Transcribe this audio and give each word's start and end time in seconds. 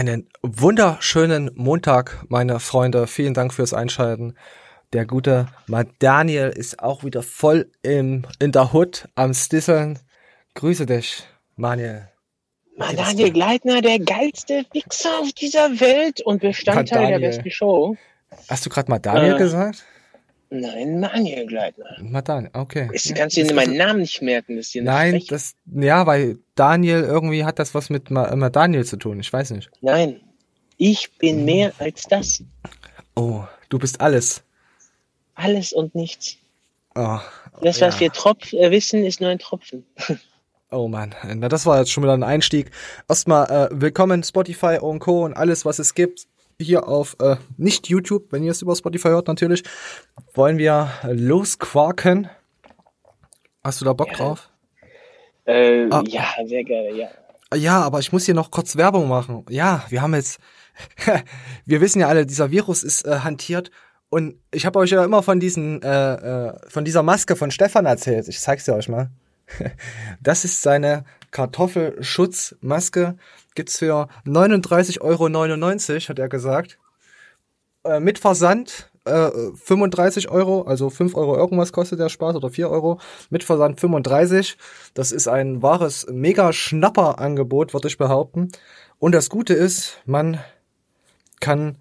Einen 0.00 0.30
wunderschönen 0.40 1.50
Montag, 1.56 2.24
meine 2.30 2.58
Freunde. 2.58 3.06
Vielen 3.06 3.34
Dank 3.34 3.52
fürs 3.52 3.74
Einschalten. 3.74 4.34
Der 4.94 5.04
gute 5.04 5.48
Daniel 5.98 6.48
ist 6.48 6.82
auch 6.82 7.04
wieder 7.04 7.22
voll 7.22 7.70
im, 7.82 8.24
in 8.38 8.50
der 8.50 8.72
Hut 8.72 9.08
am 9.14 9.34
Stisseln. 9.34 9.98
Grüße 10.54 10.86
dich, 10.86 11.24
Manuel. 11.56 12.08
Daniel 12.78 13.30
Gleitner, 13.30 13.82
der 13.82 13.98
geilste 13.98 14.64
Wichser 14.72 15.18
auf 15.20 15.34
dieser 15.34 15.80
Welt 15.80 16.22
und 16.22 16.40
Bestandteil 16.40 17.08
der 17.08 17.18
besten 17.18 17.50
Show. 17.50 17.94
Hast 18.48 18.64
du 18.64 18.70
gerade 18.70 18.90
mal 18.90 19.00
Daniel 19.00 19.34
äh, 19.34 19.38
gesagt? 19.38 19.84
Nein, 20.52 20.98
Manuel 20.98 21.46
Gleitner. 21.46 21.96
Daniel, 22.22 22.50
okay. 22.54 22.88
Ist, 22.92 23.06
ja, 23.06 23.14
kannst 23.14 23.36
du 23.36 23.44
dir 23.44 23.54
meinen 23.54 23.76
Namen 23.76 24.00
nicht 24.00 24.20
merken? 24.20 24.56
Das 24.56 24.66
ist 24.66 24.72
hier 24.72 24.82
Nein, 24.82 25.12
frech. 25.12 25.26
das, 25.28 25.54
ja, 25.66 26.06
weil 26.06 26.38
Daniel 26.56 27.02
irgendwie 27.02 27.44
hat 27.44 27.60
das 27.60 27.72
was 27.72 27.88
mit 27.88 28.10
Ma, 28.10 28.26
Daniel 28.50 28.84
zu 28.84 28.96
tun. 28.96 29.20
Ich 29.20 29.32
weiß 29.32 29.52
nicht. 29.52 29.70
Nein, 29.80 30.20
ich 30.76 31.12
bin 31.18 31.38
hm. 31.38 31.44
mehr 31.44 31.72
als 31.78 32.02
das. 32.08 32.42
Oh, 33.14 33.44
du 33.68 33.78
bist 33.78 34.00
alles. 34.00 34.42
Alles 35.36 35.72
und 35.72 35.94
nichts. 35.94 36.36
Oh, 36.96 37.20
das, 37.62 37.80
was 37.80 37.94
ja. 37.94 38.00
wir 38.00 38.12
Tropf 38.12 38.52
äh, 38.52 38.72
wissen, 38.72 39.04
ist 39.04 39.20
nur 39.20 39.30
ein 39.30 39.38
Tropfen. 39.38 39.86
Oh 40.72 40.86
man, 40.86 41.16
na 41.24 41.48
das 41.48 41.66
war 41.66 41.80
jetzt 41.80 41.90
schon 41.90 42.04
wieder 42.04 42.12
ein 42.12 42.22
Einstieg. 42.22 42.70
Erstmal 43.08 43.50
äh, 43.50 43.68
willkommen 43.72 44.22
Spotify 44.22 44.78
und 44.80 45.00
Co. 45.00 45.24
und 45.24 45.34
alles, 45.34 45.64
was 45.64 45.80
es 45.80 45.94
gibt 45.94 46.28
hier 46.64 46.88
auf 46.88 47.16
äh, 47.20 47.36
nicht 47.56 47.88
YouTube, 47.88 48.32
wenn 48.32 48.42
ihr 48.42 48.50
es 48.52 48.62
über 48.62 48.76
Spotify 48.76 49.08
hört 49.08 49.28
natürlich, 49.28 49.62
wollen 50.34 50.58
wir 50.58 50.90
losquarken. 51.04 52.28
Hast 53.62 53.80
du 53.80 53.84
da 53.84 53.92
Bock 53.92 54.08
ja. 54.12 54.16
drauf? 54.16 54.50
Äh, 55.44 55.88
ah. 55.90 56.02
Ja, 56.06 56.24
sehr 56.46 56.64
gerne, 56.64 56.96
ja. 56.96 57.08
Ja, 57.54 57.82
aber 57.82 57.98
ich 57.98 58.12
muss 58.12 58.26
hier 58.26 58.34
noch 58.34 58.50
kurz 58.50 58.76
Werbung 58.76 59.08
machen. 59.08 59.44
Ja, 59.48 59.84
wir 59.88 60.02
haben 60.02 60.14
jetzt, 60.14 60.38
wir 61.66 61.80
wissen 61.80 62.00
ja 62.00 62.08
alle, 62.08 62.24
dieser 62.24 62.50
Virus 62.50 62.84
ist 62.84 63.04
äh, 63.06 63.20
hantiert 63.20 63.70
und 64.08 64.36
ich 64.52 64.66
habe 64.66 64.78
euch 64.78 64.90
ja 64.90 65.04
immer 65.04 65.22
von 65.22 65.40
diesen, 65.40 65.82
äh, 65.82 66.14
äh, 66.48 66.52
von 66.68 66.84
dieser 66.84 67.02
Maske 67.02 67.36
von 67.36 67.50
Stefan 67.50 67.86
erzählt. 67.86 68.28
Ich 68.28 68.40
zeig's 68.40 68.64
dir 68.64 68.74
euch 68.74 68.88
mal. 68.88 69.10
Das 70.22 70.44
ist 70.44 70.62
seine 70.62 71.04
Kartoffelschutzmaske 71.30 73.16
gibt's 73.54 73.78
für 73.78 74.08
39,99 74.26 75.00
Euro, 75.00 76.08
hat 76.08 76.18
er 76.18 76.28
gesagt. 76.28 76.78
Äh, 77.84 78.00
mit 78.00 78.18
Versand 78.18 78.90
äh, 79.04 79.30
35 79.54 80.30
Euro, 80.30 80.62
also 80.62 80.90
5 80.90 81.14
Euro 81.14 81.36
irgendwas 81.36 81.72
kostet 81.72 82.00
der 82.00 82.08
Spaß 82.08 82.36
oder 82.36 82.50
4 82.50 82.70
Euro. 82.70 83.00
Mit 83.30 83.44
Versand 83.44 83.80
35. 83.80 84.56
Das 84.94 85.12
ist 85.12 85.28
ein 85.28 85.62
wahres 85.62 86.06
Mega-Schnapper-Angebot, 86.10 87.72
würde 87.72 87.88
ich 87.88 87.98
behaupten. 87.98 88.50
Und 88.98 89.12
das 89.12 89.30
Gute 89.30 89.54
ist, 89.54 89.98
man 90.04 90.40
kann 91.40 91.78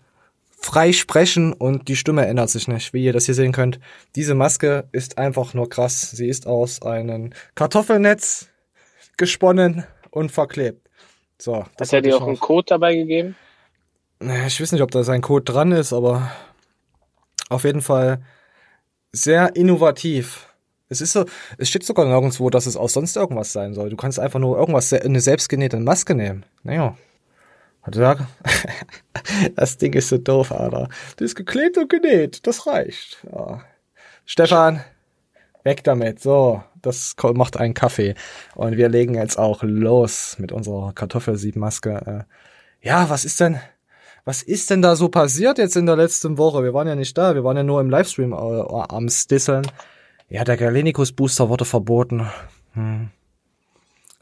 frei 0.61 0.93
sprechen 0.93 1.53
und 1.53 1.87
die 1.87 1.95
Stimme 1.95 2.25
ändert 2.25 2.49
sich 2.49 2.67
nicht, 2.67 2.93
wie 2.93 3.03
ihr 3.03 3.13
das 3.13 3.25
hier 3.25 3.35
sehen 3.35 3.51
könnt. 3.51 3.79
Diese 4.15 4.35
Maske 4.35 4.87
ist 4.91 5.17
einfach 5.17 5.53
nur 5.53 5.69
krass. 5.69 6.11
Sie 6.11 6.27
ist 6.27 6.47
aus 6.47 6.81
einem 6.81 7.31
Kartoffelnetz 7.55 8.47
gesponnen 9.17 9.85
und 10.11 10.31
verklebt. 10.31 10.88
So, 11.41 11.65
das 11.77 11.89
Hat 11.89 11.93
er 11.93 12.01
dir 12.01 12.17
auch 12.17 12.27
einen 12.27 12.39
Code 12.39 12.65
dabei 12.67 12.95
gegeben? 12.95 13.35
Ich 14.19 14.59
weiß 14.59 14.73
nicht, 14.73 14.81
ob 14.81 14.91
da 14.91 15.03
sein 15.03 15.21
Code 15.21 15.45
dran 15.45 15.71
ist, 15.71 15.93
aber 15.93 16.31
auf 17.49 17.63
jeden 17.63 17.81
Fall 17.81 18.21
sehr 19.13 19.55
innovativ. 19.55 20.47
Es 20.89 20.99
ist 21.01 21.13
so, 21.13 21.25
es 21.57 21.69
steht 21.69 21.85
sogar 21.85 22.05
nirgendwo, 22.05 22.49
dass 22.49 22.65
es 22.65 22.75
aus 22.75 22.93
sonst 22.93 23.15
irgendwas 23.15 23.53
sein 23.53 23.73
soll. 23.73 23.89
Du 23.89 23.95
kannst 23.95 24.19
einfach 24.19 24.39
nur 24.39 24.57
irgendwas, 24.57 24.91
eine 24.91 25.21
selbstgenähte 25.21 25.79
Maske 25.79 26.15
nehmen. 26.15 26.45
Naja. 26.63 26.97
Hat 27.81 27.95
das 29.55 29.77
Ding 29.77 29.93
ist 29.93 30.09
so 30.09 30.17
doof, 30.17 30.51
Alter. 30.51 30.89
Das 31.15 31.25
ist 31.27 31.35
geklebt 31.35 31.77
und 31.77 31.89
genäht. 31.89 32.45
Das 32.45 32.67
reicht. 32.67 33.25
Ja. 33.31 33.61
Stefan, 34.25 34.83
weg 35.63 35.83
damit. 35.85 36.19
So 36.19 36.61
das 36.81 37.15
macht 37.33 37.57
einen 37.57 37.73
Kaffee. 37.73 38.15
Und 38.55 38.77
wir 38.77 38.89
legen 38.89 39.15
jetzt 39.15 39.37
auch 39.37 39.63
los 39.63 40.37
mit 40.39 40.51
unserer 40.51 40.93
Kartoffelsiebmaske. 40.93 42.25
Äh, 42.25 42.87
ja, 42.87 43.09
was 43.09 43.25
ist 43.25 43.39
denn, 43.39 43.59
was 44.25 44.41
ist 44.41 44.69
denn 44.69 44.81
da 44.81 44.95
so 44.95 45.09
passiert 45.09 45.57
jetzt 45.57 45.75
in 45.75 45.85
der 45.85 45.95
letzten 45.95 46.37
Woche? 46.37 46.63
Wir 46.63 46.73
waren 46.73 46.87
ja 46.87 46.95
nicht 46.95 47.17
da, 47.17 47.35
wir 47.35 47.43
waren 47.43 47.57
ja 47.57 47.63
nur 47.63 47.81
im 47.81 47.89
Livestream 47.89 48.33
äh, 48.33 48.35
am 48.35 49.09
Stisseln. 49.09 49.65
Ja, 50.29 50.43
der 50.43 50.57
Galenicus 50.57 51.11
Booster 51.11 51.49
wurde 51.49 51.65
verboten. 51.65 52.29
Hm. 52.73 53.09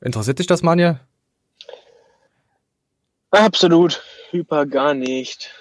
Interessiert 0.01 0.39
dich 0.39 0.47
das, 0.47 0.63
Manje? 0.63 1.00
Absolut. 3.31 4.01
Hyper 4.31 4.66
gar 4.66 4.94
nicht. 4.94 5.51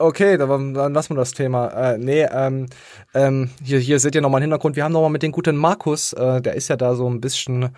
Okay, 0.00 0.36
dann, 0.36 0.74
dann 0.74 0.94
lassen 0.94 1.10
wir 1.10 1.16
das 1.16 1.32
Thema. 1.32 1.68
Äh, 1.70 1.98
nee, 1.98 2.22
ähm, 2.22 2.66
ähm, 3.14 3.50
hier, 3.64 3.80
hier 3.80 3.98
seht 3.98 4.14
ihr 4.14 4.20
nochmal 4.20 4.38
einen 4.38 4.52
Hintergrund. 4.52 4.76
Wir 4.76 4.84
haben 4.84 4.92
nochmal 4.92 5.10
mit 5.10 5.24
dem 5.24 5.32
guten 5.32 5.56
Markus, 5.56 6.12
äh, 6.12 6.40
der 6.40 6.54
ist 6.54 6.68
ja 6.68 6.76
da 6.76 6.94
so 6.94 7.10
ein 7.10 7.20
bisschen 7.20 7.70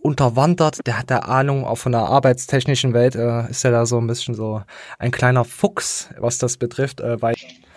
unterwandert, 0.00 0.86
der 0.86 1.00
hat 1.00 1.10
da 1.10 1.18
Ahnung, 1.20 1.64
auch 1.64 1.78
von 1.78 1.90
der 1.90 2.02
arbeitstechnischen 2.02 2.94
Welt, 2.94 3.16
äh, 3.16 3.50
ist 3.50 3.64
ja 3.64 3.72
da 3.72 3.86
so 3.86 3.98
ein 3.98 4.06
bisschen 4.06 4.36
so 4.36 4.62
ein 5.00 5.10
kleiner 5.10 5.44
Fuchs, 5.44 6.10
was 6.18 6.38
das 6.38 6.58
betrifft, 6.58 7.00
äh, 7.00 7.20
weil 7.20 7.34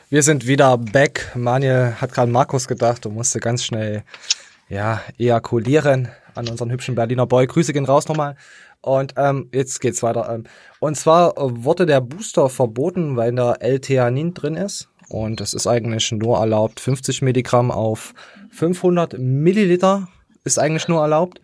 wir 0.09 0.21
sind 0.21 0.45
wieder 0.45 0.77
back. 0.77 1.31
Manuel 1.33 1.95
hat 1.99 2.13
gerade 2.13 2.31
Markus 2.31 2.67
gedacht 2.67 3.07
und 3.07 3.15
musste 3.15 3.39
ganz 3.39 3.63
schnell, 3.63 4.03
ja, 4.69 5.01
ejakulieren 5.17 6.09
an 6.35 6.47
unseren 6.47 6.69
hübschen 6.69 6.93
Berliner 6.93 7.25
Boy. 7.25 7.47
Grüße 7.47 7.73
gehen 7.73 7.85
raus 7.85 8.07
nochmal. 8.07 8.35
Und 8.87 9.15
ähm, 9.17 9.49
jetzt 9.53 9.81
geht's 9.81 10.01
weiter. 10.01 10.29
Ähm, 10.33 10.45
und 10.79 10.95
zwar 10.95 11.37
äh, 11.37 11.63
wurde 11.63 11.85
der 11.85 11.99
Booster 11.99 12.49
verboten, 12.49 13.17
weil 13.17 13.35
da 13.35 13.53
L-Theanin 13.53 14.33
drin 14.33 14.55
ist. 14.55 14.89
Und 15.09 15.41
es 15.41 15.53
ist 15.53 15.67
eigentlich 15.67 16.11
nur 16.11 16.37
erlaubt, 16.37 16.79
50 16.79 17.21
Milligramm 17.21 17.69
auf 17.69 18.13
500 18.51 19.17
Milliliter 19.19 20.07
ist 20.43 20.57
eigentlich 20.57 20.87
nur 20.87 21.01
erlaubt. 21.01 21.41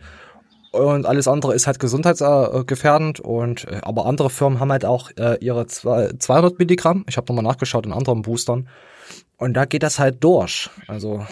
Und 0.71 1.05
alles 1.05 1.27
andere 1.27 1.53
ist 1.53 1.67
halt 1.67 1.79
gesundheitsgefährdend. 1.79 3.19
Und 3.19 3.67
äh, 3.67 3.81
aber 3.83 4.05
andere 4.05 4.29
Firmen 4.29 4.61
haben 4.61 4.71
halt 4.71 4.85
auch 4.85 5.11
äh, 5.17 5.37
ihre 5.41 5.67
200 5.67 6.57
Milligramm. 6.59 7.03
Ich 7.09 7.17
habe 7.17 7.27
nochmal 7.27 7.43
nachgeschaut 7.43 7.85
in 7.85 7.91
anderen 7.91 8.21
Boostern. 8.21 8.69
Und 9.37 9.53
da 9.53 9.65
geht 9.65 9.83
das 9.83 9.99
halt 9.99 10.23
durch. 10.23 10.69
Also 10.87 11.25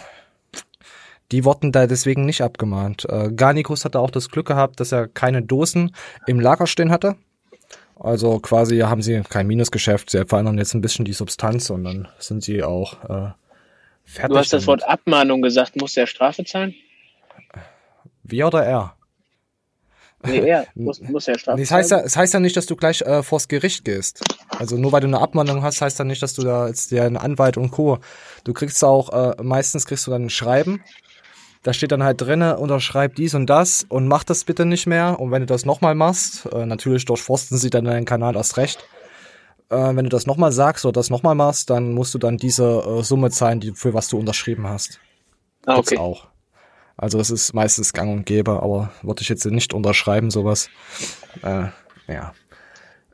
die 1.32 1.44
wurden 1.44 1.72
da 1.72 1.86
deswegen 1.86 2.26
nicht 2.26 2.42
abgemahnt. 2.42 3.06
Äh, 3.08 3.32
Garnicus 3.32 3.84
hatte 3.84 3.98
auch 3.98 4.10
das 4.10 4.28
Glück 4.28 4.46
gehabt, 4.46 4.78
dass 4.80 4.92
er 4.92 5.08
keine 5.08 5.42
Dosen 5.42 5.94
im 6.26 6.38
Lager 6.38 6.66
stehen 6.66 6.92
hatte. 6.92 7.16
Also 7.98 8.38
quasi 8.38 8.78
haben 8.78 9.02
sie 9.02 9.22
kein 9.28 9.46
Minusgeschäft, 9.46 10.10
sie 10.10 10.24
verändern 10.26 10.58
jetzt 10.58 10.74
ein 10.74 10.80
bisschen 10.80 11.04
die 11.04 11.12
Substanz 11.12 11.70
und 11.70 11.84
dann 11.84 12.08
sind 12.18 12.42
sie 12.42 12.62
auch 12.62 13.04
äh, 13.04 13.32
fertig. 14.04 14.32
Du 14.32 14.38
hast 14.38 14.52
das 14.52 14.66
Wort 14.66 14.86
Abmahnung 14.86 15.40
gesagt, 15.40 15.80
muss 15.80 15.94
der 15.94 16.06
Strafe 16.06 16.44
zahlen? 16.44 16.74
Wie 18.24 18.42
oder 18.44 18.64
er? 18.64 18.96
Nee, 20.24 20.38
er 20.38 20.66
muss, 20.74 21.00
muss 21.00 21.28
er 21.28 21.38
Strafe 21.38 21.56
nee, 21.56 21.62
das 21.62 21.70
heißt 21.70 21.90
ja, 21.92 22.02
das 22.02 22.16
heißt 22.16 22.34
ja 22.34 22.40
nicht, 22.40 22.56
dass 22.56 22.66
du 22.66 22.76
gleich 22.76 23.00
äh, 23.02 23.22
vors 23.22 23.48
Gericht 23.48 23.84
gehst. 23.84 24.20
Also 24.50 24.76
nur 24.76 24.92
weil 24.92 25.00
du 25.00 25.06
eine 25.06 25.20
Abmahnung 25.20 25.62
hast, 25.62 25.80
heißt 25.80 25.98
ja 25.98 26.04
nicht, 26.04 26.22
dass 26.22 26.34
du 26.34 26.42
da 26.42 26.68
jetzt 26.68 26.90
dir 26.90 27.04
einen 27.04 27.16
Anwalt 27.16 27.56
und 27.56 27.70
Co. 27.70 27.98
Du 28.44 28.52
kriegst 28.52 28.84
auch, 28.84 29.12
äh, 29.12 29.42
meistens 29.42 29.86
kriegst 29.86 30.06
du 30.06 30.10
dann 30.10 30.26
ein 30.26 30.30
Schreiben 30.30 30.82
da 31.62 31.72
steht 31.72 31.92
dann 31.92 32.02
halt 32.02 32.20
drinne, 32.20 32.58
unterschreib 32.58 33.14
dies 33.14 33.34
und 33.34 33.46
das 33.46 33.86
und 33.88 34.08
mach 34.08 34.24
das 34.24 34.44
bitte 34.44 34.64
nicht 34.66 34.86
mehr. 34.86 35.20
Und 35.20 35.30
wenn 35.30 35.42
du 35.42 35.46
das 35.46 35.64
nochmal 35.64 35.94
machst, 35.94 36.46
äh, 36.46 36.66
natürlich 36.66 37.04
durchforsten 37.04 37.56
sie 37.56 37.70
dann 37.70 37.84
deinen 37.84 38.04
Kanal 38.04 38.36
erst 38.36 38.56
recht. 38.56 38.84
Äh, 39.70 39.76
wenn 39.76 40.04
du 40.04 40.08
das 40.08 40.26
nochmal 40.26 40.52
sagst 40.52 40.84
oder 40.84 40.92
das 40.92 41.10
nochmal 41.10 41.34
machst, 41.34 41.70
dann 41.70 41.92
musst 41.92 42.14
du 42.14 42.18
dann 42.18 42.36
diese 42.36 42.82
äh, 42.82 43.02
Summe 43.02 43.30
zahlen, 43.30 43.60
die, 43.60 43.72
für 43.72 43.94
was 43.94 44.08
du 44.08 44.18
unterschrieben 44.18 44.68
hast. 44.68 45.00
Ah, 45.66 45.76
okay. 45.76 45.90
Gibt's 45.90 46.00
auch. 46.00 46.28
Also 46.96 47.18
es 47.18 47.30
ist 47.30 47.54
meistens 47.54 47.92
gang 47.92 48.12
und 48.12 48.26
gäbe, 48.26 48.62
aber 48.62 48.92
würde 49.02 49.22
ich 49.22 49.28
jetzt 49.28 49.44
nicht 49.46 49.72
unterschreiben, 49.72 50.30
sowas. 50.30 50.68
Äh, 51.42 51.66
ja. 52.08 52.32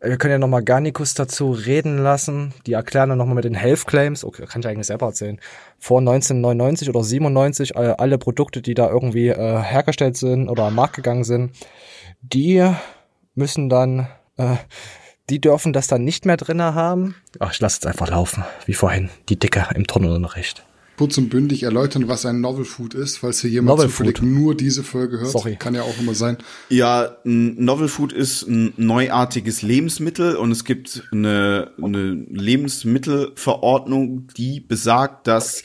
Wir 0.01 0.17
können 0.17 0.33
ja 0.33 0.39
nochmal 0.39 0.63
Garnicus 0.63 1.15
dazu 1.15 1.51
reden 1.51 1.99
lassen. 1.99 2.55
Die 2.67 2.75
erklären 2.75 3.09
dann 3.09 3.19
nochmal 3.19 3.35
mit 3.35 3.45
den 3.45 3.55
Health 3.55 3.87
Claims. 3.87 4.25
Okay, 4.25 4.47
kann 4.47 4.61
ich 4.61 4.69
eigentlich 4.69 4.87
selber 4.87 5.07
erzählen. 5.07 5.41
Vor 5.79 5.99
1999 5.99 6.89
oder 6.89 7.03
97 7.03 7.77
alle, 7.77 7.99
alle 7.99 8.19
Produkte, 8.19 8.63
die 8.63 8.75
da 8.75 8.89
irgendwie 8.89 9.29
äh, 9.29 9.59
hergestellt 9.61 10.17
sind 10.17 10.49
oder 10.49 10.65
am 10.65 10.77
Markt 10.77 10.95
gegangen 10.95 11.25
sind, 11.25 11.53
die 12.21 12.65
müssen 13.35 13.69
dann, 13.69 14.09
äh, 14.37 14.57
die 15.31 15.41
dürfen 15.41 15.73
das 15.73 15.89
dann 15.89 16.05
nicht 16.05 16.27
mehr 16.27 16.37
drinne 16.37 16.75
haben. 16.75 17.17
Ach, 17.41 17.53
ich 17.53 17.61
lasse 17.61 17.81
es 17.81 17.87
einfach 17.87 18.09
laufen, 18.09 18.45
wie 18.67 18.75
vorhin. 18.75 19.11
Die 19.29 19.39
Dicke 19.39 19.67
im 19.75 19.87
Turnunterricht. 19.87 20.65
Kurz 20.99 21.17
und 21.17 21.31
bündig 21.31 21.63
erläutern, 21.63 22.09
was 22.09 22.27
ein 22.27 22.41
Novel 22.41 22.65
Food 22.65 22.93
ist, 22.95 23.19
falls 23.19 23.41
hier 23.41 23.51
jemand 23.51 23.79
Novel 23.79 23.89
zufällig 23.89 24.19
Food. 24.19 24.29
nur 24.29 24.57
diese 24.57 24.83
Folge 24.83 25.21
hört? 25.21 25.31
Sorry. 25.31 25.55
Kann 25.57 25.77
ja 25.77 25.83
auch 25.83 25.97
immer 26.01 26.15
sein. 26.15 26.39
Ja, 26.71 27.17
ein 27.25 27.55
Novel 27.65 27.87
Food 27.87 28.13
ist 28.13 28.49
ein 28.49 28.75
neuartiges 28.77 29.63
Lebensmittel 29.63 30.35
und 30.35 30.51
es 30.51 30.65
gibt 30.65 31.05
eine, 31.13 31.71
eine 31.81 32.15
Lebensmittelverordnung, 32.31 34.27
die 34.37 34.59
besagt, 34.59 35.29
dass 35.29 35.63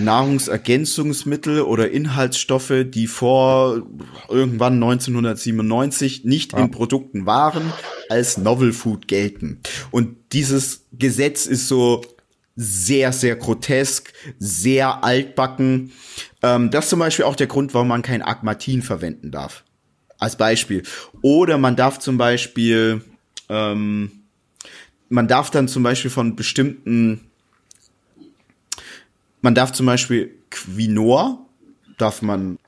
Nahrungsergänzungsmittel 0.00 1.60
oder 1.60 1.90
Inhaltsstoffe, 1.90 2.72
die 2.86 3.08
vor 3.08 3.82
irgendwann 4.30 4.74
1997 4.82 6.24
nicht 6.24 6.54
in 6.54 6.70
Produkten 6.70 7.26
waren, 7.26 7.74
als 8.08 8.38
Novel 8.38 8.72
Food 8.72 9.06
gelten. 9.06 9.60
Und 9.90 10.16
dieses 10.32 10.86
Gesetz 10.92 11.44
ist 11.44 11.68
so 11.68 12.00
sehr, 12.56 13.12
sehr 13.12 13.36
grotesk, 13.36 14.12
sehr 14.38 15.04
altbacken. 15.04 15.92
Ähm, 16.42 16.70
das 16.70 16.84
ist 16.84 16.90
zum 16.90 16.98
Beispiel 16.98 17.24
auch 17.24 17.36
der 17.36 17.46
Grund, 17.46 17.74
warum 17.74 17.88
man 17.88 18.02
kein 18.02 18.22
Agmatin 18.22 18.82
verwenden 18.82 19.30
darf. 19.30 19.64
Als 20.18 20.36
Beispiel. 20.36 20.82
Oder 21.22 21.58
man 21.58 21.76
darf 21.76 21.98
zum 21.98 22.18
Beispiel, 22.18 23.02
ähm, 23.48 24.12
man 25.08 25.28
darf 25.28 25.50
dann 25.50 25.68
zum 25.68 25.82
Beispiel 25.82 26.10
von 26.10 26.36
bestimmten, 26.36 27.30
man 29.40 29.54
darf 29.54 29.72
zum 29.72 29.86
Beispiel 29.86 30.38
Quinoa, 30.50 31.38
darf 31.98 32.22
man, 32.22 32.58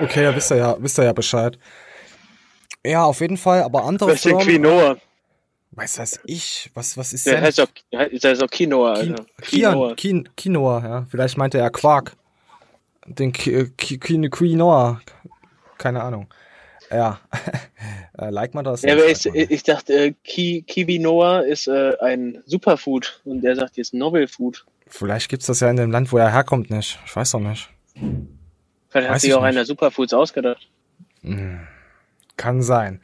Okay, 0.00 0.22
ja, 0.22 0.34
wisst 0.34 0.50
ihr 0.50 0.56
ja, 0.56 0.76
wisst 0.78 0.98
ihr 0.98 1.04
ja 1.04 1.12
Bescheid. 1.12 1.58
Ja, 2.84 3.04
auf 3.04 3.20
jeden 3.20 3.36
Fall, 3.36 3.62
aber 3.62 3.84
andere 3.84 4.10
Was 4.10 4.16
ist 4.16 4.24
denn 4.24 4.40
Firmen, 4.40 4.62
Quinoa? 4.62 4.96
Weiß 5.72 5.94
das 5.96 6.20
ich, 6.24 6.70
was, 6.74 6.96
was 6.96 7.12
ist 7.12 7.26
Der 7.26 7.40
heißt 7.40 7.60
auch, 7.60 7.68
der 7.92 8.08
heißt 8.30 8.42
auch 8.42 8.50
Quinoa, 8.50 8.92
Alter. 8.94 9.24
Kian, 9.42 9.96
Kin, 9.96 10.28
Quinoa, 10.36 10.82
ja. 10.82 11.06
Vielleicht 11.10 11.36
meinte 11.36 11.58
er 11.58 11.70
Quark. 11.70 12.16
Den 13.06 13.32
Ki- 13.32 13.70
Quinoa. 13.76 15.00
Keine 15.78 16.02
Ahnung. 16.02 16.26
Ja. 16.90 17.20
äh, 18.18 18.30
like 18.30 18.52
man 18.54 18.64
das? 18.64 18.82
Ja, 18.82 18.94
aber 18.94 19.06
ich, 19.08 19.24
ich 19.26 19.62
dachte, 19.62 19.92
äh, 19.94 20.14
Ki, 20.24 20.62
Kiwinoa 20.66 21.40
ist 21.40 21.68
äh, 21.68 21.96
ein 22.00 22.42
Superfood 22.46 23.20
und 23.24 23.42
der 23.42 23.54
sagt 23.56 23.76
jetzt 23.76 23.94
Novel 23.94 24.26
Food. 24.26 24.66
Vielleicht 24.88 25.28
gibt's 25.28 25.46
das 25.46 25.60
ja 25.60 25.70
in 25.70 25.76
dem 25.76 25.92
Land, 25.92 26.10
wo 26.10 26.18
er 26.18 26.32
herkommt, 26.32 26.68
nicht. 26.70 26.98
Ich 27.06 27.14
weiß 27.14 27.30
doch 27.30 27.40
nicht. 27.40 27.70
Vielleicht 28.88 29.08
hat 29.08 29.14
Weiß 29.14 29.20
sich 29.22 29.30
ich 29.30 29.34
auch 29.34 29.40
nicht. 29.42 29.50
einer 29.50 29.64
Superfoods 29.64 30.12
ausgedacht. 30.14 30.68
Kann 32.36 32.62
sein. 32.62 33.00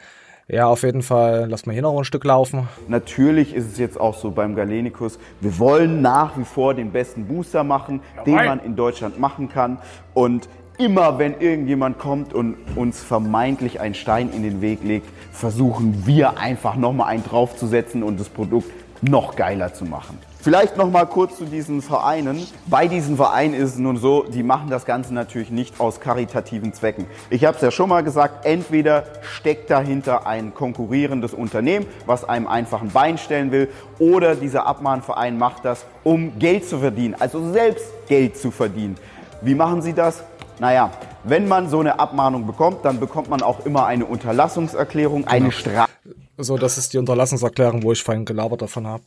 Ja, 0.48 0.69
auf 0.69 0.84
jeden 0.84 1.02
Fall. 1.02 1.46
Lass 1.50 1.66
mal 1.66 1.72
hier 1.72 1.82
noch 1.82 1.98
ein 1.98 2.04
Stück 2.04 2.25
laufen. 2.25 2.69
Natürlich 2.87 3.52
ist 3.52 3.72
es 3.72 3.78
jetzt 3.78 3.98
auch 3.98 4.16
so 4.16 4.31
beim 4.31 4.54
Galenicus, 4.54 5.19
wir 5.40 5.58
wollen 5.58 6.02
nach 6.02 6.38
wie 6.38 6.44
vor 6.44 6.72
den 6.72 6.93
besten 6.93 7.26
Booster 7.26 7.64
machen, 7.64 8.00
den 8.25 8.37
man 8.37 8.60
in 8.60 8.76
Deutschland 8.76 9.19
machen 9.19 9.48
kann. 9.48 9.78
Und 10.14 10.48
immer 10.78 11.19
wenn 11.19 11.40
irgendjemand 11.40 11.98
kommt 11.98 12.32
und 12.32 12.56
uns 12.76 13.02
vermeintlich 13.02 13.81
einen 13.81 13.94
Stein 13.94 14.31
in 14.31 14.44
den 14.44 14.60
Weg 14.60 14.84
legt, 14.84 15.08
versuchen 15.32 16.06
wir 16.06 16.38
einfach 16.38 16.76
nochmal 16.76 17.08
einen 17.08 17.25
draufzusetzen 17.25 18.04
und 18.04 18.20
das 18.20 18.28
Produkt 18.28 18.70
noch 19.02 19.34
geiler 19.34 19.75
zu 19.75 19.84
machen. 19.84 20.16
Vielleicht 20.46 20.76
noch 20.76 20.93
mal 20.93 21.06
kurz 21.06 21.38
zu 21.38 21.44
diesen 21.44 21.82
Vereinen. 21.82 22.46
Bei 22.66 22.87
diesen 22.87 23.16
Vereinen 23.16 23.52
ist 23.52 23.70
es 23.70 23.78
nun 23.78 23.96
so, 23.96 24.22
die 24.22 24.44
machen 24.44 24.70
das 24.70 24.84
Ganze 24.84 25.12
natürlich 25.12 25.50
nicht 25.50 25.81
aus 25.81 25.98
karitativen 25.98 26.72
Zwecken. 26.72 27.06
Ich 27.31 27.44
habe 27.44 27.56
es 27.56 27.62
ja 27.62 27.72
schon 27.72 27.88
mal 27.88 28.04
gesagt, 28.04 28.46
entweder 28.46 29.06
steckt 29.22 29.70
dahinter 29.70 30.25
ein 30.25 30.54
konkurrierendes 30.54 31.34
Unternehmen, 31.34 31.84
was 32.06 32.22
einem 32.22 32.46
einfach 32.46 32.81
ein 32.81 32.90
Bein 32.90 33.19
stellen 33.19 33.50
will, 33.50 33.69
oder 33.98 34.37
dieser 34.37 34.69
Abmahnverein 34.69 35.37
macht 35.37 35.64
das, 35.64 35.84
um 36.04 36.38
Geld 36.38 36.64
zu 36.69 36.78
verdienen, 36.78 37.16
also 37.19 37.50
selbst 37.50 37.87
Geld 38.06 38.38
zu 38.38 38.52
verdienen. 38.52 38.94
Wie 39.43 39.56
machen 39.56 39.82
sie 39.82 39.94
das? 39.94 40.22
Naja, 40.60 40.93
wenn 41.25 41.48
man 41.48 41.69
so 41.69 41.81
eine 41.81 41.98
Abmahnung 41.98 42.46
bekommt, 42.46 42.84
dann 42.84 43.00
bekommt 43.00 43.28
man 43.28 43.43
auch 43.43 43.66
immer 43.66 43.87
eine 43.87 44.06
Unterlassungserklärung, 44.06 45.26
eine 45.26 45.50
Strafe. 45.50 45.90
So, 46.38 46.56
das 46.56 46.78
ist 46.78 46.93
die 46.93 46.98
Unterlassungserklärung, 46.98 47.82
wo 47.82 47.90
ich 47.90 48.04
vorhin 48.04 48.25
gelabert 48.25 48.62
davon 48.62 48.87
habe. 48.87 49.02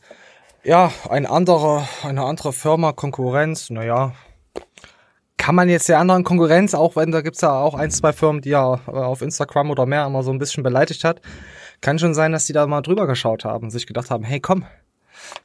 Ja, 0.62 0.92
ein 1.08 1.24
anderer, 1.24 1.88
eine 2.02 2.22
andere 2.24 2.52
Firma, 2.52 2.92
Konkurrenz, 2.92 3.70
naja. 3.70 4.12
Kann 5.38 5.54
man 5.54 5.70
jetzt 5.70 5.88
der 5.88 5.98
anderen 5.98 6.22
Konkurrenz, 6.22 6.74
auch 6.74 6.96
wenn 6.96 7.12
da 7.12 7.22
gibt's 7.22 7.40
ja 7.40 7.58
auch 7.58 7.74
ein, 7.74 7.90
zwei 7.90 8.12
Firmen, 8.12 8.42
die 8.42 8.50
ja 8.50 8.74
äh, 8.86 8.90
auf 8.90 9.22
Instagram 9.22 9.70
oder 9.70 9.86
mehr 9.86 10.04
immer 10.04 10.22
so 10.22 10.30
ein 10.30 10.38
bisschen 10.38 10.62
beleidigt 10.62 11.02
hat, 11.02 11.22
kann 11.80 11.98
schon 11.98 12.12
sein, 12.12 12.32
dass 12.32 12.44
die 12.44 12.52
da 12.52 12.66
mal 12.66 12.82
drüber 12.82 13.06
geschaut 13.06 13.46
haben, 13.46 13.70
sich 13.70 13.86
gedacht 13.86 14.10
haben, 14.10 14.22
hey 14.22 14.38
komm, 14.40 14.66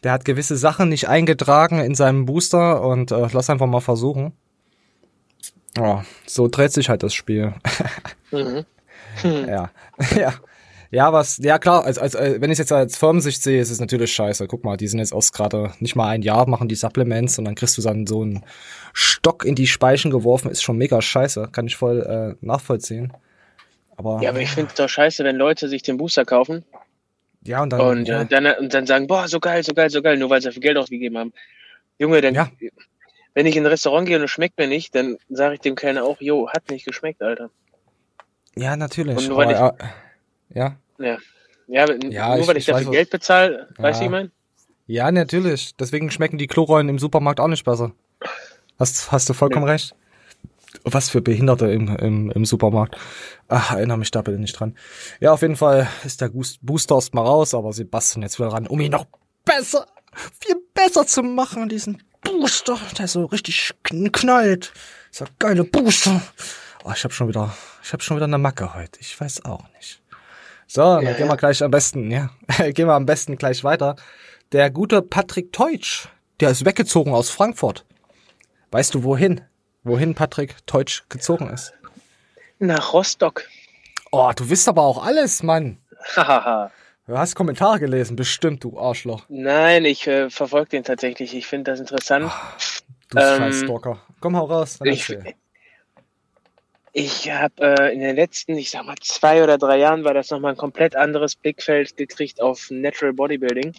der 0.03 0.11
hat 0.11 0.25
gewisse 0.25 0.57
Sachen 0.57 0.89
nicht 0.89 1.07
eingetragen 1.07 1.79
in 1.79 1.95
seinem 1.95 2.25
Booster 2.25 2.81
und 2.81 3.11
äh, 3.11 3.27
lass 3.31 3.49
einfach 3.49 3.67
mal 3.67 3.79
versuchen. 3.79 4.33
Ja, 5.77 6.03
so 6.25 6.49
dreht 6.49 6.73
sich 6.73 6.89
halt 6.89 7.03
das 7.03 7.13
Spiel. 7.13 7.53
Ja, 9.23 9.69
ja. 10.17 10.33
Ja, 10.95 11.11
was, 11.11 11.39
ja 11.39 11.59
klar, 11.59 11.83
als, 11.83 11.97
als, 11.97 12.15
äh, 12.15 12.37
wenn 12.39 12.51
ich 12.51 12.57
jetzt 12.57 12.71
als 12.71 12.95
Firmensicht 12.95 13.43
sehe, 13.43 13.59
ist 13.59 13.69
es 13.69 13.81
natürlich 13.81 14.13
scheiße. 14.13 14.47
Guck 14.47 14.63
mal, 14.63 14.77
die 14.77 14.87
sind 14.87 14.99
jetzt 14.99 15.13
aus 15.13 15.33
gerade 15.33 15.73
nicht 15.79 15.97
mal 15.97 16.07
ein 16.07 16.21
Jahr, 16.21 16.47
machen 16.47 16.69
die 16.69 16.75
Supplements 16.75 17.37
und 17.37 17.43
dann 17.43 17.55
kriegst 17.55 17.77
du 17.77 17.81
dann 17.81 18.07
so 18.07 18.21
einen 18.21 18.45
Stock 18.93 19.43
in 19.43 19.55
die 19.55 19.67
Speichen 19.67 20.09
geworfen, 20.09 20.49
ist 20.49 20.63
schon 20.63 20.77
mega 20.77 21.01
scheiße. 21.01 21.49
Kann 21.51 21.67
ich 21.67 21.75
voll 21.75 22.37
äh, 22.39 22.45
nachvollziehen. 22.45 23.11
Aber 23.97 24.21
Ja, 24.21 24.29
aber 24.29 24.39
ich 24.39 24.51
finde 24.51 24.69
es 24.69 24.75
doch 24.75 24.87
scheiße, 24.87 25.25
wenn 25.25 25.35
Leute 25.35 25.67
sich 25.67 25.81
den 25.83 25.97
Booster 25.97 26.23
kaufen 26.23 26.63
ja, 27.43 27.61
und 27.61 27.71
dann, 27.71 27.81
und, 27.81 28.07
ja, 28.07 28.21
äh, 28.21 28.25
dann, 28.25 28.45
und 28.45 28.73
dann 28.73 28.87
sagen, 28.87 29.07
boah, 29.07 29.27
so 29.27 29.41
geil, 29.41 29.63
so 29.63 29.73
geil, 29.73 29.89
so 29.89 30.01
geil, 30.01 30.15
nur 30.17 30.29
weil 30.29 30.41
sie 30.41 30.47
dafür 30.47 30.61
Geld 30.61 30.77
ausgegeben 30.77 31.17
haben. 31.17 31.33
Junge, 31.99 32.21
dann, 32.21 32.35
Ja. 32.35 32.49
wenn 33.33 33.45
ich 33.45 33.57
in 33.57 33.63
ein 33.63 33.67
Restaurant 33.67 34.07
gehe 34.07 34.17
und 34.17 34.23
es 34.23 34.31
schmeckt 34.31 34.57
mir 34.57 34.67
nicht, 34.67 34.95
dann 34.95 35.17
sage 35.27 35.55
ich 35.55 35.59
dem 35.59 35.75
Kellner 35.75 36.05
auch, 36.05 36.21
jo, 36.21 36.47
hat 36.49 36.71
nicht 36.71 36.85
geschmeckt, 36.85 37.21
Alter. 37.21 37.49
ja, 38.55 38.77
natürlich. 38.77 39.17
Und 39.17 39.27
nur 39.27 39.37
weil 39.37 39.53
aber, 39.53 39.77
ja, 40.53 40.77
Ja, 40.99 41.17
ja, 41.67 41.85
Ja, 42.09 42.29
nur 42.29 42.39
ich- 42.41 42.47
weil 42.47 42.57
ich, 42.57 42.67
ich 42.67 42.73
dafür 42.73 42.91
Geld 42.91 43.09
bezahle, 43.09 43.69
weißt 43.77 43.99
du, 44.01 44.05
Ja. 44.05 44.11
wie 44.11 44.15
ich 44.15 44.21
mein? 44.21 44.31
ja, 44.87 45.11
natürlich. 45.11 45.75
Deswegen 45.75 46.11
schmecken 46.11 46.37
die 46.37 46.47
Klorollen 46.47 46.89
im 46.89 46.99
Supermarkt 46.99 47.39
auch 47.39 47.47
nicht 47.47 47.65
besser. 47.65 47.91
Hast, 48.79 49.11
hast 49.11 49.29
du 49.29 49.33
vollkommen 49.33 49.65
recht. 49.65 49.95
Was 50.83 51.09
für 51.09 51.21
Behinderte 51.21 51.67
im, 51.71 51.87
im, 51.97 52.31
im 52.31 52.45
Supermarkt. 52.45 52.97
Ach, 53.47 53.71
erinnere 53.71 53.97
mich 53.97 54.11
da 54.11 54.21
bitte 54.21 54.37
nicht 54.37 54.59
dran. 54.59 54.77
Ja, 55.19 55.31
auf 55.31 55.41
jeden 55.41 55.55
Fall 55.55 55.87
ist 56.03 56.21
der 56.21 56.29
Booster 56.61 56.95
erst 56.95 57.13
mal 57.13 57.21
raus, 57.21 57.53
aber 57.55 57.71
sie 57.73 57.85
basteln 57.85 58.21
jetzt 58.23 58.37
wieder 58.39 58.49
ran, 58.49 58.67
um 58.67 58.79
ihn 58.81 58.91
noch 58.91 59.05
besser, 59.45 59.87
viel 60.39 60.57
besser 60.73 61.07
zu 61.07 61.23
machen, 61.23 61.69
diesen 61.69 62.03
Booster, 62.21 62.77
der 62.99 63.07
so 63.07 63.25
richtig 63.25 63.71
kn- 63.85 64.11
knallt. 64.11 64.73
Dieser 65.13 65.27
geile 65.39 65.63
Booster. 65.63 66.21
Oh, 66.83 66.91
ich 66.93 67.03
habe 67.03 67.13
schon 67.13 67.29
wieder, 67.29 67.55
ich 67.81 67.93
habe 67.93 68.03
schon 68.03 68.17
wieder 68.17 68.25
eine 68.25 68.37
Macke 68.37 68.75
heute. 68.75 68.99
Ich 68.99 69.19
weiß 69.19 69.45
auch 69.45 69.63
nicht. 69.77 70.01
So, 70.67 70.81
dann 70.81 71.03
Ja, 71.05 71.13
gehen 71.13 71.27
ja. 71.27 71.31
wir 71.31 71.37
gleich 71.37 71.63
am 71.63 71.71
besten, 71.71 72.11
ja. 72.11 72.29
gehen 72.71 72.87
wir 72.87 72.93
am 72.93 73.05
besten 73.05 73.37
gleich 73.37 73.63
weiter. 73.63 73.95
Der 74.51 74.69
gute 74.69 75.01
Patrick 75.01 75.51
Teutsch, 75.53 76.07
der 76.39 76.49
ist 76.51 76.65
weggezogen 76.65 77.13
aus 77.13 77.29
Frankfurt. 77.29 77.85
Weißt 78.71 78.93
du 78.93 79.03
wohin? 79.03 79.41
Wohin 79.83 80.15
Patrick 80.15 80.55
Teutsch 80.65 81.03
gezogen 81.09 81.49
ist? 81.49 81.73
Nach 82.59 82.93
Rostock. 82.93 83.43
Oh, 84.11 84.31
du 84.35 84.49
wisst 84.49 84.67
aber 84.67 84.81
auch 84.83 85.03
alles, 85.05 85.43
Mann. 85.43 85.77
Hahaha. 86.15 86.71
Du 87.07 87.17
hast 87.17 87.35
Kommentare 87.35 87.79
gelesen, 87.79 88.15
bestimmt, 88.15 88.63
du 88.63 88.79
Arschloch. 88.79 89.25
Nein, 89.29 89.85
ich 89.85 90.07
äh, 90.07 90.29
verfolge 90.31 90.69
den 90.69 90.83
tatsächlich. 90.83 91.35
Ich 91.35 91.45
finde 91.45 91.71
das 91.71 91.79
interessant. 91.79 92.31
Du 93.09 93.19
Ähm, 93.19 93.37
scheiß 93.37 93.59
Stalker. 93.61 93.99
Komm, 94.19 94.35
hau 94.35 94.45
raus. 94.45 94.77
Dann 94.79 94.87
Ich, 94.87 95.07
erzähl. 95.09 95.35
Ich 96.97 97.29
habe 97.29 97.77
äh, 97.77 97.93
in 97.93 97.99
den 97.99 98.15
letzten, 98.15 98.57
ich 98.57 98.71
sag 98.71 98.85
mal, 98.85 98.95
zwei 99.01 99.43
oder 99.43 99.57
drei 99.57 99.79
Jahren 99.79 100.05
war 100.05 100.13
das 100.13 100.29
nochmal 100.29 100.53
ein 100.53 100.57
komplett 100.57 100.95
anderes 100.95 101.35
Blickfeld 101.35 101.97
gekriegt 101.97 102.39
auf 102.39 102.71
Natural 102.71 103.11
Bodybuilding. 103.11 103.75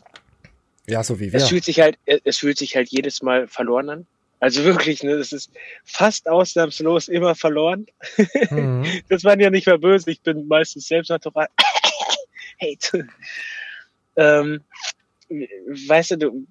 ja, 0.86 1.02
so 1.02 1.18
wie 1.18 1.32
wir. 1.32 1.40
Es 1.40 1.48
fühlt 1.48 1.64
sich 1.64 1.80
halt, 1.80 1.98
äh, 2.04 2.20
es 2.24 2.36
fühlt 2.36 2.58
sich 2.58 2.76
halt 2.76 2.90
jedes 2.90 3.22
Mal 3.22 3.48
verloren 3.48 3.88
an. 3.88 4.06
Also 4.38 4.64
wirklich, 4.64 5.02
ne, 5.02 5.16
das 5.16 5.32
ist 5.32 5.50
fast 5.82 6.28
ausnahmslos 6.28 7.08
immer 7.08 7.34
verloren. 7.34 7.86
Mhm. 8.50 8.84
Das 9.08 9.24
waren 9.24 9.40
ja 9.40 9.48
nicht 9.48 9.66
mehr 9.66 9.78
böse. 9.78 10.10
Ich 10.10 10.20
bin 10.20 10.46
meistens 10.46 10.86
selbst 10.86 11.08
natural. 11.08 11.48
Hate. 12.60 13.08
ähm, 14.16 14.62
weißt 15.30 16.10
du, 16.10 16.18
du, 16.18 16.46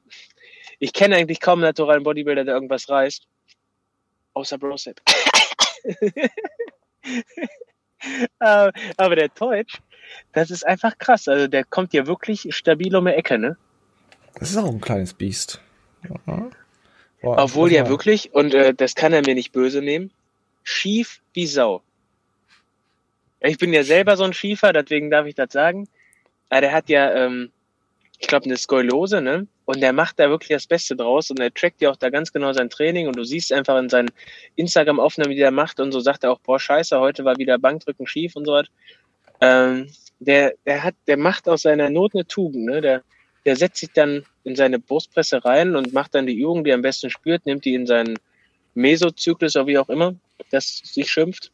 ich 0.79 0.93
kenne 0.93 1.15
eigentlich 1.15 1.39
kaum 1.39 1.59
einen 1.59 1.67
naturalen 1.67 2.01
Bodybuilder, 2.01 2.43
der 2.43 2.55
irgendwas 2.55 2.89
reißt. 2.89 3.27
Außer 4.33 4.57
Brosep. 4.57 4.99
Äh, 8.39 8.71
Aber 8.97 9.15
der 9.15 9.29
Deutsch, 9.29 9.79
das 10.33 10.51
ist 10.51 10.65
einfach 10.65 10.97
krass. 10.97 11.27
Also 11.27 11.47
der 11.47 11.63
kommt 11.63 11.93
ja 11.93 12.05
wirklich 12.05 12.47
stabil 12.55 12.95
um 12.95 13.05
die 13.05 13.13
Ecke, 13.13 13.37
ne? 13.37 13.57
Das 14.35 14.51
ist 14.51 14.57
auch 14.57 14.69
ein 14.69 14.81
kleines 14.81 15.13
Biest. 15.13 15.61
Ja. 16.27 16.49
Boah, 17.21 17.39
Obwohl 17.39 17.71
ja 17.71 17.87
wirklich, 17.87 18.33
und 18.33 18.53
äh, 18.53 18.73
das 18.73 18.93
kann 18.93 19.13
er 19.13 19.21
mir 19.25 19.33
nicht 19.33 19.51
böse 19.51 19.81
nehmen, 19.81 20.11
schief 20.63 21.21
wie 21.33 21.47
Sau. 21.47 21.81
Ich 23.39 23.57
bin 23.57 23.73
ja 23.73 23.83
selber 23.83 24.17
so 24.17 24.23
ein 24.23 24.33
Schiefer, 24.33 24.73
deswegen 24.73 25.09
darf 25.09 25.25
ich 25.25 25.35
das 25.35 25.51
sagen. 25.51 25.87
Aber 26.49 26.61
der 26.61 26.73
hat 26.73 26.89
ja, 26.89 27.11
ähm, 27.13 27.51
ich 28.19 28.27
glaube, 28.27 28.45
eine 28.45 28.57
Skoliose, 28.57 29.21
ne? 29.21 29.47
Und 29.65 29.81
der 29.81 29.93
macht 29.93 30.19
da 30.19 30.29
wirklich 30.29 30.49
das 30.49 30.67
Beste 30.67 30.95
draus 30.95 31.29
und 31.31 31.39
er 31.39 31.53
trackt 31.53 31.81
ja 31.81 31.89
auch 31.89 31.95
da 31.95 32.09
ganz 32.09 32.31
genau 32.31 32.53
sein 32.53 32.69
Training 32.69 33.07
und 33.07 33.15
du 33.15 33.23
siehst 33.23 33.51
einfach 33.51 33.77
in 33.79 33.89
seinen 33.89 34.09
Instagram-Aufnahmen, 34.55 35.31
wie 35.31 35.35
der 35.35 35.51
macht 35.51 35.79
und 35.79 35.91
so 35.91 35.99
sagt 35.99 36.23
er 36.23 36.31
auch, 36.31 36.39
boah, 36.39 36.59
scheiße, 36.59 36.99
heute 36.99 37.25
war 37.25 37.37
wieder 37.37 37.57
Bankdrücken 37.57 38.07
schief 38.07 38.35
und 38.35 38.45
so 38.45 38.53
was. 38.53 38.67
Ähm, 39.41 39.87
der, 40.19 40.53
der 40.65 40.83
hat, 40.83 40.95
der 41.07 41.17
macht 41.17 41.49
aus 41.49 41.63
seiner 41.63 41.89
Not 41.89 42.13
eine 42.13 42.25
Tugend, 42.25 42.65
ne? 42.65 42.81
Der, 42.81 43.01
der 43.45 43.55
setzt 43.55 43.79
sich 43.79 43.91
dann 43.93 44.25
in 44.43 44.55
seine 44.55 44.79
Brustpresse 44.79 45.43
rein 45.43 45.75
und 45.75 45.93
macht 45.93 46.15
dann 46.15 46.25
die 46.27 46.35
Übung, 46.39 46.63
die 46.63 46.69
er 46.71 46.75
am 46.75 46.81
besten 46.81 47.09
spürt, 47.09 47.45
nimmt 47.45 47.65
die 47.65 47.73
in 47.75 47.85
seinen 47.85 48.17
Mesozyklus 48.75 49.55
oder 49.55 49.67
wie 49.67 49.77
auch 49.77 49.89
immer, 49.89 50.15
das 50.51 50.77
sich 50.83 51.09
schimpft 51.11 51.51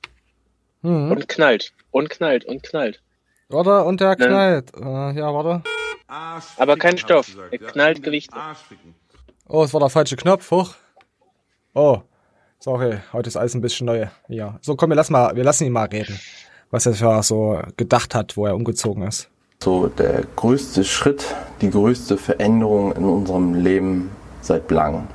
Mhm. 0.83 1.11
und 1.11 1.27
knallt 1.29 1.73
und 1.91 2.09
knallt 2.09 2.43
und 2.45 2.63
knallt. 2.63 3.01
Warte, 3.49 3.83
und 3.83 4.01
der 4.01 4.09
Ne? 4.11 4.15
knallt. 4.15 4.73
Äh, 4.75 5.19
ja, 5.19 5.33
warte. 5.33 5.61
Aber 6.57 6.75
kein 6.77 6.97
Stoff. 6.97 7.37
Er 7.51 7.57
knallt 7.57 8.03
Gewichte. 8.03 8.35
Oh, 9.47 9.63
es 9.63 9.73
war 9.73 9.79
der 9.79 9.89
falsche 9.89 10.17
Knopf. 10.17 10.51
Hoch. 10.51 10.73
Oh. 11.73 12.01
So, 12.59 12.71
okay. 12.71 12.99
Heute 13.13 13.29
ist 13.29 13.37
alles 13.37 13.55
ein 13.55 13.61
bisschen 13.61 13.87
neu. 13.87 14.07
Ja. 14.27 14.59
So, 14.61 14.75
komm, 14.75 14.89
wir 14.89 14.95
lassen, 14.95 15.13
mal, 15.13 15.35
wir 15.35 15.43
lassen 15.43 15.65
ihn 15.65 15.71
mal 15.71 15.87
reden. 15.87 16.19
Was 16.69 16.85
er 16.85 16.93
für 16.93 17.23
so 17.23 17.61
gedacht 17.77 18.13
hat, 18.13 18.35
wo 18.35 18.45
er 18.45 18.55
umgezogen 18.55 19.03
ist. 19.03 19.29
So 19.63 19.87
der 19.87 20.23
größte 20.35 20.83
Schritt, 20.83 21.35
die 21.61 21.69
größte 21.69 22.17
Veränderung 22.17 22.91
in 22.93 23.05
unserem 23.05 23.53
Leben 23.53 24.11
seit 24.41 24.69
langem. 24.69 25.07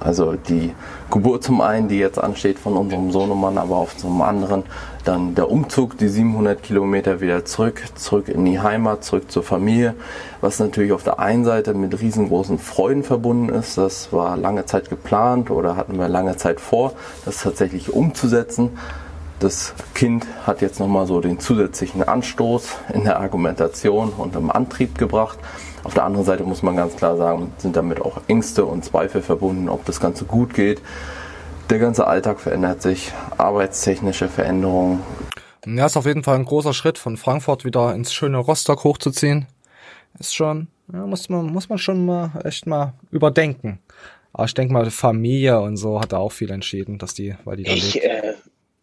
Also 0.00 0.34
die 0.34 0.74
Geburt 1.10 1.44
zum 1.44 1.60
einen, 1.60 1.88
die 1.88 1.98
jetzt 1.98 2.18
ansteht 2.18 2.58
von 2.58 2.76
unserem 2.76 3.12
Sohnemann, 3.12 3.56
aber 3.56 3.76
auch 3.76 3.94
zum 3.94 4.20
anderen 4.20 4.64
dann 5.04 5.34
der 5.34 5.50
Umzug, 5.50 5.98
die 5.98 6.08
700 6.08 6.62
Kilometer 6.62 7.20
wieder 7.20 7.44
zurück, 7.44 7.82
zurück 7.94 8.28
in 8.28 8.44
die 8.44 8.60
Heimat, 8.60 9.04
zurück 9.04 9.30
zur 9.30 9.42
Familie, 9.42 9.94
was 10.40 10.58
natürlich 10.58 10.92
auf 10.92 11.02
der 11.02 11.18
einen 11.18 11.44
Seite 11.44 11.74
mit 11.74 12.00
riesengroßen 12.00 12.58
Freuden 12.58 13.02
verbunden 13.02 13.48
ist. 13.48 13.78
Das 13.78 14.12
war 14.12 14.36
lange 14.36 14.66
Zeit 14.66 14.90
geplant 14.90 15.50
oder 15.50 15.76
hatten 15.76 15.98
wir 15.98 16.08
lange 16.08 16.36
Zeit 16.36 16.60
vor, 16.60 16.92
das 17.24 17.42
tatsächlich 17.42 17.92
umzusetzen. 17.92 18.78
Das 19.40 19.74
Kind 19.94 20.24
hat 20.46 20.60
jetzt 20.62 20.78
nochmal 20.78 21.06
so 21.08 21.20
den 21.20 21.40
zusätzlichen 21.40 22.04
Anstoß 22.04 22.68
in 22.94 23.02
der 23.02 23.18
Argumentation 23.18 24.10
und 24.16 24.36
im 24.36 24.52
Antrieb 24.52 24.98
gebracht. 24.98 25.38
Auf 25.82 25.94
der 25.94 26.04
anderen 26.04 26.24
Seite 26.24 26.44
muss 26.44 26.62
man 26.62 26.76
ganz 26.76 26.94
klar 26.94 27.16
sagen, 27.16 27.52
sind 27.58 27.74
damit 27.74 28.00
auch 28.00 28.20
Ängste 28.28 28.64
und 28.64 28.84
Zweifel 28.84 29.20
verbunden, 29.20 29.68
ob 29.68 29.84
das 29.84 29.98
Ganze 29.98 30.26
gut 30.26 30.54
geht. 30.54 30.80
Der 31.70 31.78
ganze 31.78 32.06
Alltag 32.06 32.40
verändert 32.40 32.82
sich, 32.82 33.12
arbeitstechnische 33.38 34.28
Veränderungen. 34.28 35.02
Ja, 35.64 35.86
ist 35.86 35.96
auf 35.96 36.06
jeden 36.06 36.22
Fall 36.22 36.36
ein 36.36 36.44
großer 36.44 36.74
Schritt, 36.74 36.98
von 36.98 37.16
Frankfurt 37.16 37.64
wieder 37.64 37.94
ins 37.94 38.12
schöne 38.12 38.38
Rostock 38.38 38.84
hochzuziehen. 38.84 39.46
Ist 40.18 40.34
schon, 40.34 40.68
ja, 40.92 41.06
muss 41.06 41.28
man, 41.28 41.46
muss 41.46 41.68
man 41.68 41.78
schon 41.78 42.04
mal 42.04 42.30
echt 42.44 42.66
mal 42.66 42.92
überdenken. 43.10 43.78
Aber 44.34 44.44
ich 44.44 44.54
denke 44.54 44.72
mal, 44.74 44.90
Familie 44.90 45.60
und 45.60 45.76
so 45.76 46.00
hat 46.00 46.12
er 46.12 46.18
auch 46.18 46.32
viel 46.32 46.50
entschieden, 46.50 46.98
dass 46.98 47.14
die, 47.14 47.36
weil 47.44 47.56
die 47.56 47.62
da 47.64 47.72
Ich, 47.72 47.94
lebt. 47.94 48.06
äh, 48.06 48.34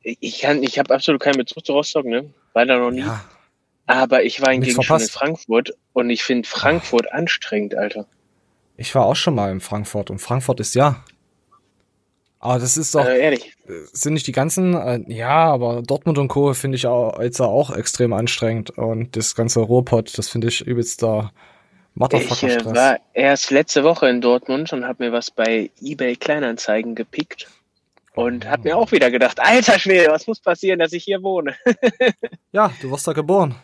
ich 0.02 0.40
kann, 0.42 0.64
ich 0.64 0.80
habe 0.80 0.94
absolut 0.94 1.22
keinen 1.22 1.38
Bezug 1.38 1.66
zu 1.66 1.74
Rostock, 1.74 2.06
ne? 2.06 2.34
War 2.54 2.66
da 2.66 2.78
noch 2.80 2.92
nie. 2.92 3.02
Ja, 3.02 3.24
Aber 3.86 4.24
ich 4.24 4.42
war 4.42 4.52
hingegen 4.52 4.82
schon 4.82 5.02
in. 5.02 5.08
Frankfurt 5.10 5.72
und 5.94 6.10
ich 6.10 6.24
finde 6.24 6.48
Frankfurt 6.48 7.12
anstrengend, 7.12 7.76
Alter. 7.76 8.08
ich 8.78 8.96
war 8.96 9.06
auch 9.06 9.16
schon 9.16 9.36
mal 9.36 9.52
in 9.52 9.60
Frankfurt 9.60 10.10
und 10.10 10.20
Frankfurt 10.20 10.60
ist 10.60 10.74
ja. 10.74 11.04
Aber 12.40 12.60
das 12.60 12.78
ist 12.78 12.96
doch, 12.96 13.06
Äh, 13.06 13.20
ehrlich. 13.20 13.56
sind 13.94 14.14
nicht 14.14 14.28
die 14.28 14.32
ganzen, 14.32 14.74
äh, 14.76 15.02
ja, 15.14 15.30
aber 15.52 15.82
Dortmund 15.84 16.18
und 16.18 16.28
Co. 16.30 16.54
finde 16.54 16.78
ich 16.78 16.88
auch, 16.88 17.20
jetzt 17.22 17.42
auch 17.42 17.72
extrem 17.76 18.14
anstrengend. 18.14 18.72
Und 18.78 19.16
das 19.16 19.36
ganze 19.36 19.60
Ruhrpott, 19.62 20.18
das 20.18 20.30
finde 20.30 20.48
ich 20.48 20.62
übelster 20.66 21.34
Ich 22.12 22.44
äh, 22.44 22.64
Motherfucker-Stress. 22.64 22.74
war 22.74 23.00
erst 23.14 23.52
letzte 23.52 23.84
Woche 23.84 24.10
in 24.10 24.22
Dortmund 24.22 24.74
und 24.74 24.86
habe 24.86 25.06
mir 25.06 25.12
was 25.12 25.32
bei 25.32 25.72
eBay 25.82 26.16
Kleinanzeigen 26.16 26.96
gepickt 26.96 27.48
und 28.16 28.48
habe 28.48 28.70
mir 28.70 28.78
auch 28.78 28.92
wieder 28.92 29.12
gedacht, 29.12 29.40
alter 29.40 29.80
Schwede, 29.80 30.12
was 30.12 30.28
muss 30.28 30.40
passieren, 30.42 30.80
dass 30.80 30.94
ich 30.94 31.04
hier 31.06 31.24
wohne? 31.24 31.56
Ja, 32.52 32.72
du 32.80 32.92
wirst 32.92 33.08
da 33.08 33.14
geboren. 33.14 33.56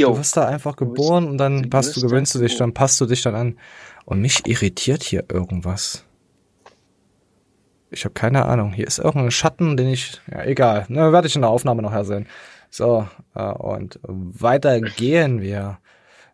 Jo, 0.02 0.16
wirst 0.16 0.36
da 0.36 0.46
einfach 0.46 0.76
Du 0.78 0.86
geboren 0.86 1.28
und 1.28 1.38
dann 1.38 1.70
du 1.70 1.70
passt 1.70 1.96
du, 1.96 2.00
gewöhnst 2.00 2.34
du 2.34 2.38
dich, 2.40 2.56
dann 2.56 2.74
passt 2.74 3.00
du 3.00 3.06
dich 3.06 3.22
dann 3.22 3.34
an. 3.34 3.58
Und 4.04 4.20
mich 4.20 4.46
irritiert 4.46 5.02
hier 5.02 5.24
irgendwas. 5.30 6.04
Ich 7.90 8.04
habe 8.04 8.12
keine 8.14 8.44
Ahnung. 8.44 8.72
Hier 8.72 8.86
ist 8.86 8.98
irgendein 8.98 9.30
Schatten, 9.30 9.76
den 9.76 9.88
ich. 9.88 10.20
Ja, 10.30 10.44
egal. 10.44 10.84
Ne, 10.88 11.12
werde 11.12 11.26
ich 11.26 11.34
in 11.36 11.42
der 11.42 11.50
Aufnahme 11.50 11.82
nachher 11.82 12.04
sehen. 12.04 12.26
So, 12.70 13.08
äh, 13.34 13.42
und 13.42 13.98
weiter 14.02 14.80
gehen 14.80 15.40
wir. 15.40 15.78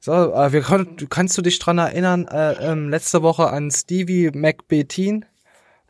So, 0.01 0.13
äh, 0.35 0.53
wir 0.53 0.63
können, 0.63 0.97
du- 0.97 1.07
kannst 1.07 1.39
du 1.39 1.43
dich 1.43 1.59
dran 1.61 1.79
erinnern, 1.79 2.27
äh, 2.27 2.55
ähm, 2.73 2.89
letzte 2.91 3.23
Woche 3.23 3.49
an 3.51 3.71
Stevie 3.71 4.31
McBetin 4.35 5.25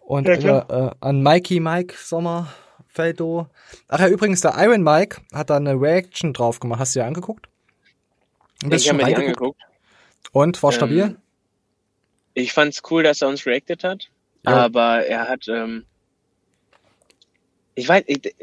und 0.00 0.28
Ja, 0.28 0.58
äh, 0.68 0.86
äh, 0.86 0.90
an 1.00 1.22
Mikey 1.22 1.60
Mike 1.60 1.94
Sommerfeldo. 1.98 3.48
Ach 3.88 4.00
ja, 4.00 4.08
übrigens, 4.08 4.42
der 4.42 4.54
Iron 4.58 4.82
Mike 4.82 5.22
hat 5.32 5.48
da 5.50 5.56
eine 5.56 5.80
Reaction 5.80 6.34
drauf 6.34 6.60
gemacht. 6.60 6.78
Hast 6.80 6.94
du 6.94 7.00
dir 7.00 7.06
angeguckt? 7.06 7.48
Ein 8.62 8.70
ich 8.72 8.88
habe 8.88 8.98
mir 8.98 9.06
die 9.06 9.16
angeguckt. 9.16 9.60
Und 10.30 10.62
war 10.62 10.70
Ähm, 10.72 10.76
stabil? 10.76 11.16
Ich 12.34 12.52
fand's 12.52 12.82
cool, 12.90 13.02
dass 13.02 13.22
er 13.22 13.28
uns 13.28 13.46
reacted 13.46 13.82
hat, 13.84 14.10
Ja. 14.44 14.52
aber 14.52 15.06
er 15.06 15.28
hat, 15.28 15.48
ähm, 15.48 15.84
ich 17.74 17.88
weiß, 17.88 18.04
ich, 18.06 18.34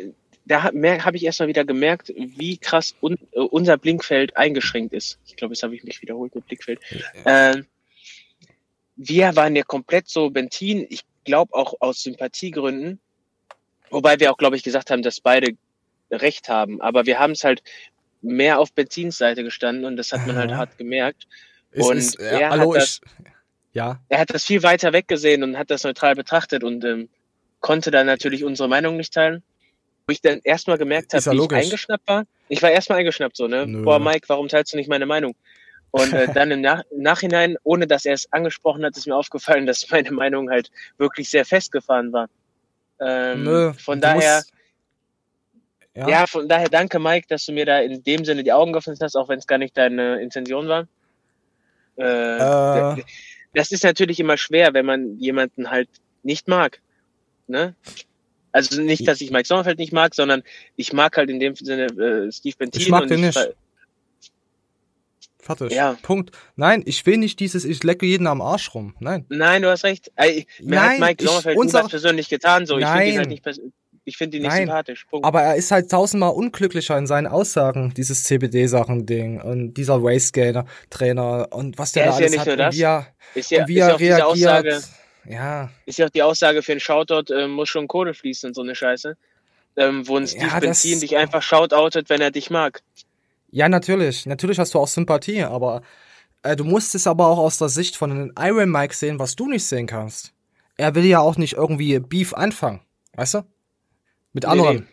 da 0.46 0.64
habe 0.64 1.04
hab 1.04 1.14
ich 1.14 1.24
erst 1.24 1.40
mal 1.40 1.48
wieder 1.48 1.66
gemerkt, 1.66 2.12
wie 2.16 2.58
krass 2.58 2.96
un, 3.02 3.18
äh, 3.32 3.40
unser 3.40 3.78
Blickfeld 3.78 4.36
eingeschränkt 4.36 4.94
ist. 4.94 5.20
Ich 5.26 5.36
glaube, 5.36 5.54
jetzt 5.54 5.64
habe 5.64 5.76
ich 5.76 5.84
mich 5.84 6.02
wiederholt 6.02 6.34
mit 6.36 6.48
Blickfeld. 6.48 6.80
Ähm, 7.26 7.66
wir 8.96 9.36
waren 9.36 9.56
ja 9.56 9.64
komplett 9.64 10.08
so 10.08 10.30
Bentin, 10.30 10.86
ich 10.90 11.02
glaube 11.24 11.54
auch 11.54 11.76
aus 11.80 12.04
Sympathiegründen, 12.04 13.00
wobei 13.90 14.20
wir 14.20 14.32
auch, 14.32 14.38
glaube 14.38 14.56
ich, 14.56 14.64
gesagt 14.64 14.92
haben, 14.92 15.04
dass 15.04 15.22
beide 15.22 15.56
recht 16.12 16.50
haben, 16.50 16.82
aber 16.82 17.06
wir 17.06 17.20
haben 17.20 17.32
es 17.32 17.44
halt 17.44 17.64
mehr 18.22 18.60
auf 18.60 18.74
Benzins 18.74 19.18
Seite 19.18 19.44
gestanden 19.44 19.86
und 19.86 19.96
das 19.98 20.12
hat 20.12 20.28
man 20.28 20.36
halt 20.36 20.52
hart 20.52 20.78
gemerkt. 20.78 21.28
Es 21.72 21.88
und 21.88 21.98
ist, 21.98 22.20
er 22.20 22.40
ja, 22.40 22.50
hat 22.50 22.60
hallo, 22.60 22.76
ich. 22.76 23.02
Ja, 23.74 24.00
er 24.10 24.20
hat 24.20 24.34
das 24.34 24.44
viel 24.46 24.64
weiter 24.64 24.92
weggesehen 24.94 25.44
und 25.44 25.58
hat 25.58 25.72
das 25.72 25.84
neutral 25.84 26.16
betrachtet 26.16 26.64
und 26.64 26.84
ähm, 26.84 27.10
konnte 27.62 27.90
dann 27.92 28.06
natürlich 28.06 28.44
unsere 28.44 28.68
Meinung 28.68 28.98
nicht 28.98 29.14
teilen. 29.14 29.44
Wo 30.08 30.12
ich 30.12 30.20
dann 30.22 30.42
erstmal 30.44 30.78
gemerkt 30.78 31.14
habe, 31.14 31.24
wie 31.32 31.38
logisch. 31.38 31.60
ich 31.60 31.66
eingeschnappt 31.66 32.08
war. 32.08 32.26
Ich 32.50 32.62
war 32.62 32.72
erstmal 32.72 33.00
eingeschnappt 33.00 33.38
so, 33.38 33.48
ne? 33.48 33.68
Nö. 33.68 33.84
Boah, 33.84 34.00
Mike, 34.00 34.28
warum 34.28 34.48
teilst 34.48 34.74
du 34.74 34.78
nicht 34.78 34.90
meine 34.90 35.06
Meinung? 35.06 35.36
Und 35.92 36.12
äh, 36.12 36.28
dann 36.34 36.52
im 36.52 36.62
Nach 36.62 36.82
Nachhinein, 36.94 37.56
ohne 37.64 37.86
dass 37.88 38.06
er 38.06 38.14
es 38.16 38.32
angesprochen 38.34 38.84
hat, 38.84 38.98
ist 38.98 39.06
mir 39.08 39.16
aufgefallen, 39.16 39.66
dass 39.68 39.90
meine 39.90 40.12
Meinung 40.12 40.50
halt 40.50 40.72
wirklich 40.98 41.30
sehr 41.30 41.46
festgefahren 41.46 42.12
war. 42.12 42.28
Ähm, 43.00 43.44
nö. 43.44 43.74
von 43.74 44.02
daher, 44.02 44.38
musst- 44.38 44.52
ja, 45.96 46.08
ja, 46.10 46.28
von 46.28 46.48
daher 46.50 46.68
danke, 46.70 47.00
Mike, 47.00 47.28
dass 47.30 47.46
du 47.46 47.52
mir 47.52 47.66
da 47.66 47.80
in 47.80 48.02
dem 48.04 48.26
Sinne 48.26 48.44
die 48.44 48.52
Augen 48.54 48.74
geöffnet 48.74 49.00
hast, 49.02 49.16
auch 49.16 49.30
wenn 49.30 49.40
es 49.40 49.46
gar 49.48 49.58
nicht 49.60 49.78
deine 49.78 50.22
Intention 50.22 50.68
war. 50.68 50.88
Äh, 51.98 52.94
Äh. 52.98 53.04
Das 53.54 53.72
ist 53.72 53.84
natürlich 53.84 54.20
immer 54.20 54.38
schwer, 54.38 54.74
wenn 54.74 54.86
man 54.86 55.18
jemanden 55.18 55.70
halt 55.70 55.90
nicht 56.24 56.48
mag. 56.48 56.82
Ne? 57.48 57.76
Also 58.54 58.82
nicht, 58.82 59.08
dass 59.08 59.22
ich 59.22 59.32
Mike 59.32 59.48
Sommerfeld 59.48 59.78
nicht 59.80 59.94
mag, 59.94 60.14
sondern 60.16 60.44
ich 60.76 60.94
mag 60.94 61.18
halt 61.18 61.30
in 61.30 61.40
dem 61.40 61.56
Sinne 61.56 61.86
äh, 61.86 62.32
Steve 62.32 62.56
Bentin. 62.58 62.82
Ich 62.82 62.90
mag 62.90 63.08
den 63.08 63.22
nicht. 63.22 63.40
fertig. 65.40 65.72
ja. 65.72 65.98
Punkt. 66.02 66.32
Nein, 66.56 66.84
ich 66.86 67.06
will 67.06 67.18
nicht 67.18 67.40
dieses, 67.40 67.66
ich 67.66 67.84
lecke 67.84 68.06
jeden 68.06 68.28
am 68.28 68.42
Arsch 68.42 68.74
rum. 68.74 68.96
Nein. 69.00 69.26
Nein, 69.30 69.62
du 69.64 69.70
hast 69.70 69.84
recht. 69.84 70.12
Mir 70.18 70.46
Nein, 70.62 70.90
hat 70.92 71.00
Mike 71.00 71.24
ich- 71.24 71.30
Sommerfeld 71.30 71.58
unser- 71.58 71.80
nie 71.80 71.84
was 71.86 71.92
persönlich 71.92 72.30
getan. 72.30 72.66
So, 72.66 72.78
ich 72.78 72.86
finde 72.86 73.04
ihn 73.04 73.10
Nein. 73.10 73.18
halt 73.20 73.30
nicht 73.30 73.46
pers- 73.46 73.62
ich 74.04 74.18
finde 74.18 74.38
ihn 74.38 74.44
nicht 74.44 74.52
Nein. 74.52 74.66
sympathisch. 74.68 75.06
Punkt. 75.06 75.26
Aber 75.26 75.42
er 75.42 75.56
ist 75.56 75.72
halt 75.72 75.90
tausendmal 75.92 76.32
unglücklicher 76.32 76.98
in 76.98 77.08
seinen 77.08 77.28
Aussagen, 77.28 77.94
dieses 77.96 78.24
CBD-Sachen-Ding 78.24 79.42
und 79.42 79.74
dieser 79.76 80.00
Race-Trainer 80.02 81.48
und 81.52 81.78
was 81.78 81.92
der 81.92 82.06
Ja, 82.06 82.12
da 82.12 82.14
ist 82.18 82.20
ja 82.20 82.26
alles 82.26 82.32
nicht 82.32 82.40
hat 82.40 82.58
nur 82.58 82.66
und 82.68 82.74
wie 82.74 82.82
er, 82.82 83.08
ist 83.36 83.52
ja, 83.52 83.62
und 83.62 83.68
wie 83.68 83.74
ist 83.74 83.80
ja 83.80 83.88
er 83.90 84.00
reagiert. 84.00 84.24
Aussage, 84.24 84.82
Ja, 85.26 85.70
ist 85.86 86.00
ja 86.00 86.06
auch 86.08 86.10
die 86.10 86.24
Aussage 86.24 86.62
für 86.64 86.72
einen 86.72 86.80
Shoutout, 86.82 87.34
äh, 87.34 87.48
muss 87.48 87.70
schon 87.70 87.88
Kohle 87.88 88.14
fließen 88.14 88.50
und 88.50 88.54
so 88.56 88.62
eine 88.62 88.76
Scheiße. 88.76 89.16
Ähm, 89.78 90.08
wo 90.08 90.18
ein 90.18 90.28
Steve 90.28 90.48
Ja, 90.48 90.60
Bentin 90.60 91.00
dich 91.00 91.16
einfach 91.16 91.42
shoutoutet, 91.42 92.10
wenn 92.10 92.20
er 92.22 92.32
dich 92.32 92.50
mag. 92.50 92.82
ja, 93.52 93.70
natürlich. 93.70 94.26
Natürlich 94.26 94.60
hast 94.60 94.74
du 94.74 94.80
auch 94.80 94.88
Sympathie, 94.88 95.44
aber 95.44 95.82
äh, 96.44 96.56
du 96.58 96.64
musst 96.66 96.94
es 96.96 97.08
aber 97.08 97.28
auch 97.28 97.38
aus 97.38 97.58
der 97.58 97.70
Sicht 97.70 97.96
von 97.96 98.12
einem 98.12 98.34
Iron 98.38 98.70
Mike 98.70 98.94
sehen, 98.96 99.20
was 99.20 99.36
du 99.36 99.48
nicht 99.48 99.66
sehen 99.66 99.88
kannst. 99.88 100.34
Er 100.76 100.96
will 100.96 101.06
ja 101.06 101.20
auch 101.20 101.38
nicht 101.38 101.54
irgendwie 101.54 102.00
Beef 102.00 102.34
anfangen, 102.34 102.82
weißt 103.16 103.36
du? 103.36 103.44
Mit 104.34 104.44
Nee, 104.44 104.50
anderen. 104.50 104.76
nee. 104.78 104.84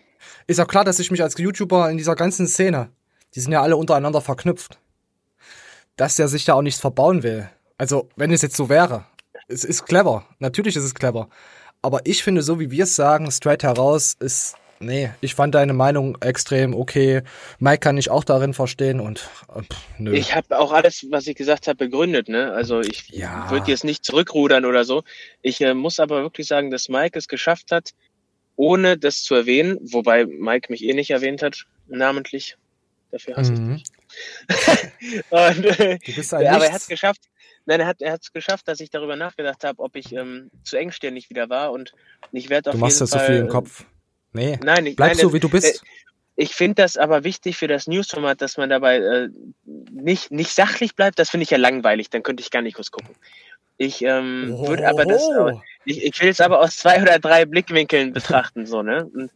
Ist 0.46 0.60
auch 0.60 0.66
klar, 0.66 0.84
dass 0.84 0.98
ich 0.98 1.10
mich 1.10 1.22
als 1.22 1.38
YouTuber 1.38 1.90
in 1.90 1.98
dieser 1.98 2.14
ganzen 2.16 2.46
Szene, 2.48 2.90
die 3.34 3.40
sind 3.40 3.52
ja 3.52 3.62
alle 3.62 3.76
untereinander 3.76 4.20
verknüpft, 4.20 4.78
dass 5.96 6.16
der 6.16 6.28
sich 6.28 6.44
da 6.44 6.54
auch 6.54 6.62
nichts 6.62 6.80
verbauen 6.80 7.22
will. 7.22 7.48
Also, 7.76 8.08
wenn 8.16 8.32
es 8.32 8.42
jetzt 8.42 8.56
so 8.56 8.68
wäre. 8.68 9.04
Es 9.46 9.64
ist 9.64 9.86
clever. 9.86 10.26
Natürlich 10.40 10.76
ist 10.76 10.84
es 10.84 10.94
clever. 10.94 11.28
Aber 11.80 12.00
ich 12.04 12.22
finde, 12.22 12.42
so 12.42 12.58
wie 12.60 12.70
wir 12.70 12.84
es 12.84 12.96
sagen, 12.96 13.30
straight 13.30 13.62
heraus, 13.62 14.16
ist 14.18 14.56
Nee, 14.80 15.10
ich 15.20 15.34
fand 15.34 15.56
deine 15.56 15.72
Meinung 15.72 16.16
extrem 16.20 16.72
okay. 16.72 17.22
Mike 17.58 17.80
kann 17.80 17.96
ich 17.98 18.10
auch 18.10 18.22
darin 18.22 18.54
verstehen 18.54 19.00
und 19.00 19.28
äh, 19.52 19.62
pff, 19.62 19.76
nö. 19.98 20.12
Ich 20.14 20.36
habe 20.36 20.56
auch 20.56 20.70
alles, 20.72 21.04
was 21.10 21.26
ich 21.26 21.34
gesagt 21.34 21.66
habe, 21.66 21.76
begründet. 21.76 22.28
Ne? 22.28 22.52
Also 22.52 22.80
ich 22.80 23.08
Ja. 23.08 23.50
würde 23.50 23.72
jetzt 23.72 23.82
nicht 23.82 24.04
zurückrudern 24.04 24.64
oder 24.64 24.84
so. 24.84 25.02
Ich 25.42 25.60
äh, 25.62 25.74
muss 25.74 25.98
aber 25.98 26.22
wirklich 26.22 26.46
sagen, 26.46 26.70
dass 26.70 26.88
Mike 26.88 27.18
es 27.18 27.26
geschafft 27.26 27.72
hat, 27.72 27.90
ohne 28.58 28.98
das 28.98 29.22
zu 29.22 29.36
erwähnen, 29.36 29.78
wobei 29.80 30.26
Mike 30.26 30.70
mich 30.70 30.82
eh 30.84 30.92
nicht 30.92 31.10
erwähnt 31.10 31.42
hat, 31.42 31.64
namentlich. 31.86 32.56
Dafür 33.12 33.36
hasse 33.36 33.54
ich 33.54 33.60
Mhm. 33.60 33.76
dich. 33.76 33.84
Und, 35.30 35.64
äh, 35.80 35.98
Du 36.04 36.12
bist 36.14 36.34
aber 36.34 36.42
er 36.44 36.72
hat 36.72 36.80
es 36.80 36.88
geschafft. 36.88 37.22
Nein, 37.66 37.80
er 37.80 37.86
hat 37.86 38.00
es 38.22 38.32
geschafft, 38.32 38.66
dass 38.66 38.80
ich 38.80 38.90
darüber 38.90 39.14
nachgedacht 39.14 39.62
habe, 39.62 39.80
ob 39.80 39.94
ich 39.94 40.12
ähm, 40.12 40.50
zu 40.64 40.76
engstirnig 40.76 41.30
wieder 41.30 41.48
war 41.48 41.70
und 41.70 41.92
ich 42.32 42.50
werde 42.50 42.70
auf 42.70 42.76
Du 42.76 42.80
machst 42.80 43.00
jetzt 43.00 43.10
so 43.10 43.18
viel 43.18 43.36
im 43.36 43.46
äh, 43.46 43.48
Kopf. 43.48 43.84
Nee, 44.32 44.58
Nein, 44.62 44.86
ich, 44.86 44.96
bleib 44.96 45.10
nein, 45.10 45.18
so, 45.18 45.32
wie 45.32 45.40
du 45.40 45.48
bist. 45.48 45.82
Ich 46.34 46.54
finde 46.54 46.76
das 46.76 46.96
aber 46.96 47.24
wichtig 47.24 47.56
für 47.56 47.68
das 47.68 47.86
Newsformat, 47.86 48.40
dass 48.42 48.56
man 48.56 48.70
dabei 48.70 48.96
äh, 48.96 49.28
nicht, 49.64 50.30
nicht 50.30 50.50
sachlich 50.50 50.94
bleibt. 50.94 51.18
Das 51.18 51.30
finde 51.30 51.44
ich 51.44 51.50
ja 51.50 51.58
langweilig. 51.58 52.10
Dann 52.10 52.22
könnte 52.22 52.42
ich 52.42 52.50
gar 52.50 52.62
nicht 52.62 52.74
kurz 52.74 52.90
gucken. 52.90 53.14
Ich 53.78 54.02
ähm, 54.02 54.56
würde 54.58 54.88
aber 54.88 55.04
das, 55.06 55.22
Oh. 55.22 55.60
ich, 55.84 56.04
ich 56.04 56.20
will 56.20 56.28
es 56.28 56.40
aber 56.40 56.60
aus 56.60 56.76
zwei 56.76 57.00
oder 57.00 57.18
drei 57.18 57.44
Blickwinkeln 57.46 58.12
betrachten, 58.12 58.66
so 58.66 58.82
ne. 58.82 59.08
Und, 59.14 59.30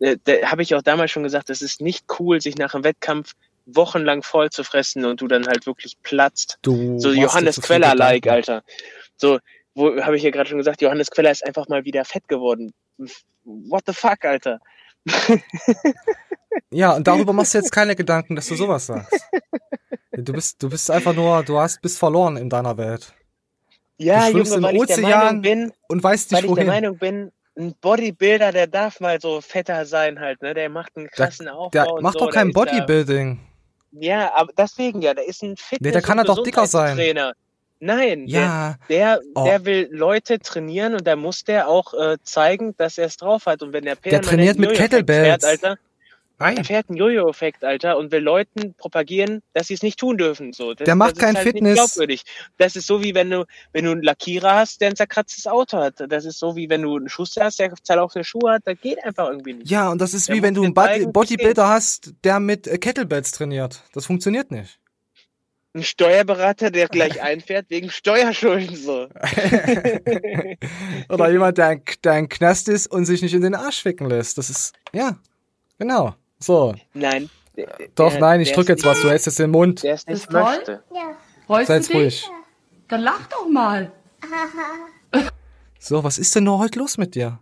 äh, 0.00 0.16
da 0.24 0.50
habe 0.50 0.62
ich 0.62 0.74
auch 0.74 0.82
damals 0.82 1.10
schon 1.12 1.22
gesagt, 1.22 1.48
es 1.48 1.62
ist 1.62 1.80
nicht 1.80 2.04
cool, 2.18 2.40
sich 2.40 2.56
nach 2.56 2.74
einem 2.74 2.84
Wettkampf 2.84 3.32
wochenlang 3.66 4.22
voll 4.22 4.50
zu 4.50 4.62
fressen 4.64 5.04
und 5.04 5.20
du 5.20 5.28
dann 5.28 5.46
halt 5.46 5.66
wirklich 5.66 5.96
platzt. 6.02 6.58
Du 6.62 6.98
So 6.98 7.12
Johannes 7.12 7.60
Queller-like. 7.62 8.26
Alter. 8.26 8.62
So, 9.16 9.38
wo 9.74 9.96
habe 10.02 10.16
ich 10.16 10.22
ja 10.22 10.30
gerade 10.30 10.48
schon 10.50 10.58
gesagt, 10.58 10.82
Johannes 10.82 11.10
Queller 11.10 11.30
ist 11.30 11.46
einfach 11.46 11.68
mal 11.68 11.84
wieder 11.84 12.04
fett 12.04 12.28
geworden. 12.28 12.74
What 13.44 13.84
the 13.86 13.92
fuck, 13.94 14.24
Alter? 14.24 14.60
Ja, 16.70 16.92
und 16.94 17.06
darüber 17.06 17.32
machst 17.32 17.54
du 17.54 17.58
jetzt 17.58 17.72
keine 17.72 17.96
Gedanken, 17.96 18.36
dass 18.36 18.46
du 18.48 18.54
sowas 18.54 18.86
sagst. 18.86 19.12
Du 20.16 20.32
bist, 20.32 20.62
du 20.62 20.70
bist 20.70 20.92
einfach 20.92 21.12
nur, 21.12 21.42
du 21.42 21.58
hast, 21.58 21.82
bist 21.82 21.98
verloren 21.98 22.36
in 22.36 22.48
deiner 22.48 22.76
Welt. 22.78 23.12
Ja, 23.98 24.28
Junge, 24.28 24.62
weil 24.62 24.76
ich 24.76 24.86
der 24.86 24.98
Meinung 24.98 25.42
bin, 25.42 25.72
Und 25.88 26.02
weißt 26.02 26.32
weil 26.32 26.42
nicht 26.42 26.50
ich 26.50 26.54
der 26.56 26.66
wohin. 26.66 26.66
Meinung 26.66 26.98
bin, 26.98 27.32
ein 27.56 27.74
Bodybuilder, 27.80 28.50
der 28.52 28.66
darf 28.66 28.98
mal 29.00 29.20
so 29.20 29.40
fetter 29.40 29.86
sein 29.86 30.18
halt, 30.18 30.42
ne? 30.42 30.54
Der 30.54 30.68
macht 30.68 30.96
einen 30.96 31.08
krassen 31.08 31.48
Aufbau 31.48 31.70
Der 31.70 32.02
macht 32.02 32.18
so. 32.18 32.26
doch 32.26 32.32
kein 32.32 32.48
der 32.48 32.54
Bodybuilding. 32.54 33.38
Da, 33.92 34.00
ja, 34.00 34.32
aber 34.34 34.52
deswegen 34.58 35.02
ja, 35.02 35.14
der 35.14 35.26
ist 35.28 35.42
ein 35.42 35.56
Fitness 35.56 35.86
Nee, 35.86 35.92
der 35.92 36.02
kann 36.02 36.18
und 36.18 36.26
ja 36.26 36.34
doch 36.34 36.42
dicker 36.42 36.66
sein. 36.66 36.96
Gesundheitstrainer. 36.96 37.32
Nein, 37.80 38.26
Ja, 38.26 38.76
der, 38.88 39.18
der, 39.18 39.20
Oh. 39.34 39.44
der 39.44 39.64
will 39.66 39.88
Leute 39.92 40.38
trainieren 40.40 40.94
und 40.94 41.06
da 41.06 41.14
muss 41.16 41.44
der 41.44 41.68
auch 41.68 41.92
äh, 41.94 42.16
zeigen, 42.24 42.74
dass 42.78 42.98
er 42.98 43.06
es 43.06 43.16
drauf 43.18 43.46
hat. 43.46 43.62
Und 43.62 43.72
wenn 43.72 43.84
der 43.84 43.94
permanent 43.94 44.26
trainiert 44.26 44.58
mit 44.58 44.74
Kettlebells. 44.74 45.26
Fährt, 45.28 45.44
Alter, 45.44 45.78
nein. 46.38 46.56
er 46.56 46.64
fährt 46.64 46.88
einen 46.88 46.98
Jojo-Effekt, 46.98 47.64
Alter, 47.64 47.98
und 47.98 48.12
will 48.12 48.22
Leuten 48.22 48.74
propagieren, 48.74 49.42
dass 49.52 49.68
sie 49.68 49.74
es 49.74 49.82
nicht 49.82 49.98
tun 49.98 50.16
dürfen. 50.16 50.52
So, 50.52 50.74
das, 50.74 50.84
Der 50.84 50.94
macht 50.94 51.12
das 51.12 51.18
kein 51.18 51.36
halt 51.36 51.46
Fitness. 51.46 51.74
Glaubwürdig. 51.74 52.24
Das 52.58 52.76
ist 52.76 52.86
so 52.86 53.02
wie 53.02 53.14
wenn 53.14 53.30
du, 53.30 53.46
wenn 53.72 53.84
du 53.84 53.92
einen 53.92 54.02
Lackierer 54.02 54.54
hast, 54.54 54.80
der 54.80 54.90
ein 54.90 54.96
zerkratztes 54.96 55.46
Auto 55.46 55.78
hat. 55.78 56.02
Das 56.08 56.24
ist 56.24 56.38
so 56.38 56.56
wie 56.56 56.68
wenn 56.68 56.82
du 56.82 56.96
einen 56.96 57.08
Schuster 57.08 57.44
hast, 57.44 57.58
der 57.58 57.72
zerlaufene 57.82 58.24
Schuhe 58.24 58.52
hat. 58.52 58.62
Das 58.64 58.80
geht 58.80 59.02
einfach 59.04 59.28
irgendwie 59.28 59.54
nicht. 59.54 59.70
Ja, 59.70 59.90
und 59.90 60.00
das 60.00 60.14
ist 60.14 60.28
Der 60.28 60.36
wie 60.36 60.42
wenn 60.42 60.54
du 60.54 60.64
einen 60.64 60.74
Body 60.74 61.06
Bodybuilder 61.06 61.68
hast, 61.68 62.12
der 62.24 62.40
mit 62.40 62.66
äh, 62.66 62.78
Kettlebells 62.78 63.32
trainiert. 63.32 63.82
Das 63.92 64.06
funktioniert 64.06 64.50
nicht. 64.50 64.78
Ein 65.76 65.82
Steuerberater, 65.82 66.70
der 66.70 66.86
gleich 66.86 67.20
einfährt 67.20 67.66
wegen 67.68 67.90
Steuerschulden 67.90 68.76
so. 68.76 69.08
Oder 71.08 71.30
jemand, 71.32 71.58
der 71.58 71.66
ein, 71.66 71.82
der 72.04 72.12
ein 72.12 72.28
Knast 72.28 72.68
ist 72.68 72.86
und 72.86 73.06
sich 73.06 73.22
nicht 73.22 73.34
in 73.34 73.42
den 73.42 73.56
Arsch 73.56 73.82
ficken 73.82 74.08
lässt. 74.08 74.38
Das 74.38 74.50
ist, 74.50 74.72
ja, 74.92 75.18
genau. 75.76 76.14
So. 76.44 76.74
Nein. 76.92 77.30
der- 77.56 77.68
Doch, 77.94 78.10
der- 78.12 78.20
nein, 78.20 78.40
ich 78.40 78.48
der 78.48 78.56
drück 78.56 78.64
es 78.64 78.68
jetzt 78.70 78.84
was, 78.84 78.96
nicht- 78.96 79.04
du 79.04 79.10
hältst 79.10 79.26
jetzt 79.26 79.38
den 79.38 79.50
Mund. 79.50 79.82
Der 79.82 79.94
es 79.94 80.06
nicht 80.06 80.16
Ist 80.16 80.30
toll? 80.30 80.42
möchte. 80.42 80.82
Freust 81.46 81.66
Seid 81.68 81.82
du 81.88 81.92
dich? 81.92 81.94
ruhig. 81.96 82.30
Dann 82.88 83.00
lach 83.00 83.26
doch 83.28 83.48
mal. 83.48 83.90
So, 85.78 86.02
was 86.04 86.18
ist 86.18 86.34
denn 86.34 86.44
nur 86.44 86.58
heute 86.58 86.78
los 86.78 86.96
mit 86.98 87.14
dir? 87.14 87.38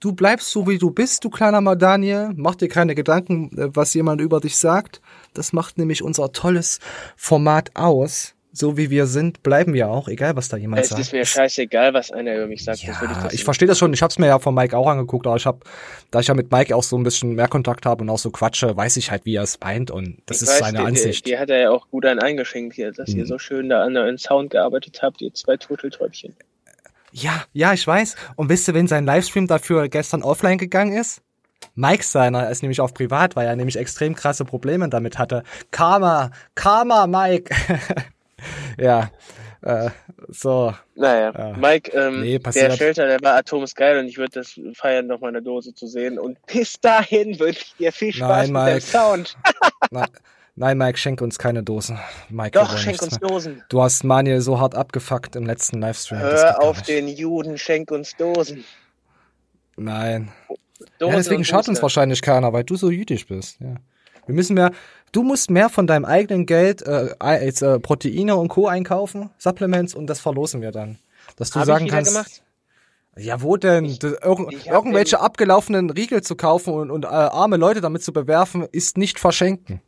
Du 0.00 0.12
bleibst 0.12 0.50
so, 0.50 0.66
wie 0.66 0.78
du 0.78 0.90
bist, 0.90 1.22
du 1.24 1.30
kleiner 1.30 1.60
Madaniel. 1.60 2.32
Mach 2.34 2.54
dir 2.56 2.68
keine 2.68 2.94
Gedanken, 2.94 3.56
äh, 3.56 3.68
was 3.76 3.94
jemand 3.94 4.20
über 4.20 4.40
dich 4.40 4.56
sagt. 4.58 5.00
Das 5.34 5.52
macht 5.52 5.78
nämlich 5.78 6.02
unser 6.02 6.32
tolles 6.32 6.80
Format 7.16 7.70
aus. 7.76 8.34
So 8.54 8.76
wie 8.76 8.90
wir 8.90 9.06
sind, 9.06 9.42
bleiben 9.42 9.72
wir 9.72 9.88
auch, 9.88 10.08
egal 10.08 10.36
was 10.36 10.48
da 10.50 10.58
jemand 10.58 10.82
Es 10.82 10.90
sagt. 10.90 11.00
ist 11.00 11.12
mir 11.12 11.24
scheißegal, 11.24 11.94
was 11.94 12.10
einer 12.10 12.34
über 12.36 12.46
mich 12.46 12.62
sagt. 12.64 12.78
ich 12.80 12.84
Ja, 12.84 13.00
ich 13.26 13.32
nicht. 13.32 13.44
verstehe 13.44 13.66
das 13.66 13.78
schon. 13.78 13.92
Ich 13.94 14.02
habe 14.02 14.10
es 14.10 14.18
mir 14.18 14.26
ja 14.26 14.38
von 14.38 14.54
Mike 14.54 14.76
auch 14.76 14.86
angeguckt, 14.86 15.26
aber 15.26 15.36
ich 15.36 15.46
habe, 15.46 15.60
da 16.10 16.20
ich 16.20 16.26
ja 16.26 16.34
mit 16.34 16.50
Mike 16.52 16.76
auch 16.76 16.82
so 16.82 16.98
ein 16.98 17.02
bisschen 17.02 17.34
mehr 17.34 17.48
Kontakt 17.48 17.86
habe 17.86 18.02
und 18.02 18.10
auch 18.10 18.18
so 18.18 18.30
quatsche, 18.30 18.76
weiß 18.76 18.98
ich 18.98 19.10
halt, 19.10 19.24
wie 19.24 19.36
er 19.36 19.42
es 19.44 19.58
meint 19.58 19.90
und 19.90 20.18
das 20.26 20.38
Ich 20.38 20.42
ist 20.42 20.48
weiß, 20.50 20.58
seine 20.58 20.78
dir- 20.80 20.84
Ansicht. 20.84 21.24
Dir, 21.26 21.30
dir 21.36 21.40
hat 21.40 21.48
er 21.50 21.60
ja 21.60 21.70
auch 21.70 21.88
gut 21.88 22.04
einen 22.04 22.20
eingeschenkt 22.20 22.74
hier, 22.74 22.92
dass 22.92 23.08
ihr 23.08 23.22
Mhm. 23.24 23.28
so 23.28 23.38
schön 23.38 23.70
da 23.70 23.82
an 23.84 23.96
euren 23.96 24.18
Sound 24.18 24.50
gearbeitet 24.50 25.00
habt, 25.02 25.22
ihr 25.22 25.32
zwei 25.32 25.56
Turteltäubchen. 25.56 26.34
Ja, 27.10 27.44
ja, 27.54 27.72
ich 27.72 27.86
weiß. 27.86 28.16
Und 28.36 28.48
wisst 28.50 28.68
ihr, 28.68 28.74
wen 28.74 28.86
sein 28.86 29.06
Livestream 29.06 29.46
dafür 29.46 29.88
gestern 29.88 30.22
offline 30.22 30.58
gegangen 30.58 30.92
ist? 30.92 31.22
Mike 31.74 32.04
seiner 32.04 32.50
ist 32.50 32.62
nämlich 32.62 32.80
auf 32.80 32.92
privat, 32.92 33.34
weil 33.34 33.46
er 33.46 33.56
nämlich 33.56 33.76
extrem 33.78 34.14
krasse 34.14 34.44
Probleme 34.44 34.88
damit 34.90 35.18
hatte. 35.18 35.42
Karma, 35.70 36.30
Karma, 36.54 37.06
Mike. 37.06 37.54
ja, 38.78 39.10
äh, 39.62 39.90
so. 40.28 40.74
Naja, 40.94 41.32
Ja. 41.36 41.56
Mike, 41.56 41.90
ähm, 41.96 42.20
Nee, 42.22 42.38
der. 42.38 42.70
Shelter, 42.72 43.06
der 43.06 43.20
war 43.22 43.36
atomsgeil 43.36 43.98
und 43.98 44.06
ich 44.06 44.18
würde 44.18 44.40
das 44.40 44.58
feiern, 44.74 45.06
noch 45.06 45.20
mal 45.20 45.28
eine 45.28 45.42
Dose 45.42 45.74
zu 45.74 45.86
sehen. 45.86 46.18
Und 46.18 46.38
bis 46.46 46.74
dahin 46.80 47.38
wünsche 47.38 47.62
ich 47.64 47.74
dir 47.76 47.92
viel 47.92 48.12
Spaß 48.12 48.50
Nein, 48.50 48.52
mit 48.52 48.60
dem 48.62 48.74
Mike. 48.74 48.80
Sound. 48.80 49.36
Nein, 49.90 50.08
nein, 50.56 50.78
Mike, 50.78 50.98
schenk 50.98 51.20
uns 51.20 51.38
keine 51.38 51.62
Dosen. 51.62 51.98
Mike, 52.28 52.58
Doch, 52.58 52.76
schenk 52.76 53.02
uns 53.02 53.20
mehr. 53.20 53.28
Dosen. 53.30 53.62
Du 53.68 53.82
hast 53.82 54.04
Manuel 54.04 54.40
so 54.40 54.58
hart 54.60 54.74
abgefuckt 54.74 55.36
im 55.36 55.46
letzten 55.46 55.80
Livestream. 55.80 56.20
Hör 56.20 56.62
auf 56.62 56.82
den 56.82 57.08
Juden, 57.08 57.56
schenk 57.58 57.90
uns 57.90 58.16
Dosen. 58.16 58.64
Nein. 59.76 60.32
Dosen 60.98 61.12
Ja, 61.12 61.16
deswegen 61.18 61.44
schaut 61.44 61.68
uns 61.68 61.80
wahrscheinlich 61.82 62.20
keiner, 62.22 62.52
weil 62.52 62.64
du 62.64 62.76
so 62.76 62.90
jüdisch 62.90 63.26
bist. 63.26 63.60
Ja. 63.60 63.76
Wir 64.26 64.34
müssen 64.34 64.54
mehr, 64.54 64.72
du 65.12 65.22
musst 65.22 65.50
mehr 65.50 65.68
von 65.68 65.86
deinem 65.86 66.04
eigenen 66.04 66.46
Geld 66.46 66.82
äh, 66.82 67.14
jetzt, 67.44 67.62
äh, 67.62 67.78
Proteine 67.80 68.36
und 68.36 68.48
Co. 68.48 68.66
einkaufen, 68.66 69.30
Supplements 69.38 69.94
und 69.94 70.06
das 70.06 70.20
verlosen 70.20 70.62
wir 70.62 70.72
dann. 70.72 70.98
Dass 71.36 71.50
du 71.50 71.56
Hab 71.56 71.62
ich 71.62 71.66
sagen 71.66 71.84
wieder 71.86 71.96
kannst. 71.96 72.12
gemacht? 72.12 72.42
Ja, 73.16 73.42
wo 73.42 73.56
denn? 73.56 73.96
Das, 73.98 74.12
irg 74.22 74.52
Ich 74.52 74.68
irgendwelche 74.68 75.20
abgelaufenen 75.20 75.90
Riegel 75.90 76.22
zu 76.22 76.34
kaufen 76.34 76.72
und, 76.72 76.90
und 76.90 77.04
äh, 77.04 77.08
arme 77.08 77.56
Leute 77.56 77.80
damit 77.80 78.02
zu 78.02 78.12
bewerfen, 78.12 78.66
ist 78.72 78.96
nicht 78.96 79.18
verschenken. 79.18 79.82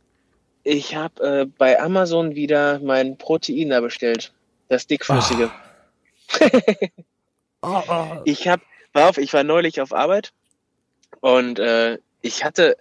Ich 0.63 0.95
habe 0.95 1.23
äh, 1.23 1.45
bei 1.45 1.79
Amazon 1.79 2.35
wieder 2.35 2.79
mein 2.79 3.17
Protein 3.17 3.69
da 3.69 3.81
bestellt. 3.81 4.33
Das 4.67 4.87
dickflüssige. 4.87 5.51
Oh, 7.61 7.81
oh. 7.87 8.05
Ich 8.25 8.47
habe, 8.47 8.61
pass 8.93 9.09
auf, 9.09 9.17
ich 9.17 9.33
war 9.33 9.43
neulich 9.43 9.81
auf 9.81 9.93
Arbeit 9.93 10.33
und 11.19 11.59
äh, 11.59 11.97
ich 12.21 12.43
hatte, 12.43 12.77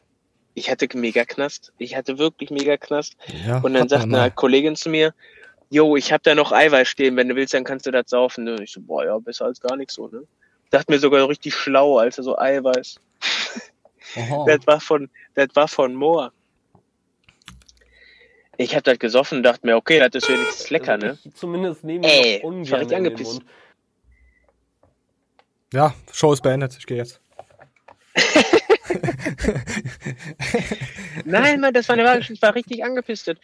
ich 0.54 0.70
hatte 0.70 0.88
mega 0.94 1.24
Knast. 1.24 1.72
Ich 1.78 1.96
hatte 1.96 2.18
wirklich 2.18 2.50
mega 2.50 2.76
Knast. 2.76 3.16
Ja, 3.46 3.58
Und 3.58 3.74
dann 3.74 3.88
sagt 3.88 4.04
eine 4.04 4.12
mal. 4.12 4.30
Kollegin 4.30 4.76
zu 4.76 4.88
mir, 4.88 5.12
Jo, 5.70 5.96
ich 5.96 6.12
habe 6.12 6.22
da 6.22 6.36
noch 6.36 6.52
Eiweiß 6.52 6.86
stehen, 6.86 7.16
wenn 7.16 7.28
du 7.28 7.34
willst, 7.34 7.52
dann 7.52 7.64
kannst 7.64 7.84
du 7.86 7.90
das 7.90 8.08
saufen. 8.08 8.44
Ne? 8.44 8.62
Ich 8.62 8.70
so, 8.72 8.80
boah, 8.80 9.04
ja, 9.04 9.18
besser 9.18 9.46
als 9.46 9.60
gar 9.60 9.76
nichts 9.76 9.94
so, 9.94 10.06
ne? 10.06 10.22
Dachte 10.70 10.92
mir 10.92 11.00
sogar 11.00 11.28
richtig 11.28 11.54
schlau, 11.54 11.98
Alter, 11.98 12.22
so 12.22 12.38
Eiweiß. 12.38 13.00
Das 14.46 14.64
war 14.68 14.80
von, 14.80 15.10
das 15.34 15.48
war 15.54 15.66
von 15.66 15.92
Moor. 15.92 16.30
Ich 18.58 18.76
hab 18.76 18.84
das 18.84 19.00
gesoffen 19.00 19.38
und 19.38 19.42
dachte 19.42 19.66
mir, 19.66 19.76
okay, 19.76 19.98
das 19.98 20.22
ist 20.22 20.28
wenigstens 20.28 20.70
lecker, 20.70 20.96
ne? 20.96 21.18
Ich 21.24 21.34
zumindest 21.34 21.82
nehme 21.82 22.06
Ey, 22.06 22.36
ich 22.36 22.42
noch 22.44 22.50
ich 22.50 22.72
ungern 22.72 22.94
angepisst. 22.94 23.42
Ja, 25.72 25.94
Show 26.12 26.32
ist 26.32 26.42
beendet. 26.42 26.76
Ich 26.78 26.86
gehe 26.86 26.98
jetzt. 26.98 27.20
Nein, 31.24 31.60
Mann, 31.60 31.72
das 31.74 31.88
war 31.88 31.94
eine 31.94 32.04
Wahrheit, 32.04 32.28
ich 32.30 32.40
war 32.42 32.54
richtig 32.54 32.84
angepisst. 32.84 33.28
Das- 33.28 33.36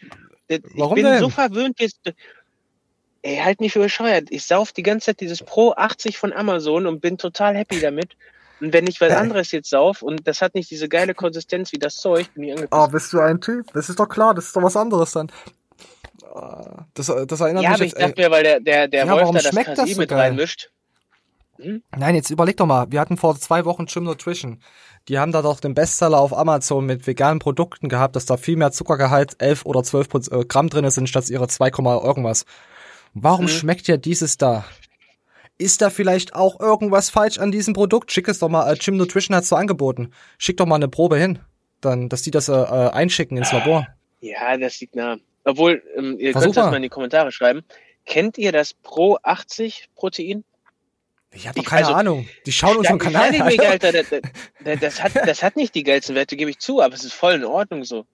das- 0.47 0.59
Warum 0.75 0.97
ich 0.97 1.03
bin 1.03 1.11
denn? 1.11 1.21
so 1.21 1.29
verwöhnt 1.29 1.79
jetzt. 1.79 1.99
Ey, 3.23 3.37
halt 3.37 3.59
mich 3.61 3.73
für 3.73 3.79
bescheuert. 3.79 4.27
Ich 4.31 4.45
sauf 4.45 4.71
die 4.71 4.81
ganze 4.83 5.07
Zeit 5.07 5.19
dieses 5.21 5.43
Pro 5.43 5.73
80 5.73 6.17
von 6.17 6.33
Amazon 6.33 6.87
und 6.87 7.01
bin 7.01 7.17
total 7.17 7.55
happy 7.55 7.79
damit. 7.79 8.15
Und 8.59 8.73
wenn 8.73 8.87
ich 8.87 8.99
was 9.01 9.11
Äh. 9.11 9.15
anderes 9.15 9.51
jetzt 9.51 9.69
sauf 9.69 10.01
und 10.01 10.27
das 10.27 10.41
hat 10.41 10.55
nicht 10.55 10.69
diese 10.71 10.89
geile 10.89 11.13
Konsistenz 11.13 11.71
wie 11.71 11.77
das 11.79 11.95
Zeug, 11.97 12.33
bin 12.33 12.43
ich 12.43 12.51
angepisst. 12.51 12.73
Oh, 12.73 12.87
bist 12.87 13.13
du 13.13 13.19
ein 13.19 13.39
Typ? 13.41 13.67
Das 13.73 13.89
ist 13.89 13.99
doch 13.99 14.07
klar, 14.09 14.33
das 14.33 14.47
ist 14.47 14.55
doch 14.55 14.63
was 14.63 14.75
anderes 14.75 15.11
dann. 15.11 15.31
Ah, 16.33 16.85
Das, 16.93 17.07
das 17.27 17.39
erinnert 17.41 17.63
ja, 17.63 17.69
mich 17.71 17.75
aber 17.75 17.83
ich 17.85 17.91
jetzt. 17.91 17.99
Ey, 18.01 18.07
dachte 18.07 18.21
mir, 18.21 18.31
weil 18.31 18.43
der, 18.43 18.59
der, 18.59 18.87
der 18.87 19.05
Ja, 19.05 19.11
Wolf 19.11 19.21
warum 19.21 19.35
da 19.35 19.41
das 19.41 19.51
schmeckt 19.51 19.67
das 19.69 19.75
Krasi 19.77 19.93
so 19.93 19.99
mit 20.01 20.09
geil? 20.09 20.19
reinmischt. 20.19 20.69
Nein, 21.95 22.15
jetzt 22.15 22.31
überleg 22.31 22.57
doch 22.57 22.65
mal. 22.65 22.91
Wir 22.91 22.99
hatten 22.99 23.17
vor 23.17 23.37
zwei 23.39 23.65
Wochen 23.65 23.85
Gym 23.85 24.03
Nutrition. 24.05 24.61
Die 25.11 25.19
haben 25.19 25.33
da 25.33 25.41
doch 25.41 25.59
den 25.59 25.73
Bestseller 25.73 26.17
auf 26.17 26.31
Amazon 26.31 26.85
mit 26.85 27.05
veganen 27.05 27.39
Produkten 27.39 27.89
gehabt, 27.89 28.15
dass 28.15 28.25
da 28.25 28.37
viel 28.37 28.55
mehr 28.55 28.71
Zuckergehalt, 28.71 29.35
11 29.39 29.65
oder 29.65 29.83
12 29.83 30.07
Proz- 30.07 30.31
äh, 30.31 30.45
Gramm 30.45 30.69
drin 30.69 30.89
sind, 30.89 31.09
statt 31.09 31.29
ihre 31.29 31.49
2, 31.49 31.69
Komma 31.69 32.01
irgendwas. 32.01 32.45
Warum 33.13 33.43
Mhm. 33.43 33.49
schmeckt 33.49 33.87
ja 33.89 33.97
dieses 33.97 34.37
da? 34.37 34.63
ist 35.57 35.81
da 35.81 35.89
vielleicht 35.89 36.33
auch 36.33 36.59
irgendwas 36.61 37.09
falsch 37.09 37.37
an 37.39 37.51
diesem 37.51 37.73
Produkt? 37.73 38.11
Schick 38.11 38.29
es 38.29 38.39
doch 38.39 38.47
mal, 38.47 38.71
äh, 38.71 38.77
Gym 38.77 38.95
Nutrition 38.95 39.35
hat's 39.35 39.49
so 39.49 39.57
angeboten. 39.57 40.11
Schick 40.37 40.55
doch 40.57 40.65
mal 40.65 40.75
eine 40.77 40.87
Probe 40.87 41.17
hin, 41.19 41.39
dann, 41.81 42.07
dass 42.07 42.21
die 42.23 42.31
das 42.31 42.47
äh, 42.47 42.53
äh, 42.53 42.89
einschicken 42.91 43.37
ins 43.37 43.51
Labor. 43.51 43.85
Ja, 44.21 44.57
das 44.57 44.79
liegt 44.79 44.95
nah. 44.95 45.17
Obwohl, 45.43 45.83
ähm, 45.97 46.15
ihr 46.17 46.31
Versuch 46.31 46.45
könnt 46.45 46.57
das 46.57 46.63
mal. 46.65 46.71
mal 46.71 46.77
in 46.77 46.83
die 46.83 46.89
Kommentare 46.89 47.31
schreiben. 47.33 47.61
Kennt 48.05 48.37
ihr 48.39 48.51
das 48.53 48.73
Pro 48.73 49.17
80 49.21 49.89
Protein? 49.93 50.45
Ich 51.33 51.47
habe 51.47 51.61
keine 51.63 51.87
also- 51.87 51.97
Ahnung. 51.97 52.27
Die 52.45 52.51
schauen 52.51 52.77
unseren 52.77 52.97
Ja, 52.97 53.03
Kanal. 53.03 53.41
Alter. 53.41 53.69
Alter. 53.69 53.91
Das, 53.93 54.09
das, 54.09 54.79
das, 54.79 55.03
hat, 55.03 55.15
das 55.15 55.43
hat 55.43 55.55
nicht 55.55 55.73
die 55.75 55.83
geilsten 55.83 56.15
Werte, 56.15 56.35
gebe 56.35 56.49
ich 56.51 56.59
zu, 56.59 56.81
aber 56.81 56.93
es 56.93 57.03
ist 57.03 57.13
voll 57.13 57.33
in 57.33 57.45
Ordnung 57.45 57.83
so. 57.83 58.05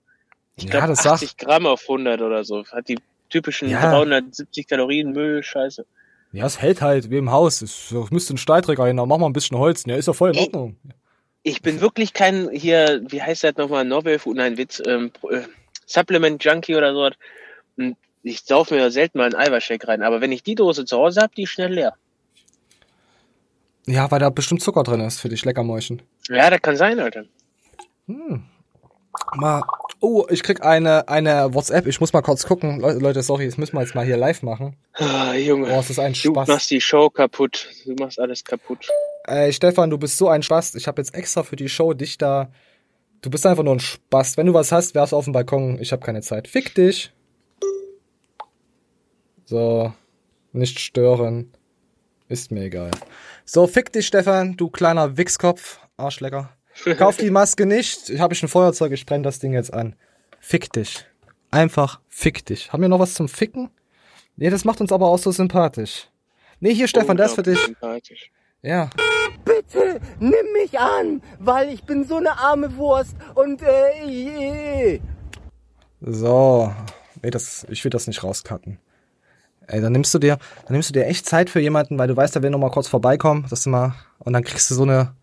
Ich 0.56 0.64
Ja, 0.64 0.70
glaube, 0.70 0.88
das 0.88 1.06
80 1.06 1.30
sagt. 1.30 1.38
Gramm 1.40 1.66
auf 1.66 1.82
100 1.82 2.20
oder 2.20 2.44
so. 2.44 2.64
Hat 2.66 2.88
die 2.88 2.98
typischen 3.28 3.68
Ja. 3.68 3.80
370 3.90 4.66
Kalorien 4.68 5.12
Müll, 5.12 5.42
scheiße. 5.42 5.84
Ja, 6.32 6.46
es 6.46 6.60
hält 6.60 6.80
halt 6.82 7.10
wie 7.10 7.16
im 7.16 7.30
Haus. 7.32 7.62
Es 7.62 7.92
müsste 8.10 8.34
ein 8.34 8.38
Stahlträger 8.38 8.86
hin, 8.86 8.96
machen 8.96 9.08
wir 9.20 9.26
ein 9.26 9.32
bisschen 9.32 9.58
Holz. 9.58 9.84
Ja, 9.86 9.96
ist 9.96 10.06
ja 10.06 10.12
voll 10.12 10.36
in. 10.36 10.42
Ordnung. 10.42 10.76
Ich 11.42 11.62
bin 11.62 11.80
wirklich 11.80 12.12
kein 12.12 12.50
hier, 12.50 13.00
wie 13.08 13.22
heißt 13.22 13.44
das 13.44 13.56
nochmal, 13.56 13.84
Novel 13.84 14.18
Food, 14.18 14.36
nein, 14.36 14.58
Witz, 14.58 14.82
ähm, 14.86 15.10
äh, 15.30 15.42
Supplement 15.86 16.42
Junkie 16.44 16.76
oder 16.76 16.92
so. 16.92 17.10
Und 17.76 17.96
ich 18.22 18.42
sauf 18.42 18.70
mir 18.70 18.90
selten 18.90 19.18
mal 19.18 19.24
einen 19.24 19.36
Eiweißshake 19.36 19.88
rein, 19.88 20.02
aber 20.02 20.20
wenn 20.20 20.32
ich 20.32 20.42
die 20.42 20.54
Dose 20.56 20.84
zu 20.84 20.98
Hause 20.98 21.22
habe, 21.22 21.32
die 21.34 21.44
ist 21.44 21.50
schnell 21.50 21.72
leer. 21.72 21.94
Ja, 23.88 24.10
weil 24.10 24.20
da 24.20 24.28
bestimmt 24.28 24.60
Zucker 24.62 24.82
drin 24.82 25.00
ist 25.00 25.18
für 25.18 25.30
die 25.30 25.38
Schleckermäuschen. 25.38 26.02
Ja, 26.28 26.50
das 26.50 26.60
kann 26.60 26.76
sein, 26.76 27.00
Alter. 27.00 27.24
Mal. 29.34 29.62
Oh, 30.00 30.26
ich 30.28 30.42
krieg 30.42 30.62
eine, 30.62 31.08
eine 31.08 31.54
WhatsApp. 31.54 31.86
Ich 31.86 31.98
muss 31.98 32.12
mal 32.12 32.20
kurz 32.20 32.44
gucken. 32.46 32.80
Le 32.80 32.92
Leute, 32.98 33.22
sorry, 33.22 33.46
das 33.46 33.56
müssen 33.56 33.74
wir 33.76 33.80
jetzt 33.80 33.94
mal 33.94 34.04
hier 34.04 34.18
live 34.18 34.42
machen. 34.42 34.76
Ah, 34.92 35.32
Junge. 35.34 35.68
Oh, 35.72 35.80
es 35.80 35.88
ist 35.88 35.98
ein 35.98 36.12
du 36.12 36.18
Spaß. 36.18 36.48
machst 36.48 36.70
die 36.70 36.82
Show 36.82 37.08
kaputt. 37.08 37.66
Du 37.86 37.94
machst 37.94 38.20
alles 38.20 38.44
kaputt. 38.44 38.86
Ey, 39.24 39.52
Stefan, 39.54 39.88
du 39.88 39.96
bist 39.96 40.18
so 40.18 40.28
ein 40.28 40.42
Spaß. 40.42 40.74
Ich 40.74 40.86
habe 40.86 41.00
jetzt 41.00 41.14
extra 41.14 41.42
für 41.42 41.56
die 41.56 41.70
Show 41.70 41.94
dich 41.94 42.18
da. 42.18 42.52
Du 43.22 43.30
bist 43.30 43.46
einfach 43.46 43.64
nur 43.64 43.74
ein 43.74 43.80
Spaß. 43.80 44.36
Wenn 44.36 44.46
du 44.46 44.54
was 44.54 44.70
hast, 44.70 44.94
werf's 44.94 45.14
auf 45.14 45.24
den 45.24 45.32
Balkon. 45.32 45.78
Ich 45.80 45.92
habe 45.92 46.04
keine 46.04 46.20
Zeit. 46.20 46.46
Fick 46.46 46.74
dich. 46.74 47.10
So. 49.46 49.94
Nicht 50.52 50.78
stören. 50.78 51.52
Ist 52.28 52.52
mir 52.52 52.64
egal. 52.64 52.90
So, 53.50 53.66
fick 53.66 53.90
dich, 53.94 54.06
Stefan, 54.06 54.58
du 54.58 54.68
kleiner 54.68 55.16
Wichskopf. 55.16 55.80
Arschlecker. 55.96 56.50
Kauf 56.98 57.16
die 57.16 57.30
Maske 57.30 57.64
nicht. 57.64 58.10
Habe 58.18 58.34
ich 58.34 58.42
ein 58.42 58.48
Feuerzeug, 58.48 58.92
ich 58.92 59.06
brenne 59.06 59.24
das 59.24 59.38
Ding 59.38 59.54
jetzt 59.54 59.72
an. 59.72 59.96
Fick 60.38 60.70
dich. 60.70 61.06
Einfach 61.50 61.98
fick 62.08 62.44
dich. 62.44 62.70
Haben 62.74 62.82
wir 62.82 62.90
noch 62.90 62.98
was 62.98 63.14
zum 63.14 63.26
Ficken? 63.26 63.70
Nee, 64.36 64.50
das 64.50 64.66
macht 64.66 64.82
uns 64.82 64.92
aber 64.92 65.06
auch 65.06 65.16
so 65.16 65.30
sympathisch. 65.30 66.10
Nee, 66.60 66.74
hier, 66.74 66.88
Stefan, 66.88 67.16
das 67.16 67.30
ist 67.30 67.34
für 67.36 67.42
dich. 67.42 67.58
Sympathisch. 67.58 68.30
Ja. 68.60 68.90
Bitte 69.46 69.98
nimm 70.20 70.52
mich 70.52 70.78
an, 70.78 71.22
weil 71.38 71.70
ich 71.70 71.84
bin 71.84 72.04
so 72.04 72.16
eine 72.16 72.38
arme 72.38 72.76
Wurst 72.76 73.16
und 73.34 73.62
äh, 73.62 75.00
So. 76.02 76.70
Nee, 77.22 77.30
das, 77.30 77.66
ich 77.70 77.82
will 77.82 77.90
das 77.90 78.08
nicht 78.08 78.22
rauscutten. 78.22 78.78
Ey, 79.68 79.80
dann 79.80 79.92
nimmst 79.92 80.12
du 80.14 80.18
dir, 80.18 80.38
dann 80.64 80.72
nimmst 80.72 80.88
du 80.88 80.92
dir 80.94 81.06
echt 81.06 81.26
Zeit 81.26 81.50
für 81.50 81.60
jemanden, 81.60 81.98
weil 81.98 82.08
du 82.08 82.16
weißt, 82.16 82.34
der 82.34 82.42
will 82.42 82.50
noch 82.50 82.58
mal 82.58 82.70
kurz 82.70 82.88
vorbeikommen, 82.88 83.46
dass 83.50 83.62
du 83.64 83.70
mal, 83.70 83.94
und 84.18 84.32
dann 84.32 84.42
kriegst 84.42 84.70
du 84.70 84.74
so 84.74 84.82
eine, 84.82 85.14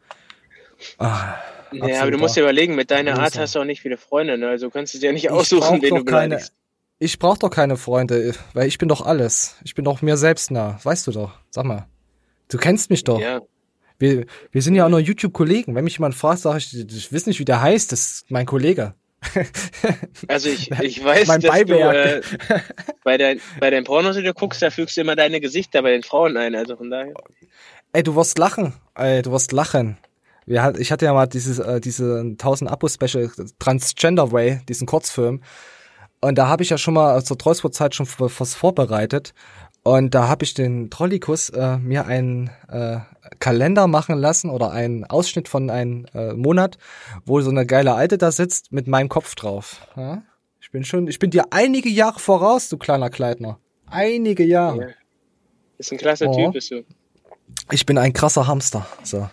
ah, 1.00 1.36
Ja, 1.72 2.02
aber 2.02 2.12
du 2.12 2.18
musst 2.18 2.36
dir 2.36 2.42
überlegen, 2.42 2.76
mit 2.76 2.92
deiner 2.92 3.20
Art 3.20 3.38
hast 3.38 3.56
du 3.56 3.60
auch 3.60 3.66
nicht 3.66 3.82
viele 3.82 3.98
Freunde, 3.98 4.38
ne? 4.38 4.48
Also 4.50 4.68
du 4.68 4.72
kannst 4.72 4.96
es 4.96 5.02
ja 5.02 5.12
nicht 5.12 5.26
Ich 5.26 5.32
aussuchen, 5.32 5.82
wen 5.82 5.96
du 5.96 6.04
keine, 6.06 6.36
beleidigst. 6.36 6.54
ich 7.00 7.20
brauch 7.20 7.38
doch 7.38 7.50
keine 7.50 7.76
Freunde, 7.76 8.34
weil 8.54 8.68
ich 8.68 8.78
bin 8.78 8.88
doch 8.88 9.02
alles. 9.06 9.56
Ich 9.64 9.76
bin 9.76 9.84
doch 9.84 10.02
mir 10.02 10.16
selbst 10.18 10.52
nah. 10.52 10.80
Weißt 10.84 11.06
du 11.08 11.12
doch. 11.12 11.32
Sag 11.50 11.66
mal. 11.66 11.88
Du 12.48 12.58
kennst 12.58 12.90
mich 12.90 13.04
doch. 13.04 13.20
Ja. 13.20 13.42
Wir, 13.98 14.26
wir 14.52 14.62
sind 14.62 14.76
ja 14.76 14.86
auch 14.86 14.90
nur 14.90 15.00
YouTube-Kollegen. 15.00 15.74
Wenn 15.76 15.84
mich 15.84 15.98
jemand 15.98 16.16
fragt, 16.16 16.40
sage 16.40 16.60
ich, 16.60 16.74
ich 16.74 17.12
weiß 17.14 17.26
nicht, 17.26 17.40
wie 17.40 17.46
der 17.46 17.62
heißt, 17.62 17.92
das 17.92 18.00
ist 18.00 18.32
mein 18.32 18.46
Kollege. 18.46 18.94
Also 20.28 20.50
ich, 20.50 20.72
ich 20.72 21.04
weiß, 21.04 21.28
Mein 21.28 21.42
dass 21.42 21.52
Beiwerk. 21.52 22.24
du 22.24 22.54
äh, 22.54 22.60
bei, 23.04 23.18
dein, 23.18 23.40
bei 23.60 23.70
deinen 23.70 23.84
Pornos, 23.84 24.16
die 24.16 24.24
du 24.24 24.34
guckst, 24.34 24.62
da 24.62 24.70
fügst 24.70 24.98
du 24.98 25.02
immer 25.02 25.16
deine 25.16 25.40
Gesichter 25.40 25.82
bei 25.82 25.92
den 25.92 26.04
Frauen 26.04 26.38
ein. 26.38 26.56
Also 26.56 26.76
von 26.78 26.90
daher. 26.90 27.14
Ey, 27.94 28.04
du 28.04 28.16
wirst 28.16 28.38
lachen. 28.38 28.74
Ey, 28.96 29.22
du 29.22 29.32
wirst 29.32 29.52
lachen. 29.52 29.98
Wir 30.46 30.74
ich 30.78 30.92
hatte 30.92 31.06
ja 31.06 31.14
mal 31.14 31.28
dieses, 31.28 31.60
äh, 31.60 31.80
diese 31.82 32.20
1000 32.20 32.70
Abo-Special 32.70 33.32
Transgender 33.60 34.32
Way, 34.32 34.62
diesen 34.70 34.88
Kurzfilm. 34.88 35.42
Und 36.22 36.38
da 36.38 36.48
habe 36.48 36.64
ich 36.64 36.70
ja 36.70 36.78
schon 36.78 36.94
mal 36.94 37.24
zur 37.24 37.38
Trollsport-Zeit 37.38 37.96
schon 37.96 38.08
was 38.18 38.56
vorbereitet. 38.56 39.34
Und 39.84 40.16
da 40.16 40.28
habe 40.28 40.44
ich 40.44 40.56
den 40.56 40.90
Trollikus 40.90 41.50
äh, 41.50 41.78
mir 41.78 42.08
einen 42.08 42.50
äh, 42.70 42.98
Kalender 43.39 43.88
machen 43.88 44.17
lassen 44.17 44.50
oder 44.50 44.71
einen 44.71 45.04
Ausschnitt 45.06 45.48
von 45.48 45.69
einem 45.69 46.06
äh, 46.13 46.34
Monat, 46.34 46.78
wo 47.26 47.41
so 47.41 47.50
eine 47.50 47.65
geile 47.65 47.93
Alte 47.93 48.17
da 48.17 48.32
sitzt 48.32 48.71
mit 48.71 48.88
meinem 48.88 49.10
Kopf 49.10 49.36
drauf. 49.36 49.82
Ja? 49.95 50.24
Ich 50.62 50.71
bin 50.71 50.84
schon, 50.84 51.08
ich 51.08 51.19
bin 51.19 51.30
dir 51.32 51.45
einige 51.52 51.89
Jahre 51.89 52.19
voraus, 52.19 52.69
du 52.69 52.78
kleiner 52.78 53.10
Kleidner. 53.10 53.60
Einige 53.88 54.43
Jahre. 54.43 54.82
Ja. 54.82 54.88
Ist 55.78 55.91
ein 55.91 55.98
klasse 55.98 56.28
Oh. 56.28 56.36
Typ, 56.36 56.54
bist 56.54 56.71
du. 56.71 56.84
Ich 57.71 57.86
bin 57.86 57.98
ein 57.98 58.13
krasser 58.13 58.48
Hamster. 58.48 58.88
So. 59.04 59.30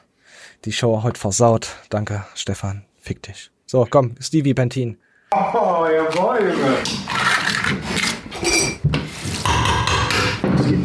Die 0.64 0.72
Show 0.72 1.02
heute 1.02 1.18
versaut. 1.18 1.68
Danke, 1.90 2.24
Stefan. 2.34 2.84
Fick 3.00 3.22
dich. 3.22 3.50
So, 3.66 3.86
komm, 3.88 4.14
Stevie 4.20 4.54
Pentin. 4.54 4.98
Oh, 5.32 5.86
jawohl, 5.86 6.40
Junge. 6.52 6.76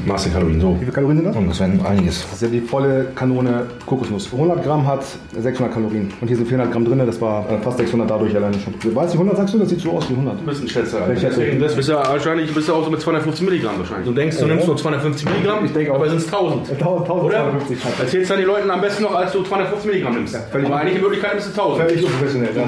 Masse 0.07 0.29
Kalorien, 0.29 0.61
so. 0.61 0.75
Wie 0.75 0.79
viele 0.79 0.91
Kalorien 0.91 1.17
sind 1.17 1.25
das? 1.27 1.35
Und 1.35 1.49
das 1.49 1.59
wären 1.59 1.85
einiges. 1.85 2.23
Das 2.23 2.33
ist 2.33 2.41
ja 2.41 2.47
die 2.47 2.61
volle 2.61 3.07
Kanone 3.15 3.65
Kokosnuss. 3.85 4.31
100 4.31 4.63
Gramm 4.63 4.87
hat 4.87 5.03
600 5.37 5.73
Kalorien. 5.73 6.11
Und 6.21 6.27
hier 6.27 6.37
sind 6.37 6.47
400 6.47 6.71
Gramm 6.71 6.85
drin, 6.85 6.99
das 6.99 7.19
war 7.21 7.49
äh, 7.51 7.57
fast 7.59 7.77
600 7.77 8.09
dadurch 8.09 8.35
alleine 8.35 8.55
schon. 8.59 8.73
Weißt 8.95 9.13
du, 9.13 9.17
100 9.19 9.37
sagst 9.37 9.53
du? 9.53 9.59
Das 9.59 9.69
sieht 9.69 9.81
so 9.81 9.91
aus 9.91 10.09
wie 10.09 10.13
100. 10.13 10.39
Du 10.39 10.45
bist 10.45 10.61
ein. 10.61 10.65
Ich 10.65 10.71
schätze. 10.71 10.97
Deswegen, 11.21 11.59
das 11.59 11.75
bist 11.75 11.89
ja 11.89 11.95
wahrscheinlich 12.07 12.53
bist 12.53 12.69
du 12.69 12.73
auch 12.73 12.83
so 12.83 12.89
mit 12.89 13.01
250 13.01 13.45
Milligramm 13.45 13.77
wahrscheinlich. 13.79 14.07
Du 14.07 14.13
denkst, 14.13 14.37
du 14.37 14.45
nimmst 14.47 14.67
nur 14.67 14.77
250 14.77 15.29
Milligramm, 15.29 15.65
Ich 15.65 15.73
denke 15.73 15.91
auch. 15.91 15.95
aber 15.95 16.09
sind 16.09 16.19
es 16.19 16.25
1000. 16.25 16.71
1250 16.71 17.77
Oder? 17.85 18.03
Erzählst 18.03 18.31
dann 18.31 18.39
die 18.39 18.45
Leuten 18.45 18.71
am 18.71 18.81
besten 18.81 19.03
noch, 19.03 19.15
als 19.15 19.31
du 19.33 19.43
250 19.43 19.85
Milligramm 19.89 20.15
nimmst. 20.15 20.35
völlig- 20.51 20.67
aber 20.67 20.77
eigentlich 20.77 20.95
in 20.95 21.01
Wirklichkeit 21.01 21.33
nimmst 21.33 21.47
du 21.55 21.61
1000. 21.61 21.89
Völlig 21.89 22.05
unprofessionell. 22.05 22.49
Ja. 22.55 22.65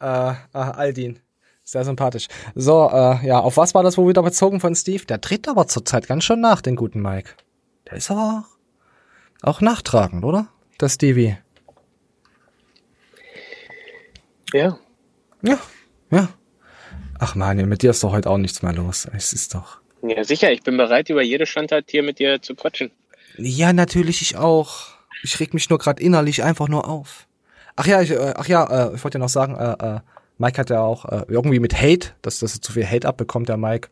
äh, 0.00 0.58
äh, 0.58 0.58
Aldin. 0.58 1.16
Sehr 1.64 1.84
sympathisch. 1.84 2.28
So, 2.54 2.90
äh, 2.92 3.26
ja, 3.26 3.40
auf 3.40 3.56
was 3.56 3.74
war 3.74 3.82
das 3.82 3.96
wohl 3.96 4.08
wieder 4.08 4.22
bezogen 4.22 4.60
von 4.60 4.74
Steve? 4.74 5.06
Der 5.06 5.20
tritt 5.20 5.48
aber 5.48 5.66
zurzeit 5.66 6.06
ganz 6.06 6.24
schön 6.24 6.40
nach, 6.40 6.60
den 6.60 6.76
guten 6.76 7.00
Mike. 7.00 7.30
Der 7.86 7.94
ist 7.94 8.10
aber 8.10 8.44
auch, 9.42 9.48
auch 9.48 9.60
nachtragend, 9.62 10.24
oder? 10.24 10.48
Der 10.78 10.90
Stevie. 10.90 11.38
Ja. 14.52 14.78
Ja, 15.42 15.58
ja. 16.10 16.28
Ach 17.18 17.34
man, 17.34 17.56
mit 17.68 17.82
dir 17.82 17.90
ist 17.90 18.04
doch 18.04 18.12
heute 18.12 18.28
auch 18.28 18.38
nichts 18.38 18.62
mehr 18.62 18.72
los. 18.74 19.08
Es 19.12 19.32
ist 19.32 19.54
doch. 19.54 19.80
Ja, 20.02 20.22
sicher, 20.22 20.52
ich 20.52 20.62
bin 20.62 20.76
bereit, 20.76 21.08
über 21.08 21.22
jede 21.22 21.46
Schandtat 21.46 21.86
hier 21.88 22.02
mit 22.02 22.18
dir 22.18 22.42
zu 22.42 22.54
quatschen. 22.54 22.90
Ja, 23.38 23.72
natürlich, 23.72 24.20
ich 24.20 24.36
auch. 24.36 24.88
Ich 25.22 25.40
reg 25.40 25.54
mich 25.54 25.70
nur 25.70 25.78
gerade 25.78 26.02
innerlich 26.02 26.42
einfach 26.42 26.68
nur 26.68 26.86
auf. 26.86 27.26
Ach 27.76 27.86
ja, 27.86 28.02
ich, 28.02 28.10
äh, 28.10 28.34
ach 28.36 28.46
ja, 28.46 28.64
äh, 28.90 28.94
ich 28.94 29.02
wollte 29.02 29.18
ja 29.18 29.20
noch 29.20 29.30
sagen, 29.30 29.56
äh, 29.56 29.96
äh, 29.96 30.00
Mike 30.44 30.60
hat 30.60 30.68
ja 30.68 30.80
auch 30.80 31.06
äh, 31.06 31.24
irgendwie 31.28 31.58
mit 31.58 31.74
Hate, 31.80 32.10
dass 32.20 32.40
das 32.40 32.60
zu 32.60 32.72
viel 32.72 32.86
Hate 32.86 33.08
abbekommt, 33.08 33.48
der 33.48 33.56
Mike. 33.56 33.88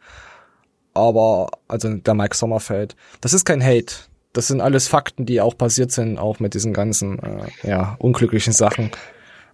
Aber, 0.93 1.49
also 1.67 1.88
der 1.95 2.15
Mike 2.15 2.37
Sommerfeld, 2.37 2.95
das 3.23 3.33
ist 3.33 3.47
kein 3.47 3.65
Hate. 3.65 3.95
Das 4.35 4.49
sind 4.49 4.61
alles 4.61 4.88
Fakten, 4.88 5.25
die 5.25 5.41
auch 5.41 5.57
passiert 5.57 5.93
sind, 5.93 6.19
auch 6.19 6.41
mit 6.41 6.53
diesen 6.53 6.75
ganzen, 6.75 7.19
äh, 7.19 7.47
ja, 7.69 7.97
unglücklichen 7.99 8.53
Sachen. 8.53 8.91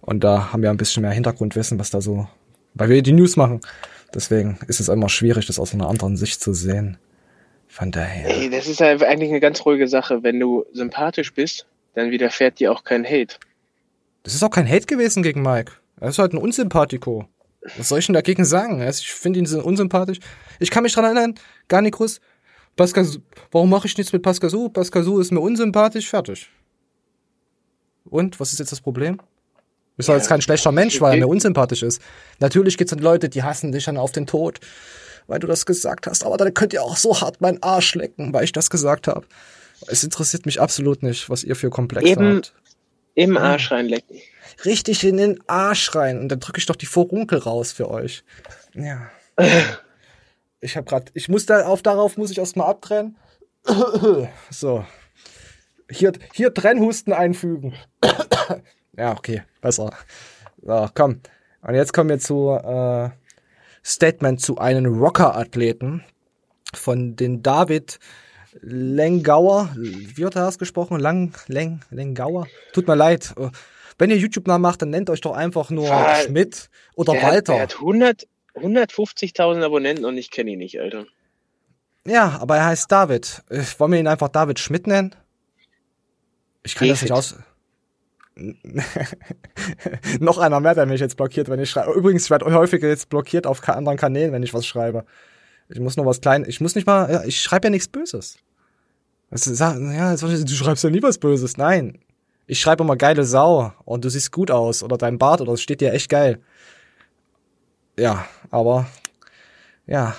Und 0.01 0.23
da 0.23 0.51
haben 0.51 0.61
wir 0.61 0.69
ein 0.69 0.77
bisschen 0.77 1.01
mehr 1.01 1.11
Hintergrundwissen, 1.11 1.79
was 1.79 1.89
da 1.89 2.01
so, 2.01 2.27
weil 2.73 2.89
wir 2.89 3.01
die 3.01 3.13
News 3.13 3.37
machen. 3.37 3.61
Deswegen 4.13 4.59
ist 4.67 4.81
es 4.81 4.89
immer 4.89 5.07
schwierig, 5.07 5.45
das 5.45 5.59
aus 5.59 5.73
einer 5.73 5.87
anderen 5.87 6.17
Sicht 6.17 6.41
zu 6.41 6.53
sehen. 6.53 6.97
Von 7.67 7.91
daher. 7.91 8.25
Ey, 8.29 8.49
das 8.49 8.67
ist 8.67 8.81
halt 8.81 9.03
eigentlich 9.03 9.29
eine 9.29 9.39
ganz 9.39 9.65
ruhige 9.65 9.87
Sache. 9.87 10.23
Wenn 10.23 10.39
du 10.39 10.65
sympathisch 10.73 11.33
bist, 11.33 11.65
dann 11.93 12.11
widerfährt 12.11 12.59
dir 12.59 12.71
auch 12.71 12.83
kein 12.83 13.05
Hate. 13.05 13.35
Das 14.23 14.33
ist 14.33 14.43
auch 14.43 14.49
kein 14.49 14.67
Hate 14.67 14.87
gewesen 14.87 15.23
gegen 15.23 15.41
Mike. 15.41 15.73
Er 15.99 16.09
ist 16.09 16.19
halt 16.19 16.33
ein 16.33 16.37
Unsympathiko. 16.37 17.25
Was 17.77 17.89
soll 17.89 17.99
ich 17.99 18.05
denn 18.05 18.13
dagegen 18.13 18.45
sagen? 18.45 18.81
Ich 18.87 19.11
finde 19.11 19.39
ihn 19.39 19.45
so 19.45 19.61
unsympathisch. 19.61 20.19
Ich 20.59 20.71
kann 20.71 20.83
mich 20.83 20.93
dran 20.93 21.05
erinnern, 21.05 21.35
Garnikus, 21.67 22.21
Pascal, 22.75 23.05
warum 23.51 23.69
mache 23.69 23.87
ich 23.87 23.97
nichts 23.97 24.13
mit 24.13 24.21
Pascal 24.21 24.69
Pascal 24.69 25.19
ist 25.19 25.31
mir 25.31 25.41
unsympathisch, 25.41 26.09
fertig. 26.09 26.49
Und, 28.05 28.39
was 28.39 28.53
ist 28.53 28.59
jetzt 28.59 28.71
das 28.71 28.81
Problem? 28.81 29.19
Ist 29.97 30.07
doch 30.07 30.15
jetzt 30.15 30.29
kein 30.29 30.41
schlechter 30.41 30.71
Mensch, 30.71 31.01
weil 31.01 31.15
er 31.15 31.19
mir 31.19 31.27
unsympathisch 31.27 31.83
ist. 31.83 32.01
Natürlich 32.39 32.77
gibt's 32.77 32.91
dann 32.91 32.99
Leute, 32.99 33.27
die 33.27 33.43
hassen 33.43 33.73
dich 33.73 33.83
dann 33.83 33.97
auf 33.97 34.13
den 34.13 34.25
Tod, 34.25 34.61
weil 35.27 35.39
du 35.39 35.47
das 35.47 35.65
gesagt 35.65 36.07
hast. 36.07 36.25
Aber 36.25 36.37
dann 36.37 36.53
könnt 36.53 36.71
ihr 36.71 36.81
auch 36.81 36.95
so 36.95 37.19
hart 37.19 37.41
meinen 37.41 37.61
Arsch 37.61 37.95
lecken, 37.95 38.33
weil 38.33 38.45
ich 38.45 38.53
das 38.53 38.69
gesagt 38.69 39.09
habe. 39.09 39.25
Es 39.87 40.05
interessiert 40.05 40.45
mich 40.45 40.61
absolut 40.61 41.03
nicht, 41.03 41.29
was 41.29 41.43
ihr 41.43 41.57
für 41.57 41.69
Komplexe 41.69 42.11
Eben. 42.11 42.37
habt. 42.37 42.53
Im 43.15 43.35
Arsch 43.35 43.71
reinlecken. 43.71 44.21
Richtig 44.65 45.03
in 45.03 45.17
den 45.17 45.39
Arsch 45.47 45.95
rein 45.95 46.19
und 46.19 46.29
dann 46.29 46.39
drücke 46.39 46.59
ich 46.59 46.65
doch 46.65 46.75
die 46.75 46.85
Vorunkel 46.85 47.39
raus 47.39 47.71
für 47.71 47.89
euch. 47.89 48.23
Ja. 48.73 49.09
Ich 50.61 50.75
habe 50.75 50.85
grad, 50.85 51.09
ich 51.13 51.29
muss 51.29 51.45
da 51.45 51.65
auf 51.65 51.81
darauf 51.81 52.17
muss 52.17 52.31
ich 52.31 52.37
erstmal 52.37 52.69
abtrennen. 52.69 53.15
So. 54.49 54.85
Hier, 55.89 56.11
hier 56.33 56.53
Trennhusten 56.53 57.13
einfügen. 57.13 57.75
ja, 58.97 59.13
okay, 59.13 59.43
besser. 59.61 59.91
So, 60.61 60.89
komm. 60.93 61.21
Und 61.61 61.75
jetzt 61.75 61.93
kommen 61.93 62.09
wir 62.09 62.19
zu 62.19 62.51
äh, 62.51 63.09
Statement 63.83 64.41
zu 64.41 64.57
einem 64.57 64.99
Rocker-Athleten 64.99 66.03
von 66.73 67.15
den 67.15 67.41
David 67.41 67.99
Lengauer. 68.61 69.69
Wie 69.75 70.17
wird 70.17 70.35
er 70.35 70.47
ausgesprochen? 70.47 70.99
Lang, 70.99 71.33
Leng, 71.47 71.81
Lengauer? 71.89 72.47
Tut 72.73 72.87
mir 72.87 72.95
leid. 72.95 73.33
Wenn 73.99 74.09
ihr 74.09 74.17
YouTube-Namen 74.17 74.61
macht, 74.61 74.81
dann 74.81 74.89
nennt 74.89 75.09
euch 75.09 75.21
doch 75.21 75.33
einfach 75.33 75.69
nur 75.69 75.91
Ah, 75.91 76.15
Schmidt 76.15 76.69
oder 76.95 77.13
der 77.13 77.21
Walter. 77.21 77.53
Hat, 77.53 77.59
der 77.59 77.61
hat 77.61 77.75
100, 77.75 78.27
150.000 78.55 79.63
Abonnenten 79.63 80.05
und 80.05 80.17
ich 80.17 80.31
kenne 80.31 80.51
ihn 80.51 80.59
nicht, 80.59 80.79
Alter. 80.79 81.05
Ja, 82.07 82.39
aber 82.39 82.57
er 82.57 82.65
heißt 82.65 82.91
David. 82.91 83.43
Äh, 83.49 83.61
Wollen 83.77 83.91
wir 83.91 83.99
ihn 83.99 84.07
einfach 84.07 84.29
David 84.29 84.57
Schmidt 84.59 84.87
nennen? 84.87 85.13
Ich 86.63 86.75
kann 86.75 86.87
das 86.87 87.01
nicht 87.01 87.11
aus. 87.11 87.35
Noch 90.19 90.37
einer 90.37 90.61
mehr, 90.61 90.75
der 90.75 90.85
mich 90.85 91.01
jetzt 91.01 91.17
blockiert, 91.17 91.49
wenn 91.49 91.59
ich 91.59 91.69
schreibe. 91.69 91.91
Übrigens, 91.91 92.23
ich 92.23 92.29
werde 92.29 92.45
häufiger 92.53 92.87
jetzt 92.87 93.09
blockiert 93.09 93.45
auf 93.45 93.67
anderen 93.67 93.97
Kanälen, 93.97 94.31
wenn 94.31 94.43
ich 94.43 94.53
was 94.53 94.65
schreibe. 94.65 95.05
Ich 95.67 95.79
muss 95.79 95.97
nur 95.97 96.05
was 96.05 96.21
klein. 96.21 96.45
Ich 96.47 96.61
muss 96.61 96.75
nicht 96.75 96.87
mal. 96.87 97.23
Ich 97.27 97.41
schreibe 97.41 97.67
ja 97.67 97.69
nichts 97.69 97.89
Böses. 97.89 98.37
Ja, 99.31 100.15
du 100.15 100.47
schreibst 100.47 100.83
ja 100.85 100.89
nie 100.89 101.03
was 101.03 101.17
Böses. 101.17 101.57
Nein. 101.57 101.99
Ich 102.49 102.59
schreibe 102.59 102.83
immer 102.83 102.95
geile 102.95 103.25
Sau 103.25 103.73
und 103.85 104.03
du 104.03 104.09
siehst 104.09 104.31
gut 104.31 104.49
aus 104.49 104.81
oder 104.81 104.97
dein 104.97 105.19
Bart 105.19 105.39
oder 105.39 105.53
es 105.53 105.61
steht 105.61 105.81
dir 105.81 105.93
echt 105.93 106.09
geil. 106.09 106.39
Ja, 107.95 108.25
aber 108.49 108.87
ja, 109.85 110.15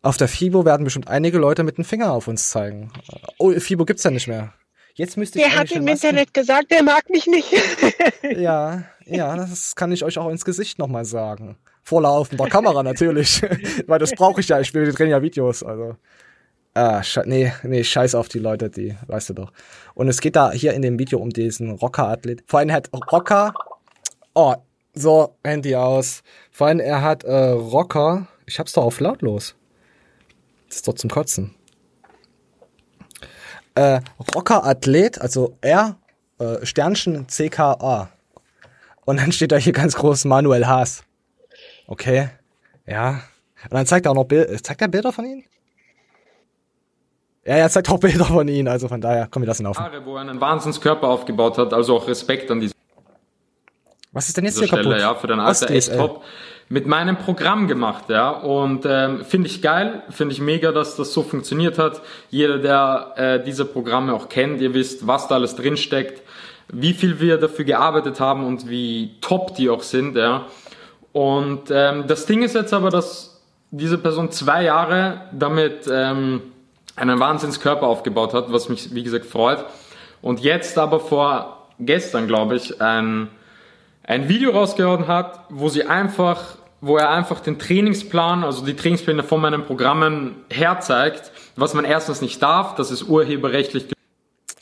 auf 0.00 0.16
der 0.16 0.28
FIBO 0.28 0.64
werden 0.64 0.84
bestimmt 0.84 1.08
einige 1.08 1.38
Leute 1.38 1.64
mit 1.64 1.76
dem 1.76 1.84
Finger 1.84 2.12
auf 2.12 2.28
uns 2.28 2.50
zeigen. 2.50 2.92
Oh, 3.38 3.50
FIBO 3.50 3.84
gibt's 3.84 4.04
ja 4.04 4.12
nicht 4.12 4.28
mehr. 4.28 4.52
Jetzt 4.94 5.16
müsste 5.16 5.40
ich 5.40 5.44
Der 5.44 5.56
hat 5.56 5.72
im 5.72 5.88
Internet 5.88 6.32
gesagt, 6.32 6.70
der 6.70 6.84
mag 6.84 7.10
mich 7.10 7.26
nicht. 7.26 7.52
Ja, 8.36 8.84
ja, 9.04 9.34
das 9.36 9.74
kann 9.74 9.90
ich 9.90 10.04
euch 10.04 10.18
auch 10.18 10.28
ins 10.30 10.44
Gesicht 10.44 10.78
nochmal 10.78 11.04
sagen. 11.04 11.58
Vor 11.82 12.02
laufender 12.02 12.46
Kamera 12.46 12.84
natürlich. 12.84 13.42
Weil 13.88 13.98
das 13.98 14.12
brauche 14.12 14.40
ich 14.40 14.48
ja. 14.48 14.60
Ich 14.60 14.72
will, 14.72 14.86
wir 14.86 14.92
drehen 14.92 15.10
ja 15.10 15.20
Videos, 15.20 15.64
also. 15.64 15.96
Ah, 16.76 17.02
sche 17.02 17.22
nee, 17.24 17.54
nee, 17.62 17.82
scheiß 17.82 18.14
auf 18.14 18.28
die 18.28 18.38
Leute, 18.38 18.68
die, 18.68 18.94
weißt 19.06 19.30
du 19.30 19.32
doch. 19.32 19.50
Und 19.94 20.08
es 20.08 20.20
geht 20.20 20.36
da 20.36 20.52
hier 20.52 20.74
in 20.74 20.82
dem 20.82 20.98
Video 20.98 21.18
um 21.18 21.30
diesen 21.30 21.70
Rocker-Athlet. 21.70 22.44
Vor 22.46 22.58
allem 22.58 22.70
hat 22.70 22.90
Rocker, 22.92 23.54
oh, 24.34 24.54
so, 24.92 25.38
Handy 25.42 25.74
aus. 25.74 26.22
Vor 26.50 26.66
allem 26.66 26.80
er 26.80 27.00
hat 27.00 27.24
äh, 27.24 27.32
Rocker, 27.32 28.26
ich 28.44 28.58
hab's 28.58 28.74
doch 28.74 28.84
auf 28.84 29.00
lautlos. 29.00 29.54
Das 30.68 30.76
ist 30.76 30.88
doch 30.88 30.92
zum 30.92 31.08
Kotzen. 31.08 31.54
Äh, 33.74 34.00
Rocker-Athlet, 34.34 35.18
also 35.18 35.56
R, 35.62 35.96
äh, 36.38 36.66
Sternchen 36.66 37.26
CKA. 37.26 38.10
Und 39.06 39.18
dann 39.18 39.32
steht 39.32 39.52
da 39.52 39.56
hier 39.56 39.72
ganz 39.72 39.96
groß 39.96 40.26
Manuel 40.26 40.66
Haas. 40.66 41.04
Okay, 41.86 42.28
ja. 42.84 43.22
Und 43.64 43.72
dann 43.72 43.86
zeigt 43.86 44.04
er 44.04 44.10
auch 44.10 44.16
noch 44.16 44.24
Bilder, 44.24 44.62
zeigt 44.62 44.82
er 44.82 44.88
Bilder 44.88 45.10
von 45.10 45.24
ihm? 45.24 45.42
Ja, 47.46 47.54
er 47.54 47.70
zeigt 47.70 47.88
auch 47.90 48.00
Bilder 48.00 48.24
von 48.24 48.48
ihm, 48.48 48.66
also 48.66 48.88
von 48.88 49.00
daher 49.00 49.28
kommen 49.28 49.44
wir 49.44 49.46
das 49.46 49.58
hinauf. 49.58 49.78
Jahre, 49.78 50.04
wo 50.04 50.16
er 50.16 50.22
einen 50.22 50.40
Wahnsinnskörper 50.40 51.06
aufgebaut 51.06 51.58
hat, 51.58 51.72
also 51.72 51.96
auch 51.96 52.08
Respekt 52.08 52.50
an 52.50 52.58
dieser 52.58 52.74
Was 54.12 54.26
ist 54.26 54.36
denn 54.36 54.44
jetzt 54.44 54.58
hier 54.58 54.66
Stelle, 54.66 54.82
kaputt? 54.82 55.00
ja, 55.00 55.14
für 55.14 55.28
den 55.28 55.38
Was, 55.38 55.62
Alter 55.62 55.74
echt 55.74 55.94
top. 55.94 56.24
Mit 56.68 56.88
meinem 56.88 57.16
Programm 57.16 57.68
gemacht, 57.68 58.06
ja, 58.08 58.30
und 58.30 58.84
ähm, 58.84 59.24
finde 59.24 59.46
ich 59.46 59.62
geil, 59.62 60.02
finde 60.10 60.32
ich 60.34 60.40
mega, 60.40 60.72
dass 60.72 60.96
das 60.96 61.12
so 61.12 61.22
funktioniert 61.22 61.78
hat. 61.78 62.02
Jeder, 62.30 62.58
der 62.58 63.12
äh, 63.14 63.44
diese 63.44 63.64
Programme 63.64 64.12
auch 64.12 64.28
kennt, 64.28 64.60
ihr 64.60 64.74
wisst, 64.74 65.06
was 65.06 65.28
da 65.28 65.36
alles 65.36 65.54
drin 65.54 65.76
steckt, 65.76 66.22
wie 66.66 66.92
viel 66.94 67.20
wir 67.20 67.38
dafür 67.38 67.64
gearbeitet 67.64 68.18
haben 68.18 68.44
und 68.44 68.68
wie 68.68 69.12
top 69.20 69.54
die 69.54 69.70
auch 69.70 69.84
sind, 69.84 70.16
ja. 70.16 70.46
Und 71.12 71.70
ähm, 71.70 72.08
das 72.08 72.26
Ding 72.26 72.42
ist 72.42 72.56
jetzt 72.56 72.74
aber, 72.74 72.90
dass 72.90 73.40
diese 73.70 73.98
Person 73.98 74.32
zwei 74.32 74.64
Jahre 74.64 75.20
damit 75.32 75.88
ähm, 75.88 76.42
einen 76.96 77.20
Wahnsinnskörper 77.20 77.86
aufgebaut 77.86 78.34
hat, 78.34 78.52
was 78.52 78.68
mich, 78.68 78.94
wie 78.94 79.02
gesagt, 79.02 79.26
freut. 79.26 79.64
Und 80.22 80.40
jetzt 80.40 80.76
aber 80.78 80.98
vor 81.00 81.68
gestern, 81.78 82.26
glaube 82.26 82.56
ich, 82.56 82.80
ein, 82.80 83.28
ein 84.02 84.28
Video 84.28 84.50
rausgehauen 84.50 85.06
hat, 85.06 85.40
wo 85.50 85.68
sie 85.68 85.84
einfach, 85.84 86.56
wo 86.80 86.96
er 86.96 87.10
einfach 87.10 87.40
den 87.40 87.58
Trainingsplan, 87.58 88.42
also 88.44 88.64
die 88.64 88.74
Trainingspläne 88.74 89.22
von 89.22 89.40
meinen 89.40 89.64
Programmen 89.64 90.36
herzeigt, 90.50 91.30
was 91.56 91.74
man 91.74 91.84
erstens 91.84 92.20
nicht 92.22 92.42
darf, 92.42 92.74
das 92.76 92.90
ist 92.90 93.02
urheberrechtlich 93.04 93.86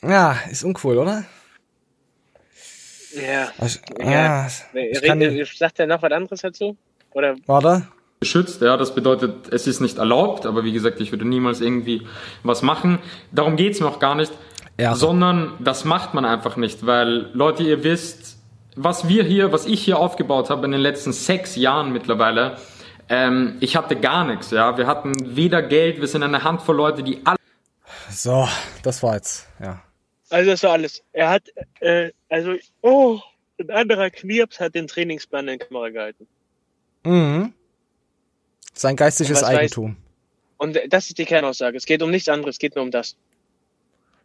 Ja, 0.03 0.37
ist 0.51 0.63
uncool, 0.63 0.97
oder? 0.97 1.23
Ja. 3.15 3.47
Also, 3.57 3.79
ja. 3.99 4.09
ja, 4.11 4.47
ich 4.73 5.01
kann 5.01 5.21
Red- 5.21 5.31
nicht- 5.33 5.57
Sagt 5.57 5.79
er 5.79 5.87
noch 5.87 6.01
was 6.01 6.11
anderes 6.11 6.41
dazu? 6.41 6.75
Oder? 7.13 7.35
Warte. 7.45 7.87
Geschützt. 8.19 8.61
Ja, 8.61 8.77
das 8.77 8.95
bedeutet, 8.95 9.51
es 9.51 9.67
ist 9.67 9.79
nicht 9.81 9.97
erlaubt, 9.97 10.45
aber 10.45 10.63
wie 10.63 10.71
gesagt, 10.71 10.99
ich 11.01 11.11
würde 11.11 11.25
niemals 11.25 11.61
irgendwie 11.61 12.07
was 12.43 12.61
machen. 12.61 12.99
Darum 13.31 13.55
geht's 13.55 13.79
mir 13.79 13.87
auch 13.87 13.99
gar 13.99 14.15
nicht, 14.15 14.31
Ja. 14.79 14.95
sondern 14.95 15.53
das 15.59 15.85
macht 15.85 16.13
man 16.13 16.25
einfach 16.25 16.55
nicht, 16.57 16.85
weil 16.85 17.29
Leute, 17.33 17.63
ihr 17.63 17.83
wisst, 17.83 18.37
was 18.75 19.07
wir 19.07 19.23
hier, 19.23 19.51
was 19.51 19.65
ich 19.65 19.83
hier 19.83 19.97
aufgebaut 19.99 20.49
habe 20.49 20.65
in 20.65 20.71
den 20.71 20.81
letzten 20.81 21.13
sechs 21.13 21.55
Jahren 21.55 21.93
mittlerweile, 21.93 22.57
ähm, 23.07 23.57
ich 23.59 23.75
hatte 23.75 23.95
gar 23.95 24.25
nichts. 24.25 24.51
Ja, 24.51 24.77
wir 24.77 24.87
hatten 24.87 25.13
weder 25.35 25.61
Geld, 25.61 26.01
wir 26.01 26.07
sind 26.07 26.23
eine 26.23 26.43
Handvoll 26.43 26.75
Leute, 26.75 27.03
die 27.03 27.21
alle 27.25 27.37
So, 28.09 28.47
das 28.83 29.03
war 29.03 29.15
jetzt, 29.15 29.47
ja. 29.61 29.81
Also 30.29 30.49
das 30.51 30.63
war 30.63 30.71
alles. 30.71 31.03
Er 31.13 31.29
hat, 31.29 31.43
äh, 31.81 32.11
also, 32.29 32.53
oh, 32.81 33.19
ein 33.59 33.69
anderer 33.69 34.09
Knirps 34.09 34.59
hat 34.59 34.73
den 34.75 34.87
Trainingsplan 34.87 35.47
in 35.47 35.59
die 35.59 35.65
Kamera 35.65 35.89
gehalten. 35.89 36.27
Mhm. 37.05 37.53
Sein 38.75 38.95
geistiges 38.95 39.41
was 39.41 39.49
weiß- 39.49 39.57
Eigentum. 39.57 39.97
Und 40.57 40.79
das 40.89 41.07
ist 41.07 41.17
die 41.17 41.25
Kernaussage. 41.25 41.75
Es 41.77 41.85
geht 41.85 42.01
um 42.01 42.11
nichts 42.11 42.29
anderes, 42.29 42.55
es 42.55 42.59
geht 42.59 42.75
nur 42.75 42.83
um 42.83 42.91
das. 42.91 43.15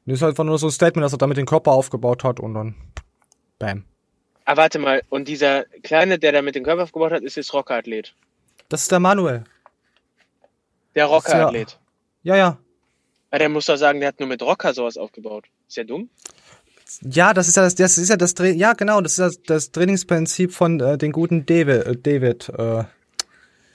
Das 0.06 0.16
ist 0.16 0.22
halt 0.22 0.30
einfach 0.32 0.44
nur 0.44 0.58
so 0.58 0.68
ein 0.68 0.70
Statement, 0.70 1.04
dass 1.04 1.12
er 1.12 1.18
damit 1.18 1.36
den 1.36 1.46
Körper 1.46 1.72
aufgebaut 1.72 2.24
hat 2.24 2.40
und 2.40 2.54
dann 2.54 2.74
bam. 3.58 3.84
Ah, 4.44 4.56
warte 4.56 4.78
mal, 4.78 5.02
und 5.10 5.28
dieser 5.28 5.64
Kleine, 5.82 6.18
der 6.18 6.32
da 6.32 6.42
mit 6.42 6.54
dem 6.54 6.64
Körper 6.64 6.84
aufgebaut 6.84 7.12
hat, 7.12 7.22
ist 7.22 7.36
jetzt 7.36 7.52
Rockerathlet. 7.52 8.14
Das 8.68 8.82
ist 8.82 8.92
der 8.92 9.00
Manuel. 9.00 9.44
Der 10.94 11.06
Rockerathlet. 11.06 11.78
Ja, 12.22 12.36
ja. 12.36 12.58
Ja, 13.32 13.38
der 13.38 13.48
muss 13.48 13.66
doch 13.66 13.76
sagen, 13.76 14.00
der 14.00 14.08
hat 14.08 14.18
nur 14.18 14.28
mit 14.28 14.42
Rocker 14.42 14.74
sowas 14.74 14.96
aufgebaut. 14.96 15.46
Ist 15.68 15.76
ja 15.76 15.84
dumm. 15.84 16.08
Ja, 17.02 17.32
das 17.32 17.46
ist 17.46 17.56
ja 17.56 17.62
das, 17.62 17.76
das 17.76 17.98
ist 17.98 18.08
ja 18.08 18.16
das 18.16 18.34
Tra 18.34 18.46
ja 18.46 18.72
genau, 18.72 19.00
das 19.00 19.12
ist 19.12 19.18
ja 19.18 19.42
das 19.46 19.70
Trainingsprinzip 19.70 20.52
von 20.52 20.80
äh, 20.80 20.98
den 20.98 21.12
guten 21.12 21.46
David, 21.46 21.86
äh, 21.86 21.96
David, 21.96 22.48
äh, 22.48 22.84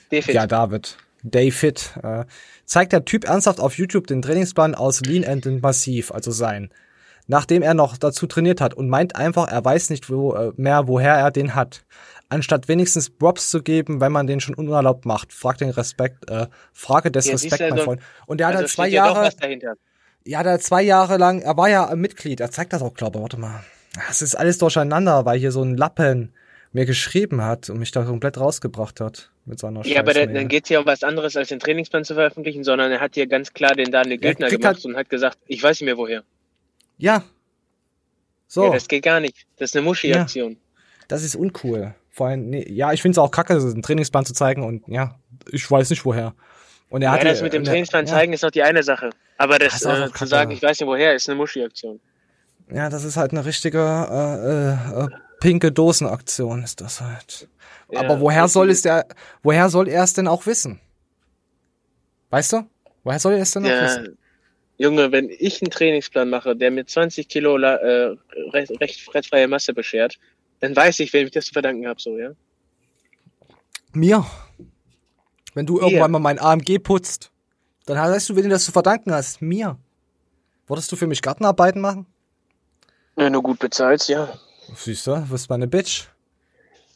David. 0.10 0.36
ja 0.36 0.48
David, 0.48 0.98
David. 1.24 1.91
Äh, 2.04 2.26
zeigt 2.65 2.94
der 2.94 3.06
Typ 3.06 3.26
ernsthaft 3.26 3.60
auf 3.60 3.78
YouTube 3.78 4.08
den 4.08 4.22
Trainingsplan 4.22 4.76
aus 4.76 5.02
Lean 5.02 5.24
and 5.24 5.62
Massiv, 5.62 6.12
also 6.12 6.32
sein, 6.32 6.70
nachdem 7.28 7.62
er 7.62 7.74
noch 7.74 7.98
dazu 7.98 8.28
trainiert 8.28 8.62
hat 8.62 8.74
und 8.74 8.89
meint 8.89 9.15
einfach, 9.15 9.48
er 9.48 9.63
weiß 9.63 9.89
nicht 9.89 10.10
wo, 10.10 10.34
äh, 10.34 10.52
mehr, 10.58 10.88
woher 10.88 11.13
er 11.15 11.32
den 11.32 11.56
hat. 11.56 11.86
Anstatt 12.28 12.68
wenigstens 12.68 13.10
Props 13.12 13.52
zu 13.52 13.62
geben, 13.62 14.02
wenn 14.02 14.12
man 14.12 14.26
den 14.26 14.39
schon 14.39 14.56
unerlaubt 14.56 15.06
macht, 15.06 15.32
fragt 15.32 15.62
den 15.62 15.70
Respekt, 15.70 16.30
äh, 16.30 16.48
Frage 16.74 17.12
des 17.12 17.26
Ja, 17.28 17.34
Respekt, 17.34 17.60
du, 17.60 17.63
mein 17.65 17.74
also- 17.74 17.84
Freund. 17.84 18.02
Und 18.26 18.39
der 18.39 18.48
hat 18.48 18.56
also 18.56 18.63
halt 18.63 18.72
zwei 18.72 18.88
Jahre, 18.88 19.30
ja, 20.24 20.41
der 20.41 20.54
hat 20.54 20.63
zwei 20.63 20.82
Jahre 20.82 21.18
lang, 21.18 21.41
er 21.41 21.56
war 21.56 21.70
ja 21.70 21.96
Mitglied, 21.96 22.39
er 22.39 22.50
zeigt 22.50 22.74
das 22.74 22.82
auch, 22.82 22.96
glaube 22.96 23.20
ich. 23.20 23.22
Warte 23.22 23.38
mal. 23.38 23.63
Das 24.08 24.22
ist 24.24 24.36
alles 24.36 24.58
durcheinander, 24.58 25.26
weil 25.26 25.38
hier 25.39 25.52
so 25.52 25.62
ein 25.62 25.78
Lappen 25.78 26.34
mir 26.76 26.86
geschrieben 26.86 27.42
hat 27.42 27.70
und 27.70 27.80
mich 27.80 27.92
da 27.92 28.04
komplett 28.04 28.38
rausgebracht 28.38 29.00
hat 29.00 29.32
mit 29.46 29.60
seiner 29.60 29.86
Ja, 29.86 30.02
aber 30.02 30.14
dann, 30.14 30.24
Scheißmail. 30.24 30.34
dann 30.36 30.48
geht 30.50 30.66
es 30.66 30.70
ja 30.70 30.80
um 30.82 30.86
was 30.86 31.04
anderes, 31.04 31.38
als 31.38 31.48
den 31.48 31.60
Trainingsplan 31.60 32.04
zu 32.04 32.16
veröffentlichen, 32.16 32.66
sondern 32.66 32.92
er 32.92 33.00
hat 33.00 33.16
hier 33.16 33.28
ganz 33.28 33.54
klar 33.54 33.74
den 33.76 33.92
Daniel 33.92 34.22
Ja, 34.22 34.34
kriegt 34.34 34.50
gemacht 34.52 34.76
halt- 34.76 34.86
und 34.86 34.98
hat 34.98 35.10
gesagt, 35.10 35.38
ich 35.48 35.64
weiß 35.64 35.80
nicht 35.80 35.86
mehr 35.86 35.98
woher. 35.98 36.24
Ja. 36.98 37.24
So, 38.48 38.66
Ja, 38.66 38.72
das 38.74 38.90
geht 38.90 39.04
gar 39.04 39.22
nicht. 39.22 39.48
Das 39.58 39.70
ist 39.70 39.76
eine 39.78 39.86
Muschi-Aktion. 39.86 40.58
das 41.08 41.24
ist 41.24 41.36
uncool. 41.36 41.96
Vor 42.12 42.28
allem, 42.28 42.50
nee, 42.50 42.66
ja, 42.70 42.92
ich 42.94 43.02
finde 43.02 43.14
es 43.14 43.18
auch 43.20 43.32
kacke, 43.32 43.60
so 43.62 43.68
einen 43.70 43.82
Trainingsplan 43.82 44.26
zu 44.26 44.34
zeigen 44.34 44.64
und 44.64 44.84
ja, 44.88 45.18
ich 45.52 45.70
weiß 45.70 45.90
nicht 45.90 46.04
woher. 46.06 46.34
Und 46.90 47.02
er 47.02 47.12
Ja, 47.14 47.20
hat 47.20 47.24
das 47.26 47.42
mit 47.42 47.54
dem 47.54 47.64
Trainingsplan 47.64 48.06
ja, 48.06 48.12
zeigen 48.14 48.34
ist 48.34 48.44
noch 48.44 48.52
die 48.52 48.64
eine 48.64 48.84
Sache. 48.84 49.10
Aber 49.38 49.60
das, 49.60 49.80
Das 49.80 50.10
äh, 50.10 50.14
zu 50.14 50.26
sagen, 50.26 50.52
ich 50.52 50.62
weiß 50.62 50.80
nicht 50.80 50.88
woher, 50.88 51.16
ist 51.16 51.30
eine 51.30 51.38
Muschi-Aktion. 51.38 52.00
Ja, 52.74 52.90
das 52.90 53.04
ist 53.06 53.16
halt 53.18 53.32
eine 53.32 53.46
richtige 53.46 53.80
äh, 53.80 55.02
äh, 55.02 55.06
äh, 55.06 55.08
pinke 55.39 55.71
Dosenaktion, 55.71 56.63
ist 56.63 56.82
das 56.82 57.02
halt. 57.02 57.48
Ja, 57.91 58.02
Aber 58.02 58.19
woher 58.19 58.48
soll 58.48 58.69
es 58.69 58.82
der, 58.82 59.08
woher 59.43 59.69
soll 59.69 59.88
er 59.88 60.04
es 60.04 60.13
denn 60.13 60.28
auch 60.28 60.45
wissen? 60.45 60.80
Weißt 62.30 62.54
du? 62.54 62.69
Woher 63.04 63.19
soll 63.19 63.34
er 63.34 63.41
es 63.41 63.52
denn 63.52 63.65
auch 63.65 63.69
Ja, 63.69 63.82
wissen? 63.82 64.17
Junge, 64.78 65.12
wenn 65.12 65.30
ich 65.30 65.62
einen 65.62 65.71
Trainingsplan 65.71 66.30
mache, 66.30 66.56
der 66.56 66.71
mir 66.71 66.86
20 66.86 67.30
Kilo 67.30 67.58
äh, 67.58 68.15
recht, 68.52 68.71
recht 68.82 69.10
fettfreie 69.10 69.48
Masse 69.48 69.74
beschert, 69.74 70.17
dann 70.60 70.76
weiß 70.76 71.00
ich, 71.00 71.13
wem 71.13 71.26
ich 71.28 71.32
das 71.32 71.45
zu 71.45 71.54
verdanken 71.54 71.88
habe, 71.88 72.02
so, 72.02 72.17
ja? 72.17 72.32
Mir. 73.93 74.26
Wenn 75.54 75.65
du 75.65 75.80
irgendwann 75.80 76.12
mal 76.12 76.19
mein 76.19 76.39
AMG 76.39 76.80
putzt, 76.80 77.32
dann 77.86 77.98
weißt 77.98 78.30
du, 78.30 78.36
wen 78.36 78.43
du 78.43 78.50
das 78.50 78.65
zu 78.65 78.74
verdanken 78.74 79.13
hast. 79.13 79.41
Mir. 79.41 79.78
Würdest 80.67 80.91
du 80.91 80.95
für 80.95 81.08
mich 81.08 81.21
Gartenarbeiten 81.21 81.80
machen? 81.80 82.06
Wenn 83.15 83.32
du 83.32 83.41
gut 83.41 83.60
bezahlst, 83.60 84.10
ja. 84.10 84.38
Siehst 84.73 85.06
du, 85.08 85.15
bist 85.30 85.49
meine 85.49 85.67
Bitch. 85.67 86.06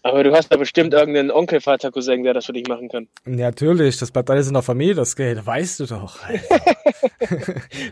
Aber 0.02 0.24
du 0.24 0.34
hast 0.34 0.48
da 0.50 0.56
bestimmt 0.56 0.94
irgendeinen 0.94 1.30
Onkel, 1.30 1.60
Vater, 1.60 1.92
Cousin, 1.92 2.24
der 2.24 2.34
das 2.34 2.46
für 2.46 2.54
dich 2.54 2.68
machen 2.68 2.88
kann. 2.88 3.08
Natürlich, 3.26 3.98
das 3.98 4.12
bleibt 4.12 4.30
alles 4.30 4.48
in 4.48 4.54
der 4.54 4.64
Familie, 4.64 4.96
das 4.96 5.14
Geld, 5.16 5.46
weißt 5.46 5.82
du 5.82 5.86
doch. 5.88 6.18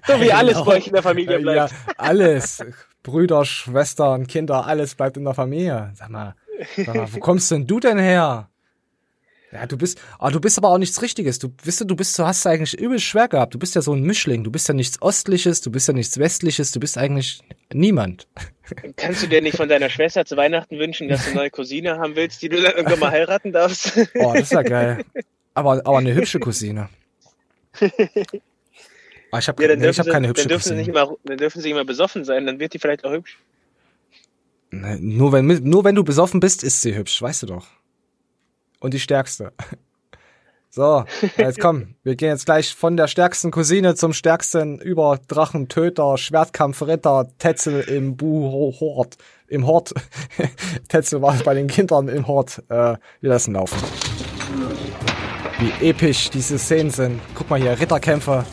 So 0.08 0.20
wie 0.22 0.32
alles 0.32 0.54
Genau. 0.54 0.66
bei 0.66 0.78
euch 0.78 0.88
in 0.88 0.94
der 0.94 1.04
Familie 1.04 1.40
bleibt. 1.40 1.72
Ja, 1.72 1.78
alles. 1.98 2.64
Brüder, 3.04 3.44
Schwestern, 3.46 4.26
Kinder, 4.26 4.66
alles 4.66 4.96
bleibt 4.96 5.18
in 5.18 5.26
der 5.26 5.34
Familie. 5.34 5.92
Sag 5.96 6.10
mal, 6.10 6.36
sag 6.78 6.96
mal 6.96 7.14
wo 7.14 7.20
kommst 7.20 7.52
denn 7.52 7.68
du 7.68 7.80
denn 7.80 8.00
her? 8.00 8.50
Ja, 9.52 9.66
du 9.66 9.78
bist, 9.78 9.98
aber 10.20 10.32
du 10.32 10.42
bist 10.42 10.58
aber 10.58 10.68
auch 10.70 10.78
nichts 10.78 11.02
Richtiges. 11.02 11.40
Du, 11.40 11.54
wisst 11.64 11.80
du, 11.80 11.96
bist, 11.96 12.20
du 12.20 12.26
hast 12.26 12.46
eigentlich 12.46 12.78
übel 12.78 13.00
schwer 13.00 13.30
gehabt. 13.30 13.54
Du 13.54 13.60
bist 13.60 13.76
ja 13.76 13.82
so 13.82 13.94
ein 13.94 14.02
Mischling. 14.02 14.44
Du 14.44 14.52
bist 14.52 14.68
ja 14.68 14.74
nichts 14.74 15.02
Ostliches, 15.02 15.62
du 15.62 15.72
bist 15.72 15.88
ja 15.88 15.94
nichts 15.94 16.18
Westliches, 16.20 16.74
du 16.74 16.82
bist 16.82 16.98
eigentlich 16.98 17.40
niemand. 17.74 18.28
Kannst 18.98 19.24
du 19.24 19.28
dir 19.28 19.42
nicht 19.42 19.56
von 19.56 19.70
deiner 19.70 19.90
Schwester 19.90 20.26
zu 20.26 20.36
Weihnachten 20.36 20.78
wünschen, 20.80 21.08
dass 21.08 21.24
du 21.24 21.30
eine 21.32 21.40
neue 21.40 21.50
Cousine 21.50 21.98
haben 21.98 22.18
willst, 22.18 22.42
die 22.42 22.50
du 22.50 22.62
dann 22.62 22.74
irgendwann 22.76 23.00
mal 23.00 23.12
heiraten 23.12 23.54
darfst? 23.54 23.94
Oh, 24.16 24.34
das 24.34 24.44
ist 24.44 24.52
ja 24.52 24.64
geil. 24.64 25.06
Aber, 25.54 25.74
aber 25.86 25.98
eine 25.98 26.14
hübsche 26.14 26.40
Cousine. 26.40 26.90
Ah, 29.30 29.40
ich 29.40 29.48
habe 29.50 29.62
Ja, 29.62 29.68
dann 29.68 29.80
nee, 29.80 29.90
ich 29.90 30.00
hab 30.00 30.06
keine 30.08 30.28
dann, 30.28 30.30
hübsche 30.30 30.48
dürfen 30.48 30.64
sie 30.70 30.76
nicht 30.76 30.88
Cousine. 30.88 31.06
immer, 31.06 31.18
dann 31.26 31.38
dürfen 31.38 31.62
sie 31.62 31.68
nicht 31.68 31.76
immer 31.76 31.84
besoffen 31.86 32.24
sein, 32.24 32.46
dann 32.46 32.60
wird 32.60 32.74
die 32.74 32.80
vielleicht 32.80 33.04
auch 33.04 33.12
hübsch. 33.12 33.38
Nee, 34.72 34.98
Nur 35.02 35.34
wenn, 35.34 35.48
nur 35.48 35.84
wenn 35.84 35.96
du 35.96 36.04
besoffen 36.06 36.40
bist, 36.40 36.64
ist 36.64 36.82
sie 36.82 36.96
hübsch, 36.96 37.22
weißt 37.22 37.44
du 37.44 37.48
doch. 37.48 37.68
Und 38.80 38.94
die 38.94 39.00
stärkste. 39.00 39.54
So, 40.70 41.06
jetzt 41.38 41.60
komm, 41.60 41.96
wir 42.04 42.16
gehen 42.16 42.30
jetzt 42.30 42.46
gleich 42.46 42.76
von 42.76 42.98
der 42.98 43.08
stärksten 43.08 43.50
Cousine 43.50 43.96
zum 43.96 44.14
stärksten 44.14 44.78
Überdrachentöter, 44.80 46.20
Schwertkampfritter, 46.20 47.30
Tetzel 47.40 47.82
im 47.82 48.16
Bu-Hort, 48.16 49.18
im 49.48 49.66
Hort. 49.66 49.94
Tetzel 50.90 51.22
war 51.24 51.36
bei 51.44 51.56
den 51.56 51.68
Kindern 51.68 52.10
im 52.10 52.28
Hort. 52.28 52.62
Äh, 52.70 52.98
wir 53.22 53.30
lassen 53.30 53.54
laufen. 53.54 53.78
Wie 55.58 55.90
episch 55.90 56.30
diese 56.30 56.60
Szenen 56.60 56.92
sind. 56.92 57.22
Guck 57.34 57.50
mal 57.50 57.60
hier, 57.60 57.80
Ritterkämpfe. 57.80 58.46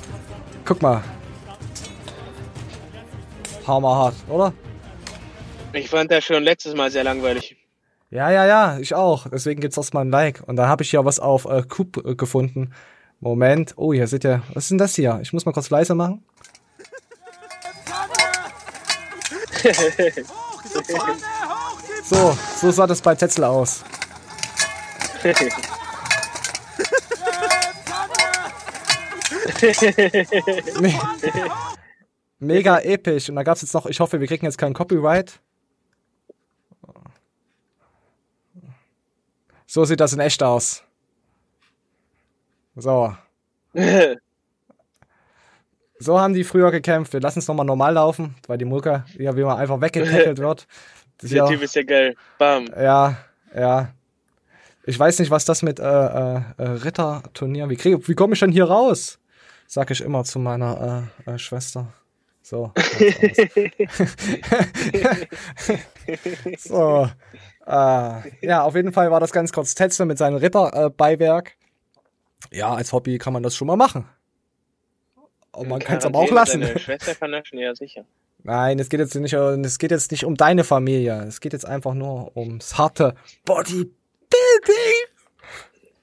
Guck 0.64 0.80
mal. 0.80 1.02
Hammerhart, 3.66 4.14
oder? 4.30 4.54
Ich 5.74 5.90
fand 5.90 6.10
das 6.10 6.24
schon 6.24 6.42
letztes 6.42 6.74
Mal 6.74 6.90
sehr 6.90 7.04
langweilig. 7.04 7.56
Ja, 8.14 8.30
ja, 8.30 8.46
ja, 8.46 8.78
ich 8.78 8.94
auch. 8.94 9.26
Deswegen 9.28 9.60
gibt's 9.60 9.76
erstmal 9.76 10.04
ein 10.04 10.10
Like. 10.10 10.40
Und 10.46 10.54
dann 10.54 10.68
habe 10.68 10.84
ich 10.84 10.90
hier 10.90 11.04
was 11.04 11.18
auf 11.18 11.46
äh, 11.46 11.64
Coop 11.68 11.96
äh, 12.06 12.14
gefunden. 12.14 12.72
Moment. 13.18 13.74
Oh, 13.76 13.92
hier 13.92 14.06
seht 14.06 14.24
ihr. 14.24 14.44
Was 14.52 14.66
ist 14.66 14.70
denn 14.70 14.78
das 14.78 14.94
hier? 14.94 15.18
Ich 15.20 15.32
muss 15.32 15.44
mal 15.44 15.50
kurz 15.50 15.68
leise 15.68 15.96
machen. 15.96 16.24
So, 22.04 22.38
so 22.60 22.70
sah 22.70 22.86
das 22.86 23.00
bei 23.00 23.16
Tetzel 23.16 23.42
aus. 23.44 23.82
Me 30.80 30.94
mega 32.38 32.78
episch. 32.78 33.28
Und 33.28 33.34
da 33.36 33.42
gab's 33.42 33.62
jetzt 33.62 33.74
noch, 33.74 33.86
ich 33.86 33.98
hoffe, 33.98 34.20
wir 34.20 34.28
kriegen 34.28 34.44
jetzt 34.46 34.58
keinen 34.58 34.74
Copyright. 34.74 35.40
So 39.74 39.84
sieht 39.84 39.98
das 39.98 40.12
in 40.12 40.20
echt 40.20 40.40
aus. 40.40 40.84
So. 42.76 43.12
So 46.00 46.20
haben 46.20 46.34
die 46.34 46.44
früher 46.44 46.70
gekämpft. 46.70 47.12
Wir 47.12 47.20
lassen 47.20 47.38
es 47.38 47.48
nochmal 47.48 47.64
normal 47.64 47.94
laufen, 47.94 48.34
weil 48.46 48.58
die 48.58 48.64
Mulka, 48.64 49.06
ja, 49.16 49.34
wie 49.36 49.44
man 49.44 49.56
einfach 49.56 49.80
weggetackelt 49.80 50.38
wird. 50.38 50.66
Das 51.18 51.30
Der 51.30 51.38
ja, 51.38 51.46
Typ 51.46 51.62
ist 51.62 51.76
ja 51.76 51.82
geil. 51.82 52.16
Bam. 52.36 52.66
ja, 52.76 53.16
ja. 53.54 53.94
Ich 54.84 54.98
weiß 54.98 55.20
nicht, 55.20 55.30
was 55.30 55.44
das 55.44 55.62
mit 55.62 55.78
äh, 55.78 55.84
äh, 55.84 56.42
äh, 56.58 56.62
Ritterturnier, 56.62 57.70
wie 57.70 57.78
wie 57.78 58.14
komme 58.14 58.34
ich 58.34 58.40
denn 58.40 58.52
hier 58.52 58.64
raus? 58.64 59.18
Sag 59.66 59.90
ich 59.92 60.02
immer 60.02 60.24
zu 60.24 60.40
meiner 60.40 61.08
äh, 61.26 61.30
äh, 61.30 61.38
Schwester. 61.38 61.92
So. 62.42 62.72
so. 66.58 67.08
Äh, 67.66 68.46
ja, 68.46 68.62
auf 68.62 68.74
jeden 68.74 68.92
Fall 68.92 69.10
war 69.10 69.20
das 69.20 69.32
ganz 69.32 69.52
kurz 69.52 69.74
Tetzel 69.74 70.06
mit 70.06 70.18
seinem 70.18 70.36
Ritterbeiwerk. 70.36 71.56
Äh, 72.50 72.58
ja, 72.58 72.74
als 72.74 72.92
Hobby 72.92 73.18
kann 73.18 73.32
man 73.32 73.42
das 73.42 73.56
schon 73.56 73.66
mal 73.66 73.76
machen. 73.76 74.06
Und 75.52 75.68
man 75.68 75.80
kann 75.80 75.98
es 75.98 76.04
aber 76.04 76.18
auch 76.18 76.30
lassen. 76.30 76.60
Deine 76.60 76.78
Schwester 76.78 77.14
kann 77.14 77.32
das 77.32 77.46
schon, 77.48 77.58
ja 77.58 77.74
sicher. 77.74 78.04
Nein, 78.42 78.78
es 78.78 78.90
geht 78.90 79.00
jetzt 79.00 79.14
nicht, 79.14 79.32
es 79.32 79.78
geht 79.78 79.90
jetzt 79.90 80.10
nicht 80.10 80.24
um 80.24 80.36
deine 80.36 80.64
Familie. 80.64 81.24
Es 81.26 81.40
geht 81.40 81.52
jetzt 81.54 81.64
einfach 81.64 81.94
nur 81.94 82.36
ums 82.36 82.76
harte 82.76 83.14
Bodybuilding. 83.46 83.94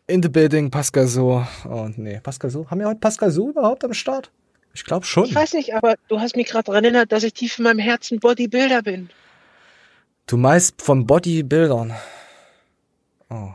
In 0.07 0.23
the 0.23 0.29
building, 0.29 0.71
Pascal 0.71 1.05
so. 1.05 1.45
Und 1.65 1.99
nee, 1.99 2.19
Pascal 2.21 2.49
so. 2.49 2.69
Haben 2.69 2.79
wir 2.79 2.87
heute 2.87 2.99
Pascal 2.99 3.29
so 3.29 3.49
überhaupt 3.49 3.83
am 3.83 3.93
Start? 3.93 4.31
Ich 4.73 4.85
glaube 4.85 5.05
schon. 5.05 5.25
Ich 5.25 5.35
weiß 5.35 5.53
nicht, 5.53 5.75
aber 5.75 5.95
du 6.07 6.19
hast 6.19 6.35
mich 6.35 6.47
gerade 6.47 6.63
daran 6.63 6.83
erinnert, 6.83 7.11
dass 7.11 7.23
ich 7.23 7.33
tief 7.33 7.59
in 7.59 7.65
meinem 7.65 7.79
Herzen 7.79 8.19
Bodybuilder 8.19 8.81
bin. 8.81 9.09
Du 10.27 10.37
meinst 10.37 10.81
von 10.81 11.05
Bodybuildern. 11.05 11.93
Oh. 13.29 13.49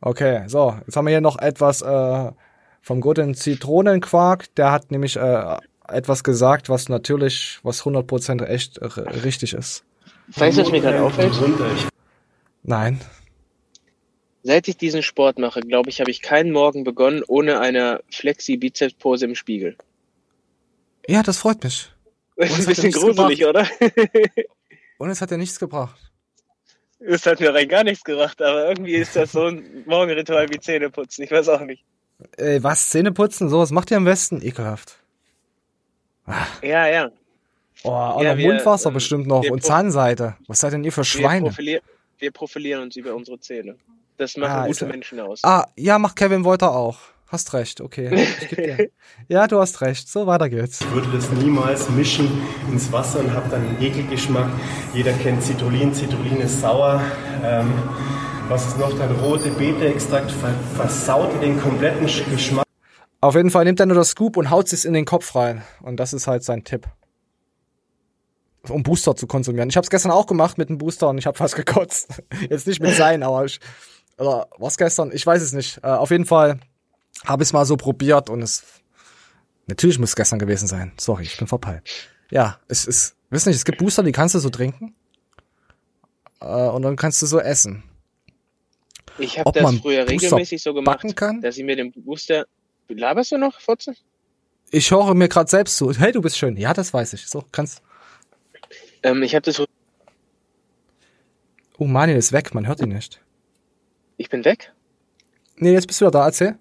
Okay, 0.00 0.44
so. 0.48 0.76
Jetzt 0.86 0.96
haben 0.96 1.06
wir 1.06 1.10
hier 1.10 1.20
noch 1.20 1.38
etwas 1.38 1.82
äh, 1.82 2.32
vom 2.80 3.00
guten 3.00 3.34
Zitronenquark. 3.34 4.54
Der 4.54 4.72
hat 4.72 4.90
nämlich 4.90 5.16
äh, 5.16 5.56
etwas 5.88 6.24
gesagt, 6.24 6.68
was 6.68 6.88
natürlich, 6.88 7.58
was 7.62 7.82
100% 7.82 8.44
echt 8.44 8.78
äh, 8.78 8.86
richtig 8.86 9.52
ist. 9.52 9.84
Weißt 10.28 10.58
du, 10.58 10.62
was 10.62 10.70
mir 10.70 10.80
gerade 10.80 11.02
auffällt? 11.02 11.32
Nein. 12.62 13.00
Seit 14.42 14.68
ich 14.68 14.76
diesen 14.78 15.02
Sport 15.02 15.38
mache, 15.38 15.60
glaube 15.60 15.90
ich, 15.90 16.00
habe 16.00 16.10
ich 16.10 16.22
keinen 16.22 16.50
Morgen 16.50 16.82
begonnen 16.82 17.22
ohne 17.26 17.60
eine 17.60 18.00
Flexi-Bizeps-Pose 18.10 19.26
im 19.26 19.34
Spiegel. 19.34 19.76
Ja, 21.06 21.22
das 21.22 21.38
freut 21.38 21.62
mich. 21.62 21.90
Das 22.36 22.50
ist 22.50 22.60
ein 22.60 22.66
bisschen 22.66 22.92
gruselig, 22.92 23.44
oder? 23.44 23.66
Und 25.00 25.08
es 25.08 25.22
hat 25.22 25.30
ja 25.30 25.38
nichts 25.38 25.58
gebracht. 25.58 25.98
Es 26.98 27.24
hat 27.24 27.40
mir 27.40 27.54
rein 27.54 27.66
gar 27.66 27.84
nichts 27.84 28.04
gebracht, 28.04 28.42
aber 28.42 28.68
irgendwie 28.68 28.92
ist 28.96 29.16
das 29.16 29.32
so 29.32 29.46
ein 29.46 29.82
Morgenritual 29.86 30.46
wie 30.50 30.60
Zähneputzen. 30.60 31.24
Ich 31.24 31.30
weiß 31.30 31.48
auch 31.48 31.62
nicht. 31.62 31.82
Ey, 32.36 32.62
was? 32.62 32.90
Zähne 32.90 33.10
putzen? 33.10 33.48
Sowas 33.48 33.70
macht 33.70 33.90
ihr 33.90 33.96
am 33.96 34.04
besten? 34.04 34.42
Ekelhaft. 34.42 34.98
Ja, 36.62 36.86
ja. 36.86 37.10
Oh, 37.82 37.88
auch 37.90 38.22
Ja, 38.22 38.32
noch 38.32 38.36
wir, 38.38 38.52
Mundwasser 38.52 38.88
ähm, 38.88 38.94
bestimmt 38.94 39.26
noch 39.26 39.42
wir 39.42 39.52
und 39.52 39.62
Zahnseide. 39.62 40.36
Was 40.46 40.60
seid 40.60 40.74
denn 40.74 40.84
ihr 40.84 40.92
für 40.92 40.98
Wir, 41.00 41.04
Schweine? 41.04 41.46
profilier 41.46 41.80
wir 42.18 42.30
profilieren 42.30 42.82
uns 42.82 42.96
über 42.96 43.14
unsere 43.14 43.40
Zähne. 43.40 43.76
Das 44.18 44.36
machen 44.36 44.52
Ah, 44.52 44.66
ist 44.66 44.80
gute 44.80 44.84
er- 44.84 44.92
Menschen 44.92 45.18
aus. 45.20 45.40
Ah, 45.42 45.66
ja, 45.76 45.98
macht 45.98 46.16
Kevin 46.16 46.44
Wolter 46.44 46.72
auch. 46.72 46.98
Hast 47.32 47.52
recht, 47.52 47.80
okay. 47.80 48.26
Ich 48.40 48.48
geb 48.48 48.58
dir. 48.78 48.90
ja, 49.28 49.46
du 49.46 49.60
hast 49.60 49.80
recht. 49.82 50.08
So, 50.08 50.26
weiter 50.26 50.48
geht's. 50.48 50.80
Ich 50.80 50.90
würde 50.90 51.08
das 51.12 51.30
niemals 51.30 51.88
mischen 51.90 52.28
ins 52.70 52.90
Wasser 52.90 53.20
und 53.20 53.32
habe 53.32 53.48
dann 53.48 53.64
einen 53.66 53.80
Ekelgeschmack. 53.80 54.48
Jeder 54.94 55.12
kennt 55.12 55.40
Citrullin, 55.42 55.94
Citrullin 55.94 56.40
ist 56.40 56.60
sauer. 56.60 57.00
Ähm, 57.44 57.72
was 58.48 58.66
ist 58.66 58.78
noch 58.78 58.92
dann? 58.98 59.14
Rote 59.20 59.48
Beete-Extrakt 59.50 60.32
ver 60.32 60.52
versaut 60.74 61.40
den 61.40 61.60
kompletten 61.60 62.08
Sch- 62.08 62.28
Geschmack. 62.30 62.64
Auf 63.20 63.36
jeden 63.36 63.50
Fall 63.50 63.64
nimmt 63.64 63.78
er 63.78 63.86
nur 63.86 63.94
das 63.96 64.08
Scoop 64.08 64.36
und 64.36 64.50
haut 64.50 64.72
es 64.72 64.84
in 64.84 64.92
den 64.92 65.04
Kopf 65.04 65.36
rein. 65.36 65.62
Und 65.82 65.98
das 66.00 66.12
ist 66.12 66.26
halt 66.26 66.42
sein 66.42 66.64
Tipp. 66.64 66.88
Um 68.68 68.82
Booster 68.82 69.14
zu 69.14 69.28
konsumieren. 69.28 69.68
Ich 69.70 69.76
habe 69.76 69.84
es 69.84 69.90
gestern 69.90 70.10
auch 70.10 70.26
gemacht 70.26 70.58
mit 70.58 70.68
einem 70.68 70.78
Booster 70.78 71.08
und 71.08 71.18
ich 71.18 71.26
habe 71.26 71.38
fast 71.38 71.54
gekotzt. 71.54 72.22
Jetzt 72.50 72.66
nicht 72.66 72.80
mit 72.82 72.94
sein, 72.96 73.22
aber 73.22 73.44
ich, 73.44 73.60
oder 74.18 74.48
was 74.58 74.76
gestern? 74.76 75.12
Ich 75.12 75.24
weiß 75.24 75.40
es 75.42 75.52
nicht. 75.52 75.78
Äh, 75.84 75.86
auf 75.88 76.10
jeden 76.10 76.26
Fall 76.26 76.58
habe 77.24 77.42
ich 77.42 77.48
es 77.48 77.52
mal 77.52 77.64
so 77.64 77.76
probiert 77.76 78.30
und 78.30 78.42
es 78.42 78.64
natürlich 79.66 79.98
muss 79.98 80.10
es 80.10 80.16
gestern 80.16 80.38
gewesen 80.38 80.66
sein. 80.66 80.92
Sorry, 80.98 81.24
ich 81.24 81.36
bin 81.36 81.46
verpeilt. 81.46 81.88
Ja, 82.30 82.60
es 82.68 82.86
ist, 82.86 83.16
wisst 83.30 83.46
nicht, 83.46 83.56
es 83.56 83.64
gibt 83.64 83.78
Booster, 83.78 84.02
die 84.02 84.12
kannst 84.12 84.34
du 84.34 84.38
so 84.38 84.50
trinken 84.50 84.94
äh, 86.40 86.46
und 86.46 86.82
dann 86.82 86.96
kannst 86.96 87.20
du 87.22 87.26
so 87.26 87.38
essen. 87.38 87.82
Ich 89.18 89.38
habe 89.38 89.52
das 89.52 89.74
früher 89.76 90.04
Booster 90.06 90.12
regelmäßig 90.12 90.62
so 90.62 90.72
gemacht, 90.72 91.04
dass 91.42 91.56
ich 91.56 91.64
mir 91.64 91.76
den 91.76 91.92
Booster. 91.92 92.46
Laberst 92.88 93.32
du 93.32 93.38
noch, 93.38 93.60
Fotze? 93.60 93.94
Ich 94.70 94.90
höre 94.90 95.14
mir 95.14 95.28
gerade 95.28 95.50
selbst 95.50 95.76
zu. 95.76 95.92
Hey, 95.92 96.12
du 96.12 96.20
bist 96.20 96.38
schön. 96.38 96.56
Ja, 96.56 96.72
das 96.72 96.92
weiß 96.94 97.12
ich. 97.12 97.26
So, 97.26 97.44
kannst. 97.52 97.82
Ähm, 99.02 99.22
ich 99.22 99.34
habe 99.34 99.42
das. 99.42 99.62
Oh, 101.78 101.84
Manuel 101.84 102.18
ist 102.18 102.32
weg, 102.32 102.54
man 102.54 102.66
hört 102.66 102.80
ihn 102.80 102.90
nicht. 102.90 103.20
Ich 104.16 104.28
bin 104.28 104.44
weg. 104.44 104.72
Nee, 105.56 105.72
jetzt 105.72 105.86
bist 105.86 106.00
du 106.00 106.04
wieder 106.04 106.12
da, 106.12 106.26
erzähl. 106.26 106.58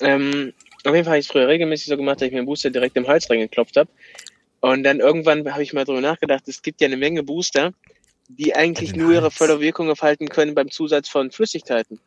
Ähm, 0.00 0.52
auf 0.84 0.94
jeden 0.94 1.04
Fall 1.04 1.12
habe 1.12 1.18
ich 1.18 1.26
es 1.26 1.32
früher 1.32 1.48
regelmäßig 1.48 1.86
so 1.86 1.96
gemacht, 1.96 2.20
dass 2.20 2.26
ich 2.26 2.32
mir 2.32 2.38
einen 2.38 2.46
Booster 2.46 2.70
direkt 2.70 2.96
im 2.96 3.06
Hals 3.06 3.28
reingeklopft 3.30 3.76
habe. 3.76 3.90
Und 4.60 4.82
dann 4.82 5.00
irgendwann 5.00 5.50
habe 5.50 5.62
ich 5.62 5.72
mal 5.72 5.84
drüber 5.84 6.00
nachgedacht, 6.00 6.48
es 6.48 6.62
gibt 6.62 6.80
ja 6.80 6.86
eine 6.86 6.96
Menge 6.96 7.22
Booster, 7.22 7.72
die 8.28 8.54
eigentlich 8.54 8.94
nur 8.96 9.12
ihre 9.12 9.30
volle 9.30 9.60
Wirkung 9.60 9.88
entfalten 9.88 10.28
können 10.28 10.54
beim 10.54 10.70
Zusatz 10.70 11.08
von 11.08 11.30
Flüssigkeiten. 11.30 12.00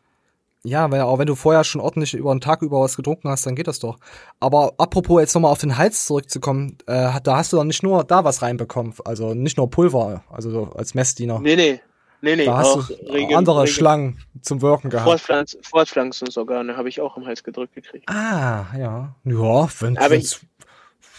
Ja, 0.63 0.89
weil 0.91 1.01
auch 1.01 1.19
wenn 1.19 1.27
du 1.27 1.35
vorher 1.35 1.63
schon 1.63 1.81
ordentlich 1.81 2.13
über 2.13 2.31
einen 2.31 2.41
Tag 2.41 2.61
über 2.61 2.81
was 2.81 2.97
getrunken 2.97 3.29
hast, 3.29 3.45
dann 3.45 3.55
geht 3.55 3.67
das 3.67 3.79
doch. 3.79 3.99
Aber 4.39 4.73
apropos 4.77 5.21
jetzt 5.21 5.33
nochmal 5.33 5.51
auf 5.51 5.59
den 5.59 5.77
Hals 5.77 6.05
zurückzukommen, 6.05 6.77
äh, 6.87 7.11
da 7.23 7.37
hast 7.37 7.53
du 7.53 7.57
doch 7.57 7.63
nicht 7.63 7.83
nur 7.83 8.03
da 8.03 8.23
was 8.23 8.41
reinbekommen, 8.41 8.93
also 9.05 9.33
nicht 9.33 9.57
nur 9.57 9.69
Pulver, 9.69 10.23
also 10.29 10.49
so 10.49 10.63
als 10.75 10.93
Messdiener. 10.93 11.39
Nee, 11.39 11.55
nee. 11.55 11.79
Nee, 12.27 12.35
nee, 12.35 12.45
da 12.45 12.57
hast 12.57 12.67
auch 12.75 12.87
du 12.87 12.93
Regen- 13.09 13.35
andere 13.35 13.61
Regen- 13.63 13.71
Schlangen 13.73 14.17
zum 14.41 14.61
Wirken 14.61 14.89
gehabt. 14.89 15.07
Fortpflanz 15.07 15.57
Fortpflanzungsorgane 15.61 16.75
habe 16.75 16.89
ich 16.89 16.99
auch 16.99 17.15
im 17.15 17.25
Hals 17.25 17.41
gedrückt 17.41 17.73
gekriegt. 17.73 18.09
Ah, 18.09 18.65
ja. 18.77 19.15
Ja, 19.23 19.69
wenn 19.79 19.97
Aber 19.97 20.09
wenn's- 20.09 20.41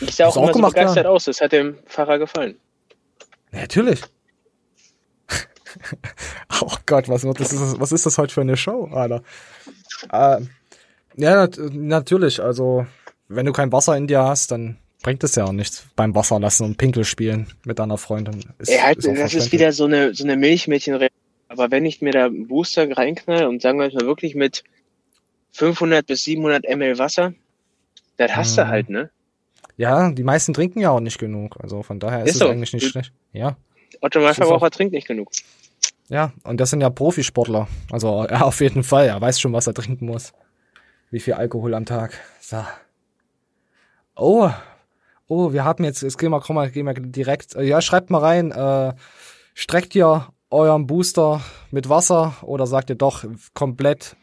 Ich 0.00 0.14
sah 0.16 0.26
auch 0.26 0.36
immer 0.36 0.50
auch 0.50 0.52
so 0.52 0.60
begeistert 0.60 1.04
ja? 1.04 1.10
aus. 1.10 1.24
Das 1.24 1.40
hat 1.40 1.52
dem 1.52 1.78
Pfarrer 1.86 2.18
gefallen. 2.18 2.58
Ja, 3.52 3.60
natürlich. 3.60 4.02
oh 6.62 6.74
Gott, 6.86 7.08
was, 7.08 7.22
das 7.22 7.52
ist, 7.52 7.80
was 7.80 7.92
ist 7.92 8.04
das 8.06 8.18
heute 8.18 8.34
für 8.34 8.40
eine 8.42 8.56
Show, 8.58 8.88
Alter? 8.92 9.22
Äh, 10.12 10.40
ja, 11.16 11.34
nat 11.46 11.58
natürlich. 11.72 12.42
Also, 12.42 12.86
wenn 13.28 13.46
du 13.46 13.52
kein 13.52 13.72
Wasser 13.72 13.96
in 13.96 14.06
dir 14.06 14.22
hast, 14.24 14.50
dann 14.52 14.76
bringt 15.08 15.24
es 15.24 15.34
ja 15.36 15.44
auch 15.44 15.52
nichts 15.52 15.86
beim 15.96 16.14
Wasser 16.14 16.38
lassen 16.38 16.64
und 16.64 16.76
Pinkel 16.76 17.04
spielen 17.04 17.46
mit 17.64 17.78
deiner 17.78 17.96
Freundin. 17.96 18.44
Ist, 18.58 18.68
Ey, 18.68 18.78
halt, 18.78 18.98
ist 18.98 19.06
das 19.18 19.32
ist 19.32 19.52
wieder 19.52 19.72
so 19.72 19.86
eine, 19.86 20.14
so 20.14 20.22
eine 20.24 20.36
Milchmädchen. 20.36 20.98
Aber 21.48 21.70
wenn 21.70 21.86
ich 21.86 22.02
mir 22.02 22.12
da 22.12 22.26
einen 22.26 22.46
Booster 22.46 22.94
reinknall 22.94 23.46
und 23.46 23.62
sagen 23.62 23.78
wir 23.80 23.90
mal 23.90 24.06
wirklich 24.06 24.34
mit 24.34 24.64
500 25.52 26.06
bis 26.06 26.24
700 26.24 26.64
ml 26.68 26.98
Wasser, 26.98 27.32
das 28.18 28.36
hast 28.36 28.52
Mhm. 28.52 28.56
du 28.56 28.68
halt, 28.68 28.90
ne? 28.90 29.10
Ja, 29.78 30.10
die 30.10 30.24
meisten 30.24 30.52
trinken 30.52 30.80
ja 30.80 30.90
auch 30.90 31.00
nicht 31.00 31.18
genug. 31.18 31.56
Also 31.62 31.82
von 31.82 31.98
daher 32.00 32.24
ist, 32.24 32.30
Ist 32.30 32.34
es 32.34 32.40
so. 32.40 32.48
eigentlich 32.50 32.74
nicht 32.74 32.86
schlecht. 32.88 33.12
Ja. 33.32 33.56
Otto 34.02 34.18
Normalverbraucher 34.18 34.66
auch- 34.66 34.70
trinkt 34.70 34.92
nicht 34.92 35.06
genug. 35.08 35.30
Ja, 36.10 36.32
und 36.44 36.60
das 36.60 36.68
sind 36.68 36.82
ja 36.82 36.90
Profisportler. 36.90 37.66
Also 37.90 38.24
er 38.28 38.44
auf 38.44 38.60
jeden 38.60 38.82
Fall. 38.82 39.06
Er 39.06 39.18
weiß 39.20 39.40
schon, 39.40 39.54
was 39.54 39.66
er 39.66 39.72
trinken 39.72 40.04
muss. 40.04 40.34
Wie 41.10 41.20
viel 41.20 41.32
Alkohol 41.32 41.72
am 41.72 41.86
Tag. 41.86 42.12
So. 42.42 42.62
Oh. 44.16 44.50
Oh, 45.28 45.52
wir 45.52 45.64
haben 45.64 45.84
jetzt, 45.84 46.02
jetzt 46.02 46.18
gehen 46.18 46.30
wir, 46.30 46.40
komm 46.40 46.56
mal, 46.56 46.70
gehen 46.70 46.86
wir 46.86 46.94
direkt. 46.94 47.54
äh, 47.54 47.62
Ja, 47.62 47.80
schreibt 47.80 48.10
mal 48.10 48.18
rein, 48.18 48.50
äh, 48.50 48.94
streckt 49.54 49.94
ihr 49.94 50.26
euren 50.50 50.86
Booster 50.86 51.42
mit 51.70 51.88
Wasser 51.88 52.34
oder 52.42 52.66
sagt 52.66 52.88
ihr 52.90 52.96
doch 52.96 53.24
komplett 53.54 54.16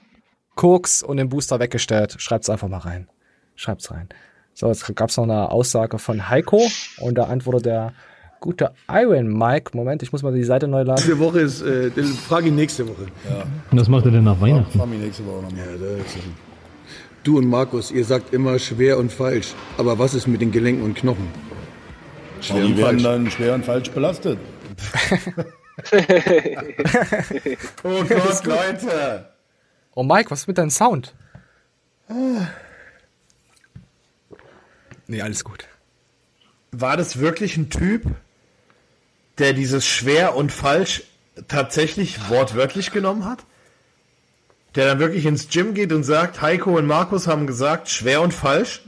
Koks 0.56 1.04
und 1.04 1.18
den 1.18 1.30
Booster 1.30 1.60
weggestellt? 1.60 2.16
Schreibt's 2.18 2.50
einfach 2.50 2.68
mal 2.68 2.80
rein. 2.80 3.08
Schreibt's 3.56 3.92
rein. 3.92 4.10
So, 4.54 4.68
jetzt 4.68 4.96
gab's 4.96 5.18
noch 5.18 5.26
eine 5.26 5.52
Aussage 5.52 6.00
von 6.00 6.30
Heiko 6.30 6.62
und 7.00 7.18
da 7.18 7.26
antwortet 7.26 7.66
der 7.68 7.94
gute 8.40 8.72
Iron 8.90 9.28
Mike. 9.28 9.72
Moment, 9.78 10.02
ich 10.02 10.12
muss 10.12 10.24
mal 10.24 10.34
die 10.34 10.44
Seite 10.44 10.68
neu 10.68 10.84
laden. 10.84 11.04
Diese 11.04 11.20
Woche 11.20 11.42
ist, 11.42 11.62
äh, 11.62 11.92
frage 11.92 12.48
ich 12.48 12.54
nächste 12.54 12.88
Woche. 12.88 13.08
Ja. 13.30 13.44
Und 13.72 13.80
was 13.80 13.88
macht 13.90 14.06
er 14.06 14.12
denn 14.12 14.24
nach 14.24 14.40
Weihnachten? 14.42 14.78
Frag 14.80 14.88
mich 14.88 15.00
nächste 15.00 15.26
Woche 15.26 15.44
nochmal. 15.44 15.60
Ja, 15.60 15.66
das 15.74 16.16
ist- 16.16 16.24
du 17.26 17.38
und 17.38 17.48
Markus, 17.48 17.92
ihr 17.92 18.06
sagt 18.06 18.34
immer 18.34 18.60
schwer 18.60 18.98
und 18.98 19.12
falsch. 19.12 19.54
Aber 19.78 20.00
was 20.00 20.14
ist 20.14 20.28
mit 20.28 20.42
den 20.42 20.52
Gelenken 20.52 20.84
und 20.84 20.96
Knochen? 20.96 21.28
Ja, 22.42 22.56
die 22.62 22.78
werden 22.78 23.04
dann 23.04 23.32
schwer 23.32 23.56
und 23.56 23.66
falsch 23.66 23.90
belastet. 23.92 24.40
Oh 27.84 28.04
Gott, 28.06 28.46
Leute. 28.46 29.30
Oh 29.94 30.04
Mike, 30.04 30.32
was 30.32 30.42
ist 30.42 30.48
mit 30.48 30.58
deinem 30.58 30.70
Sound? 30.70 31.14
Nee, 35.08 35.22
alles 35.22 35.44
gut. 35.44 35.68
War 36.72 36.96
das 36.96 37.20
wirklich 37.20 37.58
ein 37.58 37.70
Typ, 37.70 38.04
der 39.38 39.52
dieses 39.52 39.86
schwer 39.86 40.36
und 40.36 40.52
falsch 40.52 41.04
tatsächlich 41.50 42.30
wortwörtlich 42.30 42.92
genommen 42.92 43.26
hat? 43.26 43.46
Der 44.76 44.86
dann 44.86 45.00
wirklich 45.00 45.26
ins 45.26 45.48
Gym 45.50 45.74
geht 45.74 45.94
und 45.94 46.04
sagt, 46.04 46.42
Heiko 46.42 46.78
und 46.78 46.86
Markus 46.86 47.28
haben 47.28 47.48
gesagt, 47.48 47.90
schwer 47.90 48.22
und 48.22 48.34
falsch. 48.34 48.82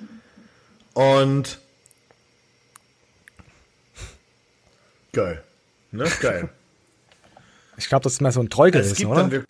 Und 0.93 1.59
geil. 5.13 5.43
Ne? 5.91 6.05
Geil. 6.21 6.49
Ich 7.79 7.89
glaube, 7.89 8.03
das 8.05 8.13
ist 8.13 8.21
mehr 8.21 8.31
so 8.31 8.39
ein 8.39 8.49
gibt 8.49 9.05
oder? 9.05 9.29
dann 9.29 9.45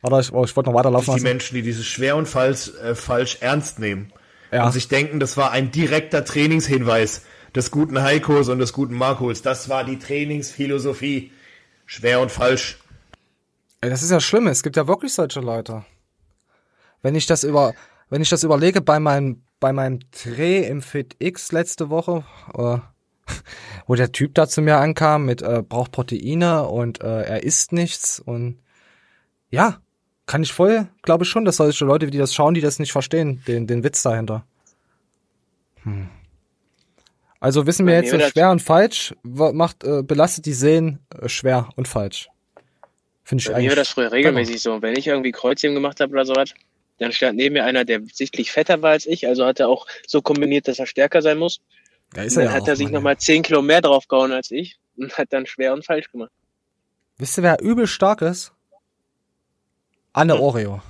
Warte, 0.00 0.20
ich, 0.20 0.32
oh, 0.32 0.44
ich 0.44 0.54
wollte 0.56 0.70
noch 0.70 0.76
weiterlaufen 0.78 1.06
die 1.06 1.10
lassen. 1.10 1.22
Menschen, 1.22 1.54
die 1.54 1.62
dieses 1.62 1.86
schwer 1.86 2.16
und 2.16 2.26
falsch, 2.26 2.70
äh, 2.82 2.94
falsch 2.94 3.38
ernst 3.40 3.78
nehmen. 3.78 4.12
Ja. 4.52 4.66
Und 4.66 4.72
sich 4.72 4.88
denken, 4.88 5.20
das 5.20 5.36
war 5.36 5.50
ein 5.50 5.70
direkter 5.70 6.24
Trainingshinweis 6.24 7.22
des 7.54 7.70
guten 7.70 8.00
Heikos 8.02 8.48
und 8.48 8.58
des 8.58 8.72
guten 8.72 8.94
Markus. 8.94 9.42
Das 9.42 9.68
war 9.68 9.84
die 9.84 9.98
Trainingsphilosophie. 9.98 11.32
Schwer 11.86 12.20
und 12.20 12.30
falsch. 12.30 12.78
Ey, 13.80 13.90
das 13.90 14.02
ist 14.02 14.10
ja 14.10 14.20
schlimm. 14.20 14.46
Es 14.46 14.62
gibt 14.62 14.76
ja 14.76 14.88
wirklich 14.88 15.12
solche 15.12 15.40
Leute. 15.40 15.84
Wenn 17.02 17.14
ich 17.14 17.26
das 17.26 17.44
über, 17.44 17.74
wenn 18.10 18.22
ich 18.22 18.28
das 18.28 18.42
überlege 18.42 18.80
bei 18.80 18.98
meinem, 18.98 19.42
bei 19.60 19.72
meinem 19.72 20.00
Dreh 20.10 20.66
im 20.66 20.82
Fit 20.82 21.14
X 21.18 21.52
letzte 21.52 21.88
Woche, 21.90 22.24
äh, 22.54 22.78
wo 23.86 23.94
der 23.94 24.12
Typ 24.12 24.34
da 24.34 24.48
zu 24.48 24.62
mir 24.62 24.78
ankam 24.78 25.26
mit 25.26 25.42
äh, 25.42 25.62
braucht 25.62 25.92
Proteine 25.92 26.66
und 26.66 27.02
äh, 27.02 27.22
er 27.22 27.44
isst 27.44 27.72
nichts 27.72 28.18
und 28.18 28.58
ja, 29.50 29.80
kann 30.26 30.42
ich 30.42 30.52
voll, 30.52 30.88
glaube 31.02 31.24
ich 31.24 31.30
schon, 31.30 31.44
dass 31.44 31.56
solche 31.56 31.84
Leute, 31.84 32.08
die 32.08 32.18
das 32.18 32.34
schauen, 32.34 32.54
die 32.54 32.60
das 32.60 32.78
nicht 32.78 32.92
verstehen, 32.92 33.42
den, 33.46 33.66
den 33.66 33.82
Witz 33.82 34.02
dahinter. 34.02 34.44
Hm. 35.84 36.08
Also 37.40 37.66
wissen 37.66 37.86
wir 37.86 37.94
jetzt, 37.94 38.12
äh, 38.12 38.30
schwer 38.30 38.50
und 38.50 38.60
falsch 38.60 39.14
macht 39.22 39.84
äh, 39.84 40.02
belastet 40.02 40.46
die 40.46 40.52
Sehnen 40.52 40.98
äh, 41.10 41.28
schwer 41.28 41.68
und 41.76 41.86
falsch. 41.86 42.28
Finde 43.28 43.42
ich 43.42 43.52
Bei 43.52 43.60
mir 43.60 43.68
war 43.68 43.76
das 43.76 43.90
früher 43.90 44.10
regelmäßig 44.10 44.62
so. 44.62 44.80
Wenn 44.80 44.96
ich 44.96 45.06
irgendwie 45.06 45.32
Kreuzheben 45.32 45.74
gemacht 45.74 46.00
habe 46.00 46.12
oder 46.12 46.24
sowas, 46.24 46.54
dann 46.96 47.12
stand 47.12 47.36
neben 47.36 47.52
mir 47.52 47.64
einer, 47.64 47.84
der 47.84 48.00
sichtlich 48.10 48.50
fetter 48.50 48.80
war 48.80 48.92
als 48.92 49.04
ich, 49.04 49.28
also 49.28 49.44
hat 49.44 49.60
er 49.60 49.68
auch 49.68 49.86
so 50.06 50.22
kombiniert, 50.22 50.66
dass 50.66 50.78
er 50.78 50.86
stärker 50.86 51.20
sein 51.20 51.36
muss. 51.36 51.60
Ja, 52.16 52.22
ist 52.22 52.38
und 52.38 52.44
er 52.44 52.44
dann 52.44 52.52
ja 52.52 52.56
hat 52.56 52.62
auch, 52.62 52.68
er 52.68 52.76
sich 52.76 52.86
Mann, 52.86 52.94
nochmal 52.94 53.18
10 53.18 53.42
Kilo 53.42 53.60
mehr 53.60 53.82
draufgehauen 53.82 54.32
als 54.32 54.50
ich 54.50 54.78
und 54.96 55.18
hat 55.18 55.30
dann 55.30 55.44
schwer 55.44 55.74
und 55.74 55.84
falsch 55.84 56.10
gemacht. 56.10 56.30
Wisst 57.18 57.36
ihr, 57.38 57.42
wer 57.42 57.60
übel 57.60 57.86
stark 57.86 58.22
ist? 58.22 58.54
Anne 60.14 60.40
Oreo. 60.40 60.80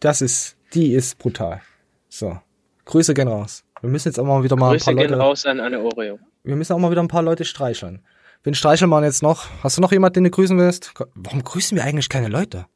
Das 0.00 0.22
ist, 0.22 0.56
die 0.72 0.94
ist 0.94 1.18
brutal. 1.18 1.60
So. 2.08 2.40
Grüße 2.86 3.12
gehen 3.12 3.28
raus. 3.28 3.64
Wir 3.82 3.90
müssen 3.90 4.08
jetzt 4.08 4.18
auch 4.18 4.24
mal 4.24 4.42
wieder 4.42 4.56
mal 4.56 4.70
Grüße 4.70 4.92
ein 4.92 4.96
paar 4.96 5.04
gehen 5.04 5.10
Leute, 5.10 5.22
raus 5.22 5.44
an 5.44 5.60
Anne 5.60 5.80
Oreo. 5.80 6.18
wir 6.42 6.56
müssen 6.56 6.72
auch 6.72 6.78
mal 6.78 6.90
wieder 6.90 7.02
ein 7.02 7.08
paar 7.08 7.22
Leute 7.22 7.44
streicheln. 7.44 8.02
Wen 8.46 8.54
streicheln 8.54 8.90
wir 8.90 9.02
jetzt 9.02 9.24
noch? 9.24 9.48
Hast 9.64 9.76
du 9.76 9.80
noch 9.82 9.90
jemanden, 9.90 10.14
den 10.14 10.24
du 10.24 10.30
grüßen 10.30 10.56
willst? 10.56 10.94
Warum 11.16 11.42
grüßen 11.42 11.76
wir 11.76 11.82
eigentlich 11.82 12.08
keine 12.08 12.28
Leute? 12.28 12.66